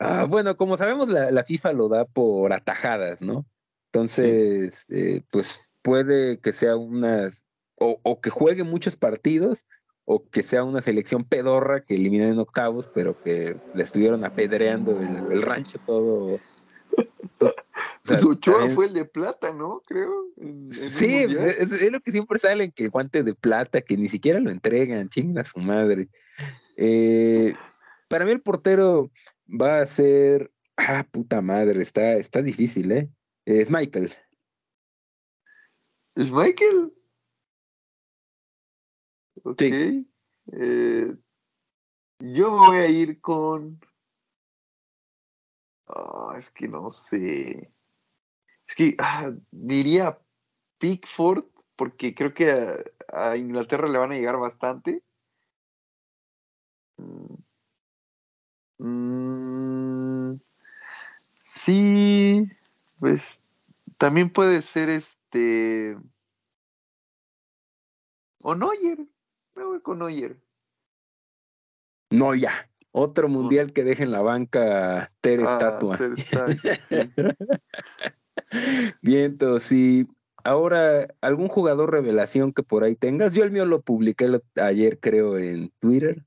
Ah, 0.01 0.23
bueno, 0.23 0.55
como 0.55 0.77
sabemos, 0.77 1.09
la, 1.09 1.29
la 1.29 1.43
FIFA 1.43 1.73
lo 1.73 1.89
da 1.89 2.05
por 2.05 2.53
atajadas, 2.53 3.21
¿no? 3.21 3.45
Entonces, 3.91 4.85
eh, 4.87 5.23
pues 5.29 5.69
puede 5.81 6.39
que 6.39 6.53
sea 6.53 6.77
unas, 6.77 7.43
o, 7.75 7.99
o 8.03 8.21
que 8.21 8.29
juegue 8.29 8.63
muchos 8.63 8.95
partidos, 8.95 9.65
o 10.05 10.23
que 10.29 10.41
sea 10.41 10.63
una 10.63 10.81
selección 10.81 11.25
pedorra 11.25 11.83
que 11.83 11.95
eliminen 11.95 12.29
en 12.29 12.39
octavos, 12.39 12.87
pero 12.87 13.21
que 13.21 13.59
le 13.73 13.83
estuvieron 13.83 14.23
apedreando 14.23 14.97
el, 15.01 15.33
el 15.33 15.41
rancho 15.41 15.79
todo. 15.85 16.39
Pues 18.05 18.23
Ochoa 18.23 18.55
también- 18.59 18.75
fue 18.75 18.85
el 18.87 18.93
de 18.93 19.05
plata, 19.05 19.53
¿no? 19.53 19.81
Creo. 19.85 20.25
en- 20.37 20.47
en 20.47 20.63
un 20.65 20.71
Sí, 20.73 21.15
es, 21.15 21.71
es 21.71 21.91
lo 21.91 21.99
que 21.99 22.11
siempre 22.11 22.39
sale, 22.39 22.71
que 22.71 22.85
el 22.85 22.89
guante 22.89 23.23
de 23.23 23.33
plata, 23.35 23.81
que 23.81 23.97
ni 23.97 24.07
siquiera 24.09 24.39
lo 24.39 24.49
entregan, 24.51 25.09
chinga 25.09 25.43
su 25.43 25.59
madre. 25.59 26.09
Eh, 26.77 27.53
para 28.07 28.25
mí 28.25 28.31
el 28.31 28.41
portero 28.41 29.11
va 29.49 29.81
a 29.81 29.85
ser, 29.85 30.51
ah, 30.77 31.05
puta 31.11 31.41
madre, 31.41 31.81
está, 31.81 32.13
está 32.13 32.41
difícil, 32.41 32.91
¿eh? 32.91 33.09
Es 33.45 33.69
Michael. 33.71 34.11
¿Es 36.15 36.31
Michael? 36.31 36.93
Ok. 39.43 39.59
Sí. 39.61 40.07
Eh, 40.53 41.15
yo 42.19 42.51
me 42.51 42.67
voy 42.67 42.77
a 42.77 42.87
ir 42.89 43.21
con. 43.21 43.79
Ah, 45.89 46.35
es 46.37 46.51
que 46.51 46.67
no 46.67 46.89
sé. 46.89 47.71
Es 48.67 48.75
que 48.75 48.95
ah, 48.99 49.31
diría 49.51 50.19
Pickford, 50.77 51.45
porque 51.75 52.13
creo 52.15 52.33
que 52.33 52.51
a, 53.11 53.37
Inglaterra 53.37 53.87
le 53.87 53.97
van 53.97 54.11
a 54.11 54.15
llegar 54.15 54.37
bastante. 54.37 55.03
Mm, 56.97 57.35
mm, 58.77 60.39
sí, 61.43 62.47
pues 62.99 63.41
también 63.97 64.31
puede 64.31 64.61
ser 64.61 64.89
este. 64.89 65.97
O 68.43 68.55
Neuer. 68.55 68.99
Me 69.55 69.63
voy 69.65 69.81
con 69.81 69.99
Neuer. 69.99 70.39
No, 72.11 72.35
ya. 72.35 72.68
Otro 72.91 73.29
mundial 73.29 73.71
que 73.71 73.83
deje 73.83 74.03
en 74.03 74.11
la 74.11 74.21
banca 74.21 75.11
Ter 75.21 75.41
Ah, 75.41 75.51
Estatua. 75.51 75.97
Ter 75.97 76.15
sí. 76.17 76.23
Vientos, 79.01 79.63
sí. 79.63 80.07
Ahora, 80.43 81.07
¿algún 81.21 81.49
jugador 81.49 81.91
revelación 81.91 82.53
que 82.53 82.63
por 82.63 82.83
ahí 82.83 82.95
tengas? 82.95 83.33
Yo 83.35 83.43
el 83.43 83.51
mío 83.51 83.65
lo 83.65 83.81
publiqué 83.81 84.39
ayer, 84.55 84.99
creo, 84.99 85.37
en 85.37 85.71
Twitter, 85.79 86.25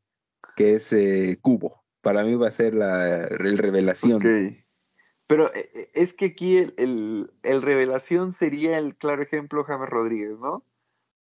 que 0.55 0.74
es 0.74 0.93
eh, 0.93 1.39
Cubo. 1.40 1.82
Para 2.02 2.22
mí 2.22 2.34
va 2.34 2.48
a 2.48 2.52
ser 2.52 2.74
la 2.74 3.24
el 3.24 3.59
revelación. 3.59 4.16
Ok. 4.16 4.56
Pero 5.26 5.47
eh, 5.55 5.70
eh, 5.74 5.89
es 5.94 6.12
que 6.12 6.26
aquí 6.26 6.59
el, 6.59 6.74
el- 6.76 7.30
el 7.43 7.62
revelación 7.62 8.32
sería 8.32 8.78
el 8.78 8.97
claro 8.97 9.22
ejemplo 9.22 9.64
James 9.64 9.89
Rodríguez, 9.89 10.39
¿no? 10.39 10.64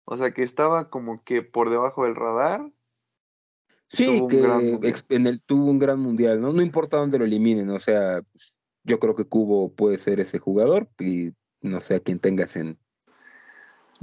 O 0.04 0.16
sea, 0.16 0.32
que 0.32 0.42
estaba 0.42 0.90
como 0.90 1.22
que 1.24 1.42
por 1.42 1.70
debajo 1.70 2.04
del 2.04 2.16
radar. 2.16 2.70
Sí, 3.92 4.22
que 4.30 4.94
en 5.10 5.26
el, 5.26 5.42
tuvo 5.42 5.66
un 5.66 5.78
gran 5.78 6.00
mundial, 6.00 6.40
¿no? 6.40 6.50
No 6.50 6.62
importa 6.62 6.96
dónde 6.96 7.18
lo 7.18 7.26
eliminen, 7.26 7.68
o 7.68 7.78
sea, 7.78 8.22
yo 8.84 8.98
creo 8.98 9.14
que 9.14 9.26
Cubo 9.26 9.70
puede 9.74 9.98
ser 9.98 10.18
ese 10.18 10.38
jugador 10.38 10.88
y 10.98 11.32
no 11.60 11.78
sé 11.78 11.96
a 11.96 12.00
quién 12.00 12.18
tengas 12.18 12.56
en... 12.56 12.78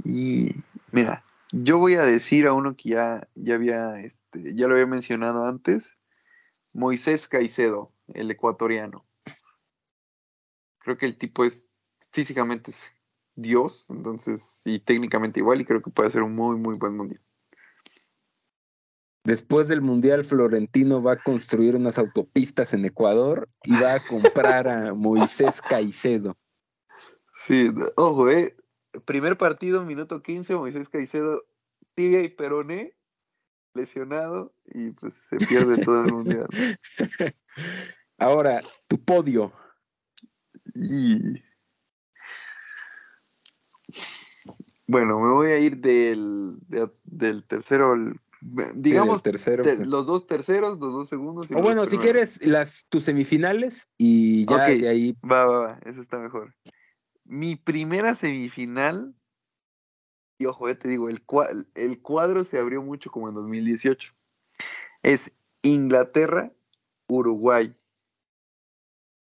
Y 0.04 0.54
mira, 0.92 1.24
yo 1.50 1.78
voy 1.78 1.94
a 1.94 2.02
decir 2.02 2.46
a 2.46 2.52
uno 2.52 2.76
que 2.76 2.90
ya, 2.90 3.28
ya 3.34 3.56
había, 3.56 3.94
este, 3.94 4.54
ya 4.54 4.68
lo 4.68 4.74
había 4.74 4.86
mencionado 4.86 5.44
antes, 5.44 5.96
Moisés 6.72 7.26
Caicedo, 7.26 7.92
el 8.14 8.30
ecuatoriano. 8.30 9.04
Creo 10.78 10.98
que 10.98 11.06
el 11.06 11.18
tipo 11.18 11.44
es 11.44 11.68
físicamente 12.12 12.70
es 12.70 12.94
Dios, 13.34 13.86
entonces, 13.90 14.62
y 14.64 14.78
técnicamente 14.78 15.40
igual, 15.40 15.60
y 15.60 15.64
creo 15.64 15.82
que 15.82 15.90
puede 15.90 16.10
ser 16.10 16.22
un 16.22 16.36
muy, 16.36 16.56
muy 16.56 16.78
buen 16.78 16.96
mundial. 16.96 17.20
Después 19.24 19.68
del 19.68 19.82
Mundial, 19.82 20.24
Florentino 20.24 21.02
va 21.02 21.12
a 21.12 21.22
construir 21.22 21.76
unas 21.76 21.98
autopistas 21.98 22.72
en 22.72 22.84
Ecuador 22.84 23.48
y 23.64 23.72
va 23.72 23.94
a 23.94 24.00
comprar 24.08 24.66
a 24.66 24.94
Moisés 24.94 25.60
Caicedo. 25.60 26.36
Sí, 27.46 27.70
ojo, 27.96 28.30
eh. 28.30 28.56
Primer 29.04 29.36
partido, 29.38 29.84
minuto 29.84 30.22
15, 30.22 30.56
Moisés 30.56 30.88
Caicedo, 30.88 31.44
tibia 31.94 32.22
y 32.22 32.28
peroné, 32.28 32.96
lesionado, 33.74 34.52
y 34.66 34.90
pues 34.90 35.14
se 35.14 35.36
pierde 35.36 35.78
todo 35.84 36.04
el 36.04 36.12
Mundial. 36.12 36.48
Ahora, 38.18 38.60
tu 38.88 38.98
podio. 39.02 39.52
Y... 40.74 41.40
Bueno, 44.88 45.20
me 45.20 45.32
voy 45.32 45.50
a 45.52 45.58
ir 45.60 45.76
del, 45.76 46.58
de- 46.66 46.90
del 47.04 47.44
tercero 47.46 47.92
al 47.92 48.20
digamos, 48.74 49.22
tercero. 49.22 49.62
te- 49.64 49.84
los 49.86 50.06
dos 50.06 50.26
terceros, 50.26 50.78
los 50.78 50.92
dos 50.92 51.08
segundos. 51.08 51.50
y 51.50 51.54
O 51.54 51.62
bueno, 51.62 51.84
si 51.84 51.98
primeros. 51.98 52.12
quieres 52.38 52.46
las 52.46 52.86
tus 52.88 53.04
semifinales 53.04 53.88
y 53.98 54.46
ya 54.46 54.56
Ok. 54.56 54.80
de 54.80 54.88
ahí. 54.88 55.16
Va, 55.22 55.44
va, 55.46 55.58
va, 55.58 55.80
eso 55.84 56.00
está 56.00 56.18
mejor. 56.18 56.54
Mi 57.24 57.56
primera 57.56 58.14
semifinal, 58.14 59.14
y 60.38 60.46
ojo, 60.46 60.68
ya 60.68 60.78
te 60.78 60.88
digo, 60.88 61.08
el, 61.08 61.22
el 61.74 62.00
cuadro 62.00 62.44
se 62.44 62.58
abrió 62.58 62.82
mucho 62.82 63.10
como 63.10 63.28
en 63.28 63.34
2018. 63.34 64.12
Es 65.02 65.32
Inglaterra, 65.62 66.52
Uruguay. 67.08 67.76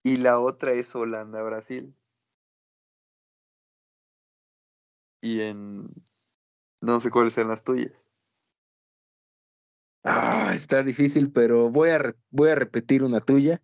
Y 0.04 0.18
la 0.18 0.40
otra 0.40 0.72
es 0.74 0.96
Holanda, 0.96 1.42
Brasil. 1.44 1.94
Y 5.22 5.42
en... 5.42 5.90
No 6.82 7.00
sé 7.02 7.12
cuáles 7.12 7.34
sean 7.34 7.50
las 7.50 7.64
tuyas. 7.66 8.08
Ah, 10.04 10.52
está 10.54 10.82
difícil, 10.82 11.32
pero 11.32 11.70
voy 11.70 11.90
a, 11.90 12.16
voy 12.30 12.50
a 12.50 12.56
repetir 12.56 13.04
una 13.04 13.20
tuya. 13.20 13.62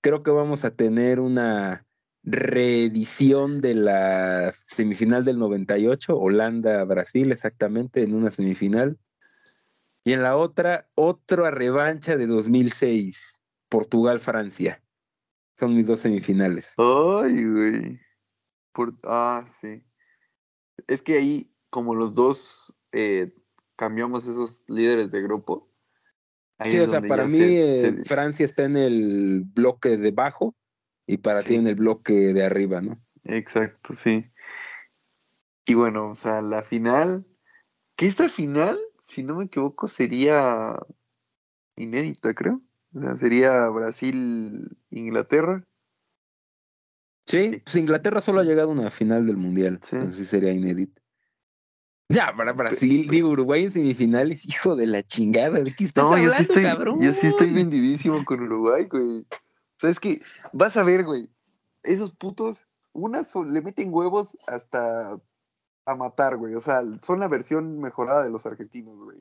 Creo 0.00 0.22
que 0.22 0.30
vamos 0.30 0.64
a 0.64 0.70
tener 0.70 1.20
una 1.20 1.86
reedición 2.22 3.60
de 3.60 3.74
la 3.74 4.52
semifinal 4.66 5.24
del 5.24 5.38
98, 5.38 6.18
Holanda-Brasil, 6.18 7.32
exactamente, 7.32 8.02
en 8.02 8.14
una 8.14 8.30
semifinal. 8.30 8.98
Y 10.04 10.12
en 10.12 10.22
la 10.22 10.36
otra, 10.36 10.88
otra 10.94 11.50
revancha 11.50 12.16
de 12.16 12.26
2006, 12.26 13.40
Portugal-Francia. 13.68 14.82
Son 15.58 15.74
mis 15.74 15.86
dos 15.86 16.00
semifinales. 16.00 16.72
Ay, 16.76 17.44
güey. 17.44 18.00
Ah, 19.02 19.44
sí. 19.46 19.82
Es 20.86 21.02
que 21.02 21.14
ahí, 21.14 21.52
como 21.68 21.94
los 21.94 22.14
dos 22.14 22.78
eh, 22.92 23.34
cambiamos 23.78 24.26
esos 24.26 24.64
líderes 24.68 25.10
de 25.10 25.22
grupo. 25.22 25.70
ahí 26.58 26.70
Sí, 26.70 26.78
o 26.80 26.88
sea, 26.88 27.00
para 27.00 27.24
mí 27.24 27.30
se- 27.38 27.74
eh, 27.74 27.78
se- 27.78 28.04
Francia 28.04 28.44
está 28.44 28.64
en 28.64 28.76
el 28.76 29.44
bloque 29.46 29.96
de 29.96 30.10
bajo 30.10 30.56
y 31.06 31.18
para 31.18 31.42
ti 31.44 31.54
en 31.54 31.68
el 31.68 31.76
bloque 31.76 32.34
de 32.34 32.44
arriba, 32.44 32.80
¿no? 32.80 33.00
Exacto, 33.22 33.94
sí. 33.94 34.26
Y 35.66 35.74
bueno, 35.74 36.10
o 36.10 36.14
sea, 36.16 36.42
la 36.42 36.62
final. 36.64 37.24
Que 37.94 38.06
esta 38.06 38.28
final, 38.28 38.76
si 39.06 39.22
no 39.22 39.36
me 39.36 39.44
equivoco, 39.44 39.86
sería 39.86 40.76
inédita, 41.76 42.34
creo. 42.34 42.60
O 42.94 43.00
sea, 43.00 43.16
sería 43.16 43.68
Brasil-Inglaterra. 43.68 45.64
Sí, 47.26 47.48
Sí. 47.50 47.56
pues 47.62 47.76
Inglaterra 47.76 48.20
solo 48.20 48.40
ha 48.40 48.44
llegado 48.44 48.70
a 48.70 48.72
una 48.72 48.90
final 48.90 49.26
del 49.26 49.36
Mundial. 49.36 49.78
Sí. 49.82 49.96
Entonces 49.96 50.18
sí 50.18 50.24
sería 50.24 50.52
inédito. 50.52 50.97
Ya, 52.08 52.34
para 52.34 52.52
Brasil, 52.52 53.06
digo, 53.10 53.28
Uruguay 53.28 53.64
en 53.64 53.70
semifinales, 53.70 54.46
hijo 54.46 54.74
de 54.76 54.86
la 54.86 55.02
chingada. 55.02 55.60
¿De 55.62 55.74
qué 55.74 55.84
estás 55.84 56.04
No, 56.04 56.10
yo 56.10 56.16
hablando, 56.16 56.36
sí 56.36 56.42
estoy, 56.42 56.62
cabrón? 56.62 57.00
yo 57.02 57.12
sí 57.12 57.26
estoy 57.26 57.52
vendidísimo 57.52 58.24
con 58.24 58.42
Uruguay, 58.42 58.86
güey. 58.90 59.18
O 59.20 59.80
sea, 59.80 59.90
es 59.90 60.00
que 60.00 60.20
vas 60.52 60.76
a 60.78 60.82
ver, 60.82 61.04
güey. 61.04 61.28
Esos 61.82 62.12
putos, 62.12 62.66
unas 62.92 63.34
le 63.36 63.60
meten 63.60 63.92
huevos 63.92 64.38
hasta 64.46 65.20
a 65.84 65.94
matar, 65.94 66.36
güey. 66.36 66.54
O 66.54 66.60
sea, 66.60 66.82
son 67.02 67.20
la 67.20 67.28
versión 67.28 67.78
mejorada 67.78 68.24
de 68.24 68.30
los 68.30 68.46
argentinos, 68.46 68.98
güey. 68.98 69.18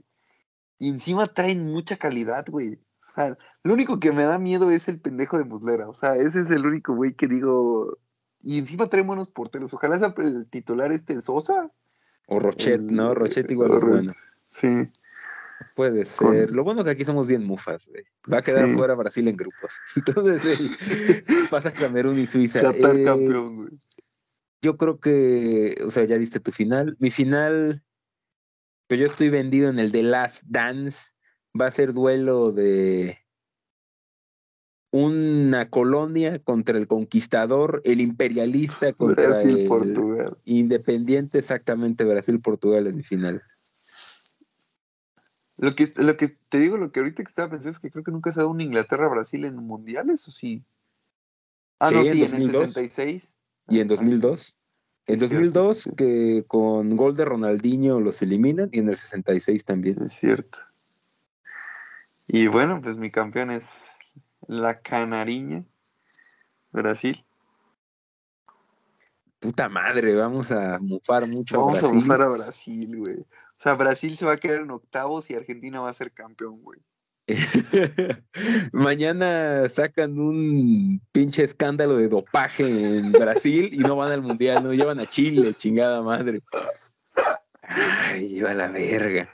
Y 0.80 0.90
encima 0.90 1.28
traen 1.34 1.66
mucha 1.66 1.98
calidad, 1.98 2.46
güey. 2.50 2.76
O 2.76 3.14
sea, 3.16 3.38
lo 3.64 3.74
único 3.74 4.00
que 4.00 4.12
me 4.12 4.24
da 4.24 4.40
miedo 4.40 4.72
es 4.72 4.88
el 4.88 5.00
pendejo 5.02 5.38
de 5.38 5.46
Muslera. 5.46 5.90
O 5.90 5.94
sea, 5.94 6.16
ese 6.16 6.42
es 6.42 6.50
el 6.50 6.66
único 6.66 6.96
güey 6.96 7.16
que 7.16 7.28
digo. 7.28 7.98
Y 8.42 8.60
encima 8.60 8.88
traen 8.88 9.08
buenos 9.08 9.32
porteros. 9.32 9.74
Ojalá 9.74 10.00
sea 10.00 10.14
el 10.18 10.50
titular 10.50 10.92
este 10.92 11.20
Sosa. 11.22 11.72
O 12.28 12.40
Rochet, 12.40 12.76
El- 12.76 12.96
¿no? 12.96 13.14
Rochet 13.16 13.50
igual 13.52 13.74
es 13.74 13.84
bueno. 13.84 14.14
Sí. 14.50 14.68
Puede 15.76 16.06
Con- 16.18 16.34
ser. 16.34 16.52
Lo 16.52 16.64
bueno 16.64 16.84
que 16.84 16.92
aquí 16.92 17.04
somos 17.04 17.28
bien 17.28 17.44
mufas, 17.44 17.88
güey. 17.88 18.04
Va 18.32 18.38
a 18.40 18.42
quedar 18.42 18.68
Sí. 18.68 18.74
fuera 18.76 18.94
Brasil 18.96 19.28
en 19.28 19.36
grupos. 19.38 19.74
Entonces, 19.96 20.60
pasa 21.52 21.74
Camerún 21.74 22.20
y 22.20 22.26
Suiza. 22.26 22.62
Qatar 22.62 22.96
Eh, 22.96 23.04
campeón, 23.04 23.56
güey. 23.56 23.70
Yo 24.62 24.78
creo 24.78 25.00
que, 25.00 25.76
o 25.86 25.92
sea, 25.92 26.04
ya 26.06 26.18
diste 26.18 26.40
tu 26.40 26.52
final. 26.52 26.96
Mi 27.00 27.10
final, 27.12 27.84
pues 28.88 29.00
yo 29.00 29.06
estoy 29.06 29.30
vendido 29.30 29.70
en 29.70 29.80
el 29.80 29.92
The 29.92 30.04
Last 30.04 30.44
Dance. 30.48 31.12
Va 31.60 31.68
a 31.68 31.72
ser 31.72 31.94
duelo 31.94 32.52
de 32.52 33.18
una 34.92 35.70
colonia 35.70 36.40
contra 36.40 36.78
el 36.78 36.88
conquistador, 36.88 37.82
el 37.84 38.00
imperialista 38.02 38.94
contra 38.94 39.28
Brasil, 39.30 39.58
el 39.60 39.68
Portugal. 39.68 40.38
independiente, 40.46 41.40
exactamente 41.40 42.04
Brasil-Portugal 42.06 42.88
es 42.88 42.96
mi 42.96 43.04
final. 43.04 43.42
Lo 45.60 45.74
que, 45.76 45.90
lo 45.98 46.16
que 46.18 46.30
te 46.50 46.60
digo, 46.60 46.78
lo 46.78 46.92
que 46.92 47.00
ahorita 47.00 47.24
que 47.24 47.30
estaba 47.30 47.50
pensando 47.50 47.72
es 47.72 47.80
que 47.80 47.90
creo 47.92 48.04
que 48.04 48.12
nunca 48.12 48.32
se 48.32 48.40
ha 48.40 48.44
dado 48.44 48.52
un 48.52 48.62
Inglaterra-Brasil 48.62 49.44
en 49.46 49.56
mundiales, 49.56 50.28
¿o 50.28 50.32
sí? 50.32 50.64
Ah, 51.80 51.88
Sí, 51.90 51.96
no, 51.96 52.00
en 52.02 52.06
sí, 52.06 52.12
en 52.12 52.36
el 52.36 52.52
2002. 52.52 52.74
66. 52.74 53.40
Y 53.70 53.80
en 53.80 53.88
Ah, 53.88 53.90
2002, 53.90 54.58
en 55.08 55.14
es 55.16 55.20
cierto, 55.20 55.36
2002 55.36 55.78
sí, 55.78 55.84
sí. 55.90 55.96
que 55.96 56.46
con 56.48 56.96
gol 56.96 57.16
de 57.16 57.26
Ronaldinho 57.26 58.00
los 58.00 58.22
eliminan 58.22 58.70
y 58.72 58.80
en 58.80 58.90
el 58.90 58.98
66 58.98 59.62
Sí, 59.62 59.66
también. 59.66 60.02
es 60.04 60.14
cierto. 60.14 60.60
Y 62.28 62.48
bueno, 62.48 62.80
pues 62.82 62.98
mi 62.98 63.10
campeón 63.10 63.52
es 63.52 63.84
la 64.48 64.80
Canariña, 64.82 65.64
Brasil. 66.72 67.24
Puta 69.40 69.70
madre, 69.70 70.16
vamos 70.16 70.52
a 70.52 70.80
mufar 70.80 71.28
mucho 71.28 71.56
a 71.56 71.60
Vamos 71.60 71.78
a 71.78 71.82
Brasil. 71.82 72.00
bufar 72.00 72.22
a 72.22 72.28
Brasil, 72.30 72.98
güey. 72.98 73.20
O 73.20 73.62
sea, 73.62 73.74
Brasil 73.76 74.18
se 74.18 74.26
va 74.26 74.34
a 74.34 74.38
quedar 74.38 74.62
en 74.62 74.72
octavos 74.72 75.30
y 75.30 75.36
Argentina 75.36 75.80
va 75.80 75.90
a 75.90 75.94
ser 75.94 76.12
campeón, 76.12 76.62
güey. 76.64 76.80
Mañana 78.72 79.68
sacan 79.68 80.18
un 80.18 81.02
pinche 81.12 81.44
escándalo 81.44 81.98
de 81.98 82.08
dopaje 82.08 82.64
en 82.98 83.12
Brasil 83.12 83.70
y 83.74 83.80
no 83.80 83.96
van 83.98 84.12
al 84.12 84.22
mundial, 84.22 84.64
no 84.64 84.74
llevan 84.74 85.00
a 85.00 85.06
Chile, 85.06 85.54
chingada 85.54 86.02
madre. 86.02 86.42
Ay, 87.62 88.28
lleva 88.30 88.54
la 88.54 88.70
verga. 88.70 89.30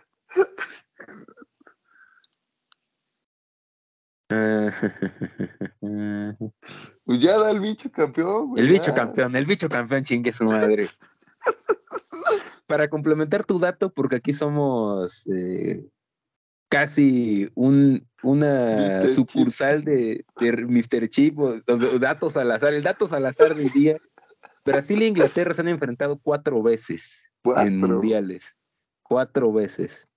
Pues 7.06 7.20
ya 7.20 7.38
da 7.38 7.52
el 7.52 7.60
bicho 7.60 7.92
campeón, 7.92 8.50
güey. 8.50 8.64
El 8.64 8.72
bicho 8.72 8.88
ya. 8.88 8.96
campeón, 8.96 9.36
el 9.36 9.46
bicho 9.46 9.68
campeón, 9.68 10.04
chingue 10.04 10.32
su 10.32 10.46
madre. 10.46 10.88
Para 12.68 12.88
complementar 12.88 13.46
tu 13.46 13.60
dato, 13.60 13.94
porque 13.94 14.16
aquí 14.16 14.32
somos 14.32 15.28
eh, 15.28 15.86
casi 16.70 17.52
un, 17.56 18.08
una 18.24 19.02
Mr. 19.04 19.10
sucursal 19.10 19.84
de, 19.84 20.26
de 20.40 20.66
Mr. 20.66 21.10
Chip, 21.10 21.38
o, 21.38 21.56
o 21.68 21.78
de 21.78 22.00
datos 22.00 22.38
al 22.38 22.52
azar, 22.52 22.74
el 22.74 22.84
datos 22.84 23.12
al 23.12 23.26
azar 23.26 23.54
del 23.54 23.70
día. 23.72 23.98
Brasil 24.66 25.02
e 25.02 25.08
Inglaterra 25.08 25.54
se 25.54 25.62
han 25.62 25.68
enfrentado 25.68 26.18
cuatro 26.18 26.64
veces 26.64 27.26
en 27.58 27.80
mundiales. 27.80 28.56
Cuatro 29.04 29.52
veces. 29.52 30.08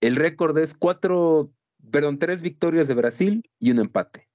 El 0.00 0.16
récord 0.16 0.56
es 0.58 0.74
cuatro, 0.74 1.50
perdón, 1.90 2.18
tres 2.18 2.42
victorias 2.42 2.88
de 2.88 2.94
Brasil 2.94 3.50
y 3.58 3.70
un 3.70 3.78
empate. 3.78 4.28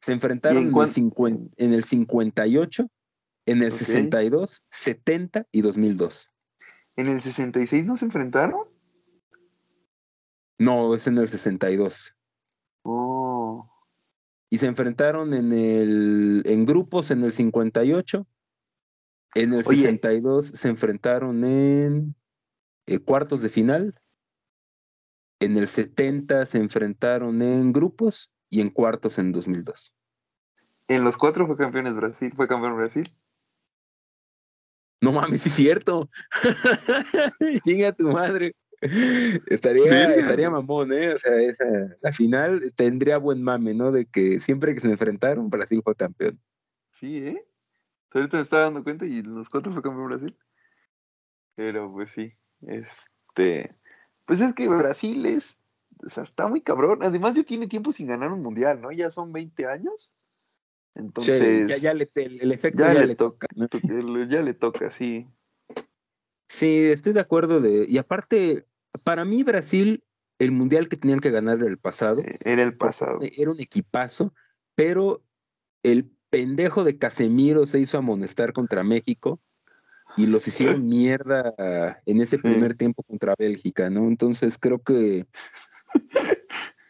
Se 0.00 0.12
enfrentaron 0.12 0.58
¿Y 0.58 0.68
en 0.68 0.74
en, 0.74 1.12
el, 1.26 1.50
en 1.56 1.72
el 1.72 1.84
58, 1.84 2.90
en 3.46 3.62
el 3.62 3.72
Ok. 3.72 3.78
62, 3.78 4.64
70 4.70 5.46
y 5.52 5.60
2002. 5.62 6.28
¿En 6.96 7.08
el 7.08 7.20
66 7.20 7.86
no 7.86 7.96
se 7.96 8.06
enfrentaron? 8.06 8.60
No, 10.58 10.94
es 10.94 11.06
en 11.06 11.18
el 11.18 11.28
62. 11.28 12.16
Oh. 12.82 13.70
Y 14.48 14.58
se 14.58 14.66
enfrentaron 14.66 15.34
en 15.34 15.52
el 15.52 16.42
en 16.46 16.64
grupos 16.64 17.10
en 17.10 17.22
el 17.22 17.32
58. 17.32 18.26
En 19.34 19.52
el 19.52 19.62
Oye. 19.66 19.82
62 19.82 20.46
se 20.46 20.68
enfrentaron 20.68 21.44
en 21.44 22.14
eh, 22.86 22.98
cuartos 23.00 23.42
de 23.42 23.48
final. 23.48 23.92
En 25.40 25.56
el 25.56 25.68
70 25.68 26.46
se 26.46 26.58
enfrentaron 26.58 27.42
en 27.42 27.72
grupos 27.72 28.30
y 28.48 28.60
en 28.60 28.70
cuartos 28.70 29.18
en 29.18 29.32
2002. 29.32 29.94
En 30.88 31.04
los 31.04 31.16
cuatro 31.16 31.46
fue 31.46 31.56
campeón 31.56 31.94
Brasil, 31.96 32.32
fue 32.34 32.48
campeón 32.48 32.76
Brasil. 32.76 33.12
No 35.00 35.12
mames, 35.12 35.42
sí 35.42 35.50
es 35.50 35.54
cierto. 35.54 36.08
Chinga 37.64 37.92
tu 37.92 38.10
madre. 38.12 38.54
Estaría, 39.46 40.14
estaría 40.14 40.50
mamón, 40.50 40.92
¿eh? 40.92 41.14
O 41.14 41.18
sea, 41.18 41.36
esa, 41.36 41.64
la 42.00 42.12
final 42.12 42.72
tendría 42.74 43.18
buen 43.18 43.42
mame, 43.42 43.74
¿no? 43.74 43.90
De 43.92 44.06
que 44.06 44.40
siempre 44.40 44.74
que 44.74 44.80
se 44.80 44.88
enfrentaron, 44.88 45.50
Brasil 45.50 45.80
fue 45.82 45.94
campeón. 45.94 46.40
Sí, 46.90 47.18
¿eh? 47.18 47.46
Ahorita 48.10 48.38
me 48.38 48.42
estaba 48.42 48.62
dando 48.62 48.82
cuenta 48.82 49.04
y 49.04 49.22
los 49.22 49.48
cuatro 49.48 49.72
fue 49.72 49.82
campeón 49.82 50.06
Brasil. 50.06 50.38
Pero 51.54 51.92
pues 51.92 52.10
sí, 52.10 52.32
este. 52.62 53.70
Pues 54.26 54.40
es 54.40 54.54
que 54.54 54.68
Brasil 54.68 55.24
es. 55.24 55.58
O 56.04 56.10
sea, 56.10 56.24
está 56.24 56.48
muy 56.48 56.60
cabrón. 56.60 56.98
Además, 57.02 57.34
ya 57.34 57.44
tiene 57.44 57.66
tiempo 57.66 57.92
sin 57.92 58.08
ganar 58.08 58.32
un 58.32 58.42
mundial, 58.42 58.80
¿no? 58.80 58.92
Ya 58.92 59.10
son 59.10 59.32
20 59.32 59.66
años. 59.66 60.12
Entonces. 60.94 61.68
ya, 61.68 61.76
ya 61.76 61.94
le, 61.94 62.06
el, 62.14 62.52
efecto 62.52 62.80
ya, 62.80 62.94
le, 62.94 63.14
toca. 63.14 63.46
Ya 64.28 64.42
le 64.42 64.54
toca, 64.54 64.90
sí. 64.90 65.26
Sí, 66.48 66.86
estoy 66.86 67.12
de 67.12 67.20
acuerdo. 67.20 67.60
De, 67.60 67.86
y 67.88 67.98
aparte, 67.98 68.66
para 69.04 69.24
mí, 69.24 69.42
Brasil, 69.42 70.04
el 70.38 70.52
mundial 70.52 70.88
que 70.88 70.96
tenían 70.96 71.20
que 71.20 71.30
ganar 71.30 71.58
era 71.58 71.68
el 71.68 71.78
pasado. 71.78 72.22
Era 72.44 72.62
el 72.62 72.76
pasado. 72.76 73.20
Era 73.22 73.50
un 73.50 73.60
equipazo, 73.60 74.34
pero 74.74 75.22
el 75.82 76.10
pendejo 76.30 76.84
de 76.84 76.98
Casemiro 76.98 77.66
se 77.66 77.78
hizo 77.78 77.98
amonestar 77.98 78.52
contra 78.52 78.82
México 78.82 79.40
y 80.16 80.26
los 80.26 80.46
hicieron 80.46 80.84
mierda 80.86 81.54
en 82.06 82.20
ese 82.20 82.38
primer 82.38 82.74
tiempo 82.74 83.02
contra 83.02 83.34
Bélgica, 83.38 83.90
¿no? 83.90 84.08
Entonces 84.08 84.58
creo 84.58 84.80
que. 84.80 85.26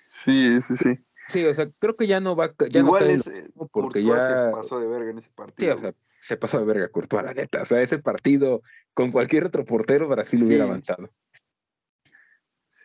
Sí, 0.03 0.61
sí, 0.63 0.77
sí. 0.77 0.99
Sí, 1.29 1.45
o 1.45 1.55
sea, 1.55 1.69
creo 1.79 1.97
que 1.97 2.07
ya 2.07 2.21
no 2.21 2.37
va. 2.37 2.55
Ya 2.71 2.81
Igual 2.81 3.11
es, 3.11 3.25
porque 3.73 4.05
ya. 4.05 4.17
Se 4.17 4.53
pasó 4.53 4.81
de 4.81 4.87
verga 4.87 5.11
en 5.11 5.19
ese 5.19 5.31
partido. 5.35 5.73
Sí, 5.73 5.79
o 5.79 5.81
sea, 5.81 5.95
se 6.21 6.37
pasó 6.37 6.59
de 6.59 6.65
verga 6.65 6.89
Courtois, 6.89 7.25
la 7.25 7.35
neta. 7.35 7.63
O 7.63 7.67
sea, 7.67 7.83
ese 7.83 7.99
partido 7.99 8.63
con 8.95 9.11
cualquier 9.11 9.45
otro 9.45 9.65
portero, 9.65 10.09
Brasil 10.09 10.43
hubiera 10.45 10.65
avanzado. 10.65 11.11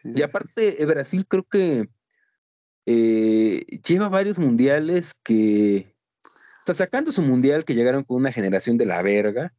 y 0.03 0.21
aparte, 0.21 0.81
eh, 0.81 0.85
Brasil 0.85 1.25
creo 1.27 1.43
que 1.43 1.89
eh, 2.85 3.65
lleva 3.85 4.09
varios 4.09 4.39
mundiales 4.39 5.13
que. 5.23 5.95
O 6.23 6.65
sea, 6.65 6.75
sacando 6.75 7.11
su 7.11 7.21
mundial 7.21 7.63
que 7.63 7.75
llegaron 7.75 8.03
con 8.03 8.17
una 8.17 8.31
generación 8.31 8.77
de 8.77 8.85
la 8.85 9.01
verga, 9.01 9.53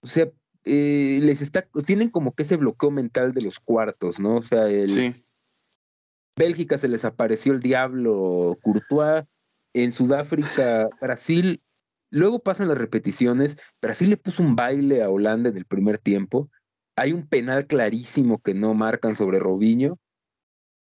o 0.00 0.06
sea, 0.06 0.30
eh, 0.64 1.20
les 1.22 1.42
está, 1.42 1.68
tienen 1.86 2.10
como 2.10 2.34
que 2.34 2.42
ese 2.42 2.56
bloqueo 2.56 2.90
mental 2.90 3.32
de 3.32 3.42
los 3.42 3.60
cuartos, 3.60 4.18
¿no? 4.18 4.36
O 4.36 4.42
sea, 4.42 4.68
el 4.68 4.90
sí. 4.90 5.14
Bélgica 6.36 6.76
se 6.76 6.88
les 6.88 7.04
apareció 7.04 7.52
el 7.52 7.60
diablo, 7.60 8.58
Courtois, 8.62 9.24
en 9.74 9.92
Sudáfrica, 9.92 10.88
Brasil, 11.00 11.62
luego 12.10 12.40
pasan 12.40 12.68
las 12.68 12.78
repeticiones, 12.78 13.58
Brasil 13.80 14.10
le 14.10 14.16
puso 14.16 14.42
un 14.42 14.56
baile 14.56 15.02
a 15.02 15.10
Holanda 15.10 15.50
en 15.50 15.56
el 15.56 15.66
primer 15.66 15.98
tiempo, 15.98 16.50
hay 16.96 17.12
un 17.12 17.26
penal 17.26 17.66
clarísimo 17.66 18.40
que 18.40 18.54
no 18.54 18.74
marcan 18.74 19.14
sobre 19.14 19.38
Robinho, 19.38 19.98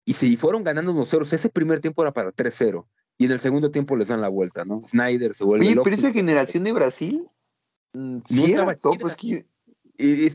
y 0.06 0.14
se 0.14 0.36
fueron 0.38 0.64
ganando 0.64 0.92
unos 0.92 1.10
ceros, 1.10 1.34
ese 1.34 1.50
primer 1.50 1.82
tiempo 1.82 2.02
era 2.02 2.14
para 2.14 2.32
3-0, 2.32 2.88
y 3.18 3.26
en 3.26 3.32
el 3.32 3.40
segundo 3.40 3.72
tiempo 3.72 3.96
les 3.96 4.08
dan 4.08 4.22
la 4.22 4.30
vuelta, 4.30 4.66
¿no? 4.66 4.84
Snyder 4.88 5.34
se 5.34 5.44
vuelve 5.44 5.68
Oye, 5.68 5.82
pero 5.84 5.96
esa 5.96 6.12
generación 6.12 6.64
de 6.64 6.74
Brasil 6.74 7.30
no, 7.94 8.22
estaba 8.30 8.78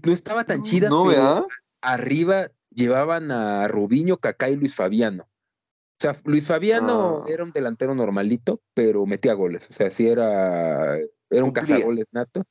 no 0.05 0.13
estaba 0.13 0.45
tan 0.45 0.63
chida. 0.63 0.89
pero 0.89 1.47
arriba 1.81 2.51
llevaban 2.71 3.31
a 3.31 3.69
Rubiño, 3.69 4.17
Kaká 4.19 4.49
y 4.51 4.57
Luis 4.57 4.75
Fabiano. 4.75 5.25
O 5.25 6.03
sea, 6.03 6.17
Luis 6.25 6.49
Fabiano 6.49 7.19
ah. 7.19 7.25
era 7.29 7.45
un 7.45 7.53
delantero 7.53 7.95
normalito, 7.95 8.61
pero 8.75 9.07
metía 9.07 9.35
goles. 9.35 9.71
O 9.71 9.73
sea, 9.73 9.89
sí 9.91 10.09
era, 10.09 10.97
era 11.31 11.45
un 11.45 11.53
cazagoles 11.53 12.07
nato. 12.11 12.45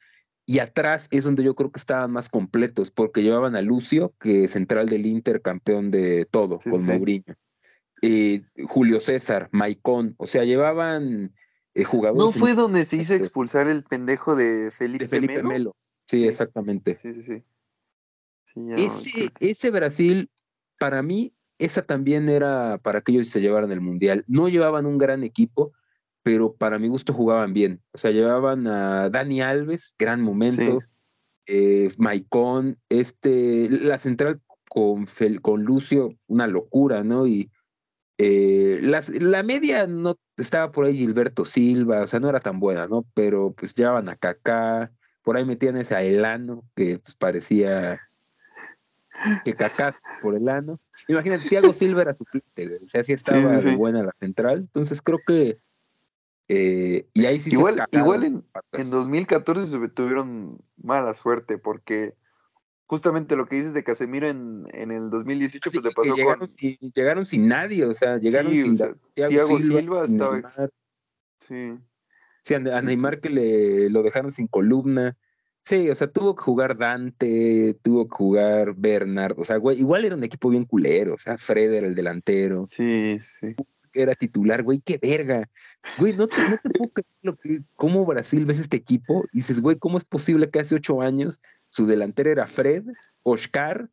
Y 0.46 0.60
atrás 0.60 1.08
es 1.12 1.24
donde 1.24 1.44
yo 1.44 1.56
creo 1.56 1.72
que 1.72 1.80
estaban 1.80 2.12
más 2.12 2.30
completos, 2.30 2.92
porque 2.92 3.24
llevaban 3.24 3.56
a 3.56 3.62
Lucio, 3.62 4.14
que 4.20 4.46
es 4.46 4.52
central 4.52 4.90
del 4.90 5.06
Inter, 5.06 5.42
campeón 5.42 5.92
de 5.92 6.28
todo, 6.30 6.60
con 6.60 6.86
Mourinho. 6.86 7.36
Eh, 8.02 8.42
Julio 8.64 9.00
César, 9.00 9.50
Maicón, 9.52 10.16
o 10.18 10.26
sea, 10.26 10.44
llevaban 10.44 11.34
eh, 11.74 11.86
¿No 12.16 12.32
fue 12.32 12.54
donde 12.54 12.86
se 12.86 12.98
hizo 12.98 13.14
expulsar 13.14 13.68
el 13.68 13.84
pendejo 13.84 14.36
de 14.36 14.72
Felipe, 14.72 15.08
Felipe 15.08 15.42
Melo? 15.42 15.76
Sí, 16.08 16.26
exactamente. 16.26 16.98
Sí, 17.00 17.14
sí, 17.14 17.24
sí. 17.24 17.44
ese, 18.76 19.30
ese 19.40 19.70
Brasil, 19.70 20.30
para 20.78 21.02
mí, 21.02 21.34
esa 21.58 21.84
también 21.84 22.28
era 22.28 22.80
para 22.80 23.02
que 23.02 23.14
ellos 23.14 23.30
se 23.30 23.40
llevaran 23.40 23.72
el 23.72 23.82
Mundial. 23.82 24.26
No 24.28 24.50
llevaban 24.50 24.86
un 24.86 24.98
gran 24.98 25.24
equipo, 25.24 25.72
pero 26.24 26.54
para 26.54 26.80
mi 26.80 26.90
gusto 26.90 27.14
jugaban 27.14 27.54
bien. 27.54 27.82
O 27.94 27.98
sea, 27.98 28.12
llevaban 28.12 28.68
a 28.68 29.10
Dani 29.10 29.42
Alves, 29.42 29.96
gran 29.98 30.22
momento. 30.22 30.80
Eh, 31.46 31.90
Maicón, 31.98 32.78
este, 32.90 33.70
la 33.70 33.98
central 33.98 34.42
con, 34.70 35.06
con 35.42 35.64
Lucio, 35.64 36.16
una 36.28 36.48
locura, 36.48 37.04
¿no? 37.04 37.28
Y 37.28 37.50
eh, 38.24 38.78
la 38.82 39.42
media 39.42 39.88
no 39.88 40.16
estaba 40.38 40.72
por 40.72 40.86
ahí 40.86 40.96
Gilberto 40.96 41.44
Silva, 41.44 42.02
o 42.02 42.08
sea, 42.08 42.20
no 42.20 42.30
era 42.30 42.40
tan 42.40 42.60
buena, 42.60 42.86
¿no? 42.86 43.04
Pero 43.16 43.52
pues 43.54 43.74
llevaban 43.74 44.10
a 44.10 44.16
Kaká, 44.16 44.92
por 45.24 45.38
ahí 45.38 45.44
metían 45.44 45.76
ese 45.76 45.96
a 45.96 46.04
Elano, 46.04 46.64
que 46.76 47.00
pues 47.00 47.16
parecía 47.16 48.00
que 49.44 49.56
Kaká 49.56 49.96
por 50.22 50.36
Elano. 50.36 50.80
Imagínate, 51.08 51.50
Thiago 51.50 51.74
Silva 51.74 52.04
era 52.04 52.14
suplente, 52.14 52.78
o 52.84 52.88
sea, 52.88 53.04
sí 53.04 53.14
estaba 53.14 53.60
buena 53.76 54.04
la 54.04 54.14
central, 54.20 54.60
entonces 54.60 55.02
creo 55.02 55.20
que 55.26 55.58
eh, 56.48 57.08
y 57.16 57.26
ahí 57.26 57.40
sí 57.40 57.50
igual, 57.52 57.84
igual 57.92 58.24
en, 58.24 58.42
en 58.74 58.92
2014 58.92 59.90
tuvieron 59.90 60.60
mala 60.78 61.16
suerte 61.16 61.58
porque 61.58 62.14
justamente 62.92 63.38
lo 63.38 63.46
que 63.46 63.56
dices 63.56 63.74
de 63.74 63.86
Casemiro 63.86 64.30
en, 64.30 64.68
en 64.74 64.92
el 64.92 65.10
2018, 65.10 65.72
pues 65.72 65.82
le 65.82 65.92
pasó 65.92 66.14
llegaron 66.14 66.40
con... 66.40 66.48
Sin, 66.50 66.76
llegaron 66.94 67.26
sin 67.26 67.48
nadie, 67.48 67.86
o 67.86 67.94
sea, 67.94 68.18
llegaron 68.18 68.54
sin 68.54 68.78
Thiago, 69.14 69.62
Silva, 69.62 70.04
estaba... 70.04 70.42
Sí. 71.40 71.72
Sí, 72.44 72.54
a 72.54 72.60
Neymar 72.60 73.22
que 73.22 73.30
le 73.30 73.90
lo 73.90 74.04
dejaron 74.04 74.30
sin 74.30 74.48
columna. 74.48 75.16
Sí, 75.64 75.90
o 75.90 75.96
sea, 75.96 76.12
tuvo 76.12 76.36
que 76.36 76.44
jugar 76.44 76.78
Dante, 76.78 77.80
tuvo 77.82 78.10
que 78.10 78.14
jugar 78.14 78.74
Bernard, 78.76 79.40
o 79.40 79.46
sea, 79.46 79.56
güey, 79.56 79.80
igual 79.80 80.04
era 80.04 80.16
un 80.16 80.26
equipo 80.26 80.50
bien 80.50 80.66
culero, 80.66 81.14
o 81.14 81.18
sea, 81.18 81.38
Fred 81.38 81.72
era 81.72 81.88
el 81.88 81.96
delantero. 81.96 82.68
Sí, 82.68 83.16
sí. 83.20 83.56
Era 83.94 84.14
titular, 84.14 84.64
güey, 84.64 84.82
qué 84.84 84.98
verga. 84.98 85.50
Güey, 85.98 86.16
no 86.16 86.28
te, 86.28 86.42
no 86.50 86.58
te 86.58 86.70
puedo 86.70 86.92
creer 86.92 87.08
lo 87.22 87.38
que, 87.38 87.62
cómo 87.76 88.06
Brasil 88.06 88.46
ves 88.46 88.60
este 88.60 88.78
equipo 88.78 89.26
y 89.34 89.38
dices, 89.38 89.60
güey, 89.60 89.78
¿cómo 89.78 89.98
es 89.98 90.06
posible 90.06 90.50
que 90.50 90.60
hace 90.60 90.76
ocho 90.76 91.02
años 91.02 91.42
su 91.70 91.86
delantero 91.86 92.32
era 92.32 92.48
Fred, 92.48 92.84
Oscar 93.24 93.90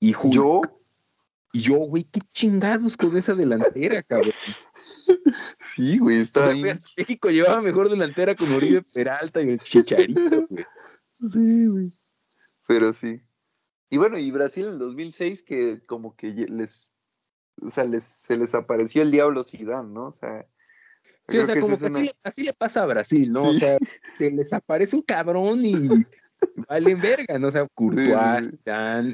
y 0.00 0.12
Julio. 0.12 0.62
¿Yo? 0.62 0.62
Y 1.52 1.60
yo, 1.60 1.76
güey, 1.78 2.04
qué 2.04 2.20
chingados 2.32 2.96
con 2.96 3.16
esa 3.16 3.34
delantera, 3.34 4.02
cabrón. 4.02 4.32
Sí, 5.58 5.98
güey, 5.98 6.20
está. 6.20 6.54
México 6.96 7.28
llevaba 7.28 7.60
mejor 7.60 7.90
delantera 7.90 8.36
con 8.36 8.52
Oribe 8.52 8.82
Peralta 8.94 9.42
y 9.42 9.50
el 9.50 9.60
Chicharito, 9.60 10.46
güey. 10.48 10.64
Sí, 11.32 11.66
güey. 11.66 11.92
Pero 12.68 12.94
sí. 12.94 13.20
Y 13.90 13.96
bueno, 13.96 14.16
y 14.18 14.30
Brasil 14.30 14.66
en 14.66 14.72
el 14.74 14.78
2006 14.78 15.42
que 15.42 15.84
como 15.84 16.14
que 16.14 16.28
les, 16.28 16.92
o 17.62 17.70
sea, 17.70 17.84
les, 17.84 18.04
se 18.04 18.36
les 18.36 18.54
apareció 18.54 19.02
el 19.02 19.10
diablo 19.10 19.44
Zidane, 19.44 19.92
¿no? 19.92 20.08
O 20.08 20.12
sea, 20.12 20.46
Sí, 21.30 21.38
o 21.38 21.44
sea, 21.44 21.58
como 21.60 21.78
que 21.78 21.86
así, 21.86 22.10
así, 22.24 22.42
le 22.42 22.52
pasa 22.52 22.82
a 22.82 22.86
Brasil, 22.86 23.30
¿no? 23.30 23.44
O 23.44 23.54
sea, 23.54 23.78
se 24.18 24.30
les 24.32 24.52
aparece 24.52 24.96
un 24.96 25.02
cabrón 25.02 25.64
y 25.64 25.74
valen 26.68 26.98
verga, 26.98 27.38
¿no? 27.38 27.48
O 27.48 27.50
sea, 27.50 27.66
Courtois, 27.74 28.48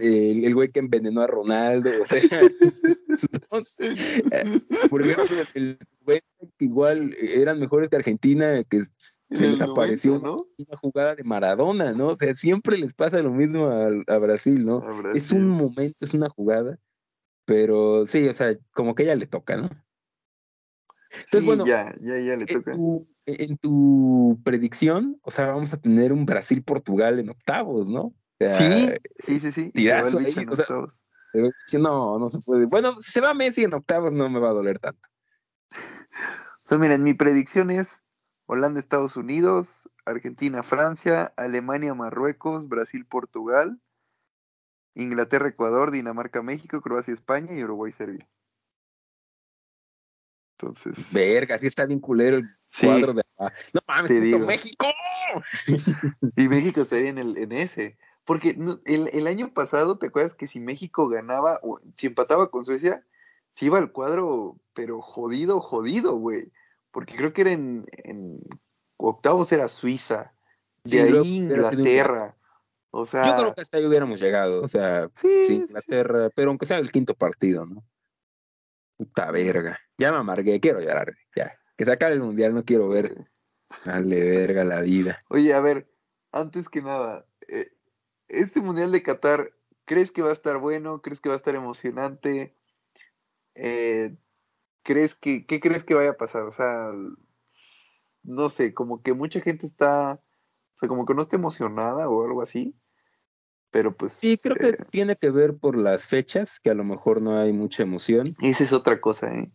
el, 0.01 0.55
güey 0.55 0.71
que 0.71 0.81
envenenó 0.81 1.21
a 1.21 1.27
Ronaldo, 1.27 1.91
o 2.03 2.07
sea, 2.07 2.21
por 4.91 5.03
ejemplo, 5.03 5.37
el 5.55 5.79
güey 6.01 6.23
que 6.59 6.65
igual 6.65 7.15
eran 7.21 7.59
mejores 7.59 7.89
que 7.89 7.97
Argentina, 7.97 8.63
que 8.65 8.85
se 9.33 9.49
les 9.49 9.61
apareció 9.61 10.15
una 10.15 10.77
jugada 10.79 11.15
de 11.17 11.25
Maradona, 11.25 11.93
¿no? 11.93 12.09
O 12.09 12.17
sea, 12.17 12.35
siempre 12.35 12.79
les 12.79 12.95
pasa 12.95 13.19
lo 13.19 13.33
mismo 13.33 13.67
a, 13.67 14.19
Brasil, 14.19 14.65
¿no? 14.65 14.83
Es 15.13 15.33
un 15.33 15.49
momento, 15.49 15.99
es 16.01 16.15
una 16.15 16.31
jugada, 16.31 16.79
pero 17.47 18.05
sí, 18.05 18.29
o 18.29 18.33
sea, 18.35 18.55
como 18.73 18.95
que 18.95 19.05
ella 19.05 19.15
le 19.15 19.27
toca, 19.27 19.57
¿no? 19.57 19.71
Entonces, 21.11 21.45
bueno, 21.45 21.65
ya, 21.65 21.95
ya, 22.01 22.19
ya 22.19 22.37
le 22.37 22.45
toca 22.45 22.77
en 23.27 23.57
tu 23.59 24.41
predicción, 24.45 25.19
o 25.23 25.31
sea, 25.31 25.47
vamos 25.47 25.73
a 25.73 25.81
tener 25.81 26.13
un 26.13 26.27
Brasil-Portugal 26.27 27.19
en 27.19 27.31
octavos, 27.31 27.89
¿no? 27.89 28.15
sí, 28.53 28.93
sí, 29.19 29.41
sí, 29.41 29.51
sí. 29.53 29.71
Tirazo 29.71 30.19
ahí, 30.19 30.33
en 30.37 30.51
octavos. 30.51 31.01
no, 31.79 32.19
no 32.19 32.31
se 32.31 32.39
puede. 32.41 32.67
Bueno, 32.67 33.01
si 33.01 33.13
se 33.13 33.21
va 33.21 33.35
Messi 33.35 33.65
en 33.65 33.75
octavos, 33.75 34.13
no 34.13 34.29
me 34.29 34.39
va 34.39 34.51
a 34.51 34.55
doler 34.55 34.79
tanto. 34.79 35.09
O 36.67 36.69
sea, 36.69 36.79
miren, 36.79 37.05
mi 37.05 37.15
predicción 37.15 37.71
es 37.71 38.03
Holanda, 38.47 38.81
Estados 38.81 39.17
Unidos, 39.17 39.89
Argentina, 40.05 40.65
Francia, 40.65 41.33
Alemania, 41.37 41.95
Marruecos, 41.95 42.69
Brasil, 42.69 43.07
Portugal, 43.07 43.81
Inglaterra, 44.97 45.49
Ecuador, 45.49 45.91
Dinamarca, 45.91 46.43
México, 46.43 46.81
Croacia, 46.81 47.15
España 47.15 47.53
y 47.55 47.63
Uruguay, 47.63 47.93
Serbia. 47.93 48.27
Entonces. 50.59 51.13
Verga, 51.13 51.59
sí 51.59 51.67
está 51.67 51.85
bien 51.85 52.01
culero 52.01 52.39
el 52.39 52.49
cuadro 52.81 53.13
de. 53.13 53.23
No 53.75 53.81
mames, 53.87 54.11
puto 54.11 54.39
México. 54.47 54.87
y 56.37 56.49
México 56.49 56.81
estaría 56.81 57.11
en, 57.11 57.19
el, 57.19 57.37
en 57.37 57.53
ese. 57.53 57.99
Porque 58.25 58.57
el, 58.87 59.11
el, 59.13 59.27
año 59.27 59.53
pasado, 59.53 59.99
¿te 59.99 60.07
acuerdas 60.07 60.35
que 60.35 60.47
si 60.47 60.59
México 60.59 61.09
ganaba, 61.09 61.61
o 61.63 61.79
si 61.97 62.07
empataba 62.07 62.51
con 62.51 62.65
Suecia, 62.65 63.05
se 63.53 63.67
iba 63.67 63.79
al 63.79 63.93
cuadro, 63.93 64.59
pero 64.73 65.03
jodido, 65.03 65.61
jodido, 65.61 66.17
güey. 66.17 66.51
Porque 66.91 67.15
creo 67.15 67.35
que 67.35 67.43
era 67.43 67.53
en, 67.53 67.87
en 67.93 68.41
octavos 68.97 69.53
era 69.53 69.69
Suiza, 69.69 70.33
de 70.85 71.03
ahí 71.03 71.37
Inglaterra. 71.37 72.35
O 72.99 73.05
sea, 73.05 73.25
yo 73.27 73.37
creo 73.37 73.55
que 73.55 73.61
hasta 73.61 73.77
ahí 73.77 73.85
hubiéramos 73.85 74.19
llegado, 74.19 74.63
o 74.63 74.69
sea, 74.69 75.11
sí, 75.13 75.29
Inglaterra, 75.51 76.31
pero 76.35 76.49
aunque 76.49 76.65
sea 76.65 76.79
el 76.79 76.91
quinto 76.91 77.15
partido, 77.15 77.67
¿no? 77.67 77.85
Puta 78.97 79.31
verga. 79.31 79.79
Ya 79.99 80.13
me 80.13 80.19
amargué, 80.19 80.59
quiero 80.61 80.81
llorar, 80.81 81.13
ya. 81.37 81.53
Que 81.77 81.85
se 81.85 81.93
acabe 81.93 82.15
el 82.15 82.23
mundial, 82.23 82.55
no 82.55 82.65
quiero 82.65 82.89
ver. 82.89 83.15
Dale 83.85 84.31
verga 84.31 84.65
la 84.65 84.81
vida. 84.81 85.23
Oye, 85.29 85.53
a 85.53 85.61
ver, 85.61 85.91
antes 86.33 86.71
que 86.71 86.81
nada, 86.81 87.27
eh, 87.49 87.69
este 88.29 88.63
Mundial 88.63 88.93
de 88.93 89.03
Qatar, 89.03 89.53
¿crees 89.85 90.11
que 90.11 90.23
va 90.23 90.31
a 90.31 90.33
estar 90.33 90.57
bueno? 90.57 91.03
¿Crees 91.03 91.21
que 91.21 91.29
va 91.29 91.35
a 91.35 91.39
estar 91.39 91.55
emocionante? 91.55 92.57
Eh, 93.55 94.17
¿crees 94.85 95.15
que, 95.15 95.45
¿Qué 95.45 95.61
crees 95.61 95.85
que 95.85 95.95
vaya 95.95 96.13
a 96.13 96.17
pasar? 96.17 96.45
O 96.45 96.53
sea, 96.53 96.93
no 98.23 98.49
sé, 98.49 98.73
como 98.73 99.03
que 99.03 99.13
mucha 99.13 99.41
gente 99.41 99.67
está, 99.67 100.15
o 100.15 100.79
sea, 100.79 100.89
como 100.89 101.05
que 101.05 101.13
no 101.13 101.21
está 101.21 101.37
emocionada 101.37 102.09
o 102.09 102.25
algo 102.25 102.41
así. 102.41 102.75
Pero 103.77 103.95
pues. 103.95 104.15
Sí, 104.15 104.39
creo 104.43 104.57
que 104.57 104.69
eh, 104.71 104.79
tiene 104.89 105.17
que 105.17 105.29
ver 105.29 105.59
por 105.59 105.77
las 105.77 106.07
fechas, 106.07 106.59
que 106.61 106.71
a 106.71 106.75
lo 106.75 106.83
mejor 106.83 107.21
no 107.21 107.39
hay 107.39 107.53
mucha 107.53 107.83
emoción. 107.83 108.35
Esa 108.41 108.65
es 108.65 108.73
otra 108.73 109.03
cosa, 109.03 109.35
¿eh? 109.35 109.53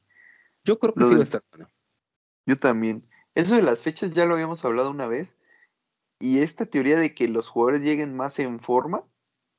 Yo 0.63 0.77
creo 0.77 0.93
que 0.93 1.05
sí 1.05 1.15
va 1.15 1.21
a 1.21 1.23
estar 1.23 1.43
bueno. 1.51 1.67
Yo 2.45 2.55
también. 2.55 3.03
Eso 3.33 3.55
de 3.55 3.63
las 3.63 3.81
fechas 3.81 4.11
ya 4.11 4.27
lo 4.27 4.35
habíamos 4.35 4.63
hablado 4.63 4.91
una 4.91 5.07
vez, 5.07 5.37
y 6.19 6.41
esta 6.41 6.67
teoría 6.67 6.99
de 6.99 7.15
que 7.15 7.27
los 7.29 7.47
jugadores 7.47 7.81
lleguen 7.81 8.15
más 8.15 8.37
en 8.37 8.59
forma, 8.59 9.03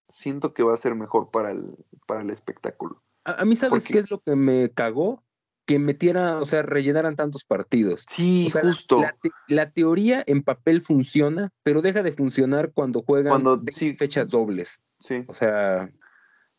siento 0.09 0.55
que 0.55 0.63
va 0.63 0.75
a 0.75 0.77
ser 0.77 0.95
mejor 0.95 1.33
para 1.33 1.51
el, 1.51 1.75
para 2.07 2.23
el 2.23 2.31
espectáculo. 2.31 3.03
A, 3.25 3.45
mí, 3.45 3.57
¿sabes 3.57 3.89
qué 3.89 3.99
es 3.99 4.13
lo 4.13 4.21
que 4.21 4.37
me 4.37 4.71
cagó? 4.71 5.25
Que 5.65 5.79
metiera, 5.79 6.39
o 6.39 6.45
sea, 6.45 6.63
rellenaran 6.63 7.15
tantos 7.15 7.45
partidos. 7.45 8.05
Sí, 8.09 8.51
justo. 8.51 9.03
La, 9.47 9.71
teoría 9.71 10.25
en 10.27 10.43
papel 10.43 10.81
funciona, 10.81 11.51
pero 11.63 11.83
deja 11.83 12.03
de 12.03 12.13
funcionar 12.13 12.73
cuando 12.73 13.03
juegan 13.03 13.31
cuando, 13.31 13.63
fechas 13.97 14.31
dobles. 14.31 14.83
Sí. 14.99 15.25
O 15.29 15.35
sea, 15.35 15.89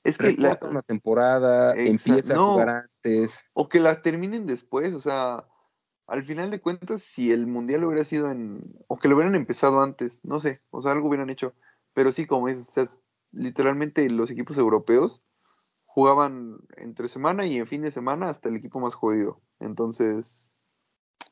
es 0.03 0.17
que 0.17 0.33
la, 0.33 0.57
una 0.61 0.81
temporada, 0.81 1.73
empieza 1.75 2.33
a 2.33 2.37
jugar 2.37 2.69
antes. 2.69 3.45
O 3.53 3.69
que 3.69 3.79
la 3.79 4.01
terminen 4.01 4.45
después, 4.45 4.93
o 4.93 5.01
sea, 5.01 5.45
al 6.07 6.25
final 6.25 6.51
de 6.51 6.61
cuentas, 6.61 7.01
si 7.01 7.31
el 7.31 7.47
mundial 7.47 7.85
hubiera 7.85 8.03
sido 8.05 8.29
en. 8.29 8.61
o 8.87 8.97
que 8.97 9.07
lo 9.07 9.15
hubieran 9.15 9.35
empezado 9.35 9.81
antes, 9.81 10.23
no 10.23 10.39
sé, 10.39 10.59
o 10.71 10.81
sea, 10.81 10.91
algo 10.91 11.07
hubieran 11.07 11.29
hecho. 11.29 11.53
Pero 11.93 12.11
sí, 12.11 12.25
como 12.25 12.47
dices, 12.47 13.01
literalmente 13.31 14.09
los 14.09 14.29
equipos 14.29 14.57
europeos 14.57 15.23
jugaban 15.93 16.57
entre 16.77 17.07
semana 17.07 17.45
y 17.45 17.57
en 17.57 17.67
fin 17.67 17.83
de 17.83 17.91
semana 17.91 18.29
hasta 18.29 18.49
el 18.49 18.55
equipo 18.55 18.79
más 18.79 18.95
jodido. 18.95 19.39
Entonces, 19.59 20.51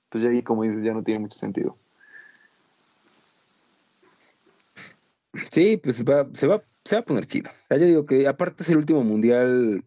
pues 0.09 0.23
ya 0.23 0.29
ahí, 0.29 0.43
como 0.43 0.63
dices, 0.63 0.83
ya 0.83 0.93
no 0.93 1.03
tiene 1.03 1.21
mucho 1.21 1.37
sentido. 1.37 1.77
Sí, 5.49 5.77
pues 5.77 5.97
se 5.97 6.03
va, 6.03 6.27
se 6.33 6.47
va, 6.47 6.63
se 6.85 6.95
va 6.95 7.01
a 7.01 7.05
poner 7.05 7.25
chido. 7.25 7.49
Ya 7.69 7.77
yo 7.77 7.85
digo 7.85 8.05
que 8.05 8.27
aparte 8.27 8.63
es 8.63 8.69
el 8.69 8.77
último 8.77 9.03
mundial 9.03 9.83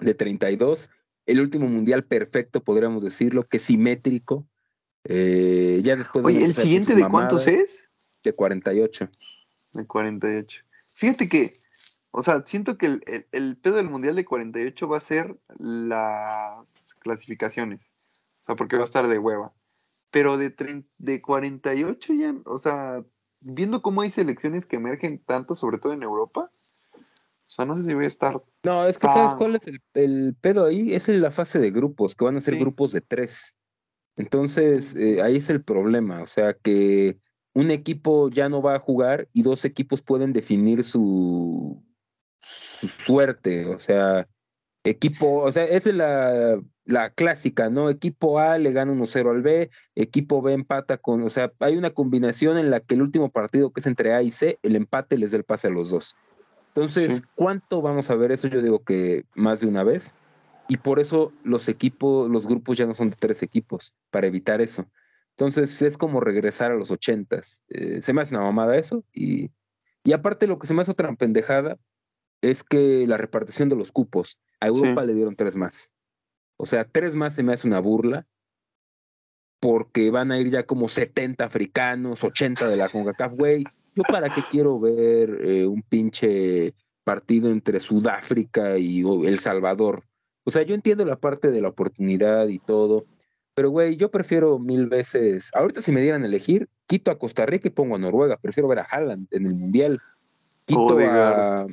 de 0.00 0.14
32 0.14 0.90
el 1.26 1.40
último 1.40 1.66
mundial 1.66 2.04
perfecto, 2.04 2.62
podríamos 2.62 3.02
decirlo, 3.02 3.42
que 3.42 3.58
simétrico. 3.58 4.46
Eh, 5.04 5.80
ya 5.82 5.96
después 5.96 6.24
Oye, 6.24 6.44
¿el 6.44 6.54
siguiente 6.54 6.94
de 6.94 7.08
cuántos 7.08 7.46
es? 7.48 7.88
De 8.22 8.32
48. 8.32 9.08
De 9.72 9.86
48. 9.86 10.62
Fíjate 10.96 11.28
que, 11.28 11.52
o 12.16 12.22
sea, 12.22 12.42
siento 12.46 12.78
que 12.78 13.00
el, 13.32 13.56
pedo 13.58 13.76
del 13.76 13.90
mundial 13.90 14.16
de 14.16 14.24
48 14.24 14.88
va 14.88 14.96
a 14.96 15.00
ser 15.00 15.38
las 15.58 16.94
clasificaciones. 17.00 17.90
O 18.42 18.46
sea, 18.46 18.56
porque 18.56 18.76
va 18.76 18.82
a 18.82 18.86
estar 18.86 19.06
de 19.06 19.18
hueva. 19.18 19.52
Pero 20.10 20.38
de, 20.38 20.84
de 20.98 21.20
48 21.20 22.14
ya, 22.14 22.34
o 22.46 22.58
sea, 22.58 23.04
viendo 23.40 23.82
cómo 23.82 24.00
hay 24.00 24.10
selecciones 24.10 24.66
que 24.66 24.76
emergen 24.76 25.18
tanto, 25.18 25.54
sobre 25.54 25.78
todo 25.78 25.92
en 25.92 26.02
Europa, 26.02 26.50
sea, 27.56 27.64
no 27.64 27.76
sé 27.76 27.84
si 27.84 27.94
voy 27.94 28.04
a 28.04 28.08
estar. 28.08 28.42
No, 28.64 28.86
es 28.86 28.98
que 28.98 29.06
¿sabes 29.08 29.34
cuál 29.34 29.56
es 29.56 29.66
el, 29.94 30.34
pedo 30.40 30.66
ahí? 30.66 30.92
Es 30.94 31.08
la 31.08 31.30
fase 31.30 31.58
de 31.58 31.70
grupos, 31.70 32.14
que 32.14 32.24
van 32.24 32.36
a 32.36 32.40
ser 32.40 32.58
grupos 32.58 32.92
de 32.92 33.00
tres. 33.00 33.56
Entonces, 34.16 34.94
eh, 34.96 35.22
ahí 35.22 35.36
es 35.36 35.50
el 35.50 35.62
problema. 35.62 36.22
O 36.22 36.26
sea, 36.26 36.54
que 36.54 37.18
un 37.54 37.70
equipo 37.70 38.28
ya 38.28 38.48
no 38.48 38.62
va 38.62 38.76
a 38.76 38.80
jugar 38.80 39.28
y 39.32 39.42
dos 39.42 39.64
equipos 39.64 40.02
pueden 40.02 40.32
definir 40.32 40.84
su, 40.84 41.82
su 42.40 42.88
suerte. 42.88 43.66
O 43.66 43.78
sea, 43.78 44.26
equipo, 44.84 45.42
o 45.42 45.52
sea, 45.52 45.64
es 45.64 45.86
la, 45.86 46.60
la 46.84 47.10
clásica, 47.10 47.68
¿no? 47.68 47.90
Equipo 47.90 48.38
A 48.38 48.58
le 48.58 48.72
gana 48.72 48.92
1-0 48.92 49.30
al 49.30 49.42
B, 49.42 49.70
equipo 49.94 50.40
B 50.42 50.52
empata 50.52 50.98
con, 50.98 51.22
o 51.22 51.28
sea, 51.28 51.52
hay 51.60 51.76
una 51.76 51.90
combinación 51.90 52.58
en 52.58 52.70
la 52.70 52.80
que 52.80 52.94
el 52.94 53.02
último 53.02 53.30
partido 53.30 53.72
que 53.72 53.80
es 53.80 53.86
entre 53.86 54.14
A 54.14 54.22
y 54.22 54.30
C, 54.30 54.58
el 54.62 54.76
empate 54.76 55.18
les 55.18 55.32
da 55.32 55.38
el 55.38 55.44
pase 55.44 55.68
a 55.68 55.70
los 55.70 55.90
dos. 55.90 56.16
Entonces, 56.68 57.22
¿cuánto 57.34 57.80
vamos 57.80 58.10
a 58.10 58.16
ver 58.16 58.32
eso? 58.32 58.48
Yo 58.48 58.60
digo 58.60 58.84
que 58.84 59.24
más 59.34 59.60
de 59.60 59.66
una 59.66 59.82
vez. 59.82 60.14
Y 60.68 60.76
por 60.76 61.00
eso 61.00 61.32
los 61.42 61.68
equipos, 61.68 62.28
los 62.28 62.46
grupos 62.46 62.76
ya 62.76 62.84
no 62.84 62.92
son 62.92 63.08
de 63.08 63.16
tres 63.16 63.42
equipos, 63.42 63.94
para 64.10 64.26
evitar 64.26 64.60
eso. 64.60 64.84
Entonces, 65.30 65.80
es 65.80 65.96
como 65.96 66.20
regresar 66.20 66.72
a 66.72 66.74
los 66.74 66.90
ochentas. 66.90 67.62
Eh, 67.68 68.02
se 68.02 68.12
me 68.12 68.20
hace 68.20 68.34
una 68.34 68.44
mamada 68.44 68.76
eso. 68.76 69.04
Y, 69.14 69.50
y 70.04 70.12
aparte, 70.12 70.46
lo 70.46 70.58
que 70.58 70.66
se 70.66 70.74
me 70.74 70.82
hace 70.82 70.90
otra 70.90 71.14
pendejada 71.14 71.78
es 72.40 72.62
que 72.62 73.06
la 73.06 73.16
repartición 73.16 73.68
de 73.68 73.76
los 73.76 73.92
cupos, 73.92 74.38
a 74.60 74.68
Europa 74.68 75.04
le 75.04 75.14
dieron 75.14 75.36
tres 75.36 75.56
más. 75.56 75.90
O 76.56 76.66
sea, 76.66 76.84
tres 76.84 77.14
más 77.16 77.34
se 77.34 77.42
me 77.42 77.52
hace 77.52 77.68
una 77.68 77.80
burla 77.80 78.26
porque 79.60 80.10
van 80.10 80.30
a 80.32 80.38
ir 80.38 80.50
ya 80.50 80.64
como 80.64 80.88
70 80.88 81.44
africanos, 81.44 82.22
80 82.22 82.68
de 82.68 82.76
la 82.76 82.88
CONCACAF, 82.88 83.34
güey. 83.34 83.64
Yo 83.94 84.02
para 84.04 84.28
qué 84.28 84.42
quiero 84.50 84.78
ver 84.78 85.38
eh, 85.42 85.66
un 85.66 85.82
pinche 85.82 86.74
partido 87.04 87.50
entre 87.50 87.80
Sudáfrica 87.80 88.78
y 88.78 89.02
El 89.26 89.38
Salvador. 89.38 90.04
O 90.44 90.50
sea, 90.50 90.62
yo 90.62 90.74
entiendo 90.74 91.04
la 91.04 91.16
parte 91.16 91.50
de 91.50 91.60
la 91.60 91.68
oportunidad 91.68 92.48
y 92.48 92.58
todo, 92.58 93.06
pero 93.54 93.70
güey, 93.70 93.96
yo 93.96 94.10
prefiero 94.10 94.58
mil 94.58 94.86
veces, 94.86 95.50
ahorita 95.54 95.80
si 95.80 95.90
me 95.90 96.02
dieran 96.02 96.22
a 96.22 96.26
elegir, 96.26 96.68
quito 96.86 97.10
a 97.10 97.18
Costa 97.18 97.46
Rica 97.46 97.68
y 97.68 97.70
pongo 97.70 97.96
a 97.96 97.98
Noruega, 97.98 98.36
prefiero 98.36 98.68
ver 98.68 98.80
a 98.80 98.86
Haaland 98.90 99.28
en 99.30 99.46
el 99.46 99.54
Mundial. 99.54 100.00
Quito 100.66 100.98
a... 101.00 101.66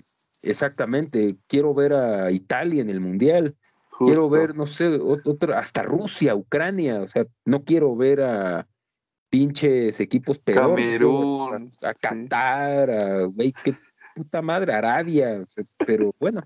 Exactamente, 0.44 1.28
quiero 1.48 1.74
ver 1.74 1.94
a 1.94 2.32
Italia 2.32 2.82
en 2.82 2.90
el 2.90 3.02
Mundial. 3.02 3.56
Quiero 3.98 4.30
ver, 4.30 4.56
no 4.56 4.68
sé, 4.68 5.00
otro, 5.00 5.56
hasta 5.56 5.84
Rusia, 5.84 6.36
Ucrania, 6.36 7.02
o 7.02 7.08
sea, 7.08 7.26
no 7.46 7.64
quiero 7.64 7.96
ver 7.96 8.22
a, 8.22 8.68
pinches 9.34 10.00
equipos 10.00 10.38
peor. 10.38 10.76
Camerún. 10.76 11.70
A, 11.82 11.94
Qatar, 11.96 12.92
a, 12.92 13.24
güey, 13.24 13.52
qué 13.64 13.76
puta 14.14 14.44
madre, 14.44 14.74
Arabia, 14.74 15.44
pero 15.88 16.14
bueno. 16.20 16.44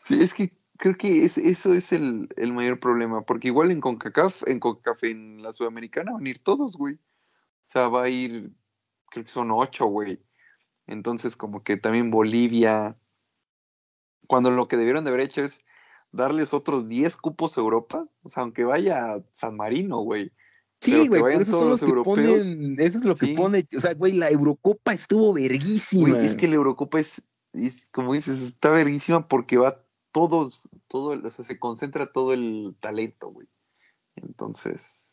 Sí, 0.00 0.22
es 0.22 0.32
que 0.32 0.56
creo 0.78 0.94
que 0.94 1.24
eso 1.24 1.72
es 1.74 1.92
el, 1.92 2.28
mayor 2.52 2.78
problema, 2.78 3.22
porque 3.22 3.48
igual 3.48 3.72
en 3.72 3.80
CONCACAF, 3.80 4.36
en 4.46 4.60
CONCACAF, 4.60 5.02
en 5.02 5.42
la 5.42 5.52
Sudamericana 5.52 6.12
van 6.12 6.26
a 6.26 6.28
ir 6.28 6.38
todos, 6.44 6.76
güey. 6.76 6.94
O 6.94 7.70
sea, 7.70 7.88
va 7.88 8.04
a 8.04 8.08
ir, 8.08 8.52
creo 9.10 9.24
que 9.24 9.30
son 9.30 9.50
ocho, 9.50 9.86
güey. 9.86 10.22
Entonces, 10.86 11.36
como 11.36 11.62
que 11.62 11.76
también 11.76 12.10
Bolivia, 12.10 12.96
cuando 14.26 14.50
lo 14.50 14.68
que 14.68 14.76
debieron 14.76 15.04
de 15.04 15.10
haber 15.10 15.22
hecho 15.22 15.42
es 15.42 15.64
darles 16.12 16.54
otros 16.54 16.88
10 16.88 17.16
cupos 17.16 17.56
a 17.56 17.60
Europa, 17.60 18.08
o 18.22 18.30
sea, 18.30 18.42
aunque 18.42 18.64
vaya 18.64 19.14
a 19.14 19.24
San 19.34 19.56
Marino, 19.56 20.00
güey. 20.00 20.32
Sí, 20.80 21.08
güey, 21.08 21.20
por 21.20 21.32
eso 21.32 21.58
son 21.58 21.68
los, 21.70 21.80
que 21.80 21.92
ponen, 22.04 22.76
eso 22.78 22.98
es 22.98 23.04
lo 23.04 23.14
que 23.14 23.28
pone, 23.28 23.66
o 23.76 23.80
sea, 23.80 23.94
güey, 23.94 24.12
la 24.12 24.30
Eurocopa 24.30 24.92
estuvo 24.92 25.32
verguísima. 25.32 26.10
Güey, 26.10 26.26
es 26.26 26.36
que 26.36 26.48
la 26.48 26.56
Eurocopa 26.56 27.00
es, 27.00 27.28
como 27.92 28.12
dices, 28.12 28.40
está 28.40 28.70
verguísima 28.70 29.26
porque 29.26 29.56
va 29.56 29.82
todos, 30.12 30.68
todo, 30.86 31.18
o 31.26 31.30
sea, 31.30 31.44
se 31.44 31.58
concentra 31.58 32.12
todo 32.12 32.32
el 32.32 32.76
talento, 32.80 33.28
güey. 33.28 33.48
Entonces, 34.16 35.05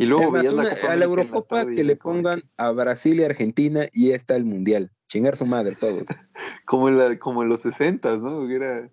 y 0.00 0.06
luego 0.06 0.34
a 0.34 0.96
la 0.96 1.04
Eurocopa 1.04 1.66
que 1.66 1.84
le 1.84 1.94
pongan 1.94 2.42
a 2.56 2.70
Brasil 2.70 3.20
y 3.20 3.24
Argentina 3.24 3.86
y 3.92 4.12
está 4.12 4.34
el 4.34 4.46
Mundial. 4.46 4.90
Chingar 5.08 5.36
su 5.36 5.44
madre 5.44 5.76
todos. 5.78 6.06
como, 6.64 6.88
en 6.88 6.96
la, 6.96 7.18
como 7.18 7.42
en 7.42 7.50
los 7.50 7.60
60, 7.60 8.16
¿no? 8.16 8.48
Que 8.48 8.54
era, 8.54 8.90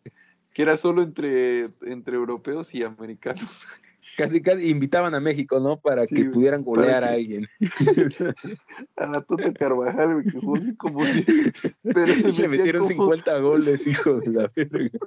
que 0.54 0.62
era 0.62 0.76
solo 0.76 1.04
entre, 1.04 1.62
entre 1.84 2.16
europeos 2.16 2.76
y 2.76 2.84
americanos. 2.84 3.50
Casi, 4.16 4.42
casi 4.42 4.70
invitaban 4.70 5.14
a 5.14 5.20
México, 5.20 5.60
¿no? 5.60 5.80
Para 5.80 6.08
que 6.08 6.26
pudieran 6.26 6.64
golear 6.64 7.04
a 7.04 7.12
alguien. 7.12 7.46
a 8.96 9.06
la 9.06 9.22
Tota 9.22 9.54
Carvajal, 9.54 10.14
güey, 10.14 10.26
que 10.26 10.40
jugó 10.40 10.56
como 10.78 11.02
Pero 11.84 12.34
se, 12.34 12.48
metieron 12.48 12.88
50 12.88 13.38
goles, 13.40 13.86
hijo 13.86 14.20
de 14.22 14.32
la 14.32 14.52
verga. 14.56 14.98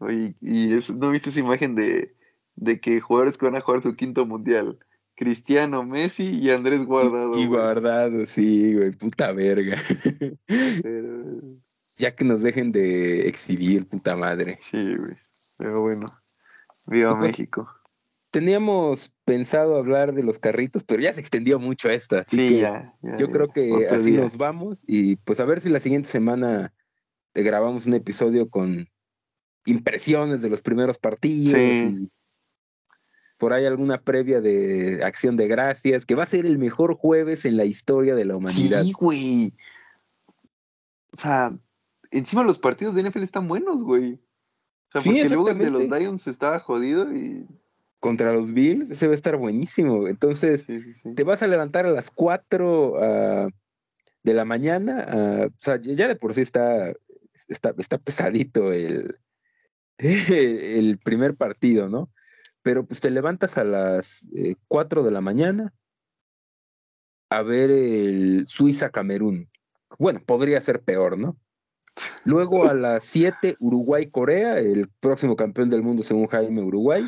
Oye, 0.00 0.34
y 0.40 0.74
eso, 0.74 0.92
¿no 0.94 1.10
viste 1.10 1.30
esa 1.30 1.40
imagen 1.40 1.76
de, 1.76 2.14
de 2.56 2.80
que 2.80 3.00
jugadores 3.00 3.38
que 3.38 3.46
van 3.46 3.56
a 3.56 3.60
jugar 3.60 3.82
su 3.82 3.96
quinto 3.96 4.26
mundial? 4.26 4.78
Cristiano, 5.14 5.84
Messi 5.84 6.24
y 6.24 6.50
Andrés 6.50 6.84
Guardado. 6.84 7.38
Y, 7.38 7.46
Guardado, 7.46 8.26
sí, 8.26 8.74
güey, 8.74 8.90
puta 8.92 9.32
verga. 9.32 9.76
Ya 11.98 12.14
que 12.16 12.24
nos 12.24 12.42
dejen 12.42 12.72
de 12.72 13.28
exhibir, 13.28 13.86
puta 13.86 14.16
madre. 14.16 14.56
Sí, 14.56 14.96
güey. 14.96 15.14
Pero 15.58 15.82
bueno, 15.82 16.06
viva 16.86 17.16
pues, 17.18 17.30
México. 17.30 17.68
Teníamos 18.30 19.14
pensado 19.26 19.76
hablar 19.76 20.14
de 20.14 20.22
los 20.22 20.38
carritos, 20.38 20.84
pero 20.84 21.02
ya 21.02 21.12
se 21.12 21.20
extendió 21.20 21.60
mucho 21.60 21.90
esta. 21.90 22.20
Así 22.20 22.36
sí, 22.36 22.60
ya, 22.60 22.94
Yo 23.18 23.30
creo 23.30 23.48
que 23.48 23.86
así 23.88 24.12
nos 24.12 24.38
vamos 24.38 24.84
y 24.86 25.16
pues 25.16 25.38
a 25.38 25.44
ver 25.44 25.60
si 25.60 25.68
la 25.68 25.80
siguiente 25.80 26.08
semana 26.08 26.72
grabamos 27.34 27.86
un 27.86 27.94
episodio 27.94 28.48
con 28.48 28.88
impresiones 29.66 30.40
de 30.40 30.48
los 30.48 30.62
primeros 30.62 30.98
partidos. 30.98 31.58
Sí. 31.58 32.10
Por 33.42 33.52
ahí 33.52 33.66
alguna 33.66 34.00
previa 34.00 34.40
de 34.40 35.00
Acción 35.02 35.36
de 35.36 35.48
Gracias, 35.48 36.06
que 36.06 36.14
va 36.14 36.22
a 36.22 36.26
ser 36.26 36.46
el 36.46 36.58
mejor 36.58 36.94
jueves 36.94 37.44
en 37.44 37.56
la 37.56 37.64
historia 37.64 38.14
de 38.14 38.24
la 38.24 38.36
humanidad. 38.36 38.84
Sí, 38.84 38.92
güey. 38.92 39.56
O 41.12 41.16
sea, 41.16 41.50
encima 42.12 42.44
los 42.44 42.60
partidos 42.60 42.94
de 42.94 43.02
NFL 43.02 43.24
están 43.24 43.48
buenos, 43.48 43.82
güey. 43.82 44.12
O 44.14 44.20
sea, 44.92 45.00
sí, 45.00 45.08
porque 45.08 45.28
luego 45.30 45.48
el 45.48 45.58
de 45.58 45.70
los 45.72 45.82
Lions 45.82 46.28
estaba 46.28 46.60
jodido 46.60 47.12
y. 47.12 47.44
Contra 47.98 48.32
los 48.32 48.52
Bills, 48.52 48.88
ese 48.92 49.08
va 49.08 49.12
a 49.12 49.16
estar 49.16 49.36
buenísimo. 49.36 50.06
Entonces, 50.06 50.64
te 51.16 51.24
vas 51.24 51.42
a 51.42 51.48
levantar 51.48 51.84
a 51.84 51.90
las 51.90 52.12
4 52.12 52.94
ah, 53.02 53.48
de 54.22 54.34
la 54.34 54.44
mañana. 54.44 55.04
Ah, 55.08 55.46
o 55.48 55.58
sea, 55.58 55.80
ya 55.82 56.06
de 56.06 56.14
por 56.14 56.32
sí 56.32 56.42
está, 56.42 56.92
está, 57.48 57.74
está 57.76 57.98
pesadito 57.98 58.72
el, 58.72 59.18
el 59.98 60.98
primer 60.98 61.34
partido, 61.34 61.88
¿no? 61.88 62.08
Pero 62.62 62.86
pues 62.86 63.00
te 63.00 63.10
levantas 63.10 63.58
a 63.58 63.64
las 63.64 64.26
4 64.68 65.00
eh, 65.00 65.04
de 65.04 65.10
la 65.10 65.20
mañana 65.20 65.72
a 67.30 67.42
ver 67.42 67.70
el 67.70 68.46
Suiza-Camerún. 68.46 69.50
Bueno, 69.98 70.22
podría 70.24 70.60
ser 70.60 70.82
peor, 70.82 71.18
¿no? 71.18 71.36
Luego 72.24 72.64
a 72.66 72.74
las 72.74 73.04
7, 73.04 73.56
Uruguay-Corea, 73.58 74.58
el 74.58 74.88
próximo 75.00 75.36
campeón 75.36 75.68
del 75.68 75.82
mundo 75.82 76.02
según 76.02 76.26
Jaime 76.26 76.62
Uruguay. 76.62 77.06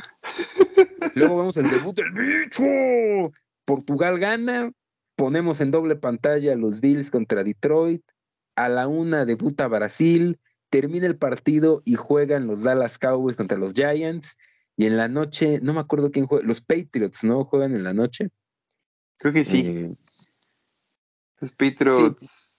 Luego 1.14 1.38
vemos 1.38 1.56
el 1.56 1.70
debut 1.70 1.96
del 1.96 2.10
bicho. 2.12 3.32
Portugal 3.64 4.18
gana. 4.18 4.72
Ponemos 5.16 5.60
en 5.60 5.70
doble 5.70 5.96
pantalla 5.96 6.56
los 6.56 6.80
Bills 6.80 7.10
contra 7.10 7.44
Detroit. 7.44 8.02
A 8.56 8.68
la 8.68 8.88
una 8.88 9.24
debuta 9.24 9.68
Brasil. 9.68 10.38
Termina 10.70 11.06
el 11.06 11.16
partido 11.16 11.82
y 11.84 11.94
juegan 11.94 12.46
los 12.46 12.62
Dallas 12.62 12.98
Cowboys 12.98 13.36
contra 13.36 13.58
los 13.58 13.74
Giants. 13.74 14.36
Y 14.76 14.86
en 14.86 14.96
la 14.96 15.08
noche, 15.08 15.60
no 15.62 15.72
me 15.72 15.80
acuerdo 15.80 16.10
quién 16.10 16.26
juega, 16.26 16.46
los 16.46 16.60
Patriots, 16.60 17.24
¿no? 17.24 17.44
Juegan 17.44 17.76
en 17.76 17.84
la 17.84 17.94
noche. 17.94 18.30
Creo 19.18 19.32
que 19.32 19.44
sí. 19.44 19.62
Eh, 19.66 19.96
los 21.40 21.52
Patriots. 21.52 22.52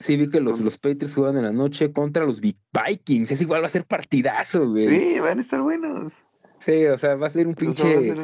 Sí, 0.00 0.16
vi 0.16 0.28
que 0.28 0.40
los, 0.40 0.60
los 0.60 0.78
Patriots 0.78 1.14
juegan 1.14 1.36
en 1.36 1.44
la 1.44 1.52
noche 1.52 1.92
contra 1.92 2.24
los 2.24 2.40
Vikings. 2.40 3.30
Es 3.30 3.40
igual, 3.40 3.62
va 3.62 3.66
a 3.66 3.70
ser 3.70 3.86
partidazo, 3.86 4.68
güey. 4.68 4.88
Sí, 4.88 5.20
van 5.20 5.38
a 5.38 5.42
estar 5.42 5.62
buenos. 5.62 6.14
Sí, 6.58 6.86
o 6.86 6.98
sea, 6.98 7.14
va 7.14 7.28
a 7.28 7.30
ser 7.30 7.46
un 7.46 7.54
pinche 7.54 8.14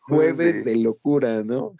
jueves 0.00 0.64
de... 0.64 0.76
locura, 0.76 1.44
¿no? 1.44 1.76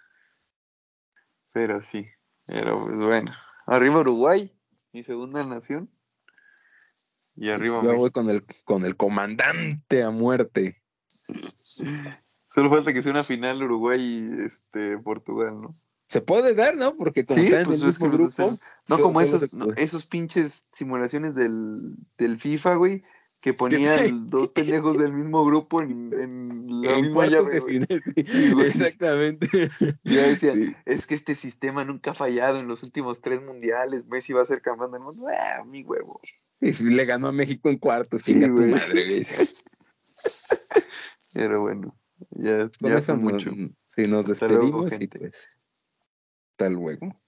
Pero 1.53 1.81
sí, 1.81 2.05
pero 2.45 2.85
pues 2.85 2.97
bueno. 2.97 3.31
Arriba 3.65 3.99
Uruguay, 3.99 4.51
mi 4.91 5.03
segunda 5.03 5.45
nación. 5.45 5.89
Y 7.35 7.49
arriba 7.49 7.79
Yo 7.81 7.95
voy 7.95 8.11
con 8.11 8.29
el, 8.29 8.43
con 8.63 8.85
el 8.85 8.95
comandante 8.95 10.03
a 10.03 10.11
muerte. 10.11 10.81
Solo 11.07 12.69
falta 12.69 12.93
que 12.93 13.01
sea 13.01 13.11
una 13.11 13.23
final 13.23 13.63
Uruguay 13.63 14.01
y 14.01 14.45
este, 14.45 14.97
Portugal, 14.99 15.61
¿no? 15.61 15.73
se 16.13 16.21
puede 16.21 16.53
dar, 16.53 16.75
¿no? 16.75 16.95
Porque 16.95 17.25
como 17.25 17.41
están 17.41 17.61
en 17.61 17.65
pues 17.65 17.79
el 17.79 17.87
mismo 17.87 18.09
grupo. 18.09 18.55
No 18.87 18.99
como 18.99 19.19
esos, 19.19 19.49
esos 19.77 20.05
pinches 20.05 20.63
simulaciones 20.71 21.33
del, 21.33 21.95
del 22.19 22.39
FIFA, 22.39 22.75
güey, 22.75 23.03
que 23.43 23.53
ponían 23.53 24.27
dos 24.27 24.49
pendejos 24.49 24.97
del 24.97 25.11
mismo 25.11 25.43
grupo 25.43 25.81
en, 25.81 26.13
en 26.13 26.81
la 26.81 26.97
misma 26.97 27.27
llave. 27.27 27.85
Exactamente. 28.65 29.69
Y 30.05 30.15
ya 30.15 30.27
decían, 30.29 30.77
es 30.85 31.05
que 31.05 31.15
este 31.15 31.35
sistema 31.35 31.83
nunca 31.83 32.11
ha 32.11 32.13
fallado 32.13 32.59
en 32.59 32.69
los 32.69 32.83
últimos 32.83 33.19
tres 33.19 33.41
mundiales. 33.41 34.07
Messi 34.07 34.31
va 34.31 34.43
a 34.43 34.45
ser 34.45 34.61
campeón 34.61 34.93
del 34.93 35.01
mundo. 35.01 35.25
Ah, 35.37 35.61
mi 35.65 35.83
huevo. 35.83 36.21
Y 36.61 36.71
le 36.71 37.03
ganó 37.03 37.27
a 37.27 37.31
México 37.33 37.67
en 37.67 37.79
cuartos, 37.79 38.23
chinga 38.23 38.47
tu 38.47 38.61
madre, 38.61 39.09
güey. 39.09 39.27
Pero 41.33 41.59
bueno, 41.59 41.97
ya, 42.29 42.69
ya 42.79 43.13
mucho. 43.15 43.51
Si 43.87 44.07
nos 44.07 44.25
despedimos 44.25 45.01
y 45.01 45.07
pues 45.07 45.59
hasta 46.51 46.69
luego. 46.69 47.21